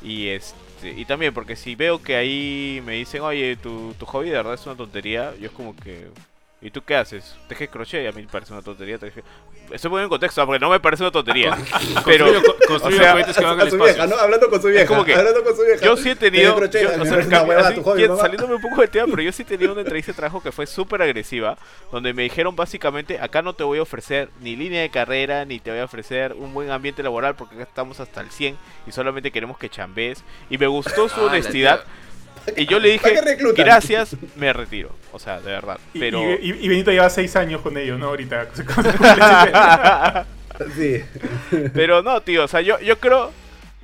Y 0.03 0.29
este 0.29 0.57
y 0.85 1.05
también 1.07 1.33
porque 1.33 1.57
si 1.57 1.75
veo 1.75 2.03
que 2.03 2.17
ahí 2.17 2.83
me 2.85 2.95
dicen, 2.95 3.23
oye, 3.23 3.57
tu, 3.57 3.95
tu 3.99 4.07
hobby 4.07 4.29
de 4.29 4.37
verdad 4.37 4.55
es 4.55 4.67
una 4.67 4.77
tontería, 4.77 5.35
yo 5.37 5.47
es 5.47 5.53
como 5.53 5.75
que... 5.75 6.09
¿Y 6.67 6.71
tú 6.73 6.83
qué 6.83 6.97
haces? 6.97 7.37
Tejes 7.47 7.69
crochet 7.69 8.03
y 8.03 8.07
a 8.09 8.11
mí 8.13 8.23
me 8.23 8.29
parece 8.29 8.53
una 8.53 8.61
tontería. 8.61 8.99
Teje... 8.99 9.23
Estoy 9.71 9.89
poniendo 9.89 10.03
en 10.03 10.09
contexto, 10.09 10.43
¿ah? 10.43 10.47
porque 10.47 10.59
no 10.59 10.69
me 10.69 10.81
parece 10.81 11.05
una 11.05 11.13
tontería. 11.13 11.57
pero, 12.05 12.25
Construye 12.27 12.43
co- 12.45 12.57
construye 12.67 12.97
o 12.97 13.03
sea, 13.03 13.13
cohetes 13.13 13.37
que 13.37 13.45
van 13.45 13.61
al 13.61 13.69
espacio. 13.69 13.85
vieja, 13.95 14.07
¿no? 14.09 14.17
Hablando 14.17 14.51
con 14.51 14.61
su 14.63 14.69
vieja. 14.69 14.87
como 14.87 15.05
que 15.05 15.15
hablando 15.15 15.45
con 15.45 15.55
su 15.57 15.63
vieja. 15.63 15.85
yo 15.85 15.97
sí 15.97 16.11
he 16.11 16.17
tenido. 16.17 16.57
Crochet, 16.57 16.83
yo- 16.83 16.89
o 17.03 17.05
sea, 17.07 17.43
una 17.45 17.59
así, 17.69 17.81
hobby, 17.83 18.07
saliéndome 18.19 18.55
un 18.57 18.61
poco 18.63 18.81
del 18.81 18.91
tema, 18.91 19.07
pero 19.09 19.23
yo 19.23 19.31
sí 19.31 19.43
he 19.43 19.45
tenido 19.45 19.71
una 19.73 19.83
entrevista 19.83 20.11
de 20.11 20.17
trabajo 20.17 20.43
que 20.43 20.51
fue 20.51 20.67
súper 20.67 21.03
agresiva. 21.03 21.57
Donde 21.93 22.13
me 22.13 22.25
dijeron 22.25 22.57
básicamente: 22.57 23.21
acá 23.21 23.43
no 23.43 23.53
te 23.55 23.63
voy 23.63 23.79
a 23.79 23.83
ofrecer 23.83 24.29
ni 24.41 24.57
línea 24.57 24.83
de 24.83 24.91
carrera, 24.91 25.45
ni 25.45 25.61
te 25.61 25.71
voy 25.71 25.79
a 25.79 25.85
ofrecer 25.85 26.33
un 26.33 26.53
buen 26.53 26.73
ambiente 26.73 27.05
laboral, 27.05 27.37
porque 27.37 27.55
acá 27.55 27.63
estamos 27.65 28.01
hasta 28.01 28.23
el 28.23 28.31
100 28.33 28.57
y 28.89 28.91
solamente 28.93 29.31
queremos 29.31 29.57
que 29.57 29.69
chambees. 29.69 30.25
Y 30.51 30.59
me 30.59 30.67
gustó 30.67 31.09
su 31.09 31.21
Ah, 31.21 31.25
honestidad. 31.27 31.85
Y 32.57 32.67
yo 32.67 32.79
le 32.79 32.99
¿Para 32.99 33.21
dije: 33.23 33.53
gracias, 33.55 34.17
me 34.37 34.53
retiro. 34.53 34.91
O 35.13 35.19
sea, 35.19 35.41
de 35.41 35.51
verdad. 35.51 35.79
Y, 35.95 35.99
Pero. 36.01 36.21
y- 36.41 36.59
y 36.61 36.69
Benito 36.69 36.91
lleva 36.91 37.09
seis 37.11 37.35
años 37.37 37.61
con 37.63 37.77
ellos, 37.79 37.99
¿no? 37.99 38.07
Ahorita. 38.09 38.47
Sí. 40.75 41.03
Pero 41.75 42.03
no, 42.03 42.21
tío, 42.23 42.45
o 42.45 42.49
sea, 42.49 42.63
yo, 42.63 42.79
yo 42.81 42.99
creo. 42.99 43.31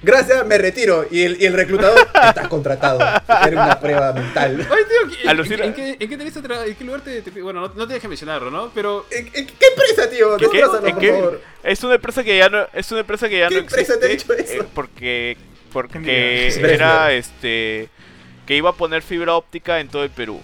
Gracias, 0.02 0.44
me 0.46 0.58
retiro. 0.58 1.06
Y 1.10 1.22
el, 1.22 1.40
y 1.40 1.44
el 1.46 1.52
reclutador 1.52 1.98
está 2.14 2.48
contratado. 2.48 2.98
Era 3.46 3.64
una 3.66 3.78
prueba 3.78 4.12
mental. 4.14 4.66
Oye, 4.70 4.82
tío, 4.86 5.18
¿en, 5.22 5.28
Alucina. 5.28 5.64
en, 5.66 5.74
qué, 5.74 5.96
en 6.00 6.08
qué 6.08 6.16
tenés 6.16 6.34
tra- 6.42 6.66
¿En 6.66 6.74
qué 6.74 6.84
lugar 6.84 7.02
te, 7.02 7.22
te- 7.22 7.42
Bueno, 7.42 7.60
no, 7.60 7.72
no 7.74 7.86
te 7.86 7.94
dejes 7.94 8.08
mencionarlo, 8.08 8.50
¿no? 8.50 8.70
Pero... 8.74 9.06
¿En, 9.10 9.26
en 9.26 9.46
qué 9.46 9.66
empresa, 9.68 10.10
tío? 10.10 10.36
¿Qué, 10.38 10.46
qué? 10.48 10.56
Destrózanos, 10.56 10.88
¿En 10.88 10.94
por 10.94 11.00
qué? 11.02 11.12
favor. 11.12 11.40
Es 11.62 11.84
una 11.84 11.94
empresa 11.96 12.24
que 12.24 12.36
ya 12.38 12.48
no, 12.48 12.66
es 12.72 12.90
una 12.90 13.00
empresa 13.00 13.28
que 13.28 13.38
ya 13.38 13.48
¿Qué 13.48 13.54
no 13.54 13.60
empresa 13.60 13.80
existe. 13.94 14.00
te 14.00 14.06
ha 14.06 14.08
dicho 14.16 14.32
eso? 14.32 14.62
eh, 14.62 14.66
porque 14.74 15.36
porque 15.72 16.48
era 16.48 17.12
este 17.12 17.88
que 18.46 18.56
iba 18.56 18.70
a 18.70 18.74
poner 18.74 19.02
fibra 19.02 19.34
óptica 19.34 19.80
en 19.80 19.88
todo 19.88 20.04
el 20.04 20.10
Perú. 20.10 20.40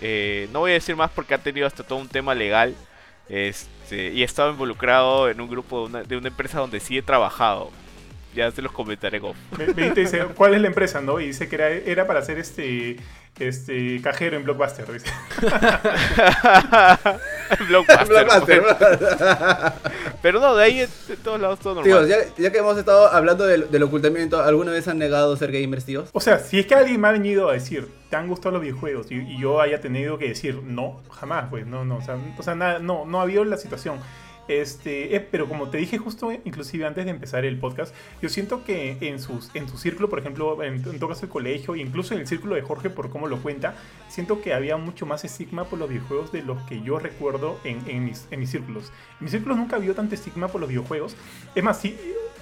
Eh, 0.00 0.48
no 0.52 0.60
voy 0.60 0.72
a 0.72 0.74
decir 0.74 0.96
más 0.96 1.10
porque 1.10 1.34
ha 1.34 1.38
tenido 1.38 1.66
hasta 1.66 1.82
todo 1.82 1.98
un 1.98 2.08
tema 2.08 2.34
legal. 2.34 2.74
Este, 3.28 4.12
y 4.12 4.22
he 4.22 4.24
estado 4.24 4.50
involucrado 4.50 5.28
en 5.28 5.40
un 5.40 5.48
grupo 5.48 5.80
de 5.80 5.86
una, 5.86 6.02
de 6.02 6.16
una 6.16 6.28
empresa 6.28 6.58
donde 6.58 6.80
sí 6.80 6.98
he 6.98 7.02
trabajado. 7.02 7.70
Ya 8.34 8.50
se 8.52 8.62
los 8.62 8.70
comentaré. 8.72 9.20
Benito 9.74 10.00
dice, 10.00 10.24
¿cuál 10.36 10.54
es 10.54 10.60
la 10.60 10.68
empresa, 10.68 11.00
no? 11.00 11.18
Y 11.20 11.26
dice 11.28 11.48
que 11.48 11.56
era, 11.56 11.68
era 11.68 12.06
para 12.06 12.20
hacer 12.20 12.38
este, 12.38 12.96
este 13.38 14.00
cajero 14.02 14.36
en 14.36 14.44
Blockbuster, 14.44 14.86
dice. 14.92 15.10
Blockbuster, 17.68 18.06
Blockbuster. 18.08 18.62
Pero 20.22 20.40
no, 20.40 20.54
de 20.54 20.64
ahí 20.64 20.80
en, 20.80 20.88
en 21.08 21.16
todos 21.16 21.40
lados 21.40 21.58
todo 21.58 21.76
normal. 21.76 22.06
Tíos, 22.06 22.08
ya, 22.08 22.18
ya 22.36 22.52
que 22.52 22.58
hemos 22.58 22.78
estado 22.78 23.08
hablando 23.08 23.46
del, 23.46 23.68
del 23.70 23.82
ocultamiento, 23.82 24.40
¿alguna 24.42 24.70
vez 24.70 24.86
han 24.86 24.98
negado 24.98 25.36
ser 25.36 25.50
gamers, 25.50 25.84
tíos? 25.84 26.10
O 26.12 26.20
sea, 26.20 26.38
si 26.38 26.60
es 26.60 26.66
que 26.66 26.74
alguien 26.74 27.00
me 27.00 27.08
ha 27.08 27.12
venido 27.12 27.48
a 27.48 27.54
decir, 27.54 27.88
¿te 28.10 28.16
han 28.16 28.28
gustado 28.28 28.52
los 28.52 28.62
videojuegos? 28.62 29.10
Y, 29.10 29.16
y 29.16 29.40
yo 29.40 29.60
haya 29.60 29.80
tenido 29.80 30.18
que 30.18 30.28
decir, 30.28 30.62
no, 30.62 31.00
jamás, 31.10 31.46
pues, 31.50 31.66
no, 31.66 31.84
no, 31.84 31.96
o 31.96 32.02
sea, 32.02 32.16
o 32.38 32.42
sea, 32.42 32.54
nada, 32.54 32.78
no, 32.78 33.06
no 33.06 33.18
ha 33.18 33.22
habido 33.22 33.44
la 33.44 33.56
situación. 33.56 33.98
Este, 34.50 35.14
eh, 35.14 35.20
pero 35.20 35.48
como 35.48 35.70
te 35.70 35.78
dije 35.78 35.96
justo, 35.98 36.32
eh, 36.32 36.40
inclusive 36.44 36.84
antes 36.84 37.04
de 37.04 37.10
empezar 37.12 37.44
el 37.44 37.56
podcast, 37.58 37.94
yo 38.20 38.28
siento 38.28 38.64
que 38.64 38.96
en, 39.00 39.20
sus, 39.20 39.50
en 39.54 39.66
tu 39.66 39.78
círculo, 39.78 40.08
por 40.08 40.18
ejemplo, 40.18 40.62
en, 40.64 40.74
en 40.74 40.98
todo 40.98 41.10
caso 41.10 41.24
el 41.26 41.30
colegio, 41.30 41.76
incluso 41.76 42.14
en 42.14 42.20
el 42.20 42.26
círculo 42.26 42.56
de 42.56 42.62
Jorge, 42.62 42.90
por 42.90 43.10
cómo 43.10 43.28
lo 43.28 43.40
cuenta, 43.40 43.74
siento 44.08 44.42
que 44.42 44.52
había 44.52 44.76
mucho 44.76 45.06
más 45.06 45.24
estigma 45.24 45.64
por 45.64 45.78
los 45.78 45.88
videojuegos 45.88 46.32
de 46.32 46.42
los 46.42 46.60
que 46.64 46.82
yo 46.82 46.98
recuerdo 46.98 47.60
en, 47.64 47.78
en 47.88 48.04
mis, 48.04 48.26
en 48.30 48.40
mis 48.40 48.50
círculos. 48.50 48.86
En 49.18 49.24
mis 49.24 49.30
círculos 49.30 49.56
nunca 49.56 49.76
había 49.76 49.94
tanto 49.94 50.14
estigma 50.14 50.48
por 50.48 50.60
los 50.60 50.68
videojuegos. 50.68 51.14
Es 51.54 51.62
más, 51.62 51.80
sí, 51.80 51.96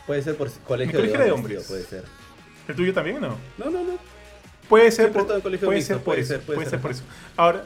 Puede 0.07 0.23
ser 0.23 0.37
por 0.37 0.51
colegio, 0.67 0.87
Mi 1.01 1.09
colegio 1.09 1.19
de 1.19 1.25
de 1.27 1.33
hombres. 1.33 1.59
hombres, 1.59 1.67
tío, 1.67 1.69
puede 1.69 2.03
ser. 2.03 2.05
el 2.69 2.75
tuyo 2.77 2.95
también, 2.95 3.21
¿no? 3.21 3.37
No, 3.59 3.67
no, 3.67 3.85
no. 3.85 3.99
Puede 4.67 4.91
ser 4.91 5.13
Siempre 5.13 5.23
por, 5.41 5.43
puede 5.43 5.75
mixto, 5.77 5.95
ser 5.95 5.97
por 5.97 6.05
puede 6.05 6.21
eso, 6.21 6.29
ser, 6.29 6.41
puede 6.41 6.57
puede 6.57 6.71
ser. 6.71 6.71
ser 6.71 6.81
por 6.81 6.91
eso. 6.91 7.03
Ahora, 7.37 7.65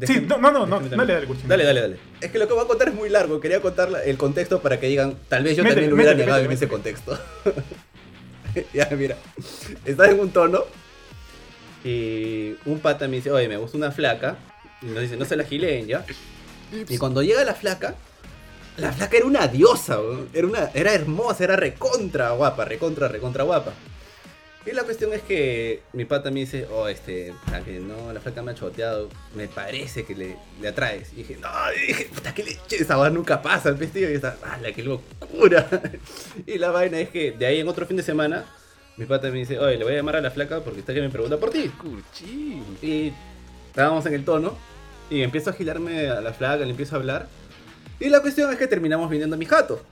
Sí, 0.00 0.20
no, 0.26 0.38
no, 0.38 0.50
no, 0.50 0.66
no, 0.66 0.80
dale, 0.80 1.12
dale. 1.12 1.26
Dale, 1.46 1.64
dale, 1.64 1.80
dale. 1.80 1.96
Es 2.20 2.30
que 2.30 2.38
lo 2.38 2.48
que 2.48 2.54
voy 2.54 2.64
a 2.64 2.66
contar 2.66 2.88
es 2.88 2.94
muy 2.94 3.10
largo. 3.10 3.40
Quería 3.40 3.60
contar 3.60 3.90
el 4.04 4.16
contexto 4.16 4.62
para 4.62 4.80
que 4.80 4.86
digan, 4.86 5.16
tal 5.28 5.44
vez 5.44 5.56
yo 5.56 5.64
también 5.64 5.90
lo 5.90 5.96
hubiera 5.96 6.12
métele, 6.12 6.26
negado 6.26 6.44
en 6.44 6.52
ese 6.52 6.66
contexto. 6.66 7.18
ya, 8.72 8.88
mira. 8.96 9.16
Estás 9.84 10.08
en 10.08 10.20
un 10.20 10.30
tono 10.30 10.64
y 11.84 12.54
un 12.64 12.78
pata 12.80 13.06
me 13.06 13.16
dice, 13.16 13.30
oye, 13.30 13.48
me 13.48 13.58
gusta 13.58 13.76
una 13.76 13.90
flaca. 13.90 14.38
Y 14.80 14.86
nos 14.86 15.02
dice, 15.02 15.16
no 15.16 15.26
se 15.26 15.36
la 15.36 15.44
gileen, 15.44 15.86
¿ya? 15.86 16.04
Y 16.88 16.96
cuando 16.96 17.22
llega 17.22 17.44
la 17.44 17.54
flaca, 17.54 17.94
la 18.78 18.92
flaca 18.92 19.18
era 19.18 19.26
una 19.26 19.46
diosa, 19.46 19.98
era, 20.32 20.46
una, 20.46 20.70
era 20.72 20.94
hermosa, 20.94 21.44
era 21.44 21.56
recontra 21.56 22.30
guapa, 22.30 22.64
recontra, 22.64 23.08
recontra 23.08 23.44
guapa. 23.44 23.72
Y 24.64 24.70
la 24.72 24.84
cuestión 24.84 25.12
es 25.12 25.22
que 25.22 25.82
mi 25.92 26.04
pata 26.04 26.30
me 26.30 26.40
dice, 26.40 26.68
oh, 26.70 26.86
este, 26.86 27.34
puta, 27.44 27.64
que 27.64 27.80
no, 27.80 28.12
la 28.12 28.20
flaca 28.20 28.42
me 28.42 28.52
ha 28.52 28.54
choteado, 28.54 29.08
me 29.34 29.48
parece 29.48 30.04
que 30.04 30.14
le, 30.14 30.36
le 30.60 30.68
atraes. 30.68 31.12
Y 31.12 31.16
dije, 31.16 31.36
no, 31.40 31.48
y 31.76 31.88
dije, 31.88 32.10
puta, 32.14 32.32
que 32.32 32.44
leche, 32.44 32.76
esa 32.76 32.96
vaina 32.96 33.16
nunca 33.16 33.42
pasa, 33.42 33.70
el 33.70 33.74
vestido. 33.74 34.08
Y 34.08 34.14
está, 34.14 34.36
ah, 34.44 34.58
la 34.62 34.72
que 34.72 34.84
locura. 34.84 35.68
y 36.46 36.58
la 36.58 36.70
vaina 36.70 37.00
es 37.00 37.08
que 37.08 37.32
de 37.32 37.46
ahí 37.46 37.58
en 37.58 37.66
otro 37.66 37.86
fin 37.86 37.96
de 37.96 38.04
semana, 38.04 38.44
mi 38.96 39.04
pata 39.06 39.30
me 39.30 39.38
dice, 39.38 39.58
oye, 39.58 39.78
le 39.78 39.84
voy 39.84 39.94
a 39.94 39.96
llamar 39.96 40.16
a 40.16 40.20
la 40.20 40.30
flaca 40.30 40.60
porque 40.60 40.80
está 40.80 40.94
que 40.94 41.00
me 41.00 41.10
pregunta 41.10 41.38
por 41.38 41.50
ti. 41.50 41.68
Curchín. 41.68 42.64
Y 42.80 43.12
estábamos 43.66 44.06
en 44.06 44.14
el 44.14 44.24
tono. 44.24 44.56
Y 45.10 45.22
empiezo 45.22 45.50
a 45.50 45.52
gilarme 45.54 46.08
a 46.08 46.20
la 46.20 46.32
flaca, 46.32 46.64
le 46.64 46.70
empiezo 46.70 46.94
a 46.94 46.98
hablar. 47.00 47.26
Y 47.98 48.08
la 48.10 48.20
cuestión 48.20 48.50
es 48.52 48.58
que 48.58 48.68
terminamos 48.68 49.10
viniendo 49.10 49.34
a 49.34 49.38
mi 49.38 49.44
jato. 49.44 49.82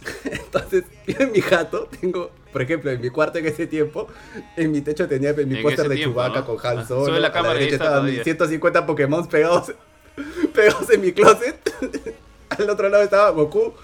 Entonces, 0.24 0.84
yo 1.06 1.14
en 1.18 1.32
mi 1.32 1.40
jato 1.40 1.88
tengo, 2.00 2.30
por 2.52 2.62
ejemplo, 2.62 2.90
en 2.90 3.00
mi 3.00 3.10
cuarto 3.10 3.38
en 3.38 3.46
ese 3.46 3.66
tiempo, 3.66 4.08
en 4.56 4.72
mi 4.72 4.80
techo 4.80 5.06
tenía 5.08 5.32
mi 5.34 5.62
póster 5.62 5.88
de 5.88 5.96
tiempo, 5.96 6.20
Chewbacca 6.20 6.40
¿no? 6.40 6.46
con 6.46 6.66
Han 6.66 6.78
Ah, 6.78 6.86
Solo. 6.86 7.06
sube 7.06 7.20
la 7.20 7.28
a 7.28 7.32
cámara 7.32 7.54
y 7.56 7.58
derecha 7.64 7.74
está 7.76 7.84
estaban 7.86 8.04
mis 8.06 8.14
todavía. 8.14 8.24
150 8.24 8.86
Pokémon 8.86 9.26
pegados, 9.28 9.72
pegados 10.54 10.90
en 10.90 11.00
mi 11.00 11.12
closet. 11.12 11.56
Al 12.58 12.68
otro 12.70 12.88
lado 12.88 13.02
estaba 13.04 13.30
Goku, 13.30 13.74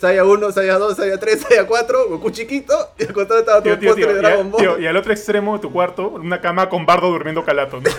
Saya 0.00 0.24
1, 0.24 0.52
Saya 0.52 0.78
2, 0.78 0.96
Saya 0.96 1.18
3, 1.18 1.40
Saya 1.48 1.66
4, 1.66 2.08
Goku 2.08 2.30
chiquito. 2.30 2.74
Y 2.98 3.04
al 3.04 3.12
costado 3.12 3.40
estaba 3.40 3.62
todo 3.62 3.78
Tío, 3.78 3.94
tío, 3.94 4.06
de 4.08 4.14
Dragon 4.14 4.46
a- 4.46 4.50
Ball. 4.50 4.60
tío, 4.60 4.78
y 4.80 4.86
al 4.86 4.96
otro 4.96 5.12
extremo 5.12 5.54
de 5.54 5.60
tu 5.62 5.70
cuarto, 5.72 6.08
una 6.08 6.40
cama 6.40 6.68
con 6.68 6.84
bardo 6.86 7.08
durmiendo 7.08 7.44
calato. 7.44 7.80
¿no? 7.80 7.90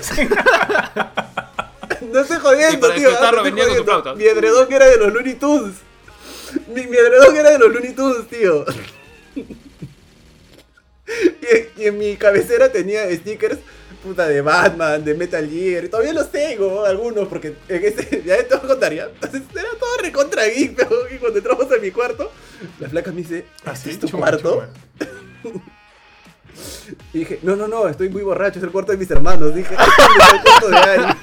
No 2.12 2.20
estoy 2.20 2.38
jodiendo, 2.38 2.78
Y 2.78 2.82
para 2.82 2.96
tío. 2.96 3.10
despertarlo 3.10 3.42
no 3.42 3.48
estoy 3.48 3.52
venía 3.52 3.64
con 3.66 3.78
su 3.78 3.84
jodiendo. 3.84 4.04
flauta. 4.04 4.16
Mi 4.16 4.26
edredón 4.26 4.72
era 4.74 4.86
de 4.86 4.98
los 4.98 5.14
Looney 5.14 5.34
Tunes. 5.36 5.76
Mi, 6.68 6.88
mi 6.88 6.98
edredón 6.98 7.36
era 7.36 7.52
de 7.52 7.60
los 7.60 7.72
Looney 7.72 7.94
Tunes, 7.94 8.28
tío. 8.28 8.66
Y, 9.36 9.46
y 11.84 11.88
en 11.88 11.98
mi 11.98 12.16
cabecera 12.18 12.72
tenía 12.72 13.10
stickers 13.16 13.60
puta 14.04 14.28
de 14.28 14.42
Batman, 14.42 15.04
de 15.04 15.14
Metal 15.16 15.50
Gear, 15.50 15.86
y 15.86 15.90
todavía 15.90 16.14
los 16.14 16.32
tengo, 16.32 16.86
algunos, 16.86 17.28
porque 17.28 17.56
en 17.68 17.84
este, 17.86 18.22
ya 18.26 18.38
te 18.48 18.56
voy 18.56 18.66
a 18.66 18.68
contar 18.68 18.94
ya. 18.94 19.06
Entonces 19.06 19.42
era 19.54 19.70
todo 19.80 19.98
recontra 20.02 20.46
geek, 20.48 20.76
pero 20.76 20.92
y 21.14 21.18
cuando 21.18 21.40
entramos 21.40 21.72
en 21.72 21.82
mi 21.82 21.92
cuarto, 21.92 22.32
la 22.80 22.90
flaca 22.90 23.12
me 23.12 23.18
dice, 23.22 23.46
¿este 23.58 23.70
Así, 23.70 23.90
es 23.90 24.00
tu 24.00 24.08
chuma, 24.08 24.28
cuarto? 24.28 24.68
chuma. 25.00 25.64
Y 27.14 27.20
dije, 27.20 27.40
no, 27.44 27.56
no, 27.56 27.68
no, 27.68 27.88
estoy 27.88 28.10
muy 28.10 28.24
borracho, 28.24 28.58
es 28.58 28.64
el 28.64 28.72
cuarto 28.72 28.92
de 28.92 28.98
mis 28.98 29.12
hermanos. 29.12 29.54
Dije, 29.54 29.76
"Ay, 29.78 29.88
es 30.20 30.34
el 30.34 30.42
cuarto 30.42 30.68
de 30.70 30.78
Ari". 30.78 31.04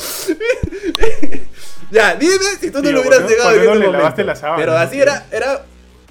ya, 1.90 2.14
dime 2.14 2.34
si 2.60 2.70
tú 2.70 2.78
no 2.78 2.82
Tío, 2.82 2.92
lo 2.92 3.00
hubieras 3.00 3.20
¿por 3.20 3.28
qué- 3.28 3.34
llegado 3.34 3.50
en 3.50 3.56
no 3.64 3.70
ese 3.72 3.80
le 3.80 3.86
momento. 3.98 4.22
la 4.24 4.34
sábana, 4.36 4.56
Pero 4.60 4.76
así 4.78 5.00
era, 5.00 5.26
era 5.30 5.64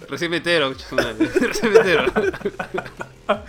Recién 0.07 0.31
metero, 0.31 0.73
recién 1.39 1.73
metero. 1.73 2.05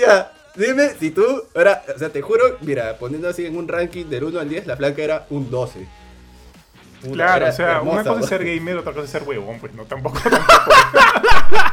Ya, 0.00 0.32
dime 0.56 0.90
si 0.98 1.10
tú, 1.10 1.24
ahora, 1.54 1.84
o 1.94 1.98
sea, 1.98 2.08
te 2.08 2.20
juro, 2.22 2.58
mira, 2.62 2.96
poniendo 2.98 3.28
así 3.28 3.46
en 3.46 3.56
un 3.56 3.68
ranking 3.68 4.06
del 4.06 4.24
1 4.24 4.40
al 4.40 4.48
10, 4.48 4.66
la 4.66 4.76
flaca 4.76 5.02
era 5.02 5.26
un 5.30 5.50
12. 5.50 5.86
Puta, 7.02 7.12
Claro, 7.14 7.48
o 7.48 7.52
sea, 7.52 7.80
una 7.82 8.02
cosa 8.02 8.14
es 8.14 8.20
¿no? 8.22 8.26
ser 8.26 8.44
gamer, 8.44 8.78
otra 8.78 8.92
cosa 8.92 9.04
es 9.04 9.10
ser 9.10 9.22
huevón, 9.24 9.58
pues 9.60 9.74
no, 9.74 9.84
tampoco, 9.84 10.18
tampoco. 10.30 10.72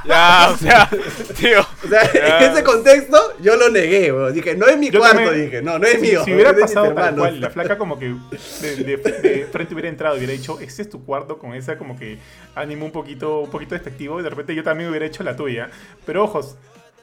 Ya, 0.05 0.49
o 0.53 0.57
sea, 0.57 0.89
tío. 1.39 1.61
O 1.61 1.87
sea, 1.87 2.11
Ya. 2.13 2.45
en 2.45 2.51
ese 2.51 2.63
contexto, 2.63 3.17
yo 3.39 3.55
lo 3.55 3.69
negué, 3.69 4.11
weón. 4.11 4.33
Dije, 4.33 4.55
no 4.55 4.67
es 4.67 4.77
mi 4.77 4.89
Yo 4.91 4.99
cuarto, 4.99 5.17
también- 5.19 5.45
dije, 5.45 5.61
no, 5.61 5.79
no 5.79 5.87
es 5.87 5.93
si, 5.95 6.01
mío. 6.01 6.23
Si 6.25 6.33
hubiera 6.33 6.51
mis 6.51 6.61
pasado 6.61 6.87
tal 6.87 6.97
hermanos. 6.97 7.19
cual, 7.19 7.41
la 7.41 7.49
flaca 7.49 7.77
como 7.77 7.97
que 7.97 8.13
de, 8.61 8.75
de- 8.75 8.97
de 8.97 9.47
frente 9.51 9.73
hubiera 9.73 9.89
entrado 9.89 10.15
y 10.15 10.19
hubiera 10.19 10.33
dicho, 10.33 10.59
este 10.59 10.81
es 10.81 10.89
tu 10.89 11.03
cuarto 11.05 11.37
con 11.37 11.53
esa 11.53 11.77
como 11.77 11.97
que 11.97 12.17
ánimo 12.53 12.85
un 12.85 12.91
poquito, 12.91 13.39
un 13.39 13.49
poquito 13.49 13.75
despectivo, 13.75 14.19
y 14.19 14.23
de 14.23 14.29
repente 14.29 14.53
yo 14.53 14.63
también 14.63 14.89
hubiera 14.89 15.05
hecho 15.05 15.23
la 15.23 15.35
tuya. 15.35 15.69
Pero 16.05 16.25
ojos, 16.25 16.57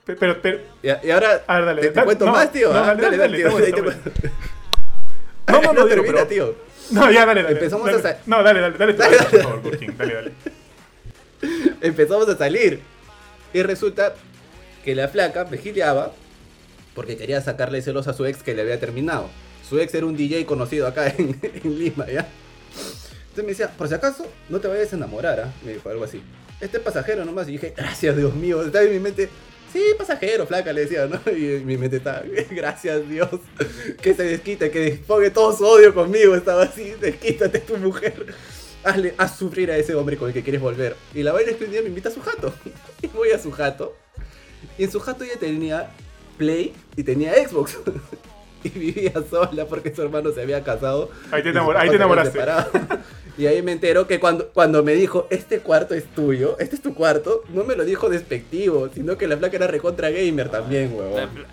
pe- 0.04 0.16
pero, 0.16 0.40
pero, 0.42 0.58
Y, 0.82 1.10
ahora, 1.10 1.42
A 1.46 1.56
ver, 1.56 1.64
dale, 1.66 1.88
¿te, 1.88 2.02
cuento 2.04 2.26
no, 2.26 2.32
más, 2.32 2.52
tío? 2.52 2.72
no, 2.72 2.78
Ah, 2.78 2.94
dale, 2.94 3.16
dale, 3.16 3.36
tío. 3.38 3.48
No, 5.48 5.60
no, 5.60 5.72
no, 5.72 5.72
digo, 5.72 5.88
termina, 5.88 6.12
pero- 6.14 6.26
tío. 6.26 6.54
no, 6.92 7.10
ya, 7.10 7.26
dale, 7.26 7.42
dale. 7.42 7.54
Empezamos 7.54 7.86
dale. 7.86 7.98
a 7.98 8.02
sa- 8.02 8.18
No, 8.26 8.42
dale, 8.42 8.60
dale, 8.60 8.76
dale, 8.78 8.92
Dale, 8.94 9.16
por 9.16 9.40
favor, 9.42 9.62
Kurkin, 9.62 9.96
dale, 9.96 10.14
dale. 10.14 10.32
Empezamos 11.80 12.28
a 12.28 12.36
salir. 12.36 12.80
Y 13.52 13.62
resulta 13.62 14.14
que 14.84 14.94
la 14.94 15.08
flaca 15.08 15.44
me 15.44 15.58
gileaba 15.58 16.12
porque 16.94 17.16
quería 17.16 17.40
sacarle 17.40 17.82
celos 17.82 18.08
a 18.08 18.12
su 18.12 18.26
ex 18.26 18.42
que 18.42 18.54
le 18.54 18.62
había 18.62 18.78
terminado. 18.78 19.28
Su 19.68 19.78
ex 19.80 19.94
era 19.94 20.06
un 20.06 20.16
DJ 20.16 20.46
conocido 20.46 20.86
acá 20.86 21.08
en, 21.16 21.38
en 21.64 21.78
Lima, 21.78 22.06
¿ya? 22.06 22.26
Entonces 23.30 23.44
me 23.44 23.50
decía, 23.50 23.68
por 23.70 23.88
si 23.88 23.94
acaso, 23.94 24.26
no 24.48 24.60
te 24.60 24.68
vayas 24.68 24.92
a 24.92 24.96
enamorar, 24.96 25.40
¿ah? 25.40 25.52
Me 25.64 25.74
dijo 25.74 25.88
algo 25.88 26.04
así. 26.04 26.20
Este 26.60 26.76
es 26.78 26.82
pasajero 26.82 27.24
nomás. 27.24 27.48
Y 27.48 27.52
dije, 27.52 27.72
gracias, 27.76 28.16
Dios 28.16 28.34
mío. 28.34 28.62
Estaba 28.62 28.84
en 28.84 28.92
mi 28.92 28.98
mente, 28.98 29.28
sí, 29.72 29.82
pasajero, 29.98 30.46
flaca, 30.46 30.72
le 30.72 30.82
decía, 30.82 31.06
¿no? 31.06 31.20
Y 31.32 31.62
mi 31.64 31.76
mente 31.76 31.96
estaba, 31.96 32.22
gracias, 32.50 33.08
Dios. 33.08 33.28
Que 34.02 34.14
se 34.14 34.24
desquite, 34.24 34.70
que 34.70 34.80
desfogue 34.80 35.30
todo 35.30 35.56
su 35.56 35.64
odio 35.64 35.92
conmigo. 35.94 36.34
Estaba 36.34 36.62
así, 36.64 36.94
desquítate 37.00 37.58
tu 37.60 37.76
mujer. 37.76 38.26
Hazle, 38.82 39.14
haz 39.18 39.36
sufrir 39.36 39.70
a 39.70 39.76
ese 39.76 39.94
hombre 39.94 40.16
con 40.16 40.28
el 40.28 40.34
que 40.34 40.42
quieres 40.42 40.60
volver. 40.60 40.96
Y 41.14 41.22
la 41.22 41.32
vaina 41.32 41.50
es 41.50 41.56
que 41.58 41.64
un 41.64 41.70
día 41.70 41.82
me 41.82 41.88
invita 41.88 42.08
a 42.08 42.12
su 42.12 42.20
jato. 42.22 42.52
Y 43.02 43.08
voy 43.08 43.30
a 43.30 43.38
su 43.38 43.50
jato. 43.50 43.94
Y 44.78 44.84
en 44.84 44.90
su 44.90 45.00
jato 45.00 45.24
ella 45.24 45.34
tenía 45.38 45.90
Play 46.38 46.72
y 46.96 47.02
tenía 47.02 47.34
Xbox. 47.46 47.76
Y 48.62 48.68
vivía 48.70 49.12
sola 49.30 49.64
porque 49.66 49.94
su 49.94 50.02
hermano 50.02 50.32
se 50.32 50.42
había 50.42 50.62
casado. 50.62 51.10
Ahí 51.30 51.42
te 51.42 51.50
enamor- 51.50 51.76
ahí 51.76 51.88
te 51.90 51.96
enamoraste. 51.96 52.38
Y 53.38 53.46
ahí 53.46 53.62
me 53.62 53.72
entero 53.72 54.06
que 54.06 54.20
cuando, 54.20 54.48
cuando 54.48 54.82
me 54.82 54.94
dijo, 54.94 55.26
este 55.30 55.60
cuarto 55.60 55.94
es 55.94 56.04
tuyo, 56.14 56.56
este 56.58 56.76
es 56.76 56.82
tu 56.82 56.94
cuarto, 56.94 57.42
no 57.50 57.64
me 57.64 57.76
lo 57.76 57.84
dijo 57.84 58.08
despectivo, 58.08 58.88
sino 58.94 59.16
que 59.16 59.26
la 59.26 59.36
flaca 59.36 59.56
era 59.56 59.66
recontra 59.66 60.10
gamer 60.10 60.48
también, 60.48 60.92
huevón. 60.94 61.46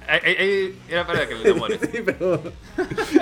Era 0.89 1.07
para 1.07 1.27
que 1.27 1.35
le 1.35 1.49
enamores. 1.49 1.79
Sí, 1.91 1.99
pero... 2.03 2.41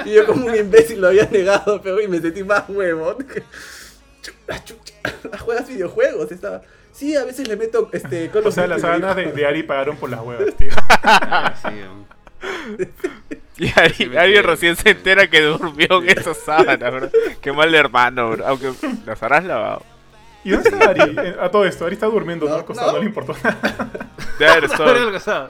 Y 0.05 0.13
yo 0.13 0.25
como 0.25 0.47
un 0.47 0.55
imbécil 0.55 1.01
lo 1.01 1.07
había 1.09 1.25
negado, 1.25 1.81
pero 1.81 2.01
y 2.01 2.07
me 2.07 2.19
sentí 2.19 2.43
más 2.43 2.63
huevón. 2.69 3.25
Chucha, 4.21 4.63
chucha, 4.63 4.93
Juegas 5.39 5.67
videojuegos, 5.67 6.31
estaba... 6.31 6.61
Sí, 6.91 7.15
a 7.15 7.25
veces 7.25 7.47
le 7.47 7.57
meto 7.57 7.89
este... 7.91 8.29
Call 8.29 8.45
O 8.45 8.47
of 8.49 8.55
sea, 8.55 8.67
las 8.67 8.81
sábanas 8.81 9.15
de, 9.15 9.31
de 9.31 9.45
Ari 9.45 9.63
pagaron 9.63 9.97
por 9.97 10.09
las 10.09 10.21
huevas, 10.21 10.55
tío. 10.55 10.69
Ah, 11.03 11.53
sí. 11.61 11.69
Y 13.57 13.71
Ari, 13.79 14.17
Ari 14.17 14.41
recién 14.41 14.75
se 14.75 14.89
entera 14.89 15.29
que 15.29 15.39
durmió 15.41 16.03
en 16.03 16.09
esa 16.09 16.33
sábana, 16.33 16.89
bro. 16.89 17.09
Qué 17.41 17.53
mal 17.53 17.73
hermano, 17.73 18.31
bro. 18.31 18.45
Aunque 18.47 18.73
las 19.05 19.23
habrás 19.23 19.45
lavado. 19.45 19.81
¿Y 20.43 20.49
dónde 20.49 20.69
está 20.69 20.89
Ari? 20.89 21.15
Eh, 21.17 21.35
A 21.39 21.49
todo 21.49 21.65
esto, 21.65 21.85
Ari 21.85 21.93
está 21.93 22.07
durmiendo, 22.07 22.45
no, 22.47 22.51
No, 22.51 22.57
acostado, 22.59 22.87
no 22.91 22.97
no. 22.97 22.99
le 23.03 23.05
importó 23.05 23.33
nada. 23.41 23.79
Debe 24.37 24.51
haber 24.51 24.63
estado-. 25.15 25.49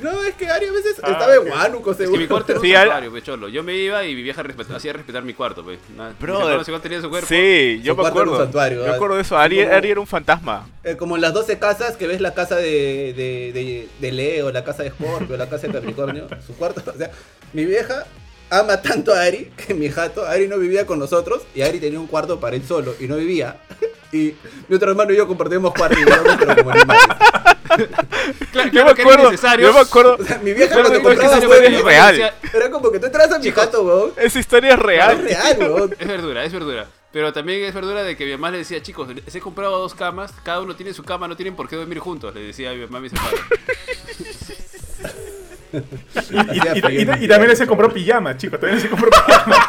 No, 0.00 0.22
es 0.24 0.34
que 0.34 0.48
Ari 0.48 0.66
a 0.66 0.72
veces 0.72 0.96
Ah, 1.02 1.10
estaba 1.12 1.34
en 1.34 1.48
Huánuco, 1.50 1.90
Es 1.92 1.96
que 1.96 2.02
seguro. 2.04 2.20
mi 2.22 2.26
cuarto 2.28 2.52
era 2.52 2.60
un 2.60 2.66
Sí, 2.66 2.72
santuario, 2.72 3.12
pe, 3.12 3.22
cholo. 3.22 3.48
Yo 3.48 3.62
me 3.62 3.74
iba 3.76 4.04
y 4.04 4.14
mi 4.14 4.22
vieja 4.22 4.42
respet- 4.42 4.74
hacía 4.74 4.92
respetar 4.92 5.22
mi 5.22 5.34
cuarto, 5.34 5.62
mis 5.62 5.78
hermanos 5.88 6.66
igual 6.68 6.80
tenían 6.82 7.02
su 7.02 7.10
cuerpo. 7.10 7.28
Sí, 7.28 7.80
yo 7.82 7.94
Su 7.94 8.02
me 8.02 8.08
acuerdo. 8.08 8.38
santuario, 8.38 8.76
me 8.78 8.82
¿verdad? 8.82 8.96
acuerdo 8.96 9.16
de 9.16 9.22
eso. 9.22 9.36
Ari, 9.36 9.62
Como- 9.62 9.74
Ari 9.76 9.90
era 9.90 10.00
un 10.00 10.06
fantasma. 10.06 10.68
Eh, 10.84 10.96
como 10.96 11.16
en 11.16 11.22
las 11.22 11.32
12 11.34 11.58
casas 11.58 11.96
que 11.96 12.06
ves 12.06 12.20
la 12.20 12.34
casa 12.34 12.56
de, 12.56 13.12
de, 13.16 13.52
de, 13.52 13.88
de 14.00 14.12
Leo, 14.12 14.50
la 14.50 14.64
casa 14.64 14.82
de 14.82 14.90
Scorpio, 14.90 15.36
la 15.36 15.48
casa 15.48 15.66
de 15.66 15.72
Capricornio, 15.72 16.26
su 16.46 16.54
cuarto. 16.56 16.82
O 16.92 16.96
sea, 16.96 17.10
mi 17.52 17.64
vieja 17.64 18.06
ama 18.50 18.82
tanto 18.82 19.14
a 19.14 19.22
Ari 19.22 19.50
que 19.56 19.72
mi 19.74 19.88
jato, 19.88 20.26
Ari 20.26 20.46
no 20.48 20.58
vivía 20.58 20.84
con 20.86 20.98
nosotros 20.98 21.42
y 21.54 21.62
Ari 21.62 21.80
tenía 21.80 21.98
un 22.00 22.06
cuarto 22.06 22.38
para 22.40 22.54
él 22.56 22.62
solo 22.66 22.94
y 23.00 23.06
no 23.06 23.16
vivía. 23.16 23.56
Y 24.14 24.34
mi 24.68 24.76
otro 24.76 24.90
hermano 24.90 25.10
y 25.14 25.16
yo 25.16 25.26
compartíamos 25.26 25.72
cuarto 25.72 25.98
y 25.98 26.04
como 26.04 26.70
animales. 26.70 27.02
Claro, 28.52 28.68
Yo 28.68 28.70
claro 28.70 28.94
me 28.94 29.02
acuerdo. 29.02 29.32
Yo 29.58 29.72
me 29.72 29.80
acuerdo. 29.80 30.16
O 30.20 30.24
sea, 30.24 30.38
mi 30.38 30.52
vieja 30.52 30.74
cuando 30.74 31.02
compraba 31.02 31.38
es 31.38 31.82
real. 31.82 32.34
era 32.52 32.70
como 32.70 32.90
que 32.92 32.98
tú 32.98 33.06
entras 33.06 33.32
a 33.32 33.38
mi 33.38 33.50
jato, 33.50 33.82
weón. 33.82 34.12
Esa 34.16 34.38
historia 34.38 34.70
es 34.70 34.74
Es 34.76 34.82
real. 34.82 35.22
real, 35.22 35.56
weón. 35.60 35.94
Es 35.98 36.06
verdura, 36.08 36.44
es 36.44 36.52
verdura. 36.52 36.86
Pero 37.12 37.32
también 37.32 37.62
es 37.64 37.74
verdura 37.74 38.02
de 38.02 38.16
que 38.16 38.24
mi 38.24 38.32
mamá 38.32 38.50
le 38.50 38.58
decía, 38.58 38.82
chicos, 38.82 39.08
les 39.14 39.34
he 39.34 39.40
comprado 39.40 39.78
dos 39.78 39.94
camas, 39.94 40.32
cada 40.42 40.60
uno 40.60 40.74
tiene 40.76 40.94
su 40.94 41.02
cama, 41.02 41.28
no 41.28 41.36
tienen 41.36 41.54
por 41.54 41.68
qué 41.68 41.76
dormir 41.76 41.98
juntos. 41.98 42.34
Le 42.34 42.40
decía 42.42 42.70
a 42.70 42.74
mi 42.74 42.80
mamá 42.86 42.98
y 42.98 43.02
mis 43.02 43.12
hermanos. 43.12 43.40
Y, 46.30 46.36
y- 46.36 47.02
y- 47.02 47.02
y- 47.20 47.24
y 47.24 47.28
también 47.28 47.56
se 47.56 47.66
compró 47.66 47.90
pijama, 47.92 48.36
chicos, 48.36 48.60
también 48.60 48.80
se 48.80 48.88
compró 48.88 49.10
pijama. 49.10 49.68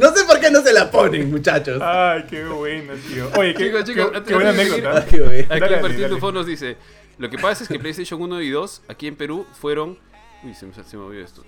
No 0.00 0.14
sé 0.16 0.24
por 0.24 0.40
qué 0.40 0.50
no 0.50 0.62
se 0.62 0.72
la 0.72 0.90
ponen, 0.90 1.30
muchachos. 1.30 1.80
Ay, 1.82 2.24
qué 2.28 2.44
bueno, 2.44 2.94
tío. 3.08 3.30
Oye, 3.38 3.54
qué, 3.54 3.66
Chicos, 3.66 3.84
chicos, 3.84 4.10
qué- 4.12 4.22
qué 4.22 4.34
buena 4.34 4.50
anécdota. 4.50 4.92
Ah. 4.96 5.54
Aquí 5.54 5.74
Martín. 5.82 6.08
Tufo 6.08 6.32
nos 6.32 6.46
dice, 6.46 6.76
lo 7.18 7.28
que 7.28 7.38
pasa 7.38 7.62
es 7.64 7.68
que 7.68 7.78
PlayStation 7.78 8.20
1 8.20 8.40
y 8.42 8.50
2 8.50 8.82
aquí 8.88 9.06
en 9.06 9.16
Perú 9.16 9.46
fueron... 9.60 9.98
Uy, 10.42 10.54
se 10.54 10.64
me, 10.66 10.72
se 10.72 10.96
me 10.96 11.02
movió 11.02 11.22
esto. 11.22 11.44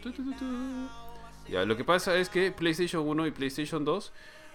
Ya, 1.48 1.64
lo 1.64 1.76
que 1.76 1.84
pasa 1.84 2.16
es 2.16 2.28
que 2.28 2.52
PlayStation 2.52 3.06
1 3.08 3.26
y 3.26 3.30
PlayStation 3.30 3.84
2 3.84 4.12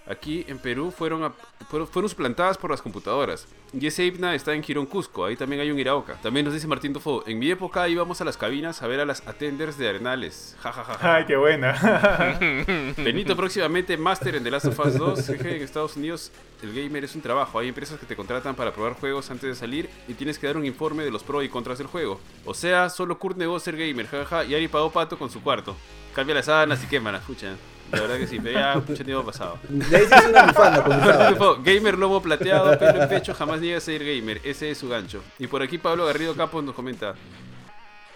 aquí 0.09 0.45
en 0.47 0.57
Perú 0.59 0.91
fueron, 0.91 1.23
a- 1.23 1.31
fueron, 1.69 2.09
suplantadas 2.09 2.57
por 2.57 2.71
las 2.71 2.81
computadoras. 2.81 3.47
Y 3.77 3.85
ese 3.87 4.05
himna 4.05 4.33
está 4.33 4.53
en 4.53 4.63
Girón 4.63 4.85
Cusco, 4.85 5.25
ahí 5.25 5.35
también 5.35 5.61
hay 5.61 5.69
un 5.71 5.77
Iraoka. 5.79 6.13
También 6.21 6.45
nos 6.45 6.53
dice 6.53 6.67
Martín 6.67 6.93
Tufo, 6.93 7.23
en 7.27 7.37
mi 7.39 7.49
época 7.51 7.87
íbamos 7.89 8.21
a 8.21 8.25
las 8.25 8.37
cabinas 8.37 8.81
a 8.81 8.87
ver 8.87 8.99
a 9.01 9.05
las 9.05 9.27
attenders 9.27 9.77
de 9.77 9.89
Arenales. 9.89 10.55
Ja, 10.61 10.71
ja, 10.71 10.83
ja, 10.83 10.93
ja. 10.93 11.15
Ay, 11.15 11.25
qué 11.25 11.35
buena. 11.35 11.73
Benito 12.97 13.35
próximamente 13.35 13.97
Master 13.97 14.35
en 14.35 14.43
The 14.43 14.51
Last 14.51 14.65
of 14.67 14.79
Us 14.79 14.97
2. 14.97 15.25
Jeje, 15.27 15.57
en 15.57 15.61
Estados 15.63 15.95
Unidos 15.97 16.31
el 16.63 16.73
gamer 16.73 17.03
es 17.03 17.13
un 17.15 17.21
trabajo. 17.21 17.59
Hay 17.59 17.67
empresas 17.67 17.99
que 17.99 18.05
te 18.05 18.15
contratan 18.15 18.55
para 18.55 18.71
probar 18.73 18.93
juegos 18.93 19.29
antes 19.29 19.49
de 19.49 19.55
salir 19.55 19.89
y 20.07 20.13
tienes 20.13 20.39
que 20.39 20.47
dar 20.47 20.57
un 20.57 20.65
informe 20.65 21.03
de 21.03 21.11
los 21.11 21.23
pros 21.23 21.43
y 21.43 21.49
contras 21.49 21.77
del 21.77 21.87
juego. 21.87 22.19
O 22.45 22.53
sea, 22.53 22.89
solo 22.89 23.19
Kurt 23.19 23.37
negó 23.37 23.59
ser 23.59 23.75
gamer, 23.77 24.07
jaja, 24.07 24.43
y 24.45 24.55
Ari 24.55 24.67
pagó 24.67 24.91
pato 24.91 25.17
con 25.19 25.29
su 25.29 25.41
cuarto. 25.41 25.75
Cambia 26.15 26.33
las 26.35 26.45
sábanas 26.45 26.83
y 26.83 26.87
quémalas, 26.87 27.21
escucha. 27.21 27.55
La 27.91 28.01
verdad 28.01 28.17
que 28.17 28.27
sí, 28.27 28.39
pero 28.41 28.59
ya 28.59 28.75
mucho 28.75 29.03
tiempo 29.05 29.25
pasado. 29.25 29.59
Se 29.89 30.03
hizo 30.03 30.29
una 30.29 30.45
bufanda 30.47 31.57
gamer 31.63 31.97
lobo 31.97 32.21
plateado, 32.21 32.77
pelo 32.77 33.03
en 33.03 33.09
pecho, 33.09 33.33
jamás 33.33 33.61
niega 33.61 33.77
a 33.77 33.81
ser 33.81 34.03
gamer. 34.03 34.41
Ese 34.43 34.71
es 34.71 34.77
su 34.77 34.89
gancho. 34.89 35.21
Y 35.39 35.47
por 35.47 35.61
aquí 35.61 35.77
Pablo 35.77 36.05
Garrido 36.05 36.35
Campos 36.35 36.63
nos 36.63 36.75
comenta. 36.75 37.15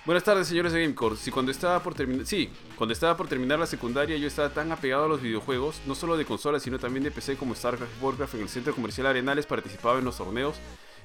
Buenas 0.03 0.23
tardes, 0.23 0.47
señores 0.47 0.73
de 0.73 0.81
Gamecore. 0.81 1.15
Si 1.15 1.29
cuando 1.29 1.51
estaba 1.51 1.83
por 1.83 1.93
terminar, 1.93 2.25
sí, 2.25 2.49
cuando 2.75 2.91
estaba 2.91 3.15
por 3.15 3.27
terminar 3.27 3.59
la 3.59 3.67
secundaria, 3.67 4.17
yo 4.17 4.27
estaba 4.27 4.49
tan 4.49 4.71
apegado 4.71 5.05
a 5.05 5.07
los 5.07 5.21
videojuegos, 5.21 5.79
no 5.85 5.93
solo 5.93 6.17
de 6.17 6.25
consolas, 6.25 6.63
sino 6.63 6.79
también 6.79 7.03
de 7.03 7.11
PC 7.11 7.37
como 7.37 7.53
StarCraft 7.53 7.91
y 7.99 8.03
Warcraft 8.03 8.33
en 8.33 8.41
el 8.41 8.49
centro 8.49 8.73
comercial 8.73 9.05
Arenales, 9.05 9.45
participaba 9.45 9.99
en 9.99 10.05
los 10.05 10.17
torneos 10.17 10.55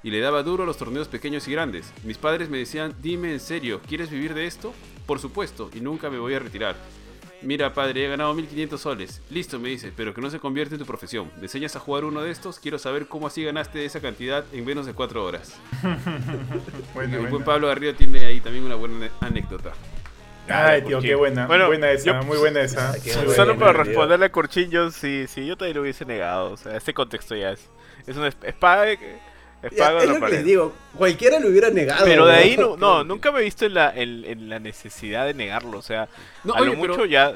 y 0.03 0.11
le 0.11 0.21
daba 0.21 0.43
duro 0.43 0.63
a 0.63 0.67
los 0.67 0.79
torneos 0.79 1.09
pequeños 1.09 1.47
y 1.47 1.53
grandes. 1.53 1.93
Mis 2.05 2.17
padres 2.17 2.49
me 2.49 2.57
decían, 2.57 2.95
"Dime 3.03 3.33
en 3.33 3.41
serio, 3.41 3.83
¿quieres 3.87 4.09
vivir 4.09 4.33
de 4.33 4.47
esto?" 4.47 4.73
Por 5.05 5.21
supuesto, 5.21 5.69
y 5.75 5.81
nunca 5.81 6.09
me 6.09 6.19
voy 6.19 6.33
a 6.33 6.39
retirar. 6.39 6.77
Mira, 7.43 7.73
padre, 7.75 8.05
he 8.05 8.09
ganado 8.09 8.33
1500 8.35 8.81
soles. 8.81 9.21
Listo, 9.31 9.59
me 9.59 9.69
dice, 9.69 9.93
pero 9.95 10.15
que 10.15 10.21
no 10.21 10.31
se 10.31 10.39
convierte 10.41 10.75
en 10.75 10.79
tu 10.81 10.87
profesión. 10.87 11.31
¿Me 11.37 11.43
enseñas 11.43 11.77
a 11.77 11.81
jugar 11.81 12.05
uno 12.05 12.23
de 12.23 12.31
estos? 12.31 12.59
Quiero 12.59 12.79
saber 12.79 13.07
cómo 13.07 13.27
así 13.27 13.45
ganaste 13.45 13.85
esa 13.85 14.01
cantidad 14.01 14.45
en 14.53 14.65
menos 14.65 14.87
de 14.87 14.95
4 14.95 15.25
horas. 15.25 15.55
Bueno, 16.95 17.13
y 17.13 17.15
el 17.15 17.21
buen 17.21 17.31
bueno. 17.31 17.45
Pablo 17.45 17.67
Garrido 17.69 17.95
tiene 17.95 18.25
ahí 18.25 18.41
también 18.41 18.65
una 18.65 18.75
buena 18.75 19.11
anécdota. 19.21 19.73
Ay, 20.49 20.83
tío, 20.83 21.01
qué 21.01 21.15
buena. 21.15 21.47
Bueno, 21.47 21.67
buena 21.67 21.91
esa, 21.91 22.05
yo- 22.07 22.23
muy 22.27 22.39
buena 22.39 22.61
esa. 22.63 22.93
Solo 23.01 23.55
buena. 23.55 23.59
para 23.59 23.73
responderle 23.85 24.27
a 24.27 24.33
Curchín, 24.33 24.71
yo 24.71 24.91
sí, 24.91 25.27
sí, 25.29 25.45
yo 25.47 25.57
también 25.57 25.77
lo 25.77 25.83
hubiese 25.83 26.05
negado. 26.05 26.53
O 26.53 26.57
sea, 26.57 26.77
este 26.77 26.95
contexto 26.95 27.35
ya 27.37 27.51
es. 27.51 27.69
Es 28.07 28.17
una 28.17 28.29
esp- 28.29 28.45
espada, 28.47 28.87
Ya, 29.63 29.69
espada 29.69 30.03
es 30.03 30.09
lo 30.09 30.21
que 30.21 30.29
les 30.33 30.45
digo, 30.45 30.73
cualquiera 30.97 31.41
lo 31.41 31.49
hubiera 31.49 31.71
negado. 31.71 32.05
Pero 32.05 32.27
de 32.27 32.35
ahí 32.35 32.57
no, 32.57 32.77
no, 32.77 33.03
nunca 33.05 33.33
me 33.33 33.41
he 33.41 33.45
visto 33.45 33.65
en 33.67 33.75
la, 33.75 33.91
en, 33.95 34.25
en 34.25 34.49
la 34.49 34.59
necesidad 34.59 35.27
de 35.27 35.35
negarlo. 35.35 35.79
O 35.79 35.83
sea, 35.83 36.09
No, 36.45 36.55
a 36.55 36.61
oye, 36.61 36.75
lo 36.75 36.81
pero- 36.81 36.95
mucho 36.95 37.05
ya. 37.07 37.35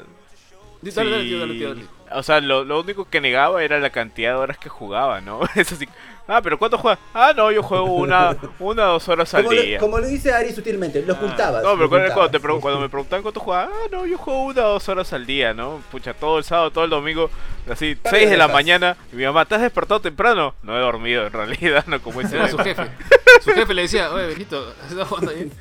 Dale, 0.81 1.21
sí, 1.21 1.27
tío, 1.29 1.39
dale, 1.39 1.59
dale. 1.59 1.81
O 2.13 2.23
sea, 2.23 2.41
lo, 2.41 2.63
lo 2.63 2.79
único 2.81 3.05
que 3.09 3.21
negaba 3.21 3.63
era 3.63 3.79
la 3.79 3.91
cantidad 3.91 4.31
de 4.31 4.37
horas 4.37 4.57
que 4.57 4.67
jugaba, 4.69 5.21
¿no? 5.21 5.41
Es 5.55 5.71
así. 5.71 5.87
Ah, 6.33 6.41
pero 6.41 6.57
¿cuánto 6.57 6.77
juegas? 6.77 6.97
Ah, 7.13 7.33
no, 7.35 7.51
yo 7.51 7.61
juego 7.61 7.85
una, 7.95 8.37
una 8.59 8.89
o 8.89 8.93
dos 8.93 9.09
horas 9.09 9.33
al 9.33 9.43
Como 9.43 9.53
lo, 9.55 9.61
día. 9.61 9.77
como 9.79 9.99
lo 9.99 10.07
dice 10.07 10.31
Ari 10.33 10.53
sutilmente, 10.53 11.01
lo 11.05 11.13
ocultabas. 11.15 11.61
No, 11.61 11.75
pero 11.75 11.89
cuando, 11.89 12.29
te 12.29 12.39
pregun- 12.39 12.61
cuando 12.61 12.79
me 12.79 12.87
preguntaban 12.87 13.21
cuánto 13.21 13.39
jugaba, 13.41 13.69
ah, 13.73 13.87
no, 13.91 14.05
yo 14.05 14.17
juego 14.17 14.43
una 14.45 14.65
o 14.67 14.69
dos 14.73 14.87
horas 14.87 15.11
al 15.11 15.25
día, 15.25 15.53
¿no? 15.53 15.81
Pucha, 15.91 16.13
todo 16.13 16.37
el 16.37 16.43
sábado, 16.45 16.71
todo 16.71 16.85
el 16.85 16.89
domingo, 16.89 17.29
así, 17.69 17.95
Par 17.95 18.13
de 18.13 18.19
6 18.19 18.29
de 18.29 18.37
la 18.37 18.47
mañana. 18.47 18.95
Y 19.11 19.17
mi 19.17 19.25
mamá, 19.25 19.43
¿te 19.45 19.55
has 19.55 19.61
despertado 19.61 19.99
temprano? 19.99 20.55
No 20.63 20.77
he 20.77 20.79
dormido, 20.79 21.27
en 21.27 21.33
realidad, 21.33 21.83
no 21.87 22.01
como 22.01 22.21
ese 22.21 22.37
Era 22.37 22.47
su 22.47 22.57
jefe. 22.59 22.83
Su 23.41 23.51
jefe 23.51 23.73
le 23.73 23.83
decía, 23.83 24.11
oye, 24.13 24.27
Benito, 24.27 24.71
¿estás 24.89 25.07
jugando 25.07 25.31
ahí? 25.31 25.51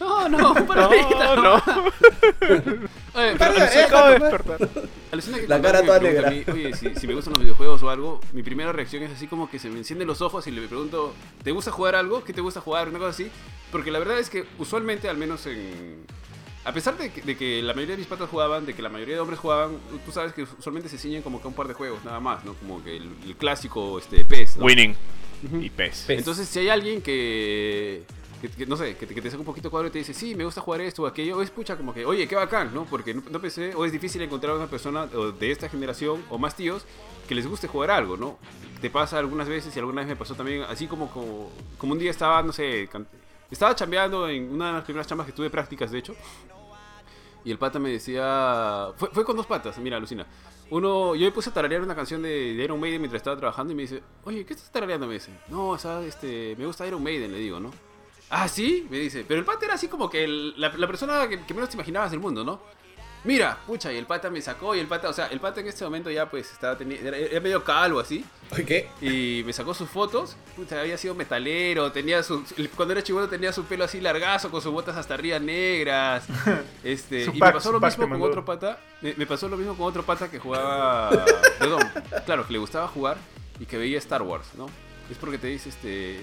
No, 0.00 0.28
no, 0.28 0.52
un 0.52 0.66
par 0.66 0.78
de 0.78 0.84
horitas 0.86 1.12
No, 1.18 1.36
nomás. 1.36 1.66
no, 1.66 1.84
Oye, 3.14 3.34
pero 3.38 3.44
alucina, 3.50 3.84
acabo 3.84 4.06
de 4.08 4.18
despertar. 4.18 4.68
alucina 5.12 5.38
que 5.38 5.46
La 5.48 5.60
cara 5.60 5.82
toda 5.82 5.98
negra. 6.00 6.28
a 6.28 6.30
mí, 6.30 6.42
Oye, 6.52 6.74
si, 6.74 6.94
si 6.94 7.06
me 7.06 7.14
gustan 7.14 7.34
los 7.34 7.42
videojuegos 7.42 7.82
o 7.82 7.90
algo, 7.90 8.20
mi 8.32 8.42
primera 8.42 8.72
reacción 8.72 9.02
es 9.02 9.12
así 9.12 9.26
como 9.26 9.50
que 9.50 9.58
se 9.58 9.68
me 9.68 9.78
encienden 9.78 10.08
los 10.10 10.20
ojos 10.22 10.46
y 10.46 10.50
le 10.50 10.66
pregunto, 10.66 11.14
¿te 11.44 11.52
gusta 11.52 11.70
jugar 11.70 11.94
algo? 11.94 12.22
¿Qué 12.24 12.32
te 12.32 12.40
gusta 12.40 12.60
jugar? 12.60 12.88
Una 12.88 12.98
cosa 12.98 13.10
así. 13.10 13.30
Porque 13.72 13.90
la 13.90 13.98
verdad 14.00 14.18
es 14.18 14.28
que 14.28 14.44
usualmente, 14.58 15.08
al 15.08 15.16
menos 15.16 15.46
en... 15.46 16.04
A 16.64 16.72
pesar 16.74 16.98
de 16.98 17.10
que, 17.10 17.22
de 17.22 17.36
que 17.36 17.62
la 17.62 17.72
mayoría 17.72 17.94
de 17.94 18.00
mis 18.00 18.06
patas 18.08 18.28
jugaban, 18.28 18.66
de 18.66 18.74
que 18.74 18.82
la 18.82 18.88
mayoría 18.90 19.14
de 19.14 19.20
hombres 19.20 19.38
jugaban, 19.40 19.78
tú 20.04 20.12
sabes 20.12 20.34
que 20.34 20.42
usualmente 20.42 20.88
se 20.90 20.98
ciñen 20.98 21.22
como 21.22 21.40
que 21.40 21.44
a 21.46 21.48
un 21.48 21.54
par 21.54 21.66
de 21.68 21.74
juegos, 21.74 22.04
nada 22.04 22.20
más, 22.20 22.44
¿no? 22.44 22.52
Como 22.54 22.84
que 22.84 22.96
el, 22.98 23.08
el 23.24 23.34
clásico 23.36 23.98
este, 23.98 24.24
PES, 24.26 24.58
¿no? 24.58 24.64
Winning. 24.66 24.94
Y 25.60 25.70
pez. 25.70 26.04
Pez. 26.06 26.18
Entonces, 26.18 26.46
si 26.48 26.58
hay 26.58 26.68
alguien 26.68 27.00
que, 27.00 28.02
que- 28.42 28.48
que, 28.50 28.66
no 28.66 28.76
sé, 28.76 28.94
que 28.96 29.06
te, 29.06 29.14
que 29.14 29.22
te 29.22 29.30
saca 29.30 29.40
un 29.40 29.46
poquito 29.46 29.68
de 29.68 29.70
cuadro 29.70 29.88
y 29.88 29.90
te 29.90 29.98
dice, 30.00 30.12
sí, 30.12 30.34
me 30.34 30.44
gusta 30.44 30.60
jugar 30.60 30.82
esto 30.82 31.04
o 31.04 31.06
aquello, 31.06 31.40
es 31.40 31.50
pucha, 31.50 31.76
como 31.76 31.94
que, 31.94 32.04
oye, 32.04 32.26
qué 32.28 32.34
bacán, 32.34 32.74
¿no? 32.74 32.84
Porque 32.84 33.14
no, 33.14 33.22
no 33.30 33.40
pensé, 33.40 33.74
o 33.74 33.86
es 33.86 33.92
difícil 33.92 34.20
encontrar 34.20 34.52
a 34.52 34.56
una 34.56 34.66
persona 34.66 35.06
de 35.06 35.50
esta 35.50 35.68
generación 35.70 36.22
o 36.28 36.36
más 36.36 36.54
tíos 36.56 36.84
que 37.30 37.36
les 37.36 37.46
guste 37.46 37.68
jugar 37.68 37.92
algo, 37.92 38.16
¿no? 38.16 38.38
Te 38.80 38.90
pasa 38.90 39.16
algunas 39.16 39.48
veces 39.48 39.76
y 39.76 39.78
alguna 39.78 40.00
vez 40.00 40.08
me 40.08 40.16
pasó 40.16 40.34
también, 40.34 40.62
así 40.62 40.88
como, 40.88 41.08
como, 41.08 41.92
un 41.92 41.96
día 41.96 42.10
estaba, 42.10 42.42
no 42.42 42.52
sé, 42.52 42.88
estaba 43.48 43.72
chambeando 43.76 44.28
en 44.28 44.52
una 44.52 44.66
de 44.66 44.72
las 44.72 44.82
primeras 44.82 45.06
chambas 45.06 45.28
que 45.28 45.32
tuve 45.32 45.48
prácticas, 45.48 45.92
de 45.92 45.98
hecho. 46.00 46.16
Y 47.44 47.52
el 47.52 47.58
pata 47.58 47.78
me 47.78 47.90
decía. 47.90 48.88
Fue, 48.96 49.10
fue 49.10 49.24
con 49.24 49.36
dos 49.36 49.46
patas, 49.46 49.78
mira, 49.78 49.96
alucina. 49.96 50.26
Uno, 50.70 51.14
yo 51.14 51.24
me 51.24 51.30
puse 51.30 51.50
a 51.50 51.54
tararear 51.54 51.82
una 51.82 51.94
canción 51.94 52.20
de, 52.20 52.54
de 52.54 52.64
Iron 52.64 52.80
Maiden 52.80 53.00
mientras 53.00 53.20
estaba 53.20 53.36
trabajando 53.36 53.72
y 53.72 53.76
me 53.76 53.82
dice, 53.82 54.02
oye, 54.24 54.44
¿qué 54.44 54.54
estás 54.54 54.72
tarareando? 54.72 55.06
Me 55.06 55.14
dice, 55.14 55.30
no, 55.46 55.68
o 55.68 55.78
sea, 55.78 56.02
este, 56.02 56.56
me 56.58 56.66
gusta 56.66 56.84
Iron 56.84 57.00
Maiden, 57.00 57.30
le 57.30 57.38
digo, 57.38 57.60
¿no? 57.60 57.70
Ah, 58.28 58.48
sí, 58.48 58.88
me 58.90 58.98
dice. 58.98 59.24
Pero 59.26 59.38
el 59.38 59.46
pata 59.46 59.66
era 59.66 59.74
así 59.74 59.86
como 59.86 60.10
que 60.10 60.26
la 60.26 60.86
persona 60.88 61.28
que, 61.28 61.46
que 61.46 61.54
menos 61.54 61.70
te 61.70 61.76
imaginabas 61.76 62.10
del 62.10 62.18
mundo, 62.18 62.42
¿no? 62.42 62.58
Mira, 63.22 63.58
pucha, 63.66 63.92
y 63.92 63.96
el 63.98 64.06
pata 64.06 64.30
me 64.30 64.40
sacó 64.40 64.74
y 64.74 64.78
el 64.80 64.86
pata, 64.86 65.08
o 65.10 65.12
sea, 65.12 65.26
el 65.26 65.40
pata 65.40 65.60
en 65.60 65.66
este 65.68 65.84
momento 65.84 66.10
ya 66.10 66.30
pues 66.30 66.50
estaba 66.52 66.78
teni- 66.78 66.98
era, 67.02 67.16
era 67.18 67.38
medio 67.40 67.62
calvo 67.62 68.00
así. 68.00 68.24
¿qué? 68.66 68.88
Y 69.02 69.42
me 69.44 69.52
sacó 69.52 69.74
sus 69.74 69.90
fotos. 69.90 70.36
Puta, 70.56 70.80
había 70.80 70.96
sido 70.96 71.14
metalero. 71.14 71.92
Tenía 71.92 72.22
su, 72.22 72.42
cuando 72.76 72.92
era 72.92 73.02
chivolo 73.02 73.28
tenía 73.28 73.52
su 73.52 73.64
pelo 73.64 73.84
así 73.84 74.00
largazo, 74.00 74.50
con 74.50 74.62
sus 74.62 74.72
botas 74.72 74.96
hasta 74.96 75.14
arriba 75.14 75.38
negras. 75.38 76.24
Este, 76.82 77.26
Su 77.26 77.32
y 77.34 77.38
pack, 77.38 77.48
me 77.50 77.54
pasó 77.54 77.72
lo 77.72 77.80
mismo 77.80 78.02
con 78.04 78.10
mandó. 78.10 78.24
otro 78.26 78.44
pata. 78.44 78.78
Me, 79.02 79.14
me 79.14 79.26
pasó 79.26 79.48
lo 79.48 79.56
mismo 79.58 79.76
con 79.76 79.86
otro 79.86 80.02
pata 80.02 80.30
que 80.30 80.38
jugaba. 80.38 81.10
Perdón, 81.58 81.82
claro, 82.24 82.46
que 82.46 82.52
le 82.54 82.58
gustaba 82.58 82.88
jugar 82.88 83.18
y 83.58 83.66
que 83.66 83.76
veía 83.76 83.98
Star 83.98 84.22
Wars, 84.22 84.46
¿no? 84.56 84.66
Es 85.10 85.18
porque 85.18 85.36
te 85.36 85.48
dice, 85.48 85.68
este. 85.68 86.20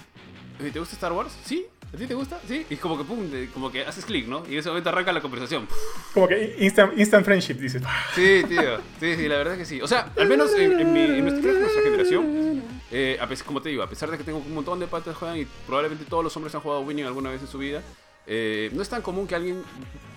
"Oye, 0.60 0.72
¿Te 0.72 0.80
gusta 0.80 0.96
Star 0.96 1.12
Wars? 1.14 1.32
¿Sí? 1.46 1.68
¿A 1.94 1.98
ti 1.98 2.06
te 2.06 2.14
gusta? 2.14 2.40
Sí. 2.48 2.66
Y 2.70 2.76
como 2.76 2.98
que 2.98 3.04
pum, 3.06 3.30
de- 3.32 3.50
como 3.50 3.72
que 3.72 3.82
haces 3.86 4.04
clic, 4.06 4.28
¿no? 4.28 4.44
Y 4.48 4.54
en 4.54 4.60
ese 4.60 4.70
momento 4.70 4.90
arranca 4.90 5.12
la 5.14 5.22
conversación. 5.22 5.68
Como 6.14 6.28
que 6.28 6.56
instant, 6.60 6.98
instant 6.98 7.24
friendship, 7.26 7.56
dices. 7.56 7.82
Sí, 8.14 8.42
tío. 8.48 8.78
Sí, 9.00 9.16
sí, 9.16 9.28
la 9.28 9.38
verdad 9.38 9.54
es 9.54 9.60
que 9.60 9.66
sí. 9.66 9.82
O 9.82 9.88
sea, 9.88 10.12
al 10.18 10.28
menos 10.28 10.54
en, 10.56 10.80
en 10.80 10.92
mi, 10.94 11.00
en 11.02 11.26
nuestra, 11.26 11.52
en 11.52 11.62
nuestra 11.62 11.82
generación, 11.82 12.64
eh, 12.92 13.18
a 13.22 13.28
pesar, 13.28 13.48
como 13.48 13.62
te 13.62 13.70
digo, 13.70 13.84
a 13.84 13.90
pesar 13.90 14.12
de 14.12 14.18
que 14.18 14.24
tengo 14.24 14.40
un 14.40 14.54
montón 14.54 14.80
de 14.80 14.88
patas 14.88 15.14
que 15.14 15.20
juegan 15.20 15.38
y 15.40 15.46
probablemente 15.66 16.04
todos 16.06 16.24
los 16.24 16.36
hombres 16.36 16.54
han 16.56 16.62
jugado 16.62 16.82
Winning 16.82 17.06
alguna 17.06 17.30
vez 17.30 17.42
en 17.42 17.48
su 17.48 17.58
vida, 17.58 17.82
eh, 18.28 18.70
no 18.74 18.82
es 18.82 18.90
tan 18.90 19.02
común 19.02 19.26
que 19.26 19.36
alguien, 19.36 19.64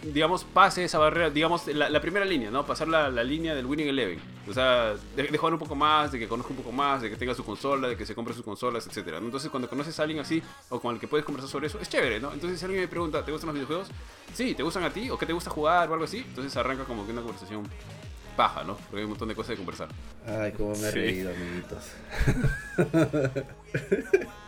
digamos, 0.03 0.45
pase 0.45 0.82
esa 0.85 0.99
barrera, 0.99 1.31
digamos, 1.31 1.66
la, 1.69 1.89
la 1.89 2.01
primera 2.01 2.24
línea, 2.24 2.51
¿no? 2.51 2.66
Pasar 2.66 2.89
la, 2.89 3.09
la 3.09 3.23
línea 3.23 3.55
del 3.55 3.66
Winning 3.66 3.89
Eleven. 3.89 4.19
O 4.49 4.53
sea, 4.53 4.95
de, 5.15 5.23
de 5.24 5.39
jugar 5.39 5.53
un 5.53 5.61
poco 5.61 5.74
más, 5.77 6.11
de 6.11 6.19
que 6.19 6.27
conozca 6.27 6.51
un 6.51 6.57
poco 6.57 6.73
más, 6.73 7.03
de 7.03 7.11
que 7.11 7.16
tenga 7.16 7.35
su 7.35 7.45
consola, 7.45 7.87
de 7.89 7.97
que 7.97 8.05
se 8.05 8.15
compre 8.15 8.35
sus 8.35 8.45
consolas, 8.45 8.87
etc. 8.87 9.15
Entonces, 9.19 9.49
cuando 9.51 9.69
conoces 9.69 9.99
a 10.01 10.03
alguien 10.03 10.19
así, 10.20 10.43
o 10.70 10.81
con 10.81 10.95
el 10.95 11.01
que 11.01 11.07
puedes 11.07 11.24
conversar 11.24 11.49
sobre 11.51 11.69
eso, 11.69 11.78
es 11.78 11.89
chévere, 11.89 12.19
¿no? 12.20 12.32
Entonces, 12.32 12.59
si 12.59 12.65
alguien 12.65 12.82
me 12.82 12.89
pregunta, 12.89 13.24
¿te 13.24 13.31
gustan 13.31 13.49
los 13.49 13.55
videojuegos? 13.55 13.89
Sí, 14.35 14.55
¿te 14.55 14.62
gustan 14.65 14.82
a 14.85 14.91
ti? 14.91 15.09
¿O 15.11 15.16
qué 15.19 15.27
te 15.27 15.32
gusta 15.32 15.51
jugar? 15.51 15.89
O 15.89 15.93
algo 15.93 16.05
así. 16.05 16.19
Entonces 16.19 16.57
arranca 16.57 16.85
como 16.85 17.07
que 17.07 17.12
una 17.12 17.23
conversación 17.23 17.62
paja, 18.37 18.65
¿no? 18.65 18.77
Porque 18.77 18.99
hay 18.99 19.05
un 19.05 19.11
montón 19.11 19.28
de 19.28 19.35
cosas 19.35 19.51
de 19.51 19.57
conversar. 19.57 19.89
Ay, 20.27 20.53
cómo 20.53 20.70
me 20.70 20.89
he 20.89 20.93
Sí. 20.93 20.99
reído, 20.99 21.31
amiguitos. 21.31 21.85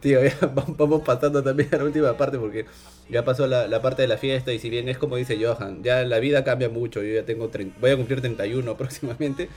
Tío, 0.00 0.22
ya 0.24 0.34
va- 0.46 0.64
vamos 0.68 1.02
pasando 1.02 1.42
también 1.42 1.68
a 1.72 1.78
la 1.78 1.84
última 1.84 2.16
parte 2.16 2.38
porque 2.38 2.66
ya 3.08 3.24
pasó 3.24 3.46
la, 3.46 3.68
la 3.68 3.82
parte 3.82 4.02
de 4.02 4.08
la 4.08 4.16
fiesta 4.16 4.52
y 4.52 4.58
si 4.58 4.70
bien 4.70 4.88
es 4.88 4.98
como 4.98 5.16
dice 5.16 5.38
Johan, 5.42 5.82
ya 5.82 6.04
la 6.04 6.18
vida 6.20 6.44
cambia 6.44 6.68
mucho, 6.68 7.02
yo 7.02 7.14
ya 7.14 7.24
tengo, 7.24 7.50
voy 7.80 7.90
a 7.90 7.96
cumplir 7.96 8.20
31 8.20 8.76
próximamente, 8.78 9.48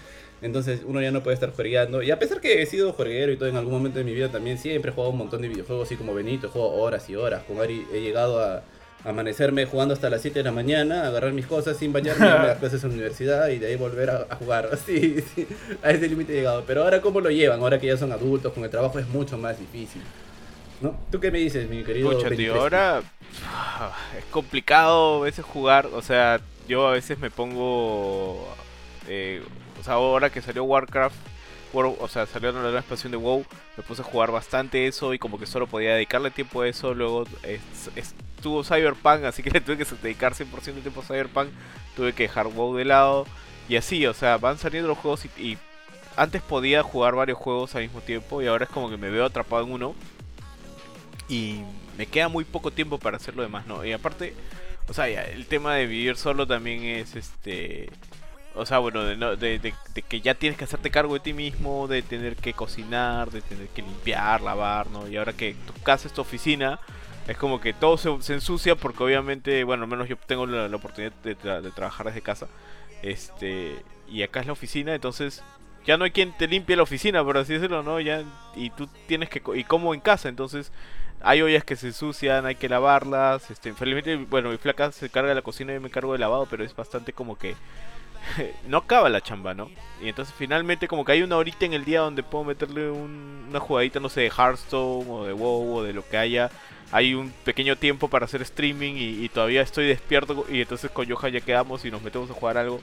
entonces 0.41 0.81
uno 0.85 1.01
ya 1.01 1.11
no 1.11 1.23
puede 1.23 1.35
estar 1.35 1.51
juegueando. 1.53 2.01
Y 2.03 2.11
a 2.11 2.19
pesar 2.19 2.41
que 2.41 2.61
he 2.61 2.65
sido 2.65 2.93
jueguero 2.93 3.31
y 3.31 3.37
todo 3.37 3.49
en 3.49 3.55
algún 3.57 3.73
momento 3.73 3.99
de 3.99 4.05
mi 4.05 4.13
vida 4.13 4.29
también, 4.29 4.57
siempre 4.57 4.91
he 4.91 4.93
jugado 4.93 5.11
un 5.11 5.17
montón 5.19 5.41
de 5.41 5.47
videojuegos, 5.47 5.87
así 5.87 5.95
como 5.95 6.13
Benito, 6.13 6.49
juego 6.49 6.71
horas 6.75 7.09
y 7.09 7.15
horas. 7.15 7.43
Con 7.43 7.59
Ari 7.61 7.87
he 7.93 8.01
llegado 8.01 8.41
a 8.41 8.63
amanecerme 9.03 9.65
jugando 9.65 9.93
hasta 9.93 10.09
las 10.09 10.21
7 10.21 10.39
de 10.39 10.43
la 10.43 10.51
mañana, 10.51 11.07
agarrar 11.07 11.31
mis 11.31 11.45
cosas 11.47 11.77
sin 11.77 11.93
bañarme, 11.93 12.25
irme 12.25 12.39
a 12.39 12.47
las 12.47 12.57
clases 12.59 12.83
a 12.83 12.87
la 12.87 12.93
universidad 12.93 13.47
y 13.49 13.59
de 13.59 13.67
ahí 13.67 13.75
volver 13.75 14.09
a, 14.09 14.25
a 14.29 14.35
jugar. 14.35 14.69
Sí, 14.85 15.21
sí, 15.35 15.47
a 15.83 15.91
ese 15.91 16.07
límite 16.09 16.33
he 16.33 16.37
llegado. 16.37 16.63
Pero 16.65 16.83
ahora, 16.83 17.01
¿cómo 17.01 17.21
lo 17.21 17.29
llevan? 17.29 17.59
Ahora 17.61 17.79
que 17.79 17.87
ya 17.87 17.97
son 17.97 18.11
adultos, 18.11 18.53
con 18.53 18.63
el 18.63 18.69
trabajo 18.69 18.99
es 18.99 19.07
mucho 19.07 19.37
más 19.37 19.57
difícil. 19.59 20.01
¿No? 20.81 20.95
¿Tú 21.11 21.19
qué 21.19 21.31
me 21.31 21.39
dices, 21.39 21.67
mi 21.69 21.83
querido? 21.83 22.09
Pucha, 22.11 22.29
23? 22.29 22.37
tío, 22.53 22.61
ahora 22.61 23.01
ah, 23.47 23.91
es 24.17 24.25
complicado 24.25 25.21
a 25.21 25.25
veces 25.25 25.43
jugar. 25.45 25.87
O 25.93 26.01
sea, 26.01 26.39
yo 26.67 26.87
a 26.87 26.91
veces 26.91 27.17
me 27.19 27.31
pongo. 27.31 28.47
eh, 29.07 29.41
o 29.79 29.83
sea, 29.83 29.93
ahora 29.93 30.29
que 30.29 30.41
salió 30.41 30.63
Warcraft, 30.65 31.15
O 31.85 32.07
sea, 32.07 32.25
salió 32.25 32.51
la 32.51 32.61
nueva 32.61 32.79
expansión 32.79 33.11
de 33.11 33.17
WoW, 33.17 33.45
me 33.77 33.83
puse 33.83 34.01
a 34.01 34.05
jugar 34.05 34.31
bastante 34.31 34.87
eso 34.87 35.13
y 35.13 35.19
como 35.19 35.39
que 35.39 35.45
solo 35.45 35.67
podía 35.67 35.93
dedicarle 35.93 36.31
tiempo 36.31 36.61
a 36.61 36.67
eso. 36.67 36.93
Luego 36.93 37.25
es- 37.43 37.91
estuvo 37.95 38.63
Cyberpunk, 38.63 39.23
así 39.25 39.43
que 39.43 39.51
le 39.51 39.61
tuve 39.61 39.77
que 39.77 39.85
dedicar 40.01 40.33
100% 40.33 40.75
de 40.75 40.81
tiempo 40.81 41.01
a 41.01 41.03
Cyberpunk. 41.05 41.49
Tuve 41.95 42.13
que 42.13 42.23
dejar 42.23 42.47
WoW 42.47 42.75
de 42.75 42.85
lado. 42.85 43.25
Y 43.69 43.75
así, 43.75 44.05
o 44.05 44.13
sea, 44.13 44.37
van 44.37 44.57
saliendo 44.57 44.87
los 44.87 44.97
juegos 44.97 45.25
y, 45.37 45.57
antes 46.15 46.41
podía 46.41 46.81
jugar 46.83 47.15
varios 47.15 47.37
juegos 47.37 47.75
al 47.75 47.83
mismo 47.83 48.01
tiempo 48.01 48.41
y 48.41 48.47
ahora 48.47 48.65
es 48.65 48.71
como 48.71 48.89
que 48.89 48.97
me 48.97 49.11
veo 49.11 49.23
atrapado 49.25 49.63
en 49.63 49.71
uno 49.71 49.95
y 51.29 51.61
me 51.97 52.07
queda 52.07 52.27
muy 52.27 52.43
poco 52.43 52.71
tiempo 52.71 52.97
para 52.97 53.17
hacer 53.17 53.35
lo 53.35 53.43
demás, 53.43 53.67
¿no? 53.67 53.85
Y 53.85 53.91
aparte, 53.91 54.33
o 54.89 54.93
sea, 54.93 55.07
el 55.07 55.45
tema 55.45 55.75
de 55.75 55.85
vivir 55.85 56.17
solo 56.17 56.47
también 56.47 56.83
es 56.83 57.15
este... 57.15 57.89
O 58.57 58.65
sea, 58.65 58.79
bueno, 58.79 59.03
de, 59.03 59.15
de- 59.15 59.59
de- 59.59 59.73
de 59.93 60.01
que 60.01 60.21
ya 60.21 60.35
tienes 60.35 60.57
que 60.57 60.65
hacerte 60.65 60.89
cargo 60.91 61.13
de 61.13 61.19
ti 61.21 61.33
mismo, 61.33 61.87
de 61.87 62.01
tener 62.01 62.35
que 62.35 62.53
cocinar, 62.53 63.31
de 63.31 63.41
tener 63.41 63.67
que 63.69 63.81
limpiar, 63.81 64.41
lavar, 64.41 64.87
¿no? 64.89 65.07
Y 65.07 65.17
ahora 65.17 65.33
que 65.33 65.55
tu 65.65 65.73
casa 65.83 66.07
es 66.07 66.13
tu 66.13 66.21
oficina, 66.21 66.79
es 67.27 67.37
como 67.37 67.59
que 67.61 67.73
todo 67.73 67.97
se, 67.97 68.33
ensucia 68.33 68.75
porque 68.75 69.03
obviamente, 69.03 69.63
bueno, 69.63 69.83
al 69.83 69.89
menos 69.89 70.07
yo 70.09 70.17
tengo 70.17 70.45
la, 70.45 70.73
oportunidad 70.75 71.13
de, 71.23 71.37
tra- 71.37 71.61
de 71.61 71.71
trabajar 71.71 72.07
desde 72.07 72.21
casa. 72.21 72.47
Este, 73.01 73.83
y 74.07 74.23
acá 74.23 74.39
es 74.41 74.47
la 74.47 74.53
oficina, 74.53 74.95
entonces 74.95 75.43
ya 75.85 75.97
no 75.97 76.05
hay 76.05 76.11
quien 76.11 76.35
te 76.37 76.47
limpie 76.47 76.75
la 76.75 76.83
oficina, 76.83 77.23
por 77.23 77.37
así 77.37 77.53
decirlo, 77.53 77.83
¿no? 77.83 77.99
Ya, 77.99 78.23
y 78.55 78.69
tú 78.71 78.87
tienes 79.07 79.29
que, 79.29 79.41
y 79.55 79.63
como 79.63 79.93
en 79.93 79.99
casa, 80.01 80.29
entonces 80.29 80.71
hay 81.21 81.41
ollas 81.41 81.63
que 81.63 81.75
se 81.75 81.87
ensucian, 81.87 82.45
hay 82.45 82.55
que 82.55 82.69
lavarlas, 82.69 83.49
este, 83.51 83.73
felizmente, 83.73 84.15
bueno, 84.17 84.49
mi 84.49 84.57
flaca 84.57 84.91
se 84.91 85.09
carga 85.09 85.29
de 85.29 85.35
la 85.35 85.41
cocina 85.41 85.71
y 85.71 85.75
yo 85.75 85.81
me 85.81 85.89
cargo 85.89 86.11
del 86.13 86.21
lavado, 86.21 86.47
pero 86.49 86.63
es 86.63 86.75
bastante 86.75 87.13
como 87.13 87.37
que 87.37 87.55
no 88.67 88.77
acaba 88.77 89.09
la 89.09 89.21
chamba, 89.21 89.53
¿no? 89.53 89.69
Y 90.01 90.09
entonces 90.09 90.33
finalmente 90.37 90.87
como 90.87 91.03
que 91.05 91.13
hay 91.13 91.21
una 91.23 91.37
horita 91.37 91.65
en 91.65 91.73
el 91.73 91.85
día 91.85 92.01
donde 92.01 92.23
puedo 92.23 92.43
meterle 92.43 92.89
un- 92.91 93.45
una 93.49 93.59
jugadita, 93.59 93.99
no 93.99 94.09
sé, 94.09 94.21
de 94.21 94.29
Hearthstone 94.31 95.05
o 95.09 95.25
de 95.25 95.33
WoW 95.33 95.75
o 95.77 95.83
de 95.83 95.93
lo 95.93 96.07
que 96.07 96.17
haya. 96.17 96.49
Hay 96.91 97.13
un 97.13 97.31
pequeño 97.43 97.75
tiempo 97.75 98.07
para 98.09 98.25
hacer 98.25 98.41
streaming 98.41 98.93
y, 98.95 99.23
y 99.25 99.29
todavía 99.29 99.61
estoy 99.61 99.87
despierto 99.87 100.45
y 100.49 100.61
entonces 100.61 100.89
con 100.91 101.09
Johan 101.09 101.33
ya 101.33 101.41
quedamos 101.41 101.83
y 101.85 101.91
nos 101.91 102.01
metemos 102.01 102.29
a 102.29 102.33
jugar 102.33 102.57
algo. 102.57 102.79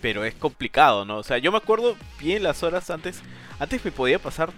Pero 0.00 0.24
es 0.24 0.34
complicado, 0.34 1.04
¿no? 1.04 1.18
O 1.18 1.22
sea, 1.22 1.38
yo 1.38 1.50
me 1.50 1.58
acuerdo 1.58 1.96
bien 2.20 2.42
las 2.42 2.62
horas 2.62 2.90
antes. 2.90 3.22
Antes 3.58 3.84
me 3.84 3.90
podía 3.92 4.18
pasar 4.18 4.50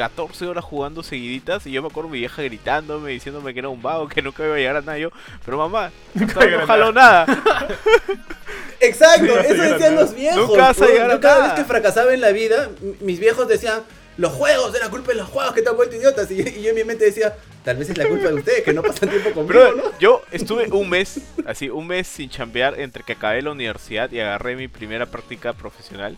14 0.00 0.46
horas 0.46 0.64
jugando 0.64 1.02
seguiditas 1.02 1.66
y 1.66 1.72
yo 1.72 1.82
me 1.82 1.88
acuerdo 1.88 2.08
mi 2.08 2.20
vieja 2.20 2.40
gritándome, 2.40 3.10
diciéndome 3.10 3.52
que 3.52 3.58
era 3.58 3.68
un 3.68 3.82
vago, 3.82 4.08
que 4.08 4.22
nunca 4.22 4.42
iba 4.46 4.54
a 4.54 4.56
llegar 4.56 4.76
a 4.76 4.80
nada. 4.80 4.96
Yo, 4.96 5.10
pero 5.44 5.58
mamá, 5.58 5.90
Nunca 6.14 6.46
no, 6.46 6.66
jaló 6.66 6.90
nada. 6.90 7.26
Exacto, 8.80 9.26
Sí, 9.26 9.46
eso 9.52 9.62
decían 9.62 9.96
los 9.96 10.14
viejos. 10.14 10.48
Nunca 10.48 10.68
vas 10.68 10.80
a 10.80 10.84
a 10.86 10.88
Yo 10.88 11.20
cada 11.20 11.40
nada. 11.40 11.48
vez 11.48 11.52
que 11.52 11.64
fracasaba 11.68 12.14
en 12.14 12.22
la 12.22 12.32
vida, 12.32 12.70
mis 13.00 13.20
viejos 13.20 13.46
decían, 13.46 13.82
los 14.16 14.32
juegos, 14.32 14.74
es 14.74 14.80
la 14.80 14.88
culpa 14.88 15.08
de 15.12 15.18
los 15.18 15.28
juegos 15.28 15.52
que 15.52 15.60
te 15.60 15.68
han 15.68 15.76
vuelto 15.76 15.96
idiotas. 15.96 16.30
Y, 16.30 16.40
y 16.48 16.62
yo 16.62 16.70
en 16.70 16.76
mi 16.76 16.84
mente 16.84 17.04
decía, 17.04 17.36
tal 17.62 17.76
vez 17.76 17.90
es 17.90 17.98
la 17.98 18.08
culpa 18.08 18.28
de 18.28 18.34
ustedes 18.36 18.62
que 18.62 18.72
no 18.72 18.80
pasan 18.80 19.10
tiempo 19.10 19.32
conmigo, 19.32 19.92
yo 20.00 20.22
estuve 20.32 20.66
un 20.70 20.88
mes, 20.88 21.20
así, 21.44 21.68
un 21.68 21.86
mes 21.86 22.06
sin 22.06 22.30
chambear 22.30 22.80
entre 22.80 23.04
que 23.04 23.12
acabé 23.12 23.42
la 23.42 23.50
universidad 23.50 24.10
y 24.10 24.20
agarré 24.20 24.56
mi 24.56 24.66
primera 24.66 25.04
práctica 25.04 25.52
profesional. 25.52 26.16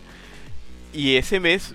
Y 0.93 1.17
ese 1.17 1.41
mes 1.41 1.75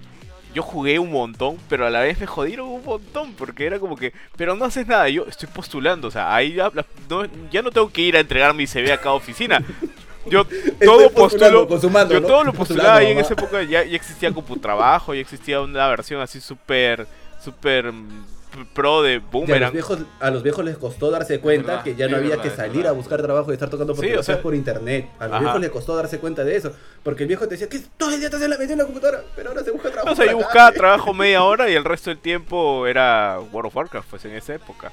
yo 0.57 0.63
jugué 0.63 0.97
un 0.97 1.11
montón, 1.11 1.57
pero 1.69 1.85
a 1.85 1.91
la 1.91 1.99
vez 1.99 2.19
me 2.19 2.25
jodieron 2.25 2.67
un 2.67 2.83
montón, 2.83 3.33
porque 3.33 3.67
era 3.67 3.77
como 3.77 3.95
que, 3.95 4.11
pero 4.35 4.55
no 4.55 4.65
haces 4.65 4.87
nada, 4.87 5.07
yo 5.07 5.23
estoy 5.27 5.47
postulando, 5.47 6.07
o 6.07 6.11
sea, 6.11 6.33
ahí 6.33 6.55
ya 6.55 6.71
no, 7.07 7.25
ya 7.51 7.61
no 7.61 7.69
tengo 7.69 7.91
que 7.91 8.01
ir 8.01 8.17
a 8.17 8.21
entregar 8.21 8.55
mi 8.55 8.65
CV 8.65 8.91
a 8.91 8.97
cada 8.97 9.13
oficina. 9.13 9.63
Yo 10.25 10.47
todo 10.83 11.11
postulo, 11.11 11.69
yo 12.09 12.21
todo 12.23 12.43
lo 12.43 12.53
postulaba 12.53 13.03
y 13.03 13.11
en 13.11 13.19
esa 13.19 13.33
época 13.33 13.61
ya, 13.61 13.83
ya 13.83 13.95
existía 13.95 14.33
Computrabajo, 14.33 15.13
ya 15.13 15.21
existía 15.21 15.61
una 15.61 15.87
versión 15.89 16.21
así 16.21 16.41
súper, 16.41 17.05
súper 17.39 17.93
mm, 17.93 18.25
pro 18.73 19.01
de 19.03 19.13
Y 19.13 19.15
a 19.15 19.19
los, 19.19 19.31
Boomerang. 19.31 19.73
viejos, 19.73 19.99
a 20.19 20.31
los 20.31 20.41
viejos 20.43 20.65
les 20.65 20.77
costó 20.77 21.11
darse 21.11 21.39
cuenta 21.39 21.67
verdad, 21.67 21.83
que 21.83 21.95
ya 21.95 22.07
no 22.07 22.17
había 22.17 22.31
verdad, 22.37 22.43
que 22.43 22.49
salir 22.49 22.77
verdad. 22.77 22.91
a 22.91 22.95
buscar 22.95 23.21
trabajo 23.21 23.51
y 23.51 23.53
estar 23.53 23.69
tocando 23.69 23.93
porque 23.95 24.11
Sí, 24.11 24.15
o 24.17 24.23
sea- 24.23 24.41
por 24.41 24.55
internet. 24.55 25.09
A 25.19 25.25
los 25.25 25.33
Ajá. 25.33 25.39
viejos 25.43 25.61
les 25.61 25.69
costó 25.71 25.95
darse 25.95 26.19
cuenta 26.19 26.43
de 26.43 26.55
eso. 26.55 26.71
Porque 27.03 27.23
el 27.23 27.27
viejo 27.27 27.45
te 27.45 27.51
decía 27.55 27.69
que 27.69 27.79
todo 27.97 28.13
el 28.13 28.19
día 28.19 28.29
te 28.29 28.39
la 28.39 28.57
metido 28.57 28.73
en 28.73 28.79
la 28.79 28.85
computadora, 28.85 29.23
pero 29.35 29.49
ahora 29.49 29.63
se 29.63 29.71
busca 29.71 29.89
trabajo. 29.91 30.11
O 30.11 30.15
sea, 30.15 30.25
por 30.25 30.33
yo 30.33 30.39
la 30.39 30.45
buscaba 30.45 30.71
trabajo 30.71 31.13
media 31.13 31.43
hora 31.43 31.69
y 31.69 31.73
el 31.75 31.83
resto 31.85 32.09
del 32.09 32.19
tiempo 32.19 32.87
era 32.87 33.39
World 33.51 33.67
of 33.67 33.75
Warcraft, 33.75 34.09
pues 34.09 34.25
en 34.25 34.31
esa 34.33 34.55
época. 34.55 34.91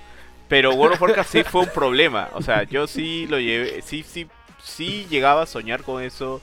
Pero 0.48 0.72
World 0.74 0.94
of 0.94 1.02
Warcraft 1.02 1.30
sí 1.32 1.42
fue 1.44 1.62
un 1.62 1.68
problema. 1.68 2.28
O 2.34 2.42
sea, 2.42 2.64
yo 2.64 2.86
sí 2.86 3.26
lo 3.28 3.38
llevé, 3.40 3.80
sí, 3.82 4.04
sí, 4.06 4.26
sí 4.62 5.06
llegaba 5.08 5.42
a 5.42 5.46
soñar 5.46 5.82
con 5.82 6.02
eso. 6.02 6.40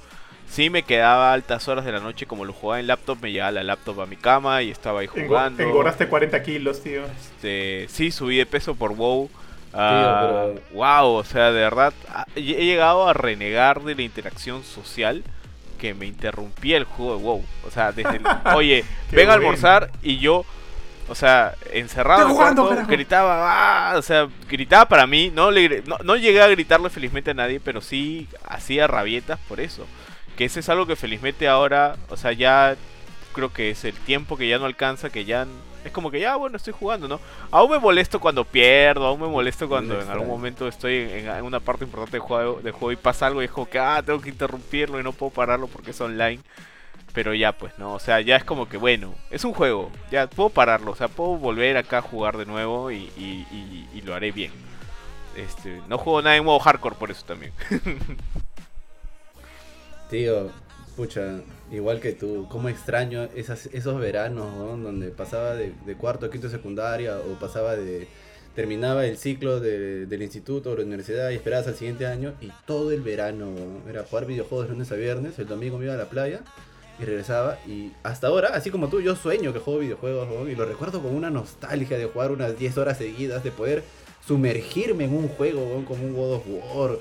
Sí 0.52 0.70
me 0.70 0.84
quedaba 0.84 1.32
altas 1.32 1.66
horas 1.70 1.86
de 1.86 1.94
la 1.94 2.02
noche, 2.02 2.26
como 2.26 2.44
lo 2.44 2.52
jugaba 2.52 2.82
en 2.82 2.88
laptop, 2.88 3.18
me 3.22 3.32
llevaba 3.32 3.52
la 3.54 3.64
laptop 3.64 4.02
a 4.02 4.06
mi 4.06 4.18
cama 4.18 4.62
y 4.62 4.70
estaba 4.70 5.00
ahí 5.00 5.08
Engo- 5.08 5.28
jugando. 5.28 5.64
Engordaste 5.64 6.08
40 6.08 6.44
kilos, 6.44 6.84
tío. 6.84 7.04
Este, 7.06 7.88
sí, 7.90 8.12
subí 8.12 8.36
de 8.38 8.46
peso 8.46 8.76
por 8.76 8.94
WoW. 8.94 9.30
Ah, 9.74 10.48
pero- 10.54 10.62
Wow, 10.74 11.14
o 11.16 11.24
sea, 11.24 11.52
de 11.54 11.62
verdad, 11.62 11.94
ah, 12.10 12.26
he 12.36 12.42
llegado 12.42 13.08
a 13.08 13.14
renegar 13.14 13.82
de 13.84 13.96
la 13.96 14.02
interacción 14.02 14.64
social 14.66 15.24
que 15.80 15.94
me 15.94 16.06
interrumpía 16.06 16.76
el 16.76 16.84
juego 16.84 17.16
de 17.18 17.24
WoW. 17.24 17.46
O 17.66 17.72
sea, 17.72 17.94
desde 17.94 18.18
el, 18.18 18.22
oye, 18.54 18.84
ven 19.12 19.30
a 19.30 19.34
almorzar 19.36 19.90
y 20.04 20.18
yo, 20.18 20.44
o 21.08 21.16
sea, 21.16 21.56
encerrado 21.72 22.24
en 22.28 22.34
jugando, 22.34 22.68
cuarto, 22.68 22.86
gritaba, 22.88 23.92
ah, 23.94 23.98
o 23.98 24.02
sea, 24.02 24.28
gritaba 24.50 24.86
para 24.86 25.08
mí, 25.08 25.32
no, 25.34 25.50
le, 25.50 25.82
no 26.04 26.16
llegué 26.18 26.42
a 26.42 26.48
gritarle 26.50 26.90
felizmente 26.90 27.32
a 27.32 27.36
nadie, 27.36 27.62
pero 27.62 27.80
sí 27.80 28.28
hacía 28.46 28.86
rabietas 28.88 29.40
por 29.48 29.62
eso. 29.62 29.88
Que 30.42 30.46
ese 30.46 30.62
es 30.62 30.70
algo 30.70 30.88
que 30.88 30.96
felizmente 30.96 31.48
ahora, 31.48 31.98
o 32.10 32.18
sea, 32.18 32.32
ya 32.32 32.76
creo 33.32 33.54
que 33.54 33.70
es 33.70 33.86
el 33.86 33.94
tiempo 33.94 34.38
que 34.38 34.48
ya 34.48 34.58
no 34.58 34.66
alcanza, 34.66 35.12
que 35.12 35.24
ya 35.24 35.46
es 35.86 35.92
como 35.92 36.10
que 36.10 36.20
ya, 36.20 36.36
bueno, 36.36 36.58
estoy 36.58 36.74
jugando, 36.74 37.08
¿no? 37.08 37.20
Aún 37.52 37.70
me 37.70 37.78
molesto 37.78 38.20
cuando 38.20 38.44
pierdo, 38.44 39.06
aún 39.06 39.22
me 39.22 39.28
molesto 39.28 39.70
cuando 39.70 40.02
en 40.02 40.10
algún 40.10 40.28
momento 40.30 40.68
estoy 40.68 40.96
en, 40.96 41.30
en 41.30 41.44
una 41.44 41.60
parte 41.60 41.84
importante 41.86 42.14
del 42.14 42.22
juego, 42.22 42.60
del 42.60 42.72
juego 42.72 42.92
y 42.92 42.96
pasa 42.96 43.28
algo 43.28 43.44
y 43.44 43.46
es 43.46 43.52
como 43.52 43.70
que, 43.70 43.78
ah, 43.78 44.02
tengo 44.04 44.20
que 44.20 44.30
interrumpirlo 44.30 45.00
y 45.00 45.04
no 45.04 45.12
puedo 45.14 45.32
pararlo 45.32 45.68
porque 45.68 45.92
es 45.92 46.02
online. 46.02 46.40
Pero 47.14 47.36
ya, 47.36 47.52
pues, 47.52 47.78
¿no? 47.78 47.94
O 47.94 48.00
sea, 48.00 48.20
ya 48.22 48.36
es 48.36 48.44
como 48.44 48.68
que, 48.68 48.78
bueno, 48.78 49.14
es 49.30 49.44
un 49.46 49.54
juego, 49.54 49.92
ya 50.10 50.26
puedo 50.26 50.50
pararlo, 50.50 50.94
o 50.94 50.96
sea, 50.96 51.08
puedo 51.08 51.36
volver 51.38 51.78
acá 51.78 52.00
a 52.00 52.02
jugar 52.02 52.38
de 52.38 52.48
nuevo 52.48 52.90
y, 52.90 53.12
y- 53.16 53.46
y- 53.52 53.88
y 53.94 54.02
lo 54.02 54.16
haré 54.16 54.32
bien. 54.32 54.52
Este, 55.36 55.80
no 55.88 56.00
juego 56.00 56.24
nada 56.24 56.36
en 56.36 56.44
modo 56.46 56.58
hardcore 56.58 56.96
por 56.96 57.12
eso 57.12 57.24
también. 57.28 57.54
Tío, 60.12 60.50
pucha, 60.96 61.42
igual 61.72 62.00
que 62.02 62.12
tú, 62.12 62.46
cómo 62.50 62.68
extraño 62.70 63.30
esas, 63.34 63.68
esos 63.68 64.00
veranos, 64.00 64.54
¿no? 64.56 64.78
Donde 64.78 65.08
pasaba 65.10 65.56
de, 65.56 65.74
cuarto 65.98 66.26
a 66.26 66.30
quinto 66.30 66.50
secundaria 66.50 67.18
o 67.18 67.40
pasaba 67.40 67.76
de... 67.76 68.08
Terminaba 68.54 69.06
el 69.06 69.18
ciclo 69.18 69.62
de- 69.62 70.06
del 70.08 70.22
instituto 70.22 70.72
o 70.72 70.76
la 70.76 70.84
universidad 70.84 71.30
y 71.30 71.36
esperabas 71.36 71.68
al 71.68 71.76
siguiente 71.76 72.06
año 72.06 72.34
y 72.42 72.52
todo 72.68 72.92
el 72.92 73.00
verano 73.00 73.46
¿no? 73.46 73.90
era 73.90 74.04
jugar 74.04 74.26
videojuegos 74.26 74.68
de 74.68 74.74
lunes 74.74 74.92
a 74.92 74.96
viernes, 74.96 75.40
el 75.40 75.48
domingo 75.48 75.78
me 75.78 75.86
iba 75.86 75.94
a 75.94 75.98
la 75.98 76.10
playa 76.10 76.42
y 77.00 77.06
regresaba 77.06 77.58
y 77.66 77.94
hasta 78.04 78.28
ahora, 78.28 78.50
así 78.50 78.70
como 78.70 78.90
tú, 78.90 79.00
yo 79.00 79.16
sueño 79.16 79.54
que 79.54 79.60
juego 79.60 79.80
videojuegos 79.80 80.50
y 80.50 80.56
lo 80.56 80.66
recuerdo 80.66 81.02
con 81.02 81.16
una 81.16 81.30
nostalgia 81.30 81.98
de 81.98 82.08
jugar 82.08 82.32
unas 82.34 82.60
10 82.60 82.78
horas 82.78 82.98
seguidas, 82.98 83.42
de 83.46 83.52
poder 83.52 83.84
sumergirme 84.28 85.06
en 85.06 85.16
un 85.16 85.30
juego 85.30 85.86
como 85.88 86.04
un 86.04 86.14
God 86.14 86.34
of 86.34 86.44
War 86.76 86.98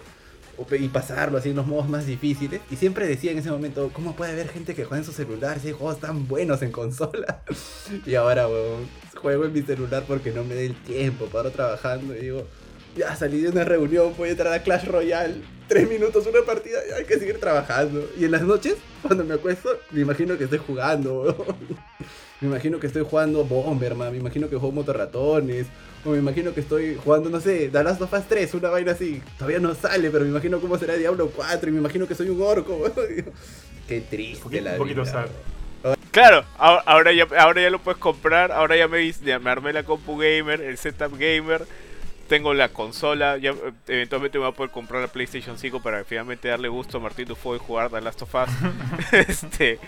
y 0.71 0.89
pasarlo 0.89 1.39
así 1.39 1.51
en 1.51 1.57
los 1.57 1.67
modos 1.67 1.89
más 1.89 2.07
difíciles. 2.07 2.61
Y 2.71 2.77
siempre 2.77 3.07
decía 3.07 3.33
en 3.33 3.39
ese 3.39 3.51
momento, 3.51 3.91
¿cómo 3.93 4.15
puede 4.15 4.33
haber 4.33 4.49
gente 4.49 4.75
que 4.75 4.85
juega 4.85 4.99
en 4.99 5.05
su 5.05 5.13
celular 5.13 5.59
si 5.61 5.69
hay 5.69 5.73
juegos 5.73 6.01
tan 6.01 6.29
buenos 6.29 6.63
en 6.63 6.73
consola? 6.73 7.43
y 8.07 8.15
ahora, 8.15 8.49
weón, 8.49 8.89
juego 9.17 9.45
en 9.45 9.53
mi 9.53 9.63
celular 9.63 10.05
porque 10.07 10.33
no 10.33 10.45
me 10.45 10.55
da 10.55 10.61
el 10.61 10.75
tiempo, 10.75 11.27
paro 11.27 11.51
trabajando 11.51 12.15
y 12.15 12.21
digo, 12.21 12.47
ya 12.97 13.15
salí 13.17 13.41
de 13.41 13.49
una 13.49 13.65
reunión, 13.65 14.15
voy 14.17 14.29
a 14.29 14.33
entrar 14.33 14.53
a 14.53 14.63
Clash 14.63 14.87
Royale, 14.87 15.43
tres 15.69 15.89
minutos 15.89 16.27
una 16.27 16.45
partida, 16.45 16.79
hay 16.97 17.05
que 17.05 17.19
seguir 17.19 17.39
trabajando. 17.39 18.09
Y 18.19 18.25
en 18.25 18.33
las 18.33 18.43
noches, 18.43 18.77
cuando 19.03 19.25
me 19.25 19.35
acuesto, 19.35 19.69
me 19.91 20.01
imagino 20.01 20.37
que 20.37 20.45
estoy 20.45 20.59
jugando, 20.59 21.23
weón. 21.23 21.37
Me 22.41 22.49
imagino 22.49 22.81
que 22.81 22.87
estoy 22.87 23.05
jugando 23.05 23.45
Bomberman, 23.45 24.13
me 24.13 24.19
imagino 24.19 24.49
que 24.49 24.57
juego 24.57 24.73
motorratones, 24.73 25.67
me 26.05 26.19
imagino 26.19 26.55
que 26.55 26.61
estoy 26.61 26.97
jugando, 27.03 27.29
no 27.31 27.41
sé, 27.41 27.69
The 27.69 27.83
Last 27.85 28.01
of 28.01 28.13
Us 28.13 28.25
3, 28.29 28.55
una 28.55 28.71
vaina 28.71 28.93
así. 28.93 29.23
Todavía 29.37 29.59
no 29.61 29.75
sale, 29.75 30.11
pero 30.11 30.25
me 30.25 30.31
imagino 30.31 30.61
cómo 30.61 30.79
será 30.79 30.95
Diablo 30.95 31.31
4 31.35 31.69
y 31.69 31.73
me 31.73 31.79
imagino 31.79 32.07
que 32.07 32.15
soy 32.15 32.29
un 32.31 32.41
orco. 32.41 32.85
Qué 33.89 34.01
triste 34.03 34.43
poquito- 34.45 34.65
la 34.65 34.73
un 34.73 34.79
poquito 34.79 35.03
vida. 35.03 35.13
sad. 35.13 35.27
Claro, 36.11 36.45
ahora, 36.59 37.13
ya, 37.13 37.27
ahora 37.39 37.63
ya 37.63 37.71
lo 37.71 37.79
puedes 37.79 37.99
comprar, 38.01 38.51
ahora 38.53 38.77
ya 38.77 38.89
me, 38.89 39.11
ya 39.13 39.39
me 39.39 39.51
armé 39.51 39.73
la 39.73 39.85
compu 39.85 40.17
gamer, 40.19 40.61
el 40.61 40.77
setup 40.77 41.17
gamer, 41.17 41.65
tengo 42.29 42.53
la 42.53 42.69
consola, 42.71 43.39
ya 43.39 43.51
eh, 43.53 43.73
eventualmente 43.89 44.37
me 44.39 44.45
voy 44.45 44.53
a 44.53 44.57
poder 44.57 44.73
comprar 44.73 45.03
la 45.03 45.09
PlayStation 45.09 45.57
5 45.57 45.81
para 45.81 46.03
finalmente 46.05 46.49
darle 46.49 46.69
gusto 46.69 46.99
a 46.99 47.01
Martín 47.01 47.27
Dufo 47.27 47.55
y 47.55 47.59
jugar 47.59 47.91
The 47.91 48.01
Last 48.01 48.23
of 48.23 48.35
Us. 48.35 48.51
este, 49.29 49.79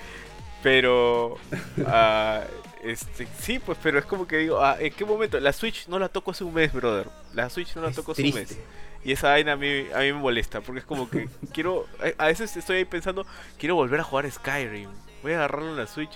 pero 0.62 1.38
ah, 1.86 2.42
este, 2.82 3.26
sí, 3.38 3.58
pues, 3.58 3.78
pero 3.82 3.98
es 3.98 4.04
como 4.04 4.26
que 4.26 4.38
digo, 4.38 4.62
ah, 4.62 4.76
¿en 4.80 4.92
qué 4.92 5.04
momento? 5.04 5.38
La 5.40 5.52
Switch 5.52 5.86
no 5.88 5.98
la 5.98 6.08
toco 6.08 6.32
hace 6.32 6.44
un 6.44 6.52
mes, 6.54 6.72
brother. 6.72 7.08
La 7.34 7.48
Switch 7.50 7.74
no 7.76 7.82
la 7.82 7.88
Es 7.90 7.96
toco 7.96 8.12
hace 8.12 8.22
un 8.24 8.34
mes. 8.34 8.58
Y 9.04 9.12
esa 9.12 9.30
vaina 9.30 9.52
a 9.52 9.56
mí, 9.56 9.86
a 9.94 9.98
mí 10.00 10.12
me 10.12 10.14
molesta, 10.14 10.60
porque 10.60 10.80
es 10.80 10.84
como 10.84 11.08
que 11.10 11.28
quiero, 11.52 11.86
a 12.18 12.26
veces 12.26 12.56
estoy 12.56 12.76
ahí 12.78 12.84
pensando, 12.84 13.26
quiero 13.58 13.74
volver 13.74 14.00
a 14.00 14.04
jugar 14.04 14.30
Skyrim. 14.30 14.90
Voy 15.22 15.32
a 15.32 15.36
agarrarlo 15.38 15.70
en 15.70 15.76
la 15.76 15.86
Switch. 15.86 16.10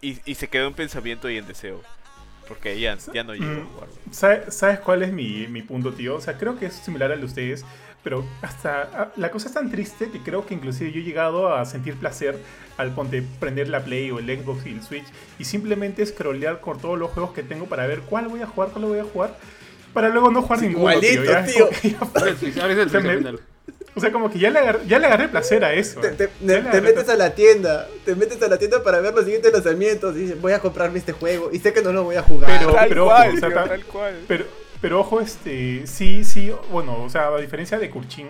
Y, 0.00 0.18
y 0.24 0.34
se 0.34 0.48
quedó 0.48 0.66
en 0.66 0.74
pensamiento 0.74 1.28
y 1.28 1.36
en 1.36 1.46
deseo. 1.46 1.82
Porque 2.48 2.80
ya, 2.80 2.96
ya 3.12 3.22
no 3.22 3.34
llego 3.34 3.50
a 3.50 3.54
Mm. 3.64 3.68
jugarlo. 3.74 3.94
¿Sabe- 4.10 4.50
¿Sabes 4.50 4.80
cuál 4.80 5.02
es 5.02 5.12
mi, 5.12 5.46
mi 5.46 5.62
punto, 5.62 5.92
tío? 5.92 6.16
O 6.16 6.20
sea, 6.20 6.36
creo 6.36 6.58
que 6.58 6.66
es 6.66 6.74
similar 6.74 7.12
al 7.12 7.20
de 7.20 7.26
ustedes, 7.26 7.64
pero 8.02 8.24
hasta 8.42 8.82
ah, 8.94 9.08
la 9.16 9.30
cosa 9.30 9.48
es 9.48 9.54
tan 9.54 9.70
triste 9.70 10.10
que 10.10 10.20
creo 10.20 10.46
que 10.46 10.54
inclusive 10.54 10.90
yo 10.92 11.00
he 11.00 11.04
llegado 11.04 11.54
a 11.54 11.64
sentir 11.64 11.96
placer 11.96 12.38
al 12.78 12.94
ponte 12.94 13.22
prender 13.38 13.68
la 13.68 13.80
Play 13.84 14.10
o 14.10 14.18
el 14.18 14.26
Xbox 14.26 14.66
y 14.66 14.70
el 14.70 14.82
Switch 14.82 15.04
y 15.38 15.44
simplemente 15.44 16.04
scrollear 16.06 16.60
por 16.60 16.78
todos 16.78 16.98
los 16.98 17.10
juegos 17.10 17.32
que 17.32 17.42
tengo 17.42 17.66
para 17.66 17.86
ver 17.86 18.00
cuál 18.00 18.28
voy 18.28 18.40
a 18.40 18.46
jugar, 18.46 18.70
cuál 18.70 18.84
voy 18.86 18.98
a 19.00 19.04
jugar, 19.04 19.36
para 19.92 20.08
luego 20.08 20.30
no 20.30 20.40
jugar 20.42 20.62
ninguno, 20.62 20.90
igualito, 20.92 21.22
tío. 21.52 21.68
Tío. 21.82 21.98
O 23.96 24.00
sea, 24.00 24.12
como 24.12 24.30
que 24.30 24.38
ya 24.38 24.50
le 24.50 24.60
agarré, 24.60 24.86
ya 24.86 24.98
le 25.00 25.06
agarré 25.06 25.28
placer 25.28 25.64
a 25.64 25.72
eso. 25.74 26.00
Te, 26.00 26.10
te- 26.10 26.30
Ya 26.40 26.62
te- 26.62 26.70
te 26.70 26.80
metes 26.80 27.08
a 27.08 27.16
la 27.16 27.34
tienda, 27.34 27.88
te 28.04 28.14
metes 28.14 28.40
a 28.40 28.46
la 28.48 28.56
tienda 28.56 28.82
para 28.84 29.00
ver 29.00 29.12
los 29.12 29.24
siguientes 29.24 29.52
lanzamientos 29.52 30.16
y 30.16 30.20
dices, 30.20 30.40
voy 30.40 30.52
a 30.52 30.60
comprarme 30.60 30.98
este 31.00 31.12
juego 31.12 31.50
y 31.52 31.58
sé 31.58 31.72
que 31.72 31.82
no 31.82 31.92
lo 31.92 32.04
voy 32.04 32.14
a 32.16 32.22
jugar. 32.22 32.50
Pero- 32.60 32.72
tal 32.72 32.88
pero 32.88 33.04
cual, 33.06 33.28
o 33.34 33.36
sea, 33.38 33.48
tío, 33.48 33.54
ta- 33.56 33.68
tal 33.68 33.84
cual. 33.86 34.14
Pero, 34.28 34.44
pero 34.80 35.00
ojo, 35.00 35.20
este, 35.20 35.86
sí, 35.86 36.24
sí, 36.24 36.52
bueno, 36.70 37.02
o 37.02 37.08
sea, 37.08 37.28
a 37.28 37.40
diferencia 37.40 37.78
de 37.78 37.90
Kurchin 37.90 38.28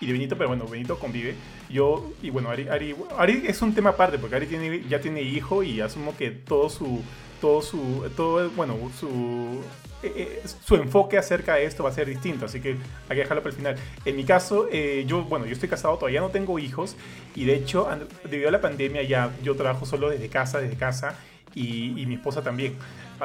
y 0.00 0.06
de 0.06 0.12
Benito, 0.12 0.36
pero 0.36 0.48
bueno, 0.48 0.66
Benito 0.66 0.98
convive, 0.98 1.34
yo, 1.70 2.12
y 2.22 2.30
bueno, 2.30 2.50
Ari, 2.50 2.68
Ari, 2.68 2.96
Ari 3.16 3.44
es 3.46 3.62
un 3.62 3.74
tema 3.74 3.90
aparte, 3.90 4.18
porque 4.18 4.36
Ari 4.36 4.46
tiene, 4.46 4.82
ya 4.88 5.00
tiene 5.00 5.22
hijo 5.22 5.62
y 5.62 5.80
asumo 5.80 6.16
que 6.16 6.30
todo 6.30 6.68
su, 6.68 7.02
todo 7.40 7.62
su, 7.62 8.10
todo, 8.16 8.50
bueno, 8.50 8.76
su, 8.98 9.62
eh, 10.02 10.12
eh, 10.16 10.42
su 10.64 10.74
enfoque 10.74 11.16
acerca 11.16 11.54
de 11.54 11.64
esto 11.64 11.84
va 11.84 11.90
a 11.90 11.92
ser 11.92 12.08
distinto, 12.08 12.46
así 12.46 12.60
que 12.60 12.70
hay 13.08 13.16
que 13.16 13.22
dejarlo 13.22 13.42
para 13.42 13.50
el 13.50 13.56
final. 13.56 13.76
En 14.04 14.16
mi 14.16 14.24
caso, 14.24 14.66
eh, 14.72 15.04
yo, 15.06 15.22
bueno, 15.22 15.46
yo 15.46 15.52
estoy 15.52 15.68
casado, 15.68 15.96
todavía 15.96 16.20
no 16.20 16.30
tengo 16.30 16.58
hijos, 16.58 16.96
y 17.36 17.44
de 17.44 17.54
hecho, 17.54 17.88
debido 18.28 18.48
a 18.48 18.52
la 18.52 18.60
pandemia 18.60 19.02
ya 19.04 19.30
yo 19.44 19.54
trabajo 19.54 19.86
solo 19.86 20.10
desde 20.10 20.28
casa, 20.28 20.60
desde 20.60 20.76
casa, 20.76 21.16
y, 21.54 22.06
mi 22.06 22.14
esposa 22.14 22.42
también. 22.42 22.76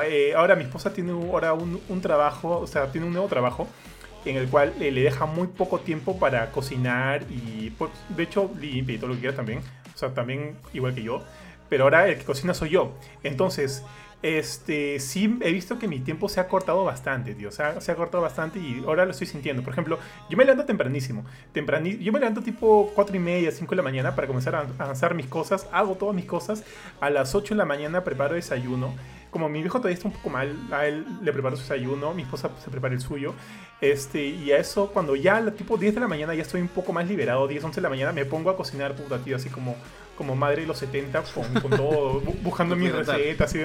Eh, 0.04 0.34
ahora 0.36 0.56
mi 0.56 0.64
esposa 0.64 0.94
tiene 0.94 1.12
ahora 1.12 1.54
un, 1.54 2.02
trabajo, 2.02 2.60
o 2.60 2.68
sea, 2.68 2.92
tiene 2.92 3.08
un 3.08 3.14
nuevo 3.14 3.28
trabajo 3.28 3.68
en 4.26 4.36
el 4.36 4.48
cual 4.48 4.74
eh, 4.80 4.92
le 4.92 5.02
deja 5.02 5.26
muy 5.26 5.48
poco 5.48 5.80
tiempo 5.80 6.20
para 6.20 6.52
cocinar 6.52 7.24
y, 7.30 7.72
pues, 7.72 7.92
de 8.10 8.24
hecho, 8.24 8.52
limpia 8.60 8.98
todo 8.98 9.10
lo 9.10 9.14
que 9.16 9.22
quiera 9.22 9.36
también. 9.36 9.60
O 9.94 9.98
sea, 9.98 10.14
también 10.14 10.58
igual 10.74 10.94
que 10.94 11.04
yo. 11.04 11.24
pero 11.70 11.86
ahora 11.86 12.08
el 12.08 12.18
que 12.18 12.26
cocina 12.26 12.54
soy 12.54 12.70
yo. 12.70 12.94
Entonces, 13.24 13.84
este, 14.24 15.00
sí 15.00 15.38
he 15.42 15.52
visto 15.52 15.78
que 15.78 15.88
mi 15.88 16.00
tiempo 16.00 16.28
se 16.28 16.40
ha 16.40 16.48
cortado 16.48 16.84
bastante, 16.84 17.36
tío. 17.36 17.50
O 17.50 17.52
sea, 17.52 17.80
se 17.82 17.92
ha 17.92 17.96
cortado 17.96 18.24
bastante 18.24 18.60
y 18.60 18.84
ahora 18.86 19.06
lo 19.06 19.12
estoy 19.12 19.28
sintiendo. 19.28 19.64
Por 19.64 19.74
ejemplo, 19.74 20.00
yo 20.30 20.38
me 20.38 20.44
levanto 20.44 20.66
tempranísimo. 20.66 21.24
Temprani 21.54 21.98
yo 22.00 22.12
me 22.12 22.20
levanto 22.20 22.42
tipo 22.42 22.92
4 22.96 23.16
y 23.16 23.20
media, 23.20 23.52
5 23.52 23.70
de 23.70 23.76
la 23.76 23.84
mañana 23.84 24.16
para 24.16 24.28
comenzar 24.28 24.56
a 24.56 24.68
avanzar 24.80 25.14
mis 25.14 25.28
cosas. 25.28 25.68
Hago 25.72 25.96
todas 25.96 26.16
mis 26.16 26.26
cosas. 26.26 26.64
A 27.00 27.10
las 27.10 27.36
8 27.36 27.54
de 27.54 27.58
la 27.58 27.66
mañana 27.66 28.04
preparo 28.04 28.36
desayuno. 28.36 28.94
Como 29.30 29.50
mi 29.50 29.60
viejo 29.60 29.78
todavía 29.78 29.96
está 29.96 30.08
un 30.08 30.14
poco 30.14 30.30
mal, 30.30 30.56
a 30.72 30.88
él 30.88 31.06
le 31.22 31.34
preparo 31.34 31.58
su 31.58 31.62
desayuno, 31.62 32.14
mi 32.14 32.24
esposa 32.24 32.50
se 32.64 32.72
prepara 32.72 32.94
el 32.94 33.02
suyo. 33.02 33.34
Este, 33.82 34.26
y 34.26 34.52
a 34.52 34.58
eso, 34.58 34.88
cuando 34.88 35.16
ya, 35.16 35.52
tipo 35.52 35.78
10 35.78 35.96
de 35.96 36.00
la 36.00 36.08
mañana, 36.08 36.34
ya 36.34 36.42
estoy 36.42 36.62
un 36.62 36.70
poco 36.70 36.94
más 36.94 37.08
liberado, 37.08 37.46
10, 37.48 37.66
11 37.66 37.76
de 37.76 37.82
la 37.82 37.90
mañana, 37.90 38.14
me 38.14 38.26
pongo 38.26 38.50
a 38.50 38.58
cocinar, 38.58 38.96
puta, 38.96 39.20
tío, 39.20 39.36
así 39.36 39.50
como, 39.50 39.76
como 40.18 40.36
madre 40.36 40.62
de 40.62 40.68
los 40.68 40.78
70, 40.78 41.24
con, 41.36 41.54
con 41.62 41.72
todo, 41.72 42.22
buscando 42.42 42.76
mis 42.78 42.92
recetas, 42.92 43.50
así, 43.50 43.60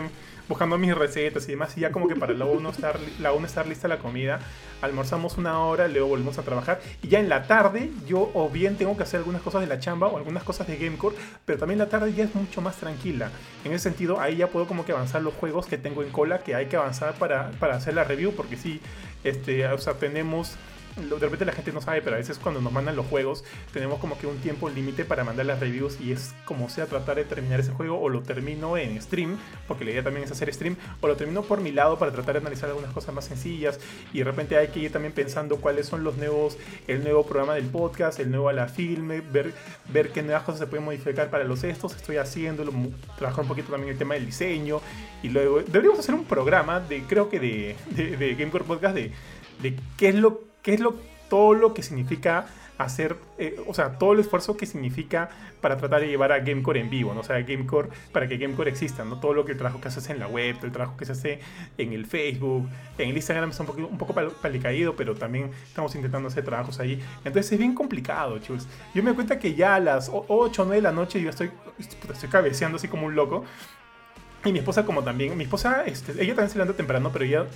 buscando 0.48 0.78
mis 0.78 0.94
recetas 0.94 1.48
y 1.48 1.52
demás. 1.52 1.76
Y 1.76 1.80
ya 1.80 1.92
como 1.92 2.08
que 2.08 2.16
para 2.16 2.34
la 2.34 2.44
1 2.44 2.70
estar, 2.70 2.98
la 3.20 3.32
estar 3.32 3.66
lista 3.66 3.88
la 3.88 3.98
comida, 3.98 4.40
almorzamos 4.80 5.38
una 5.38 5.58
hora, 5.60 5.88
luego 5.88 6.08
volvemos 6.08 6.38
a 6.38 6.42
trabajar. 6.42 6.80
Y 7.02 7.08
ya 7.08 7.20
en 7.20 7.28
la 7.28 7.44
tarde, 7.46 7.90
yo 8.06 8.30
o 8.34 8.48
bien 8.48 8.76
tengo 8.76 8.96
que 8.96 9.02
hacer 9.02 9.18
algunas 9.18 9.42
cosas 9.42 9.60
de 9.60 9.66
la 9.66 9.78
chamba 9.78 10.08
o 10.08 10.16
algunas 10.16 10.42
cosas 10.42 10.66
de 10.66 10.76
Gamecore, 10.76 11.16
pero 11.44 11.58
también 11.58 11.78
la 11.78 11.88
tarde 11.88 12.12
ya 12.12 12.24
es 12.24 12.34
mucho 12.34 12.60
más 12.60 12.76
tranquila. 12.76 13.30
En 13.64 13.72
ese 13.72 13.84
sentido, 13.84 14.20
ahí 14.20 14.36
ya 14.36 14.48
puedo 14.48 14.66
como 14.66 14.84
que 14.84 14.92
avanzar 14.92 15.22
los 15.22 15.34
juegos 15.34 15.66
que 15.66 15.78
tengo 15.78 16.02
en 16.02 16.10
cola, 16.10 16.38
que 16.38 16.54
hay 16.54 16.66
que 16.66 16.76
avanzar 16.76 17.14
para, 17.14 17.50
para 17.52 17.76
hacer 17.76 17.94
la 17.94 18.04
review, 18.04 18.32
porque 18.34 18.56
sí, 18.56 18.80
este, 19.24 19.66
o 19.66 19.78
sea, 19.78 19.94
tenemos 19.94 20.56
de 20.96 21.18
repente 21.18 21.44
la 21.44 21.52
gente 21.52 21.72
no 21.72 21.80
sabe, 21.80 22.02
pero 22.02 22.16
a 22.16 22.18
veces 22.18 22.38
cuando 22.38 22.60
nos 22.60 22.72
mandan 22.72 22.96
los 22.96 23.06
juegos 23.06 23.44
tenemos 23.72 23.98
como 23.98 24.18
que 24.18 24.26
un 24.26 24.38
tiempo 24.38 24.68
límite 24.68 25.04
para 25.04 25.24
mandar 25.24 25.46
las 25.46 25.60
reviews 25.60 25.98
y 26.00 26.12
es 26.12 26.34
como 26.44 26.68
sea 26.68 26.86
tratar 26.86 27.16
de 27.16 27.24
terminar 27.24 27.60
ese 27.60 27.72
juego 27.72 28.00
o 28.00 28.08
lo 28.08 28.22
termino 28.22 28.76
en 28.76 29.00
stream, 29.00 29.38
porque 29.66 29.84
la 29.84 29.92
idea 29.92 30.02
también 30.02 30.24
es 30.24 30.30
hacer 30.30 30.52
stream, 30.52 30.76
o 31.00 31.08
lo 31.08 31.16
termino 31.16 31.42
por 31.42 31.60
mi 31.60 31.72
lado 31.72 31.98
para 31.98 32.12
tratar 32.12 32.34
de 32.34 32.40
analizar 32.40 32.68
algunas 32.68 32.92
cosas 32.92 33.14
más 33.14 33.24
sencillas 33.24 33.80
y 34.12 34.18
de 34.18 34.24
repente 34.24 34.56
hay 34.56 34.68
que 34.68 34.80
ir 34.80 34.92
también 34.92 35.12
pensando 35.12 35.56
cuáles 35.56 35.86
son 35.86 36.04
los 36.04 36.16
nuevos, 36.16 36.58
el 36.86 37.02
nuevo 37.02 37.24
programa 37.24 37.54
del 37.54 37.66
podcast, 37.66 38.20
el 38.20 38.30
nuevo 38.30 38.48
a 38.48 38.52
la 38.52 38.68
filme, 38.68 39.20
ver, 39.20 39.54
ver 39.92 40.10
qué 40.10 40.22
nuevas 40.22 40.42
cosas 40.42 40.60
se 40.60 40.66
pueden 40.66 40.84
modificar 40.84 41.30
para 41.30 41.44
los 41.44 41.64
estos, 41.64 41.96
estoy 41.96 42.16
haciéndolo, 42.16 42.72
trabajar 43.16 43.42
un 43.42 43.48
poquito 43.48 43.70
también 43.70 43.92
el 43.92 43.98
tema 43.98 44.14
del 44.14 44.26
diseño 44.26 44.80
y 45.22 45.28
luego 45.28 45.62
deberíamos 45.62 46.00
hacer 46.00 46.14
un 46.14 46.24
programa 46.24 46.80
de, 46.80 47.02
creo 47.02 47.30
que 47.30 47.40
de, 47.40 47.76
de, 47.90 48.16
de 48.16 48.34
Gamecore 48.34 48.64
Podcast 48.64 48.94
de, 48.94 49.12
de 49.62 49.76
qué 49.96 50.08
es 50.08 50.14
lo 50.14 50.51
qué 50.62 50.74
es 50.74 50.80
lo, 50.80 50.94
todo 51.28 51.54
lo 51.54 51.74
que 51.74 51.82
significa 51.82 52.46
hacer, 52.78 53.16
eh, 53.38 53.60
o 53.66 53.74
sea, 53.74 53.98
todo 53.98 54.12
el 54.12 54.20
esfuerzo 54.20 54.56
que 54.56 54.66
significa 54.66 55.30
para 55.60 55.76
tratar 55.76 56.00
de 56.00 56.08
llevar 56.08 56.32
a 56.32 56.40
Gamecore 56.40 56.80
en 56.80 56.90
vivo, 56.90 57.14
¿no? 57.14 57.20
O 57.20 57.24
sea, 57.24 57.40
Gamecore, 57.42 57.88
para 58.12 58.26
que 58.28 58.36
Gamecore 58.36 58.70
exista, 58.70 59.04
¿no? 59.04 59.20
Todo 59.20 59.34
lo 59.34 59.44
que 59.44 59.52
el 59.52 59.58
trabajo 59.58 59.80
que 59.80 59.90
se 59.90 60.00
hace 60.00 60.12
en 60.12 60.18
la 60.18 60.26
web, 60.26 60.56
el 60.62 60.72
trabajo 60.72 60.96
que 60.96 61.04
se 61.04 61.12
hace 61.12 61.40
en 61.78 61.92
el 61.92 62.06
Facebook, 62.06 62.68
en 62.98 63.10
el 63.10 63.16
Instagram 63.16 63.50
está 63.50 63.62
un 63.62 63.66
poco, 63.68 63.86
un 63.86 63.98
poco 63.98 64.14
palicaído, 64.14 64.96
pero 64.96 65.14
también 65.14 65.50
estamos 65.66 65.94
intentando 65.94 66.28
hacer 66.28 66.44
trabajos 66.44 66.80
ahí. 66.80 67.00
Entonces 67.24 67.52
es 67.52 67.58
bien 67.58 67.74
complicado, 67.74 68.38
chus. 68.38 68.66
Yo 68.94 69.02
me 69.02 69.10
doy 69.10 69.14
cuenta 69.14 69.38
que 69.38 69.54
ya 69.54 69.76
a 69.76 69.80
las 69.80 70.10
8 70.12 70.28
o 70.62 70.64
9 70.64 70.76
de 70.76 70.82
la 70.82 70.92
noche 70.92 71.20
yo 71.20 71.30
estoy, 71.30 71.50
estoy 71.78 72.28
cabeceando 72.28 72.76
así 72.76 72.88
como 72.88 73.06
un 73.06 73.14
loco. 73.14 73.44
Y 74.44 74.52
mi 74.52 74.58
esposa 74.58 74.84
como 74.84 75.04
también, 75.04 75.36
mi 75.36 75.44
esposa, 75.44 75.84
este, 75.86 76.12
ella 76.12 76.34
también 76.34 76.50
se 76.50 76.58
levanta 76.58 76.76
temprano, 76.76 77.10
pero 77.12 77.24
ella 77.24 77.46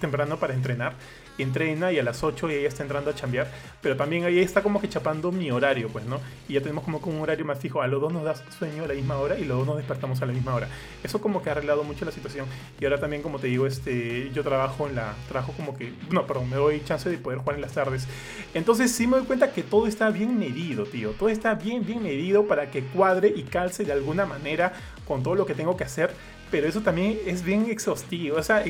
temprano 0.00 0.38
para 0.38 0.54
entrenar 0.54 0.94
entrena 1.42 1.92
y 1.92 1.98
a 1.98 2.02
las 2.02 2.22
8 2.22 2.48
ella 2.50 2.68
está 2.68 2.82
entrando 2.82 3.10
a 3.10 3.14
chambear, 3.14 3.50
pero 3.80 3.96
también 3.96 4.24
ahí 4.24 4.38
está 4.38 4.62
como 4.62 4.80
que 4.80 4.88
chapando 4.88 5.32
mi 5.32 5.50
horario, 5.50 5.88
pues, 5.88 6.04
¿no? 6.04 6.20
Y 6.48 6.54
ya 6.54 6.60
tenemos 6.60 6.84
como, 6.84 6.98
un 6.98 7.20
horario 7.20 7.44
más 7.44 7.58
fijo, 7.58 7.82
a 7.82 7.86
los 7.86 8.00
dos 8.00 8.12
nos 8.12 8.24
da 8.24 8.34
sueño 8.34 8.84
a 8.84 8.86
la 8.86 8.94
misma 8.94 9.18
hora 9.18 9.38
y 9.38 9.44
los 9.44 9.58
dos 9.58 9.66
nos 9.66 9.76
despertamos 9.76 10.20
a 10.22 10.26
la 10.26 10.32
misma 10.32 10.54
hora. 10.54 10.68
Eso 11.02 11.20
como 11.20 11.42
que 11.42 11.48
ha 11.48 11.52
arreglado 11.52 11.84
mucho 11.84 12.04
la 12.04 12.12
situación. 12.12 12.46
Y 12.78 12.84
ahora 12.84 13.00
también, 13.00 13.22
como 13.22 13.38
te 13.38 13.48
digo, 13.48 13.66
este, 13.66 14.30
yo 14.32 14.42
trabajo 14.42 14.86
en 14.86 14.96
la, 14.96 15.14
trabajo 15.28 15.52
como 15.52 15.76
que, 15.76 15.92
no, 16.10 16.26
perdón, 16.26 16.50
me 16.50 16.56
doy 16.56 16.82
chance 16.84 17.08
de 17.08 17.18
poder 17.18 17.38
jugar 17.38 17.56
en 17.56 17.62
las 17.62 17.72
tardes. 17.72 18.06
Entonces 18.54 18.92
sí 18.92 19.06
me 19.06 19.16
doy 19.16 19.26
cuenta 19.26 19.52
que 19.52 19.62
todo 19.62 19.86
está 19.86 20.10
bien 20.10 20.38
medido, 20.38 20.84
tío. 20.84 21.10
Todo 21.12 21.28
está 21.28 21.54
bien, 21.54 21.84
bien 21.84 22.02
medido 22.02 22.46
para 22.46 22.70
que 22.70 22.82
cuadre 22.82 23.32
y 23.34 23.42
calce 23.44 23.84
de 23.84 23.92
alguna 23.92 24.26
manera 24.26 24.72
con 25.10 25.24
todo 25.24 25.34
lo 25.34 25.44
que 25.44 25.56
tengo 25.56 25.76
que 25.76 25.82
hacer. 25.82 26.12
Pero 26.52 26.68
eso 26.68 26.82
también 26.82 27.18
es 27.26 27.42
bien 27.42 27.68
exhaustivo. 27.68 28.36
O 28.36 28.42
sea, 28.44 28.62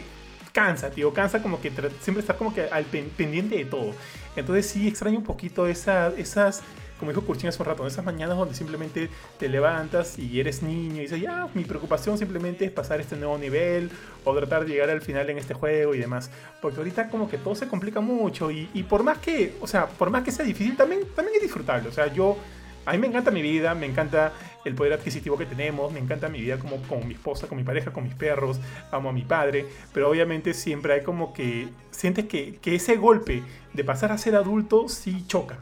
cansa, 0.52 0.90
tío, 0.90 1.12
cansa 1.12 1.42
como 1.42 1.60
que 1.60 1.70
siempre 2.00 2.20
estar 2.20 2.38
como 2.38 2.54
que 2.54 2.62
al 2.62 2.84
pendiente 2.86 3.56
de 3.56 3.66
todo. 3.66 3.92
Entonces 4.36 4.64
sí 4.64 4.88
extraño 4.88 5.18
un 5.18 5.24
poquito 5.24 5.66
esas, 5.66 6.62
como 6.98 7.10
dijo 7.10 7.26
Curchin 7.26 7.50
hace 7.50 7.62
un 7.62 7.66
rato, 7.66 7.86
esas 7.86 8.06
mañanas 8.06 8.38
donde 8.38 8.54
simplemente 8.54 9.10
te 9.38 9.50
levantas 9.50 10.18
y 10.18 10.40
eres 10.40 10.62
niño 10.62 10.96
y 10.96 11.00
dices, 11.00 11.20
ya, 11.20 11.46
mi 11.52 11.64
preocupación 11.64 12.16
simplemente 12.16 12.64
es 12.64 12.70
pasar 12.70 13.02
este 13.02 13.16
nuevo 13.16 13.36
nivel 13.36 13.90
o 14.24 14.34
tratar 14.34 14.64
de 14.64 14.72
llegar 14.72 14.88
al 14.88 15.02
final 15.02 15.28
en 15.28 15.36
este 15.36 15.52
juego 15.52 15.94
y 15.94 15.98
demás. 15.98 16.30
Porque 16.62 16.78
ahorita 16.78 17.10
como 17.10 17.28
que 17.28 17.36
todo 17.36 17.54
se 17.54 17.68
complica 17.68 18.00
mucho 18.00 18.50
y, 18.50 18.70
y 18.72 18.82
por 18.84 19.02
más 19.02 19.18
que, 19.18 19.58
o 19.60 19.66
sea, 19.66 19.88
por 19.88 20.08
más 20.08 20.24
que 20.24 20.32
sea 20.32 20.46
difícil, 20.46 20.74
también, 20.74 21.02
también 21.14 21.36
es 21.36 21.42
disfrutable. 21.42 21.86
O 21.86 21.92
sea, 21.92 22.10
yo 22.10 22.38
a 22.86 22.92
mí 22.92 22.98
me 22.98 23.06
encanta 23.06 23.30
mi 23.30 23.42
vida, 23.42 23.74
me 23.74 23.86
encanta 23.86 24.32
el 24.64 24.74
poder 24.74 24.92
adquisitivo 24.92 25.38
que 25.38 25.46
tenemos, 25.46 25.92
me 25.92 25.98
encanta 25.98 26.28
mi 26.28 26.40
vida 26.40 26.58
como 26.58 26.76
con 26.82 27.06
mi 27.06 27.14
esposa, 27.14 27.46
con 27.46 27.58
mi 27.58 27.64
pareja, 27.64 27.92
con 27.92 28.04
mis 28.04 28.14
perros, 28.14 28.60
amo 28.90 29.10
a 29.10 29.12
mi 29.12 29.22
padre, 29.22 29.66
pero 29.92 30.10
obviamente 30.10 30.54
siempre 30.54 30.94
hay 30.94 31.02
como 31.02 31.32
que 31.32 31.68
sientes 31.90 32.26
que, 32.26 32.58
ese 32.64 32.96
golpe 32.96 33.42
de 33.72 33.84
pasar 33.84 34.12
a 34.12 34.18
ser 34.18 34.36
adulto 34.36 34.88
sí 34.88 35.24
choca, 35.26 35.58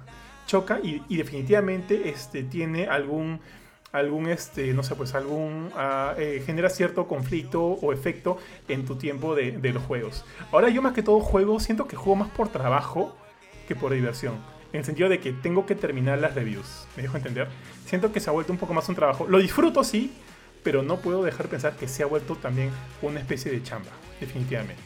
choca 0.46 0.80
y, 0.82 1.16
definitivamente 1.16 2.10
este, 2.10 2.42
tiene 2.42 2.86
algún 2.86 3.40
algún 3.90 4.28
este 4.28 4.74
no 4.74 4.82
sé 4.82 4.94
pues 4.96 5.14
algún 5.14 5.70
ah, 5.74 6.14
eh, 6.18 6.42
genera 6.44 6.68
cierto 6.68 7.08
conflicto 7.08 7.62
o 7.62 7.94
efecto 7.94 8.36
en 8.68 8.84
tu 8.84 8.96
tiempo 8.96 9.34
de 9.34 9.72
los 9.72 9.82
juegos. 9.82 10.26
Ahora 10.52 10.68
yo 10.68 10.82
más 10.82 10.92
que 10.92 11.02
todo 11.02 11.20
juego 11.20 11.58
siento 11.58 11.88
que 11.88 11.96
juego 11.96 12.16
más 12.16 12.28
por 12.28 12.48
trabajo 12.48 13.16
que 13.66 13.74
por 13.74 13.94
diversión 13.94 14.34
en 14.72 14.80
el 14.80 14.84
sentido 14.84 15.08
de 15.08 15.20
que 15.20 15.32
tengo 15.32 15.66
que 15.66 15.74
terminar 15.74 16.18
las 16.18 16.34
reviews. 16.34 16.86
¿Me 16.96 17.02
dejo 17.02 17.16
entender? 17.16 17.48
Siento 17.86 18.12
que 18.12 18.20
se 18.20 18.30
ha 18.30 18.32
vuelto 18.32 18.52
un 18.52 18.58
poco 18.58 18.74
más 18.74 18.88
un 18.88 18.94
trabajo. 18.94 19.26
Lo 19.26 19.38
disfruto, 19.38 19.82
sí, 19.84 20.12
pero 20.62 20.82
no 20.82 20.98
puedo 20.98 21.22
dejar 21.22 21.46
de 21.46 21.50
pensar 21.50 21.76
que 21.76 21.88
se 21.88 22.02
ha 22.02 22.06
vuelto 22.06 22.36
también 22.36 22.70
una 23.02 23.20
especie 23.20 23.50
de 23.50 23.62
chamba, 23.62 23.90
definitivamente. 24.20 24.82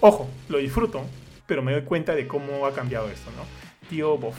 Ojo, 0.00 0.28
lo 0.48 0.58
disfruto, 0.58 1.04
pero 1.46 1.62
me 1.62 1.72
doy 1.72 1.82
cuenta 1.82 2.14
de 2.14 2.26
cómo 2.26 2.66
ha 2.66 2.74
cambiado 2.74 3.08
esto, 3.08 3.30
¿no? 3.36 3.44
Tío 3.88 4.18
Boff. 4.18 4.36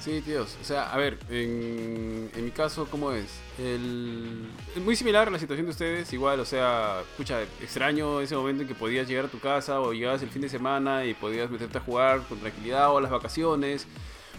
Sí, 0.00 0.20
tíos. 0.20 0.56
O 0.60 0.64
sea, 0.64 0.92
a 0.92 0.96
ver, 0.96 1.18
en, 1.28 2.30
en 2.34 2.44
mi 2.44 2.50
caso, 2.52 2.86
¿cómo 2.90 3.12
es? 3.12 3.26
El, 3.58 4.48
es 4.74 4.82
muy 4.82 4.94
similar 4.94 5.30
la 5.30 5.38
situación 5.38 5.66
de 5.66 5.72
ustedes. 5.72 6.12
Igual, 6.12 6.38
o 6.40 6.44
sea, 6.44 7.00
escucha, 7.10 7.42
extraño 7.42 8.20
ese 8.20 8.36
momento 8.36 8.62
en 8.62 8.68
que 8.68 8.74
podías 8.74 9.08
llegar 9.08 9.24
a 9.24 9.28
tu 9.28 9.40
casa 9.40 9.80
o 9.80 9.92
llegabas 9.92 10.22
el 10.22 10.30
fin 10.30 10.42
de 10.42 10.48
semana 10.48 11.04
y 11.04 11.14
podías 11.14 11.50
meterte 11.50 11.78
a 11.78 11.80
jugar 11.80 12.22
con 12.28 12.38
tranquilidad 12.38 12.90
o 12.90 12.98
a 12.98 13.00
las 13.00 13.10
vacaciones, 13.10 13.86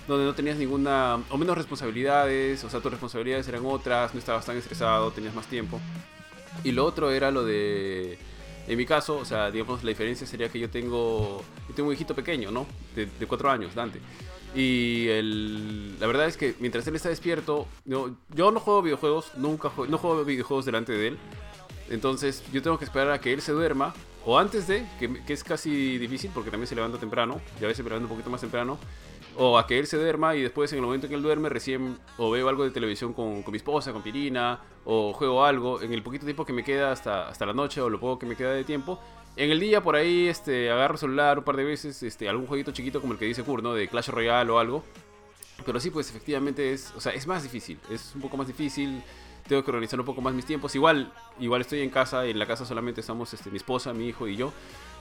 donde 0.07 0.25
no 0.25 0.33
tenías 0.33 0.57
ninguna, 0.57 1.21
o 1.29 1.37
menos 1.37 1.57
responsabilidades, 1.57 2.63
o 2.63 2.69
sea, 2.69 2.79
tus 2.79 2.91
responsabilidades 2.91 3.47
eran 3.49 3.65
otras, 3.65 4.13
no 4.13 4.19
estabas 4.19 4.45
tan 4.45 4.57
estresado, 4.57 5.11
tenías 5.11 5.35
más 5.35 5.47
tiempo. 5.47 5.79
Y 6.63 6.71
lo 6.71 6.85
otro 6.85 7.11
era 7.11 7.31
lo 7.31 7.43
de 7.43 8.17
en 8.69 8.77
mi 8.77 8.85
caso, 8.85 9.17
o 9.17 9.25
sea, 9.25 9.49
digamos, 9.49 9.83
la 9.83 9.89
diferencia 9.89 10.27
sería 10.27 10.47
que 10.47 10.59
yo 10.59 10.69
tengo, 10.69 11.43
yo 11.67 11.75
tengo 11.75 11.89
un 11.89 11.95
hijito 11.95 12.13
pequeño, 12.13 12.51
¿no? 12.51 12.67
De, 12.95 13.07
de 13.07 13.25
cuatro 13.25 13.49
años, 13.49 13.73
Dante. 13.73 13.99
Y 14.55 15.07
el, 15.09 15.99
la 15.99 16.07
verdad 16.07 16.27
es 16.27 16.37
que 16.37 16.55
mientras 16.59 16.87
él 16.87 16.95
está 16.95 17.09
despierto, 17.09 17.67
yo, 17.85 18.11
yo 18.33 18.51
no 18.51 18.59
juego 18.59 18.81
videojuegos, 18.81 19.31
nunca 19.37 19.71
no 19.87 19.97
juego 19.97 20.23
videojuegos 20.25 20.65
delante 20.65 20.91
de 20.93 21.09
él. 21.09 21.17
Entonces 21.89 22.43
yo 22.51 22.61
tengo 22.61 22.77
que 22.77 22.85
esperar 22.85 23.11
a 23.11 23.19
que 23.19 23.33
él 23.33 23.41
se 23.41 23.51
duerma, 23.51 23.93
o 24.25 24.37
antes 24.37 24.67
de, 24.67 24.85
que, 24.99 25.23
que 25.23 25.33
es 25.33 25.43
casi 25.43 25.97
difícil 25.97 26.31
porque 26.33 26.51
también 26.51 26.67
se 26.67 26.75
levanta 26.75 26.99
temprano, 26.99 27.41
ya 27.59 27.65
a 27.65 27.69
veces 27.69 27.83
me 27.83 27.89
levanto 27.89 28.05
un 28.05 28.15
poquito 28.15 28.29
más 28.29 28.41
temprano, 28.41 28.77
o 29.37 29.57
a 29.57 29.65
que 29.65 29.79
él 29.79 29.87
se 29.87 29.97
duerma 29.97 30.35
y 30.35 30.41
después 30.41 30.71
en 30.73 30.79
el 30.79 30.85
momento 30.85 31.07
en 31.07 31.09
que 31.09 31.15
él 31.15 31.21
duerme 31.21 31.49
recién 31.49 31.97
o 32.17 32.29
veo 32.29 32.49
algo 32.49 32.63
de 32.63 32.71
televisión 32.71 33.13
con, 33.13 33.41
con, 33.41 33.51
mi 33.51 33.57
esposa, 33.57 33.93
con 33.93 34.01
Pirina, 34.01 34.59
o 34.85 35.13
juego 35.13 35.45
algo 35.45 35.81
en 35.81 35.93
el 35.93 36.03
poquito 36.03 36.25
tiempo 36.25 36.45
que 36.45 36.53
me 36.53 36.63
queda 36.63 36.91
hasta, 36.91 37.29
hasta 37.29 37.45
la 37.45 37.53
noche 37.53 37.81
o 37.81 37.89
lo 37.89 37.99
poco 37.99 38.19
que 38.19 38.25
me 38.25 38.35
queda 38.35 38.51
de 38.51 38.63
tiempo, 38.63 38.99
en 39.35 39.51
el 39.51 39.59
día 39.59 39.81
por 39.81 39.95
ahí 39.95 40.27
este, 40.27 40.69
agarro 40.69 40.95
el 40.95 40.99
celular 40.99 41.39
un 41.39 41.43
par 41.43 41.55
de 41.55 41.63
veces, 41.63 42.03
este, 42.03 42.27
algún 42.27 42.47
jueguito 42.47 42.71
chiquito 42.71 42.99
como 43.01 43.13
el 43.13 43.19
que 43.19 43.25
dice 43.25 43.43
Kurt, 43.43 43.63
¿no? 43.63 43.73
De 43.73 43.87
Clash 43.87 44.09
Royale 44.09 44.51
o 44.51 44.59
algo. 44.59 44.83
Pero 45.65 45.79
sí, 45.79 45.89
pues 45.89 46.09
efectivamente 46.09 46.73
es, 46.73 46.93
o 46.95 47.01
sea, 47.01 47.13
es 47.13 47.27
más 47.27 47.43
difícil, 47.43 47.79
es 47.89 48.13
un 48.15 48.21
poco 48.21 48.37
más 48.37 48.47
difícil. 48.47 49.03
Tengo 49.47 49.63
que 49.63 49.71
organizar 49.71 49.99
un 49.99 50.05
poco 50.05 50.21
más 50.21 50.33
mis 50.33 50.45
tiempos. 50.45 50.75
Igual, 50.75 51.11
igual 51.39 51.61
estoy 51.61 51.81
en 51.81 51.89
casa, 51.89 52.25
en 52.25 52.37
la 52.37 52.45
casa 52.45 52.65
solamente 52.65 53.01
estamos 53.01 53.33
este, 53.33 53.49
mi 53.49 53.57
esposa, 53.57 53.93
mi 53.93 54.07
hijo 54.07 54.27
y 54.27 54.35
yo. 54.35 54.53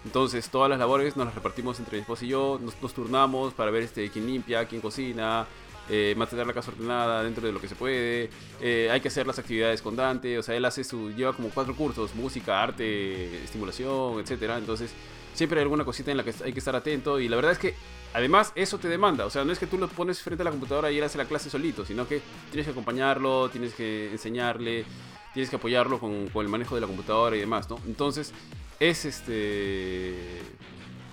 Entonces 0.05 0.49
todas 0.49 0.71
las 0.71 0.79
labores 0.79 1.17
nos 1.17 1.27
las 1.27 1.35
repartimos 1.35 1.79
entre 1.81 1.97
mi 1.97 2.01
esposa 2.03 2.25
y 2.25 2.29
yo, 2.29 2.59
nos, 2.63 2.81
nos 2.81 2.95
turnamos 2.95 3.53
para 3.55 3.71
ver 3.71 3.83
este, 3.83 4.09
quién 4.11 4.27
limpia, 4.27 4.65
quién 4.67 4.81
cocina, 4.81 5.47
eh, 5.91 6.15
mantener 6.17 6.47
la 6.47 6.53
casa 6.53 6.71
ordenada 6.71 7.23
dentro 7.23 7.47
de 7.47 7.53
lo 7.53 7.61
que 7.61 7.69
se 7.69 7.75
puede, 7.75 8.31
eh, 8.61 8.89
hay 8.91 9.01
que 9.01 9.09
hacer 9.09 9.27
las 9.27 9.39
actividades 9.39 9.83
con 9.83 9.97
Dante, 9.97 10.39
o 10.39 10.43
sea, 10.43 10.55
él 10.55 10.65
hace 10.65 10.85
su, 10.85 11.11
lleva 11.13 11.33
como 11.33 11.51
cuatro 11.51 11.75
cursos, 11.75 12.15
música, 12.15 12.63
arte, 12.63 13.43
estimulación, 13.45 14.21
etcétera, 14.21 14.59
entonces 14.59 14.93
siempre 15.35 15.61
hay 15.61 15.63
alguna 15.63 15.85
cosita 15.85 16.11
en 16.11 16.17
la 16.17 16.25
que 16.25 16.35
hay 16.45 16.53
que 16.53 16.59
estar 16.59 16.75
atento 16.75 17.21
y 17.21 17.29
la 17.29 17.37
verdad 17.37 17.53
es 17.53 17.59
que 17.59 17.75
además 18.13 18.53
eso 18.55 18.79
te 18.79 18.89
demanda, 18.89 19.27
o 19.27 19.31
sea, 19.31 19.45
no 19.45 19.53
es 19.53 19.59
que 19.59 19.67
tú 19.67 19.79
lo 19.79 19.89
pones 19.89 20.21
frente 20.21 20.43
a 20.43 20.45
la 20.45 20.51
computadora 20.51 20.91
y 20.91 20.99
él 20.99 21.05
hace 21.05 21.19
la 21.19 21.27
clase 21.27 21.51
solito, 21.51 21.85
sino 21.85 22.09
que 22.09 22.21
tienes 22.51 22.67
que 22.67 22.73
acompañarlo, 22.73 23.49
tienes 23.49 23.75
que 23.75 24.11
enseñarle, 24.11 24.85
tienes 25.33 25.51
que 25.51 25.57
apoyarlo 25.57 25.99
con, 26.01 26.29
con 26.29 26.45
el 26.45 26.51
manejo 26.51 26.75
de 26.75 26.81
la 26.81 26.87
computadora 26.87 27.37
y 27.37 27.41
demás, 27.41 27.69
¿no? 27.71 27.79
Entonces, 27.87 28.33
es 28.81 29.05
este... 29.05 30.15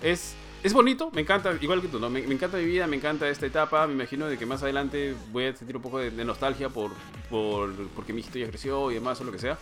Es, 0.01 0.35
es 0.65 0.73
bonito, 0.73 1.11
me 1.13 1.21
encanta, 1.21 1.55
igual 1.61 1.79
que 1.79 1.87
tú, 1.87 1.99
¿no? 1.99 2.09
Me, 2.09 2.21
encanta 2.21 2.57
mi 2.57 2.65
vida, 2.65 2.87
me 2.87 2.95
encanta 2.95 3.29
esta 3.29 3.45
etapa, 3.45 3.85
me 3.85 3.93
imagino 3.93 4.25
de 4.25 4.35
que 4.35 4.47
más 4.47 4.63
adelante 4.63 5.13
voy 5.31 5.45
a 5.45 5.55
sentir 5.55 5.75
un 5.75 5.81
poco 5.83 5.99
de, 5.99 6.25
nostalgia 6.25 6.69
por, 6.69 6.89
por, 7.29 7.71
porque 7.89 8.13
mi 8.13 8.21
hijito 8.21 8.39
ya 8.39 8.47
creció 8.47 8.89
y 8.89 8.95
demás 8.95 9.21
o 9.21 9.25
lo 9.25 9.31
que 9.31 9.37
sea. 9.37 9.59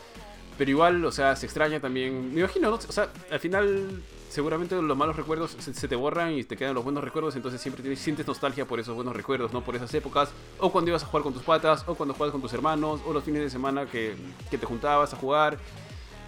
Pero 0.57 0.71
igual, 0.71 1.03
o 1.03 1.11
sea, 1.11 1.35
se 1.35 1.45
extraña 1.45 1.81
también. 1.81 2.33
Me 2.33 2.39
imagino, 2.39 2.69
¿no? 2.69 2.75
O 2.75 2.91
sea, 2.91 3.09
al 3.29 3.39
final 3.41 4.01
seguramente 4.29 4.81
los 4.81 4.97
malos 4.97 5.17
recuerdos 5.17 5.57
se, 5.59 5.73
se 5.73 5.87
te 5.89 5.95
borran 5.97 6.37
y 6.37 6.45
te 6.45 6.55
quedan 6.55 6.73
los 6.73 6.85
buenos 6.85 7.03
recuerdos, 7.03 7.35
entonces 7.35 7.59
siempre 7.59 7.81
tienes, 7.83 7.99
sientes 7.99 8.25
nostalgia 8.25 8.65
por 8.65 8.79
esos 8.79 8.95
buenos 8.95 9.13
recuerdos, 9.13 9.51
¿no? 9.51 9.61
Por 9.61 9.75
esas 9.75 9.93
épocas, 9.93 10.29
o 10.57 10.71
cuando 10.71 10.89
ibas 10.89 11.03
a 11.03 11.07
jugar 11.07 11.23
con 11.23 11.33
tus 11.33 11.43
patas, 11.43 11.83
o 11.85 11.95
cuando 11.95 12.13
jugabas 12.13 12.31
con 12.31 12.41
tus 12.41 12.53
hermanos, 12.53 13.01
o 13.05 13.11
los 13.11 13.25
fines 13.25 13.41
de 13.41 13.49
semana 13.49 13.87
que, 13.87 14.15
que 14.49 14.57
te 14.57 14.65
juntabas 14.65 15.13
a 15.13 15.17
jugar. 15.17 15.59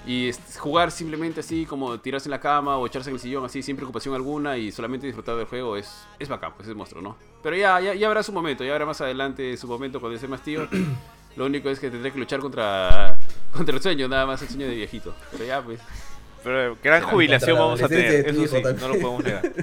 Y 0.07 0.29
es- 0.29 0.39
jugar 0.59 0.91
simplemente 0.91 1.39
así, 1.39 1.65
como 1.65 1.99
tirarse 1.99 2.27
en 2.27 2.31
la 2.31 2.39
cama 2.39 2.77
o 2.77 2.85
echarse 2.85 3.09
en 3.09 3.15
el 3.15 3.19
sillón 3.19 3.43
así, 3.45 3.63
sin 3.63 3.75
preocupación 3.75 4.13
alguna 4.13 4.55
y 4.57 4.71
solamente 4.71 5.07
disfrutar 5.07 5.35
del 5.35 5.45
juego 5.47 5.75
es, 5.77 6.05
es 6.19 6.29
bacán, 6.29 6.53
pues 6.55 6.67
es 6.69 6.75
monstruo, 6.75 7.01
¿no? 7.01 7.17
Pero 7.41 7.55
ya, 7.55 7.79
ya, 7.81 7.93
ya 7.95 8.07
habrá 8.07 8.21
su 8.21 8.31
momento, 8.31 8.63
ya 8.63 8.73
habrá 8.73 8.85
más 8.85 9.01
adelante 9.01 9.57
su 9.57 9.67
momento 9.67 9.99
cuando 9.99 10.17
sea 10.19 10.29
más 10.29 10.41
tío. 10.43 10.67
Lo 11.35 11.45
único 11.47 11.69
es 11.69 11.79
que 11.79 11.89
tendré 11.89 12.11
que 12.13 12.19
luchar 12.19 12.39
contra, 12.39 13.17
contra 13.51 13.75
el 13.75 13.81
sueño, 13.81 14.07
nada 14.07 14.25
más 14.25 14.41
el 14.41 14.47
sueño 14.47 14.67
de 14.67 14.75
viejito. 14.75 15.13
Pero 15.31 15.43
ya, 15.45 15.61
pues. 15.61 15.81
Pero 16.43 16.77
gran 16.83 17.01
jubilación 17.03 17.57
vamos 17.57 17.81
a 17.81 17.87
tener, 17.89 18.27
eso 18.29 18.47
sí, 18.47 18.61
no 18.61 18.69
lo 18.71 18.75
también. 18.77 19.01
podemos 19.01 19.23
negar. 19.23 19.43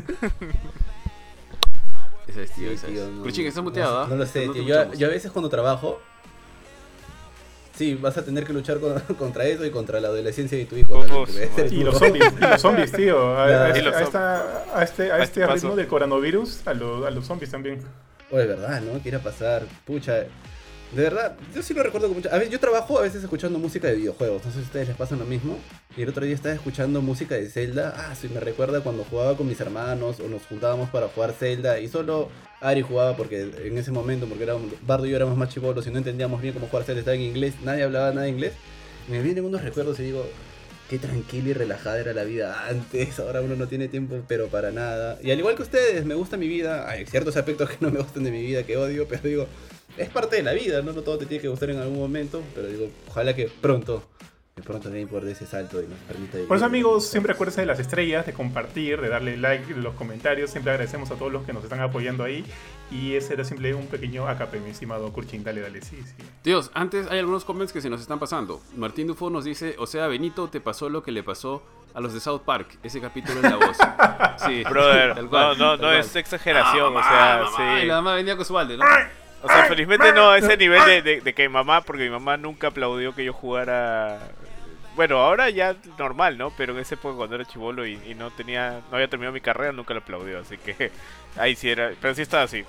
Esa 2.26 2.42
es, 2.42 2.50
tío, 2.52 2.68
Sí, 2.68 2.74
esa 2.74 2.86
es. 2.88 2.92
tío, 2.94 3.08
no- 3.08 3.22
Cruchín, 3.22 3.46
estás 3.46 3.62
no- 3.62 3.70
muteado, 3.70 4.00
¿ah? 4.00 4.06
No 4.08 4.16
lo 4.16 4.26
sé, 4.26 4.48
tío. 4.48 4.62
Yo 4.94 5.06
a 5.06 5.10
veces 5.10 5.30
cuando 5.30 5.48
trabajo, 5.48 6.00
sí, 7.74 7.94
vas 7.94 8.16
a 8.18 8.24
tener 8.24 8.44
que 8.44 8.52
luchar 8.52 8.78
con- 8.80 9.00
contra 9.18 9.44
eso 9.46 9.64
y 9.64 9.70
contra 9.70 10.00
la 10.00 10.08
adolescencia 10.08 10.56
de 10.58 10.64
tu 10.66 10.76
hijo. 10.76 10.98
También, 11.04 11.50
eres 11.56 11.72
Y 11.72 11.82
los 11.84 11.98
zombies, 11.98 12.24
y 12.38 12.44
los 12.44 12.60
zombies, 12.60 12.92
tío. 12.92 13.36
A, 13.38 13.68
este, 13.70 13.88
esta- 14.02 14.78
a 14.78 14.82
este, 14.84 15.02
a 15.12 15.18
este 15.18 15.22
este 15.22 15.40
paso. 15.42 15.54
ritmo 15.54 15.76
del 15.76 15.86
coronavirus, 15.86 16.66
a, 16.66 16.74
lo- 16.74 17.06
a 17.06 17.10
los 17.10 17.26
zombies 17.26 17.50
también. 17.50 17.80
Oh, 18.30 18.38
es 18.40 18.48
verdad, 18.48 18.80
¿no? 18.80 18.98
Quiera 19.00 19.18
pasar. 19.18 19.62
Pucha. 19.84 20.24
De 20.94 21.02
verdad, 21.04 21.36
yo 21.54 21.62
sí 21.62 21.72
lo 21.72 21.82
recuerdo 21.82 22.08
con 22.08 22.16
mucha... 22.18 22.28
A 22.28 22.36
veces 22.36 22.50
yo 22.52 22.60
trabajo 22.60 22.98
a 22.98 23.02
veces 23.02 23.22
escuchando 23.22 23.58
música 23.58 23.88
de 23.88 23.94
videojuegos. 23.94 24.44
No 24.44 24.50
sé 24.50 24.58
si 24.58 24.62
a 24.62 24.66
ustedes 24.66 24.88
les 24.88 24.96
pasa 24.96 25.16
lo 25.16 25.24
mismo. 25.24 25.58
Y 25.96 26.02
el 26.02 26.08
otro 26.10 26.24
día 26.26 26.34
estaba 26.34 26.54
escuchando 26.54 27.00
música 27.00 27.34
de 27.34 27.48
Zelda. 27.48 27.94
Ah, 27.96 28.14
sí, 28.14 28.28
me 28.28 28.40
recuerda 28.40 28.80
cuando 28.82 29.02
jugaba 29.04 29.34
con 29.36 29.48
mis 29.48 29.58
hermanos 29.60 30.20
o 30.20 30.28
nos 30.28 30.44
juntábamos 30.46 30.90
para 30.90 31.08
jugar 31.08 31.32
Zelda. 31.32 31.78
Y 31.80 31.88
solo 31.88 32.28
Ari 32.62 32.82
jugaba 32.82 33.16
porque 33.16 33.50
en 33.64 33.76
ese 33.76 33.90
momento, 33.90 34.26
porque 34.26 34.44
éramos, 34.44 34.70
Bardo 34.86 35.06
y 35.06 35.10
yo 35.10 35.16
éramos 35.16 35.36
más 35.36 35.48
chivolos 35.48 35.86
y 35.86 35.90
no 35.90 35.98
entendíamos 35.98 36.40
bien 36.40 36.54
cómo 36.54 36.68
jugar. 36.68 36.88
Estaba 36.88 37.14
en 37.14 37.22
inglés, 37.22 37.54
nadie 37.62 37.82
hablaba 37.82 38.10
nada 38.10 38.22
de 38.22 38.30
inglés. 38.30 38.52
Me 39.08 39.20
vienen 39.20 39.44
unos 39.44 39.62
recuerdos 39.62 39.98
y 39.98 40.04
digo, 40.04 40.24
qué 40.88 40.98
tranquila 40.98 41.48
y 41.48 41.52
relajada 41.54 41.98
era 41.98 42.12
la 42.12 42.24
vida 42.24 42.68
antes. 42.68 43.18
Ahora 43.18 43.40
uno 43.40 43.56
no 43.56 43.66
tiene 43.66 43.88
tiempo, 43.88 44.16
pero 44.28 44.48
para 44.48 44.70
nada. 44.70 45.18
Y 45.22 45.30
al 45.30 45.38
igual 45.38 45.56
que 45.56 45.62
ustedes, 45.62 46.04
me 46.04 46.14
gusta 46.14 46.36
mi 46.36 46.48
vida. 46.48 46.88
Hay 46.88 47.06
ciertos 47.06 47.36
aspectos 47.36 47.70
que 47.70 47.78
no 47.80 47.90
me 47.90 47.98
gustan 47.98 48.24
de 48.24 48.30
mi 48.30 48.42
vida, 48.42 48.62
que 48.62 48.76
odio, 48.76 49.08
pero 49.08 49.22
digo, 49.22 49.46
es 49.96 50.08
parte 50.08 50.36
de 50.36 50.42
la 50.42 50.52
vida. 50.52 50.82
No 50.82 50.92
todo 50.92 51.18
te 51.18 51.26
tiene 51.26 51.42
que 51.42 51.48
gustar 51.48 51.70
en 51.70 51.78
algún 51.78 51.98
momento, 51.98 52.42
pero 52.54 52.68
digo, 52.68 52.88
ojalá 53.08 53.34
que 53.34 53.48
pronto, 53.60 54.04
que 54.54 54.62
pronto 54.62 54.90
Game 54.90 55.06
por 55.06 55.26
ese 55.26 55.46
salto 55.46 55.80
y 55.82 55.86
nos 55.86 55.98
permita. 56.00 56.36
Por 56.46 56.58
eso, 56.58 56.66
amigos, 56.66 57.06
siempre 57.06 57.32
acuérdense 57.32 57.62
de 57.62 57.66
las 57.66 57.78
estrellas, 57.78 58.26
de 58.26 58.34
compartir, 58.34 59.00
de 59.00 59.08
darle 59.08 59.38
like 59.38 59.72
en 59.72 59.82
los 59.82 59.94
comentarios. 59.94 60.50
Siempre 60.50 60.72
agradecemos 60.72 61.10
a 61.10 61.14
todos 61.14 61.32
los 61.32 61.44
que 61.44 61.54
nos 61.54 61.64
están 61.64 61.80
apoyando 61.80 62.22
ahí. 62.22 62.44
Y 62.90 63.14
ese 63.14 63.32
era 63.32 63.44
simplemente 63.44 63.82
un 63.82 63.88
pequeño 63.88 64.28
AKP, 64.28 64.60
mi 64.60 64.70
estimado 64.70 65.10
Kurchin. 65.10 65.42
Dale, 65.42 65.62
dale, 65.62 65.80
sí, 65.80 65.98
sí. 66.04 66.22
Dios, 66.44 66.70
antes 66.74 67.10
hay 67.10 67.18
algunos 67.20 67.44
comments 67.46 67.72
que 67.72 67.80
se 67.80 67.88
nos 67.88 68.02
están 68.02 68.18
pasando. 68.18 68.60
Martín 68.76 69.06
Dufo 69.06 69.30
nos 69.30 69.44
dice, 69.46 69.74
o 69.78 69.86
sea, 69.86 70.06
Benito, 70.08 70.48
te 70.48 70.60
pasó 70.60 70.90
lo 70.90 71.02
que 71.02 71.12
le 71.12 71.22
pasó 71.22 71.62
a 71.94 72.00
los 72.00 72.12
de 72.12 72.20
South 72.20 72.42
Park. 72.44 72.76
Ese 72.82 73.00
capítulo 73.00 73.36
en 73.40 73.50
la 73.50 73.56
voz. 73.56 73.76
Sí, 74.46 74.64
Brother, 74.64 75.14
tal 75.14 75.24
no, 75.24 75.30
cual, 75.30 75.58
no, 75.58 75.64
tal 75.70 75.76
no 75.78 75.86
cual. 75.88 75.96
es 75.96 76.16
exageración, 76.16 76.92
Ah, 76.96 76.98
o 76.98 77.02
sea, 77.02 77.44
mamá, 77.44 77.78
sí. 77.78 77.84
Y 77.84 77.86
la 77.86 77.94
mamá 77.96 78.14
venía 78.16 78.34
con 78.36 78.44
su 78.44 78.52
balde, 78.52 78.76
¿no? 78.76 78.84
O 79.42 79.46
sea, 79.48 79.64
felizmente 79.66 80.12
no 80.12 80.30
a 80.30 80.38
ese 80.38 80.56
nivel 80.56 80.84
de, 80.84 81.02
de- 81.02 81.20
de 81.20 81.34
que 81.34 81.48
mamá, 81.48 81.80
porque 81.82 82.04
mi 82.04 82.10
mamá 82.10 82.36
nunca 82.36 82.68
aplaudió 82.68 83.14
que 83.14 83.24
yo 83.24 83.32
jugara. 83.32 84.18
Bueno, 84.94 85.18
ahora 85.18 85.48
ya 85.50 85.74
normal, 85.98 86.36
¿no? 86.36 86.52
Pero 86.56 86.74
en 86.74 86.80
esa 86.80 86.94
época 86.96 87.16
cuando 87.16 87.36
era 87.36 87.44
chivolo 87.46 87.86
y, 87.86 87.94
y 88.06 88.14
no 88.14 88.30
tenía, 88.30 88.80
no 88.90 88.96
había 88.96 89.08
terminado 89.08 89.32
mi 89.32 89.40
carrera, 89.40 89.72
nunca 89.72 89.94
lo 89.94 90.00
aplaudió, 90.00 90.40
así 90.40 90.56
que 90.58 90.90
ahí 91.36 91.56
sí 91.56 91.70
era, 91.70 91.92
pero 92.00 92.14
sí 92.14 92.22
estaba 92.22 92.42
así. 92.44 92.64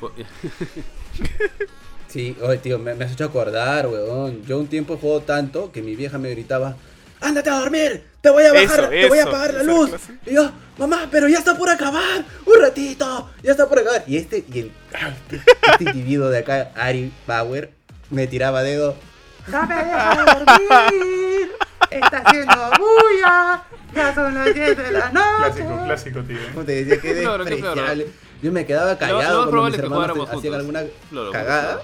Sí, 2.08 2.34
oye, 2.40 2.56
tío, 2.56 2.78
me, 2.78 2.94
me 2.94 3.04
has 3.04 3.12
hecho 3.12 3.26
acordar, 3.26 3.86
weón. 3.86 4.42
Yo 4.46 4.58
un 4.58 4.66
tiempo 4.66 4.96
juego 4.96 5.20
tanto 5.20 5.70
que 5.70 5.82
mi 5.82 5.94
vieja 5.94 6.16
me 6.16 6.30
gritaba, 6.30 6.74
ándate 7.20 7.50
a 7.50 7.58
dormir, 7.58 8.02
te 8.22 8.30
voy 8.30 8.44
a 8.44 8.52
bajar, 8.54 8.80
Eso, 8.80 8.88
te 8.88 9.08
voy 9.10 9.18
a 9.18 9.24
apagar 9.24 9.52
la 9.52 9.62
luz. 9.62 9.90
clase. 9.90 10.14
Y 10.24 10.34
yo, 10.34 10.50
mamá, 10.78 11.06
pero 11.10 11.28
ya 11.28 11.36
está 11.36 11.54
por 11.58 11.68
acabar, 11.68 12.24
un 12.46 12.62
ratito, 12.62 13.28
ya 13.42 13.50
está 13.50 13.68
por 13.68 13.80
acabar. 13.80 14.04
Y 14.06 14.16
este, 14.16 14.42
y 14.50 14.58
el, 14.60 14.72
ay, 14.94 15.14
este 15.72 15.84
individuo 15.84 16.30
de 16.30 16.38
acá, 16.38 16.70
Ari 16.76 17.12
Bauer, 17.26 17.72
me 18.08 18.26
tiraba 18.26 18.62
dedo. 18.62 18.96
No 19.48 19.66
me 19.66 19.74
deja 19.76 20.24
dormir, 20.24 20.68
está 21.90 22.18
haciendo 22.18 22.70
bulla, 22.78 23.64
ya 23.94 24.14
son 24.14 24.34
las 24.34 24.54
10 24.54 24.76
de 24.76 24.90
la 24.92 25.10
noche. 25.10 25.36
Clásico, 25.38 25.84
clásico, 25.84 26.22
tío. 26.22 26.38
Como 26.52 26.64
te 26.64 26.84
decía, 26.84 27.00
qué 27.00 27.22
Claro, 27.22 27.44
qué 27.44 27.50
despreciable. 27.50 28.08
Yo 28.42 28.52
me 28.52 28.66
quedaba 28.66 28.96
callado 28.96 29.20
cuando 29.22 29.50
probable 29.50 29.76
mis 29.76 29.80
que 29.80 29.86
hermanos 29.86 30.12
jugáramos 30.12 30.28
hacían 30.28 30.42
juntos. 30.42 30.58
alguna 30.58 30.82
Claro, 31.10 31.32
cagada. 31.32 31.82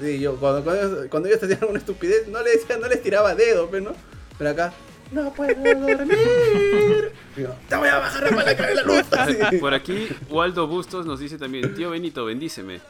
Sí, 0.00 0.18
yo 0.18 0.36
cuando, 0.36 0.64
cuando, 0.64 1.08
cuando 1.10 1.28
ellos 1.28 1.42
hacían 1.42 1.58
alguna 1.60 1.78
estupidez, 1.78 2.28
no 2.28 2.42
les 2.42 2.60
decía, 2.60 2.76
no 2.78 2.88
les 2.88 3.02
tiraba 3.02 3.34
dedo, 3.34 3.68
pero 3.70 3.90
no. 3.90 3.92
Pero 4.38 4.50
acá, 4.50 4.72
no 5.12 5.32
puedo 5.32 5.54
dormir. 5.54 7.12
Te 7.68 7.76
voy 7.76 7.88
a 7.88 7.98
bajar 7.98 8.30
la 8.30 8.36
palanca 8.36 8.66
de 8.66 8.74
la 8.76 8.82
luz. 8.82 9.02
Así. 9.12 9.58
Por 9.58 9.74
aquí, 9.74 10.08
Waldo 10.28 10.66
Bustos 10.66 11.04
nos 11.04 11.20
dice 11.20 11.36
también, 11.36 11.74
tío 11.74 11.90
Benito, 11.90 12.24
bendíceme. 12.24 12.80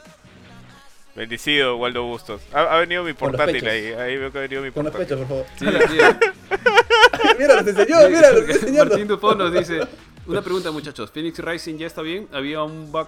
Bendecido, 1.15 1.75
Waldo 1.77 2.03
Bustos. 2.03 2.41
Ha, 2.53 2.61
ha 2.61 2.79
venido 2.79 3.03
mi 3.03 3.13
Con 3.13 3.31
los 3.31 3.37
portátil 3.41 3.67
ahí, 3.67 3.87
ahí 3.87 4.17
veo 4.17 4.31
que 4.31 4.37
ha 4.37 4.41
venido 4.41 4.61
mi 4.61 4.71
Con 4.71 4.85
los 4.85 4.93
portátil. 4.93 5.17
pechos, 5.25 5.27
por 5.27 5.45
favor. 5.45 5.89
Sí, 5.89 7.37
mira, 7.39 7.55
los 7.61 7.67
enseñó, 7.67 8.09
mira, 8.09 8.31
los 8.31 8.49
enseñando. 8.49 8.85
Martín 8.91 9.07
Dupont 9.07 9.37
nos 9.37 9.53
dice, 9.53 9.81
una 10.27 10.41
pregunta 10.41 10.71
muchachos, 10.71 11.11
¿Phoenix 11.11 11.39
Rising 11.39 11.77
ya 11.77 11.87
está 11.87 12.01
bien? 12.01 12.27
Había 12.31 12.63
un 12.63 12.91
bug, 12.91 13.07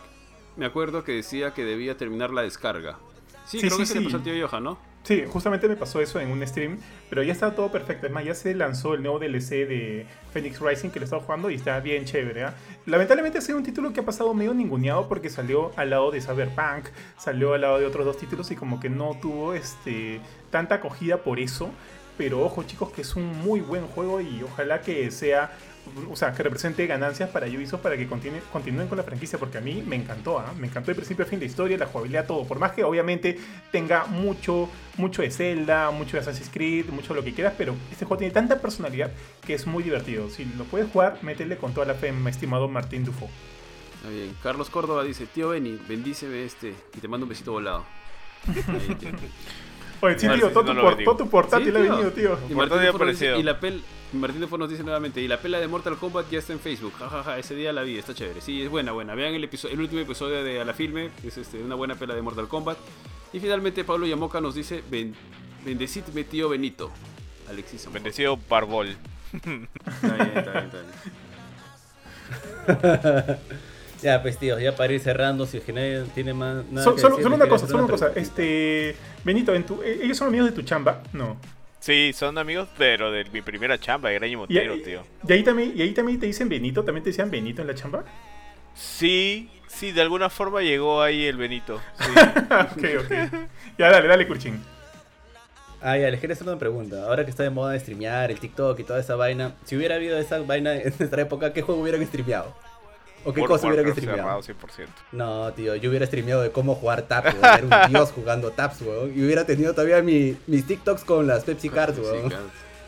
me 0.58 0.66
acuerdo 0.66 1.04
que 1.04 1.14
decía 1.14 1.54
que 1.54 1.64
debía 1.64 1.96
terminar 1.98 2.32
la 2.32 2.42
descarga. 2.42 2.98
Sí, 3.46 3.60
Sí, 3.60 3.68
creo 3.68 3.72
sí, 3.72 3.78
que 3.80 3.86
se 3.86 3.94
le 3.96 4.00
sí. 4.02 4.06
pasó 4.06 4.18
al 4.18 4.24
tío 4.24 4.48
Johan, 4.48 4.64
¿no? 4.64 4.80
Sí, 5.04 5.26
justamente 5.28 5.68
me 5.68 5.76
pasó 5.76 6.00
eso 6.00 6.22
en 6.22 6.32
un 6.32 6.48
stream, 6.48 6.80
pero 7.10 7.22
ya 7.24 7.34
está 7.34 7.54
todo 7.54 7.70
perfecto. 7.70 8.08
Es 8.08 8.14
más, 8.14 8.24
ya 8.24 8.34
se 8.34 8.56
lanzó 8.56 8.94
el 8.94 9.04
nuevo 9.04 9.20
DLC 9.20 9.68
de 9.68 10.06
Phoenix 10.32 10.62
Rising 10.62 10.92
que 10.92 11.00
lo 11.00 11.04
estaba 11.04 11.22
jugando 11.22 11.50
y 11.50 11.56
está 11.56 11.78
bien 11.82 12.06
chévere. 12.06 12.46
¿ah? 12.46 12.56
Lamentablemente 12.86 13.38
ha 13.38 13.42
sido 13.42 13.58
un 13.58 13.66
título 13.66 13.92
que 13.92 14.00
ha 14.00 14.06
pasado 14.06 14.34
medio 14.34 14.54
ninguneado 14.54 15.10
porque 15.10 15.30
salió 15.30 15.72
al 15.76 15.90
lado 15.90 16.10
de 16.10 16.22
Cyberpunk, 16.22 16.86
salió 17.18 17.54
al 17.54 17.62
lado 17.62 17.80
de 17.80 17.86
otros 17.86 18.06
dos 18.06 18.18
títulos 18.18 18.50
y 18.52 18.56
como 18.56 18.80
que 18.80 18.90
no 18.90 19.18
tuvo 19.22 19.54
este 19.54 20.22
tanta 20.52 20.76
acogida 20.76 21.18
por 21.18 21.38
eso. 21.38 21.70
Pero 22.18 22.44
ojo 22.44 22.64
chicos 22.64 22.92
que 22.92 23.02
es 23.02 23.16
un 23.16 23.26
muy 23.40 23.60
buen 23.62 23.88
juego 23.88 24.22
y 24.22 24.44
ojalá 24.44 24.82
que 24.82 25.10
sea, 25.10 25.52
o 26.10 26.16
sea, 26.16 26.32
que 26.32 26.44
represente 26.44 26.86
ganancias 26.86 27.30
para 27.32 27.48
Ubisoft 27.48 27.82
para 27.82 27.98
que 27.98 28.08
continúe- 28.08 28.42
continúen 28.52 28.88
con 28.88 28.98
la 29.00 29.04
franquicia 29.04 29.40
porque 29.40 29.58
a 29.58 29.62
mí 29.62 29.84
me 29.86 29.96
encantó, 29.96 30.38
¿ah? 30.40 30.54
me 30.60 30.68
encantó 30.68 30.92
el 30.92 30.96
principio 30.96 31.26
a 31.26 31.28
fin 31.28 31.40
de 31.40 31.48
historia, 31.48 31.76
la 31.78 31.88
jugabilidad, 31.88 32.28
todo. 32.28 32.46
Por 32.46 32.60
más 32.60 32.74
que 32.74 32.84
obviamente 32.84 33.40
tenga 33.72 34.06
mucho, 34.06 34.70
mucho 34.98 35.24
de 35.24 35.32
Zelda, 35.32 35.90
mucho 35.90 36.18
de 36.18 36.20
Assassin's 36.22 36.52
Creed, 36.54 36.90
mucho 36.90 37.16
de 37.16 37.20
lo 37.20 37.26
que 37.26 37.34
quieras, 37.34 37.56
pero 37.58 37.76
este 37.92 38.06
juego 38.06 38.20
tiene 38.20 38.32
tanta 38.34 38.60
personalidad 38.62 39.12
que 39.46 39.56
es 39.56 39.66
muy 39.66 39.82
divertido. 39.82 40.30
Si 40.30 40.46
lo 40.46 40.66
puedes 40.66 40.90
jugar, 40.92 41.18
métele 41.24 41.58
con 41.58 41.74
toda 41.74 41.88
la 41.88 41.96
fe, 41.96 42.12
mi 42.12 42.30
estimado 42.30 42.68
Martín 42.68 43.04
Dufo. 43.06 43.28
Está 43.96 44.10
bien. 44.10 44.36
Carlos 44.44 44.70
Córdoba 44.70 45.04
dice, 45.04 45.26
tío 45.26 45.50
Benny, 45.50 45.80
bendíceme 45.90 46.44
este 46.44 46.76
y 46.96 47.00
te 47.00 47.08
mando 47.08 47.26
un 47.26 47.30
besito 47.30 47.54
volado. 47.54 47.86
Oye, 50.06 50.20
sí, 50.20 50.28
tío, 50.28 50.50
todo, 50.50 50.64
no 50.64 50.70
tu 50.70 50.74
lo 50.76 50.82
por- 50.82 50.90
bendigo. 50.92 51.12
todo 51.16 51.24
tu 51.24 51.30
portátil 51.30 51.66
Sí, 51.66 51.78
ha 51.78 51.82
tío. 51.82 51.92
venido, 51.92 52.12
tío. 52.12 52.34
Y 52.34 52.54
Por 52.54 52.56
Martín 52.58 52.70
todo 52.70 52.80
día 52.80 52.92
Dufo 52.92 53.06
nos 53.06 53.14
dice, 53.14 53.26
aparecido. 53.30 53.40
y 53.40 53.44
la 53.44 53.60
pel 53.60 53.82
y 54.14 54.18
Martín 54.18 54.42
Dufo 54.42 54.58
nos 54.58 54.70
dice 54.70 54.84
nuevamente, 54.84 55.22
y 55.22 55.28
la 55.28 55.38
pela 55.40 55.60
de 55.60 55.68
Mortal 55.68 55.98
Kombat 55.98 56.30
ya 56.30 56.40
está 56.40 56.54
en 56.54 56.60
Facebook. 56.60 56.94
Jajaja, 57.00 57.40
ese 57.40 57.56
día 57.56 57.72
la 57.74 57.82
vi, 57.84 57.98
está 57.98 58.14
chévere. 58.14 58.42
Sí, 58.42 58.62
es 58.62 58.70
buena, 58.70 58.92
buena. 58.92 59.16
Vean 59.16 59.34
el 59.34 59.44
episodio, 59.44 59.74
el 59.76 59.82
último 59.82 60.02
episodio 60.02 60.44
de 60.44 60.60
A 60.62 60.66
la 60.66 60.74
Filme, 60.74 61.10
es 61.26 61.38
este, 61.38 61.58
una 61.64 61.76
buena 61.76 61.96
pela 61.96 62.14
de 62.14 62.22
Mortal 62.22 62.48
Kombat. 62.48 62.78
Y 63.32 63.40
finalmente 63.40 63.84
Pablo 63.84 64.06
Yamoca 64.06 64.40
nos 64.42 64.54
dice, 64.56 64.84
ben, 64.92 65.16
bendecítme 65.66 66.24
tío 66.26 66.50
Benito. 66.50 66.92
Alexis. 67.50 67.84
Amor. 67.88 67.94
Bendecido 67.96 68.38
Barbol. 68.50 68.96
Está 69.34 69.48
bien, 69.50 69.70
está 70.36 70.52
bien, 70.52 70.66
está 70.66 70.82
bien. 73.24 73.38
Ya, 74.04 74.22
pues 74.22 74.38
tío, 74.38 74.60
ya 74.60 74.76
para 74.76 74.92
ir 74.94 75.00
cerrando, 75.00 75.46
si 75.46 75.58
es 75.58 75.64
que 75.64 75.72
nadie 75.74 76.04
tiene 76.14 76.34
más 76.34 76.66
nada 76.70 76.86
que 76.94 77.00
solo, 77.02 77.16
decir, 77.16 77.24
solo 77.24 77.38
les 77.38 77.46
una 77.46 77.48
cosa, 77.48 77.68
solo 77.68 77.84
una 77.86 77.92
cosa. 77.92 78.12
Este, 78.16 78.96
Benito, 79.24 79.56
en 79.56 79.66
tu, 79.66 79.82
eh, 79.82 80.00
¿ellos 80.04 80.18
son 80.18 80.28
amigos 80.28 80.48
de 80.50 80.54
tu 80.56 80.62
chamba? 80.64 81.02
No. 81.14 81.38
Sí, 81.80 82.12
son 82.14 82.38
amigos, 82.38 82.68
pero 82.78 83.12
de 83.12 83.26
mi 83.32 83.42
primera 83.42 83.78
chamba, 83.80 84.10
Graña 84.12 84.28
y 84.28 84.34
Y, 84.34 84.36
Montero, 84.36 84.76
y- 84.76 84.84
tío. 84.84 85.04
y 85.28 85.34
ahí 85.34 85.44
también, 85.44 85.74
y 85.76 85.82
ahí 85.82 85.92
también 85.94 86.20
te 86.20 86.26
dicen 86.26 86.48
Benito, 86.50 86.84
también 86.84 87.04
te 87.04 87.10
decían 87.10 87.30
Benito 87.32 87.62
en 87.62 87.68
la 87.68 87.76
chamba. 87.76 88.04
Sí, 88.76 89.50
sí, 89.68 89.92
de 89.92 90.02
alguna 90.02 90.30
forma 90.30 90.62
llegó 90.62 91.02
ahí 91.02 91.26
el 91.26 91.38
Benito. 91.38 91.80
Sí. 92.00 92.12
ok, 92.52 93.04
ok. 93.06 93.12
Ya, 93.78 93.90
dale, 93.92 94.08
dale, 94.08 94.28
Kurchin. 94.28 94.62
Ah, 95.82 95.98
ya, 95.98 96.10
les 96.10 96.20
quería 96.22 96.34
hacer 96.34 96.48
una 96.48 96.58
pregunta. 96.58 97.04
Ahora 97.06 97.26
que 97.26 97.30
está 97.32 97.44
de 97.44 97.50
moda 97.50 97.74
de 97.74 97.80
streamear, 97.80 98.32
el 98.32 98.40
TikTok 98.40 98.80
y 98.80 98.84
toda 98.86 99.00
esa 99.02 99.16
vaina, 99.18 99.54
si 99.66 99.76
hubiera 99.76 99.96
habido 99.96 100.18
esa 100.18 100.40
vaina 100.40 100.76
en 100.76 100.94
nuestra 100.98 101.22
época, 101.22 101.52
¿qué 101.54 101.62
juego 101.62 101.82
hubieran 101.82 102.06
streameado? 102.06 102.56
¿O 103.26 103.34
qué 103.34 103.40
World 103.42 103.54
cosa 103.54 103.68
hubieran 103.68 103.86
Warcraft 103.86 104.00
streameado? 104.00 104.42
cerrado 104.44 104.88
100%. 104.88 104.88
No, 105.14 105.54
tío, 105.54 105.76
yo 105.76 105.90
hubiera 105.90 106.06
streameado 106.06 106.42
de 106.42 106.52
cómo 106.52 106.76
jugar 106.76 107.04
Taps, 107.04 107.34
weón. 107.36 107.70
Era 107.72 107.86
un 107.86 107.92
dios 107.92 108.12
jugando 108.12 108.52
Taps, 108.52 108.82
weón. 108.82 109.14
Y 109.18 109.24
hubiera 109.24 109.46
tenido 109.46 109.74
todavía 109.74 110.02
mi- 110.02 110.36
mis 110.48 110.66
TikToks 110.68 111.04
con 111.04 111.28
las 111.28 111.44
Pepsi 111.44 111.70
Cards, 111.70 111.98
weón. 112.00 112.30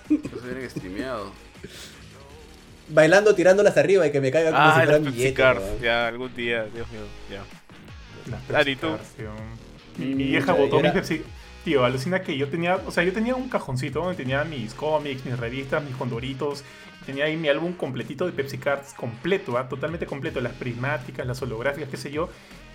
Los 0.09 0.43
hubieran 0.43 0.69
streameado. 0.69 1.31
Bailando, 2.87 3.33
tirándolas 3.33 3.75
arriba 3.77 4.05
y 4.05 4.11
que 4.11 4.21
me 4.21 4.29
caiga 4.31 4.51
como 4.51 4.63
si 4.63 4.69
Ah, 4.69 4.73
fuera 4.75 4.91
las 4.91 5.01
mi 5.01 5.07
Pepsi 5.07 5.33
Cards. 5.33 5.61
weón. 5.63 5.81
Ya, 5.81 6.07
algún 6.07 6.35
día, 6.35 6.63
Dios 6.65 6.87
mío, 6.91 7.01
ya. 7.31 7.43
Las 8.31 8.47
Dani, 8.47 8.75
Pepsi 8.75 8.75
¿tú? 8.75 8.87
Cards, 8.95 9.09
tío. 9.17 9.29
Mi, 9.97 10.05
mi 10.13 10.23
vieja 10.25 10.53
era- 10.55 10.61
mis 10.83 10.91
Pepsi. 10.91 11.23
Tío, 11.65 11.83
alucina 11.83 12.21
que 12.21 12.37
yo 12.37 12.47
tenía, 12.47 12.75
o 12.75 12.91
sea, 12.91 13.03
yo 13.03 13.11
tenía 13.11 13.33
un 13.33 13.49
cajoncito 13.49 13.99
donde 13.99 14.15
tenía 14.15 14.43
mis 14.43 14.75
cómics, 14.75 15.25
mis 15.25 15.35
revistas, 15.35 15.83
mis 15.83 15.95
condoritos. 15.95 16.63
Tenía 17.07 17.25
ahí 17.25 17.37
mi 17.37 17.47
álbum 17.49 17.73
completito 17.73 18.27
de 18.27 18.33
Pepsi 18.33 18.59
Cards, 18.59 18.93
completo, 18.93 19.57
¿ah? 19.57 19.67
totalmente 19.67 20.05
completo, 20.05 20.39
las 20.41 20.53
prismáticas, 20.53 21.25
las 21.25 21.41
holográficas, 21.41 21.89
qué 21.89 21.97
sé 21.97 22.11
yo. 22.11 22.29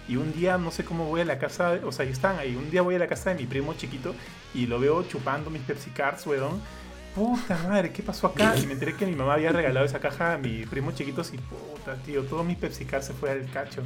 Y 0.09 0.17
un 0.17 0.33
día, 0.33 0.59
no 0.59 0.73
sé 0.73 0.85
cómo 0.85 1.05
voy 1.05 1.21
a 1.21 1.25
la 1.25 1.39
casa, 1.39 1.79
o 1.85 1.93
sea, 1.93 2.05
ahí 2.05 2.11
están 2.11 2.41
ahí. 2.41 2.57
Un 2.57 2.69
día 2.69 2.83
voy 2.83 2.97
a 2.97 2.99
la 2.99 3.07
casa 3.07 3.31
de 3.31 3.37
mi 3.37 3.47
primo 3.47 3.75
chiquito 3.75 4.13
y 4.55 4.67
lo 4.67 4.81
veo 4.81 5.05
chupando 5.05 5.51
mis 5.51 5.63
Pepsi 5.63 5.91
Cards, 5.91 6.27
weón. 6.27 6.61
Puta 7.15 7.59
madre, 7.69 7.93
¿qué 7.93 8.03
pasó 8.03 8.29
acá? 8.29 8.55
Y 8.57 8.67
me 8.67 8.75
enteré 8.75 8.95
que 8.95 9.05
mi 9.05 9.15
mamá 9.17 9.35
había 9.35 9.51
regalado 9.51 9.85
esa 9.85 9.99
caja 9.99 10.35
a 10.35 10.39
mi 10.39 10.65
primo 10.67 10.93
chiquito 10.93 11.23
y 11.33 11.39
puta, 11.39 11.97
tío, 12.05 12.23
todo 12.23 12.45
mi 12.45 12.55
Pepsi 12.55 12.85
Cards 12.85 13.07
se 13.07 13.13
fue 13.13 13.31
al 13.31 13.51
cacho. 13.51 13.83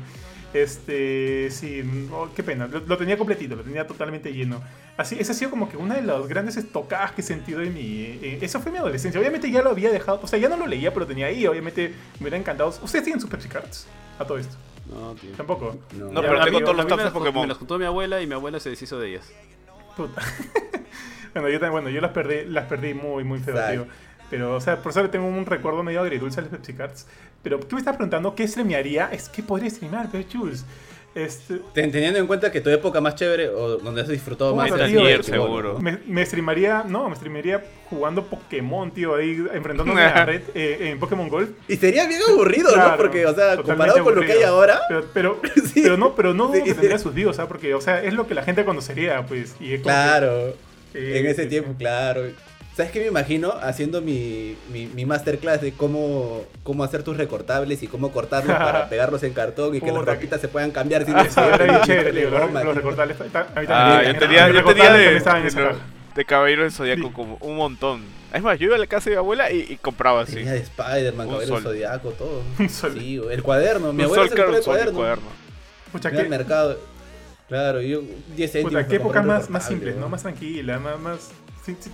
Este, 0.52 1.50
sí, 1.50 1.82
oh, 2.12 2.28
qué 2.36 2.42
pena, 2.42 2.68
lo, 2.68 2.80
lo 2.80 2.96
tenía 2.96 3.16
completito, 3.16 3.56
lo 3.56 3.62
tenía 3.62 3.86
totalmente 3.86 4.32
lleno. 4.32 4.62
Así, 4.96 5.16
esa 5.18 5.32
ha 5.32 5.34
sido 5.34 5.50
como 5.50 5.68
que 5.68 5.76
una 5.76 5.96
de 5.96 6.02
las 6.02 6.28
grandes 6.28 6.56
estocadas 6.56 7.12
que 7.12 7.22
he 7.22 7.24
sentido 7.24 7.60
en 7.62 7.74
mi... 7.74 8.02
eh, 8.22 8.38
eso 8.40 8.60
fue 8.60 8.70
mi 8.70 8.78
adolescencia. 8.78 9.20
Obviamente 9.20 9.50
ya 9.50 9.62
lo 9.62 9.70
había 9.70 9.90
dejado, 9.90 10.20
o 10.22 10.26
sea, 10.28 10.38
ya 10.38 10.48
no 10.48 10.56
lo 10.56 10.66
leía, 10.66 10.92
pero 10.94 11.06
tenía 11.06 11.26
ahí, 11.26 11.46
obviamente 11.46 11.88
me 12.20 12.24
hubiera 12.24 12.36
encantado. 12.36 12.68
¿Ustedes 12.68 13.04
tienen 13.04 13.20
sus 13.20 13.28
Pepsi 13.28 13.48
Cards? 13.48 13.86
A 14.18 14.24
todo 14.24 14.38
esto. 14.38 14.54
No, 14.88 15.14
tío. 15.14 15.30
Tampoco. 15.32 15.76
No. 15.98 16.10
No, 16.12 16.20
pero 16.20 16.44
tengo 16.44 16.60
todos 16.60 16.76
los 16.76 16.84
me 16.84 16.90
de 16.90 16.96
las, 16.98 17.06
me 17.06 17.18
Pokémon. 17.18 17.48
las 17.48 17.56
juntó 17.58 17.78
mi 17.78 17.86
abuela 17.86 18.22
y 18.22 18.26
mi 18.28 18.34
abuela 18.34 18.60
se 18.60 18.70
deshizo 18.70 19.00
de 19.00 19.08
ellas. 19.08 19.32
Puta. 19.96 20.22
bueno, 21.34 21.48
yo, 21.48 21.60
también- 21.60 21.72
bueno, 21.72 21.90
yo 21.90 22.00
las 22.00 22.12
perdí, 22.12 22.44
las 22.46 22.66
perdí 22.66 22.94
muy, 22.94 23.24
muy 23.24 23.38
feo, 23.40 23.54
tío. 23.70 23.86
Pero, 24.30 24.54
o 24.56 24.60
sea, 24.60 24.78
por 24.82 24.90
eso 24.90 25.02
le 25.02 25.08
tengo 25.10 25.26
un 25.26 25.44
recuerdo 25.46 25.82
medio 25.82 26.00
agridulce 26.00 26.40
a 26.40 26.42
las 26.44 26.50
Pepsi 26.50 26.72
Cards. 26.72 27.06
Pero, 27.42 27.60
¿qué 27.60 27.74
me 27.74 27.78
estás 27.80 27.94
preguntando? 27.96 28.34
¿Qué 28.34 28.48
streamearía? 28.48 29.10
Es 29.12 29.28
que 29.28 29.42
podría 29.42 29.68
streamear, 29.70 30.08
pero 30.10 30.24
Jules. 30.32 30.64
Este, 31.14 31.60
Ten- 31.72 31.92
Teniendo 31.92 32.18
en 32.18 32.26
cuenta 32.26 32.50
que 32.50 32.60
tu 32.60 32.70
época 32.70 33.00
más 33.00 33.14
chévere 33.14 33.48
o 33.48 33.76
donde 33.78 34.00
has 34.00 34.08
disfrutado 34.08 34.50
Puta, 34.52 34.66
más 34.76 34.88
tío, 34.90 35.22
seguro. 35.22 35.78
me, 35.78 35.98
me 36.08 36.26
streamaría, 36.26 36.82
no, 36.88 37.08
me 37.08 37.14
streamaría 37.14 37.62
jugando 37.88 38.24
Pokémon, 38.24 38.90
tío, 38.90 39.14
ahí 39.14 39.46
enfrentándome 39.52 40.02
a 40.02 40.24
Red 40.26 40.42
eh, 40.56 40.88
en 40.90 40.98
Pokémon 40.98 41.28
Golf. 41.28 41.50
Y 41.68 41.76
sería 41.76 42.08
bien 42.08 42.20
aburrido, 42.28 42.74
¿no? 42.74 42.96
Porque, 42.96 43.26
o 43.26 43.34
sea, 43.34 43.56
comparado 43.58 44.02
con 44.02 44.16
lo 44.16 44.22
que 44.22 44.32
hay 44.32 44.42
ahora, 44.42 44.80
Pero, 44.88 45.04
pero, 45.14 45.40
Sí. 45.72 45.82
pero 45.84 45.96
no, 45.96 46.16
pero 46.16 46.34
no 46.34 46.46
dudo 46.48 46.54
Sí, 46.56 46.62
que 46.62 46.70
sí. 46.70 46.74
tendría 46.80 46.98
sus 46.98 47.14
views, 47.14 47.36
¿sabes? 47.36 47.46
Porque, 47.48 47.74
o 47.74 47.80
sea, 47.80 48.02
es 48.02 48.14
lo 48.14 48.26
que 48.26 48.34
la 48.34 48.42
gente 48.42 48.64
conocería, 48.64 49.24
pues. 49.26 49.54
Y 49.60 49.74
es 49.74 49.82
como 49.82 49.94
que- 49.94 50.00
claro. 50.00 50.54
En 50.94 51.26
ese 51.26 51.44
sí, 51.44 51.48
tiempo, 51.48 51.70
sí. 51.72 51.76
claro. 51.78 52.22
¿Sabes 52.76 52.90
qué 52.90 53.00
me 53.00 53.06
imagino? 53.06 53.52
Haciendo 53.62 54.00
mi, 54.02 54.56
mi, 54.72 54.86
mi 54.86 55.04
masterclass 55.06 55.60
de 55.60 55.72
cómo, 55.72 56.42
cómo 56.64 56.82
hacer 56.82 57.04
tus 57.04 57.16
recortables 57.16 57.84
y 57.84 57.86
cómo 57.86 58.10
cortarlos 58.10 58.56
para 58.56 58.88
pegarlos 58.90 59.22
en 59.22 59.32
cartón 59.32 59.76
y 59.76 59.80
que 59.80 59.92
las 59.92 60.04
ropitas 60.04 60.40
se 60.40 60.48
puedan 60.48 60.72
cambiar 60.72 61.04
sin 61.04 61.14
Ah, 61.14 61.22
necesidad 61.22 61.58
de 61.58 61.80
chévere, 61.86 62.28
Los, 62.30 62.74
recortables. 62.74 63.16
Ah, 63.68 64.02
yo 64.04 64.18
tenía, 64.18 64.50
yo 64.50 64.64
tenía 64.64 64.92
de, 64.92 65.20
de, 65.20 65.74
de 66.16 66.24
Caballero 66.24 66.62
del 66.62 66.72
Zodíaco 66.72 67.08
Sí. 67.08 67.12
como 67.12 67.36
un 67.42 67.56
montón. 67.56 68.02
Es 68.32 68.42
más, 68.42 68.58
yo 68.58 68.66
iba 68.66 68.74
a 68.74 68.78
la 68.80 68.88
casa 68.88 69.08
de 69.08 69.14
mi 69.14 69.18
abuela 69.18 69.52
y, 69.52 69.60
y 69.70 69.76
compraba 69.76 70.22
así. 70.22 70.34
Tenía 70.34 70.54
de 70.54 70.58
Spider-Man, 70.58 71.28
Caballero 71.28 71.54
sol. 71.54 71.62
Zodiaco, 71.62 72.10
todo. 72.10 72.42
Sí, 72.68 73.20
el 73.30 73.42
cuaderno. 73.44 73.92
Mi 73.92 74.02
abuela 74.02 74.24
se 74.28 74.34
compró 74.34 74.56
el 74.56 74.64
cuaderno. 74.64 75.18
qué, 76.10 76.28
mercado. 76.28 76.76
Claro, 77.48 77.82
yo 77.82 78.02
10 78.36 78.52
céntimos. 78.52 78.72
puta, 78.72 78.88
qué 78.88 78.96
épocas 78.96 79.50
más, 79.50 79.66
simples, 79.66 79.96
¿no? 79.96 80.08
Más 80.08 80.22
tranquilas, 80.22 80.80
más... 80.80 80.98
más 80.98 81.30
sí, 81.64 81.76
sí, 81.78 81.90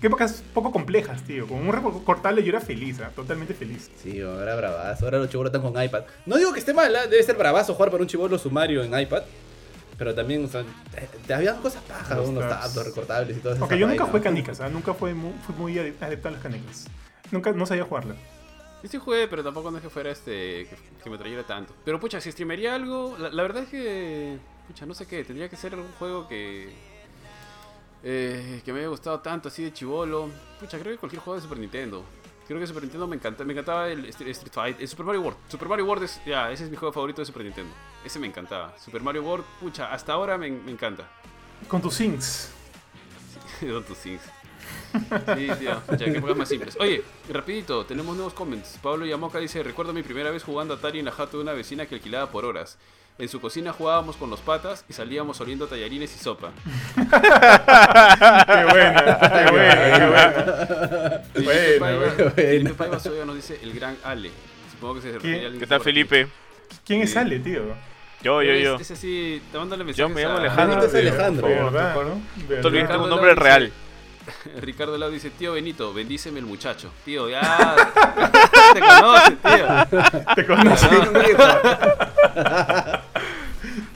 qué 0.00 0.06
épocas 0.06 0.42
poco 0.52 0.72
complejas, 0.72 1.22
tío. 1.22 1.46
Con 1.46 1.58
un 1.58 1.72
recortable 1.72 2.42
yo 2.42 2.50
era 2.50 2.60
feliz, 2.60 3.00
¿ah? 3.00 3.10
totalmente 3.14 3.54
feliz. 3.54 3.90
Sí, 4.02 4.20
ahora 4.20 4.56
bravazo. 4.56 5.04
Ahora 5.04 5.18
los 5.18 5.28
chibolos 5.28 5.52
están 5.52 5.72
con 5.72 5.80
iPad. 5.82 6.04
No 6.26 6.36
digo 6.36 6.52
que 6.52 6.58
esté 6.58 6.74
mal, 6.74 6.94
¿ah? 6.96 7.06
debe 7.06 7.22
ser 7.22 7.36
bravazo 7.36 7.74
jugar 7.74 7.90
para 7.90 8.02
un 8.02 8.08
chibolo 8.08 8.38
sumario 8.38 8.82
en 8.82 8.98
iPad. 8.98 9.22
Pero 9.98 10.14
también, 10.14 10.44
o 10.44 10.48
sea, 10.48 10.64
te, 11.26 11.34
habían 11.34 11.60
cosas 11.60 11.82
pajas, 11.82 12.16
Los 12.16 12.28
unos 12.28 12.48
tabs. 12.48 12.74
tabs, 12.74 12.86
recortables 12.86 13.36
y 13.36 13.40
todo 13.40 13.52
eso. 13.52 13.62
Aunque 13.62 13.78
yo 13.78 13.86
nunca 13.86 14.04
jugué 14.04 14.20
canicas, 14.20 14.60
¿ah? 14.60 14.68
Nunca 14.68 14.94
fue 14.94 15.14
muy, 15.14 15.32
fui 15.46 15.54
muy 15.54 15.78
adepto 15.78 16.28
a 16.28 16.30
las 16.32 16.40
canicas. 16.40 16.86
Nunca, 17.30 17.52
no 17.52 17.66
sabía 17.66 17.84
jugarla. 17.84 18.16
Sí, 18.82 18.88
sí 18.88 18.98
jugué, 18.98 19.28
pero 19.28 19.44
tampoco 19.44 19.70
no 19.70 19.76
es 19.76 19.82
que 19.82 19.90
fuera 19.90 20.10
este. 20.10 20.66
que, 20.66 20.76
que 21.04 21.10
me 21.10 21.18
trayera 21.18 21.44
tanto. 21.44 21.72
Pero 21.84 22.00
pucha, 22.00 22.20
si 22.20 22.32
streamearía 22.32 22.74
algo, 22.74 23.16
la, 23.18 23.30
la 23.30 23.42
verdad 23.42 23.62
es 23.62 23.68
que. 23.68 24.38
Pucha, 24.66 24.86
no 24.86 24.94
sé 24.94 25.06
qué, 25.06 25.24
tendría 25.24 25.48
que 25.48 25.56
ser 25.56 25.74
algún 25.74 25.92
juego 25.98 26.28
que. 26.28 26.72
eh, 28.02 28.62
que 28.64 28.72
me 28.72 28.80
haya 28.80 28.88
gustado 28.88 29.20
tanto, 29.20 29.48
así 29.48 29.62
de 29.64 29.72
chivolo. 29.72 30.30
Pucha, 30.60 30.78
creo 30.78 30.92
que 30.92 30.98
cualquier 30.98 31.22
juego 31.22 31.36
de 31.36 31.42
Super 31.42 31.58
Nintendo. 31.58 32.04
Creo 32.46 32.58
que 32.60 32.66
Super 32.66 32.82
Nintendo 32.82 33.06
me 33.06 33.16
encanta, 33.16 33.44
me 33.44 33.52
encantaba 33.52 33.88
el 33.88 34.04
Street 34.06 34.30
Street 34.30 34.52
Fight, 34.52 34.80
el 34.80 34.88
Super 34.88 35.06
Mario 35.06 35.22
World. 35.22 35.38
Super 35.48 35.68
Mario 35.68 35.84
World 35.86 36.04
es, 36.04 36.20
ya, 36.26 36.50
ese 36.50 36.64
es 36.64 36.70
mi 36.70 36.76
juego 36.76 36.92
favorito 36.92 37.22
de 37.22 37.26
Super 37.26 37.44
Nintendo. 37.44 37.72
Ese 38.04 38.18
me 38.18 38.26
encantaba. 38.26 38.76
Super 38.78 39.00
Mario 39.02 39.22
World, 39.22 39.44
pucha, 39.60 39.92
hasta 39.92 40.12
ahora 40.12 40.36
me, 40.36 40.50
me 40.50 40.72
encanta. 40.72 41.08
Con 41.68 41.80
tus 41.80 41.94
syncs. 41.94 42.50
Don 43.60 43.84
tus 43.86 43.98
things. 43.98 44.22
Sí, 44.92 45.48
tío. 45.58 45.82
Ya, 45.88 45.96
que 45.96 46.18
épocas 46.18 46.36
más 46.36 46.48
simples. 46.48 46.76
Oye, 46.80 47.02
rapidito, 47.28 47.86
tenemos 47.86 48.14
nuevos 48.14 48.34
comments. 48.34 48.78
Pablo 48.82 49.06
Yamoca 49.06 49.38
dice, 49.38 49.62
recuerdo 49.62 49.92
mi 49.92 50.02
primera 50.02 50.30
vez 50.30 50.42
jugando 50.42 50.74
Atari 50.74 50.98
en 50.98 51.06
la 51.06 51.12
jato 51.12 51.36
de 51.38 51.44
una 51.44 51.52
vecina 51.52 51.86
que 51.86 51.94
alquilaba 51.94 52.30
por 52.30 52.44
horas. 52.44 52.76
En 53.18 53.28
su 53.28 53.40
cocina 53.40 53.72
jugábamos 53.72 54.16
con 54.16 54.30
los 54.30 54.40
patas 54.40 54.84
y 54.88 54.92
salíamos 54.94 55.40
oliendo 55.40 55.66
tallarines 55.68 56.14
y 56.16 56.18
sopa. 56.18 56.50
Qué 56.96 57.02
buena, 58.64 59.18
qué 59.20 59.50
buena, 59.50 59.98
qué 59.98 60.06
buena. 60.08 61.22
Felipe 61.32 61.78
Bueno, 61.78 61.78
Paiva- 61.80 62.14
bueno. 62.16 62.30
Felipe 62.32 62.74
Paiva 62.74 62.98
Soya 62.98 63.24
nos 63.24 63.36
dice 63.36 63.60
el 63.62 63.72
gran 63.74 63.96
Ale. 64.02 64.30
Supongo 64.72 64.94
que 64.96 65.00
se 65.02 65.12
refiere 65.12 65.20
¿Quién? 65.36 65.44
a 65.44 65.46
alguien 65.46 65.60
¿Qué 65.60 65.66
tal. 65.66 65.80
Felipe? 65.82 66.28
¿Quién 66.84 67.02
es. 67.02 67.16
Ale, 67.16 67.38
tío? 67.38 67.62
Yo, 68.22 68.42
yo, 68.42 68.52
Es- 68.52 68.64
yo. 68.64 68.76
Ese 68.76 68.96
sí, 68.96 69.42
te 69.52 69.58
mándale 69.58 69.82
Yo 69.94 70.08
mensajes 70.08 70.14
me 70.14 70.22
llamo 70.22 70.38
Alejandro. 70.38 70.82
Es 70.84 70.92
de- 70.92 70.98
Alejandro. 71.00 71.48
te 72.48 72.56
tu 72.62 72.70
Ricardo 72.70 73.06
nombre 73.06 73.34
real. 73.34 73.72
Ricardo 74.60 74.98
Lau 74.98 75.10
dice, 75.10 75.30
tío 75.30 75.52
Benito, 75.52 75.92
bendíceme 75.92 76.38
el 76.38 76.46
muchacho. 76.46 76.90
Tío, 77.04 77.28
ya. 77.28 77.42
te 78.74 78.80
conoce, 78.80 79.36
tío. 79.36 79.66
Te 80.34 80.46
conocí. 80.46 80.86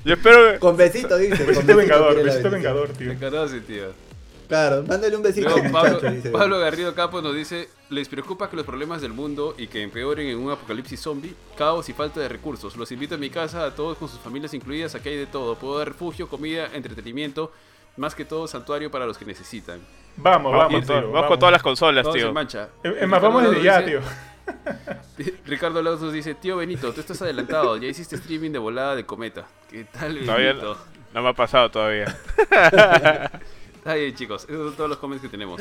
Yo 0.04 0.14
espero. 0.14 0.60
Con 0.60 0.76
besito, 0.76 1.16
dice. 1.16 1.38
con 1.38 1.46
Besito 1.46 1.76
vengador, 1.76 2.16
la 2.16 2.22
besito 2.22 2.50
vengador, 2.50 2.90
tío. 2.90 3.10
Te 3.10 3.18
conoce, 3.18 3.60
tío. 3.60 4.06
Claro, 4.46 4.84
mándale 4.84 5.16
un 5.16 5.22
besito. 5.22 5.48
Luego 5.48 5.72
Pablo, 5.72 5.94
muchacho, 5.94 6.14
dice. 6.14 6.30
Pablo 6.30 6.60
Garrido 6.60 6.94
Campos 6.94 7.20
nos 7.22 7.34
dice, 7.34 7.68
les 7.90 8.08
preocupa 8.08 8.48
que 8.48 8.54
los 8.54 8.64
problemas 8.64 9.02
del 9.02 9.12
mundo 9.12 9.56
y 9.58 9.66
que 9.66 9.82
empeoren 9.82 10.28
en 10.28 10.38
un 10.38 10.52
apocalipsis 10.52 11.00
zombie, 11.00 11.34
caos 11.56 11.88
y 11.88 11.92
falta 11.92 12.20
de 12.20 12.28
recursos. 12.28 12.76
Los 12.76 12.92
invito 12.92 13.16
a 13.16 13.18
mi 13.18 13.30
casa, 13.30 13.66
a 13.66 13.74
todos 13.74 13.98
con 13.98 14.08
sus 14.08 14.20
familias 14.20 14.54
incluidas, 14.54 14.94
aquí 14.94 15.08
hay 15.08 15.16
de 15.16 15.26
todo. 15.26 15.56
Puedo 15.56 15.78
dar 15.78 15.88
refugio, 15.88 16.28
comida, 16.28 16.70
entretenimiento, 16.72 17.50
más 17.96 18.14
que 18.14 18.24
todo 18.24 18.46
santuario 18.46 18.90
para 18.90 19.06
los 19.06 19.16
que 19.18 19.24
necesitan. 19.24 19.80
Vamos, 20.18 20.52
Vamos, 20.52 20.86
tío, 20.86 21.10
vamos 21.12 21.28
con 21.28 21.38
todas 21.38 21.52
las 21.52 21.62
consolas, 21.62 22.06
tío. 22.12 22.32
mancha. 22.32 22.68
Es 22.82 23.06
más, 23.06 23.20
vamos 23.20 23.42
desde 23.42 23.62
ya, 23.62 23.84
tío. 23.84 24.00
Ricardo 25.46 25.82
Lauz 25.82 26.00
nos 26.00 26.12
dice, 26.12 26.34
tío 26.34 26.56
Benito, 26.56 26.92
tú 26.92 27.00
estás 27.00 27.20
adelantado, 27.22 27.76
ya 27.76 27.88
hiciste 27.88 28.16
streaming 28.16 28.52
de 28.52 28.58
volada 28.58 28.94
de 28.94 29.04
cometa. 29.04 29.46
¿Qué 29.68 29.84
tal, 29.84 30.18
Todavía 30.20 30.48
Benito? 30.48 30.78
No 31.12 31.22
me 31.22 31.28
ha 31.30 31.32
pasado 31.32 31.70
todavía. 31.70 32.04
Está 33.76 33.94
bien, 33.94 34.14
chicos, 34.14 34.44
esos 34.44 34.66
son 34.68 34.76
todos 34.76 34.90
los 34.90 34.98
comments 34.98 35.22
que 35.22 35.28
tenemos. 35.28 35.60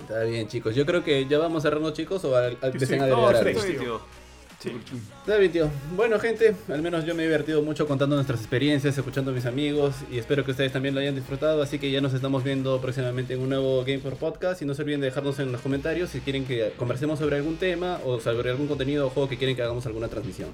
Está 0.00 0.24
bien, 0.24 0.48
chicos. 0.48 0.74
Yo 0.74 0.84
creo 0.84 1.04
que 1.04 1.26
ya 1.26 1.38
vamos 1.38 1.62
cerrando, 1.62 1.92
chicos, 1.92 2.24
o 2.24 2.36
al, 2.36 2.58
al 2.60 2.72
Sí, 2.72 2.86
sí. 2.86 2.94
agregar 2.94 3.08
No, 3.10 3.28
algo. 3.28 3.40
Flex, 3.40 3.62
Sí, 3.62 3.74
tío. 3.74 4.00
Sí. 4.62 5.48
Tío. 5.50 5.68
Bueno, 5.96 6.20
gente, 6.20 6.54
al 6.68 6.82
menos 6.82 7.04
yo 7.04 7.16
me 7.16 7.22
he 7.22 7.26
divertido 7.26 7.62
mucho 7.62 7.86
contando 7.88 8.14
nuestras 8.14 8.38
experiencias, 8.38 8.96
escuchando 8.96 9.32
a 9.32 9.34
mis 9.34 9.44
amigos 9.44 9.96
y 10.10 10.18
espero 10.18 10.44
que 10.44 10.52
ustedes 10.52 10.72
también 10.72 10.94
lo 10.94 11.00
hayan 11.00 11.16
disfrutado. 11.16 11.62
Así 11.62 11.80
que 11.80 11.90
ya 11.90 12.00
nos 12.00 12.14
estamos 12.14 12.44
viendo 12.44 12.80
próximamente 12.80 13.34
en 13.34 13.40
un 13.40 13.48
nuevo 13.48 13.84
Game 13.84 13.98
for 13.98 14.16
Podcast. 14.16 14.62
Y 14.62 14.64
no 14.64 14.74
se 14.74 14.82
olviden 14.82 15.00
de 15.00 15.06
dejarnos 15.06 15.40
en 15.40 15.50
los 15.50 15.60
comentarios 15.60 16.10
si 16.10 16.20
quieren 16.20 16.44
que 16.44 16.72
conversemos 16.76 17.18
sobre 17.18 17.36
algún 17.36 17.56
tema 17.56 17.98
o 18.04 18.20
sobre 18.20 18.50
algún 18.50 18.68
contenido 18.68 19.08
o 19.08 19.10
juego 19.10 19.28
que 19.28 19.36
quieren 19.36 19.56
que 19.56 19.62
hagamos 19.62 19.84
alguna 19.86 20.06
transmisión. 20.06 20.50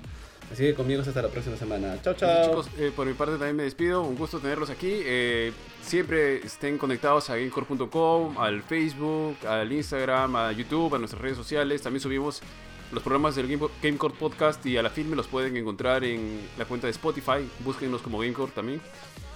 Así 0.50 0.62
que 0.62 0.74
conmigo 0.74 1.02
hasta 1.02 1.20
la 1.20 1.28
próxima 1.28 1.56
semana. 1.56 2.00
Chao, 2.02 2.14
chao. 2.14 2.46
chicos, 2.46 2.68
eh, 2.78 2.90
por 2.96 3.06
mi 3.06 3.12
parte 3.12 3.34
también 3.34 3.56
me 3.56 3.64
despido. 3.64 4.02
Un 4.02 4.16
gusto 4.16 4.38
tenerlos 4.38 4.70
aquí. 4.70 4.90
Eh, 4.90 5.52
siempre 5.82 6.38
estén 6.38 6.78
conectados 6.78 7.28
a 7.28 7.36
gamecore.com, 7.36 8.38
al 8.38 8.62
Facebook, 8.62 9.36
al 9.46 9.70
Instagram, 9.70 10.34
a 10.36 10.52
YouTube, 10.52 10.94
a 10.94 10.98
nuestras 10.98 11.20
redes 11.20 11.36
sociales. 11.36 11.82
También 11.82 12.00
subimos 12.00 12.40
los 12.92 13.02
programas 13.02 13.36
del 13.36 13.48
Game- 13.48 13.70
Gamecore 13.82 14.14
Podcast 14.14 14.64
y 14.66 14.76
a 14.76 14.82
la 14.82 14.90
filme 14.90 15.16
los 15.16 15.26
pueden 15.26 15.56
encontrar 15.56 16.04
en 16.04 16.40
la 16.56 16.64
cuenta 16.64 16.86
de 16.86 16.92
Spotify. 16.92 17.48
Búsquenlos 17.60 18.02
como 18.02 18.18
Gamecore 18.18 18.52
también. 18.52 18.80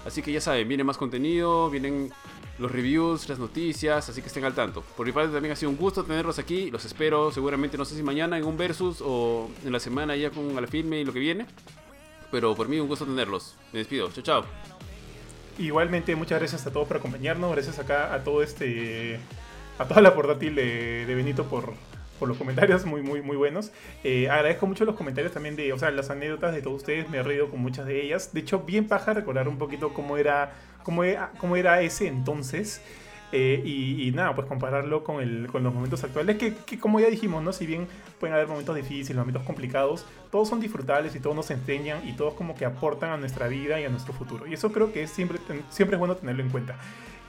Así 0.07 0.23
que 0.23 0.33
ya 0.33 0.41
saben, 0.41 0.67
viene 0.67 0.83
más 0.83 0.97
contenido, 0.97 1.71
vienen 1.71 2.11
los 2.59 2.71
reviews, 2.73 3.29
las 3.29 3.39
noticias, 3.39 4.09
así 4.09 4.21
que 4.21 4.27
estén 4.27 4.45
al 4.45 4.55
tanto. 4.55 4.83
Por 4.97 5.07
mi 5.07 5.13
parte 5.13 5.33
también 5.33 5.53
ha 5.53 5.57
sido 5.57 5.71
un 5.71 5.77
gusto 5.77 6.03
tenerlos 6.05 6.39
aquí. 6.39 6.71
Los 6.71 6.85
espero 6.85 7.31
seguramente, 7.31 7.79
no 7.79 7.85
sé 7.85 7.95
si 7.95 8.03
mañana 8.03 8.37
en 8.37 8.45
un 8.45 8.57
versus 8.57 8.99
o 9.01 9.49
en 9.65 9.73
la 9.73 9.79
semana 9.81 10.17
ya 10.17 10.31
con 10.31 10.55
la 10.61 10.67
filme 10.67 10.99
y 11.01 11.05
lo 11.05 11.13
que 11.13 11.21
viene. 11.21 11.47
Pero 12.33 12.55
por 12.55 12.69
mí 12.69 12.81
un 12.81 12.89
gusto 12.89 13.05
tenerlos. 13.05 13.55
Me 13.73 13.79
despido. 13.81 14.11
Chao, 14.11 14.25
chao. 14.25 14.45
Igualmente, 15.59 16.17
muchas 16.17 16.41
gracias 16.41 16.67
a 16.67 16.73
todos 16.73 16.89
por 16.89 16.97
acompañarnos. 16.97 17.53
Gracias 17.53 17.79
acá 17.79 18.13
a 18.15 18.25
todo 18.25 18.43
este. 18.43 19.21
a 19.79 19.87
toda 19.87 20.01
la 20.01 20.15
portátil 20.15 20.55
de 20.55 21.13
Benito 21.15 21.45
por, 21.45 21.75
por 22.19 22.29
los 22.29 22.37
comentarios 22.37 22.85
muy, 22.85 23.03
muy, 23.03 23.23
muy 23.23 23.37
buenos. 23.37 23.73
Eh, 24.05 24.29
agradezco 24.31 24.67
mucho 24.67 24.85
los 24.85 24.97
comentarios 24.97 25.33
también 25.33 25.57
de, 25.57 25.73
o 25.73 25.79
sea, 25.79 25.91
las 25.91 26.11
anécdotas 26.11 26.55
de 26.55 26.63
todos 26.63 26.79
ustedes. 26.79 27.09
Me 27.11 27.19
he 27.19 27.23
reído 27.23 27.51
con 27.51 27.61
muchas 27.61 27.87
de 27.87 28.03
ellas. 28.03 28.33
De 28.33 28.41
hecho, 28.41 28.61
bien 28.61 28.89
paja 28.89 29.13
recordar 29.13 29.49
un 29.49 29.59
poquito 29.59 29.93
cómo 29.93 30.17
era, 30.17 30.53
cómo 30.83 31.05
era, 31.05 31.33
cómo 31.39 31.57
era 31.57 31.81
ese 31.83 32.07
entonces. 32.07 32.81
Eh, 33.35 33.63
y, 33.65 34.13
nada, 34.13 34.35
pues 34.35 34.47
compararlo 34.47 35.03
con, 35.03 35.23
el, 35.23 35.47
con 35.51 35.63
los 35.63 35.73
momentos 35.73 36.05
actuales, 36.05 36.37
que, 36.37 36.55
que 36.55 36.79
como 36.79 37.01
ya 37.01 37.09
dijimos, 37.09 37.43
¿no? 37.43 37.55
Si 37.55 37.65
bien 37.67 37.89
pueden 38.21 38.35
haber 38.35 38.47
momentos 38.47 38.77
difíciles, 38.77 39.17
momentos 39.17 39.43
complicados, 39.45 40.05
todos 40.31 40.51
son 40.51 40.61
disfrutables 40.61 41.17
y 41.17 41.21
todos 41.21 41.35
nos 41.35 41.51
enseñan 41.51 42.07
y 42.07 42.13
todos 42.13 42.35
como 42.35 42.55
que 42.55 42.67
aportan 42.67 43.11
a 43.11 43.17
nuestra 43.17 43.49
vida 43.49 43.81
y 43.81 43.85
a 43.85 43.89
nuestro 43.89 44.13
futuro. 44.13 44.47
Y 44.47 44.53
eso 44.53 44.71
creo 44.71 44.93
que 44.93 45.05
es 45.05 45.11
siempre, 45.11 45.39
siempre 45.71 45.97
es 45.97 45.99
bueno 45.99 46.15
tenerlo 46.15 46.43
en 46.43 46.51
cuenta. 46.51 46.77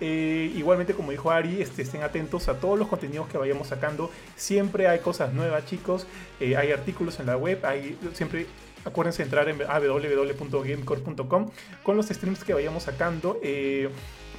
Eh, 0.01 0.51
igualmente, 0.55 0.93
como 0.93 1.11
dijo 1.11 1.31
Ari, 1.31 1.61
este, 1.61 1.81
estén 1.83 2.03
atentos 2.03 2.49
a 2.49 2.59
todos 2.59 2.77
los 2.77 2.87
contenidos 2.87 3.27
que 3.27 3.37
vayamos 3.37 3.67
sacando. 3.67 4.11
Siempre 4.35 4.87
hay 4.87 4.99
cosas 4.99 5.33
nuevas, 5.33 5.65
chicos. 5.65 6.07
Eh, 6.39 6.57
hay 6.57 6.71
artículos 6.71 7.19
en 7.19 7.27
la 7.27 7.37
web. 7.37 7.65
Hay 7.65 7.97
siempre. 8.13 8.47
Acuérdense 8.85 9.19
de 9.19 9.23
entrar 9.25 9.47
en 9.47 9.59
www.gamecore.com 9.59 11.51
con 11.83 11.95
los 11.95 12.07
streams 12.07 12.43
que 12.43 12.53
vayamos 12.53 12.83
sacando. 12.83 13.39
Eh, 13.41 13.89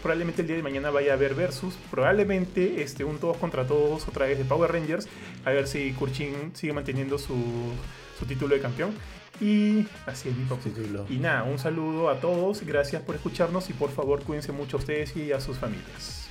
probablemente 0.03 0.43
el 0.43 0.49
día 0.49 0.57
de 0.57 0.63
mañana 0.63 0.91
vaya 0.91 1.13
a 1.13 1.15
haber 1.15 1.35
versus. 1.35 1.75
Probablemente 1.91 2.83
este, 2.83 3.05
un 3.05 3.17
todos 3.19 3.39
contra 3.39 3.67
todos 3.67 4.07
otra 4.07 4.27
vez 4.27 4.37
de 4.37 4.45
Power 4.45 4.71
Rangers. 4.71 5.09
A 5.47 5.51
ver 5.51 5.67
si 5.67 5.93
Kurchin 5.93 6.51
sigue 6.55 6.75
manteniendo 6.75 7.17
su, 7.17 7.35
su 8.19 8.27
título 8.27 8.55
de 8.55 8.61
campeón. 8.61 8.95
Y 9.41 9.87
así 10.07 10.29
es 10.29 10.37
mi. 10.37 10.45
Título. 10.45 11.07
Y 11.09 11.17
nada, 11.17 11.43
un 11.43 11.59
saludo 11.59 12.09
a 12.09 12.21
todos, 12.21 12.63
gracias 12.63 13.03
por 13.03 13.17
escucharnos 13.17 13.69
y 13.71 13.73
por 13.73 13.91
favor 13.91 14.23
cuídense 14.23 14.53
mucho 14.53 14.77
a 14.77 14.81
ustedes 14.81 15.17
y 15.17 15.33
a 15.33 15.41
sus 15.41 15.59
familias. 15.59 16.29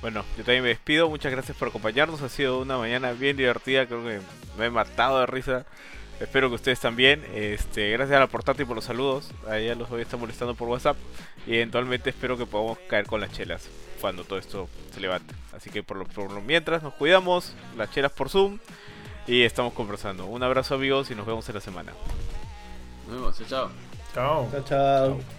Bueno, 0.00 0.24
yo 0.36 0.44
también 0.44 0.62
me 0.62 0.68
despido. 0.68 1.08
Muchas 1.08 1.32
gracias 1.32 1.56
por 1.56 1.68
acompañarnos. 1.68 2.22
Ha 2.22 2.28
sido 2.28 2.60
una 2.60 2.78
mañana 2.78 3.12
bien 3.12 3.36
divertida. 3.36 3.86
Creo 3.86 4.04
que 4.04 4.20
me 4.56 4.66
he 4.66 4.70
matado 4.70 5.20
de 5.20 5.26
risa. 5.26 5.66
Espero 6.20 6.48
que 6.48 6.54
ustedes 6.54 6.78
también. 6.78 7.24
Este, 7.34 7.90
gracias 7.90 8.16
a 8.16 8.20
la 8.20 8.28
portátil 8.28 8.66
por 8.66 8.76
los 8.76 8.84
saludos. 8.84 9.32
Allá 9.48 9.74
los 9.74 9.88
voy 9.88 10.00
a 10.00 10.02
estar 10.02 10.18
molestando 10.18 10.54
por 10.54 10.68
WhatsApp. 10.68 10.96
Y 11.46 11.56
eventualmente 11.56 12.10
espero 12.10 12.38
que 12.38 12.46
podamos 12.46 12.78
caer 12.88 13.06
con 13.06 13.20
las 13.20 13.32
chelas 13.32 13.68
cuando 14.00 14.22
todo 14.22 14.38
esto 14.38 14.68
se 14.94 15.00
levante. 15.00 15.34
Así 15.52 15.68
que 15.68 15.82
por 15.82 15.96
lo, 15.96 16.04
por 16.04 16.30
lo 16.30 16.40
mientras 16.40 16.82
nos 16.82 16.94
cuidamos. 16.94 17.54
Las 17.76 17.90
chelas 17.90 18.12
por 18.12 18.28
Zoom. 18.28 18.58
Y 19.28 19.42
estamos 19.42 19.74
conversando. 19.74 20.24
Un 20.24 20.42
abrazo 20.42 20.74
amigos 20.74 21.10
y 21.10 21.14
nos 21.14 21.26
vemos 21.26 21.46
en 21.48 21.54
la 21.54 21.60
semana. 21.60 21.92
Nos 23.06 23.16
vemos. 23.16 23.38
Chao, 23.38 23.46
chao. 23.46 23.70
Chao. 24.14 24.48
Chao, 24.50 24.64
chao. 24.64 25.37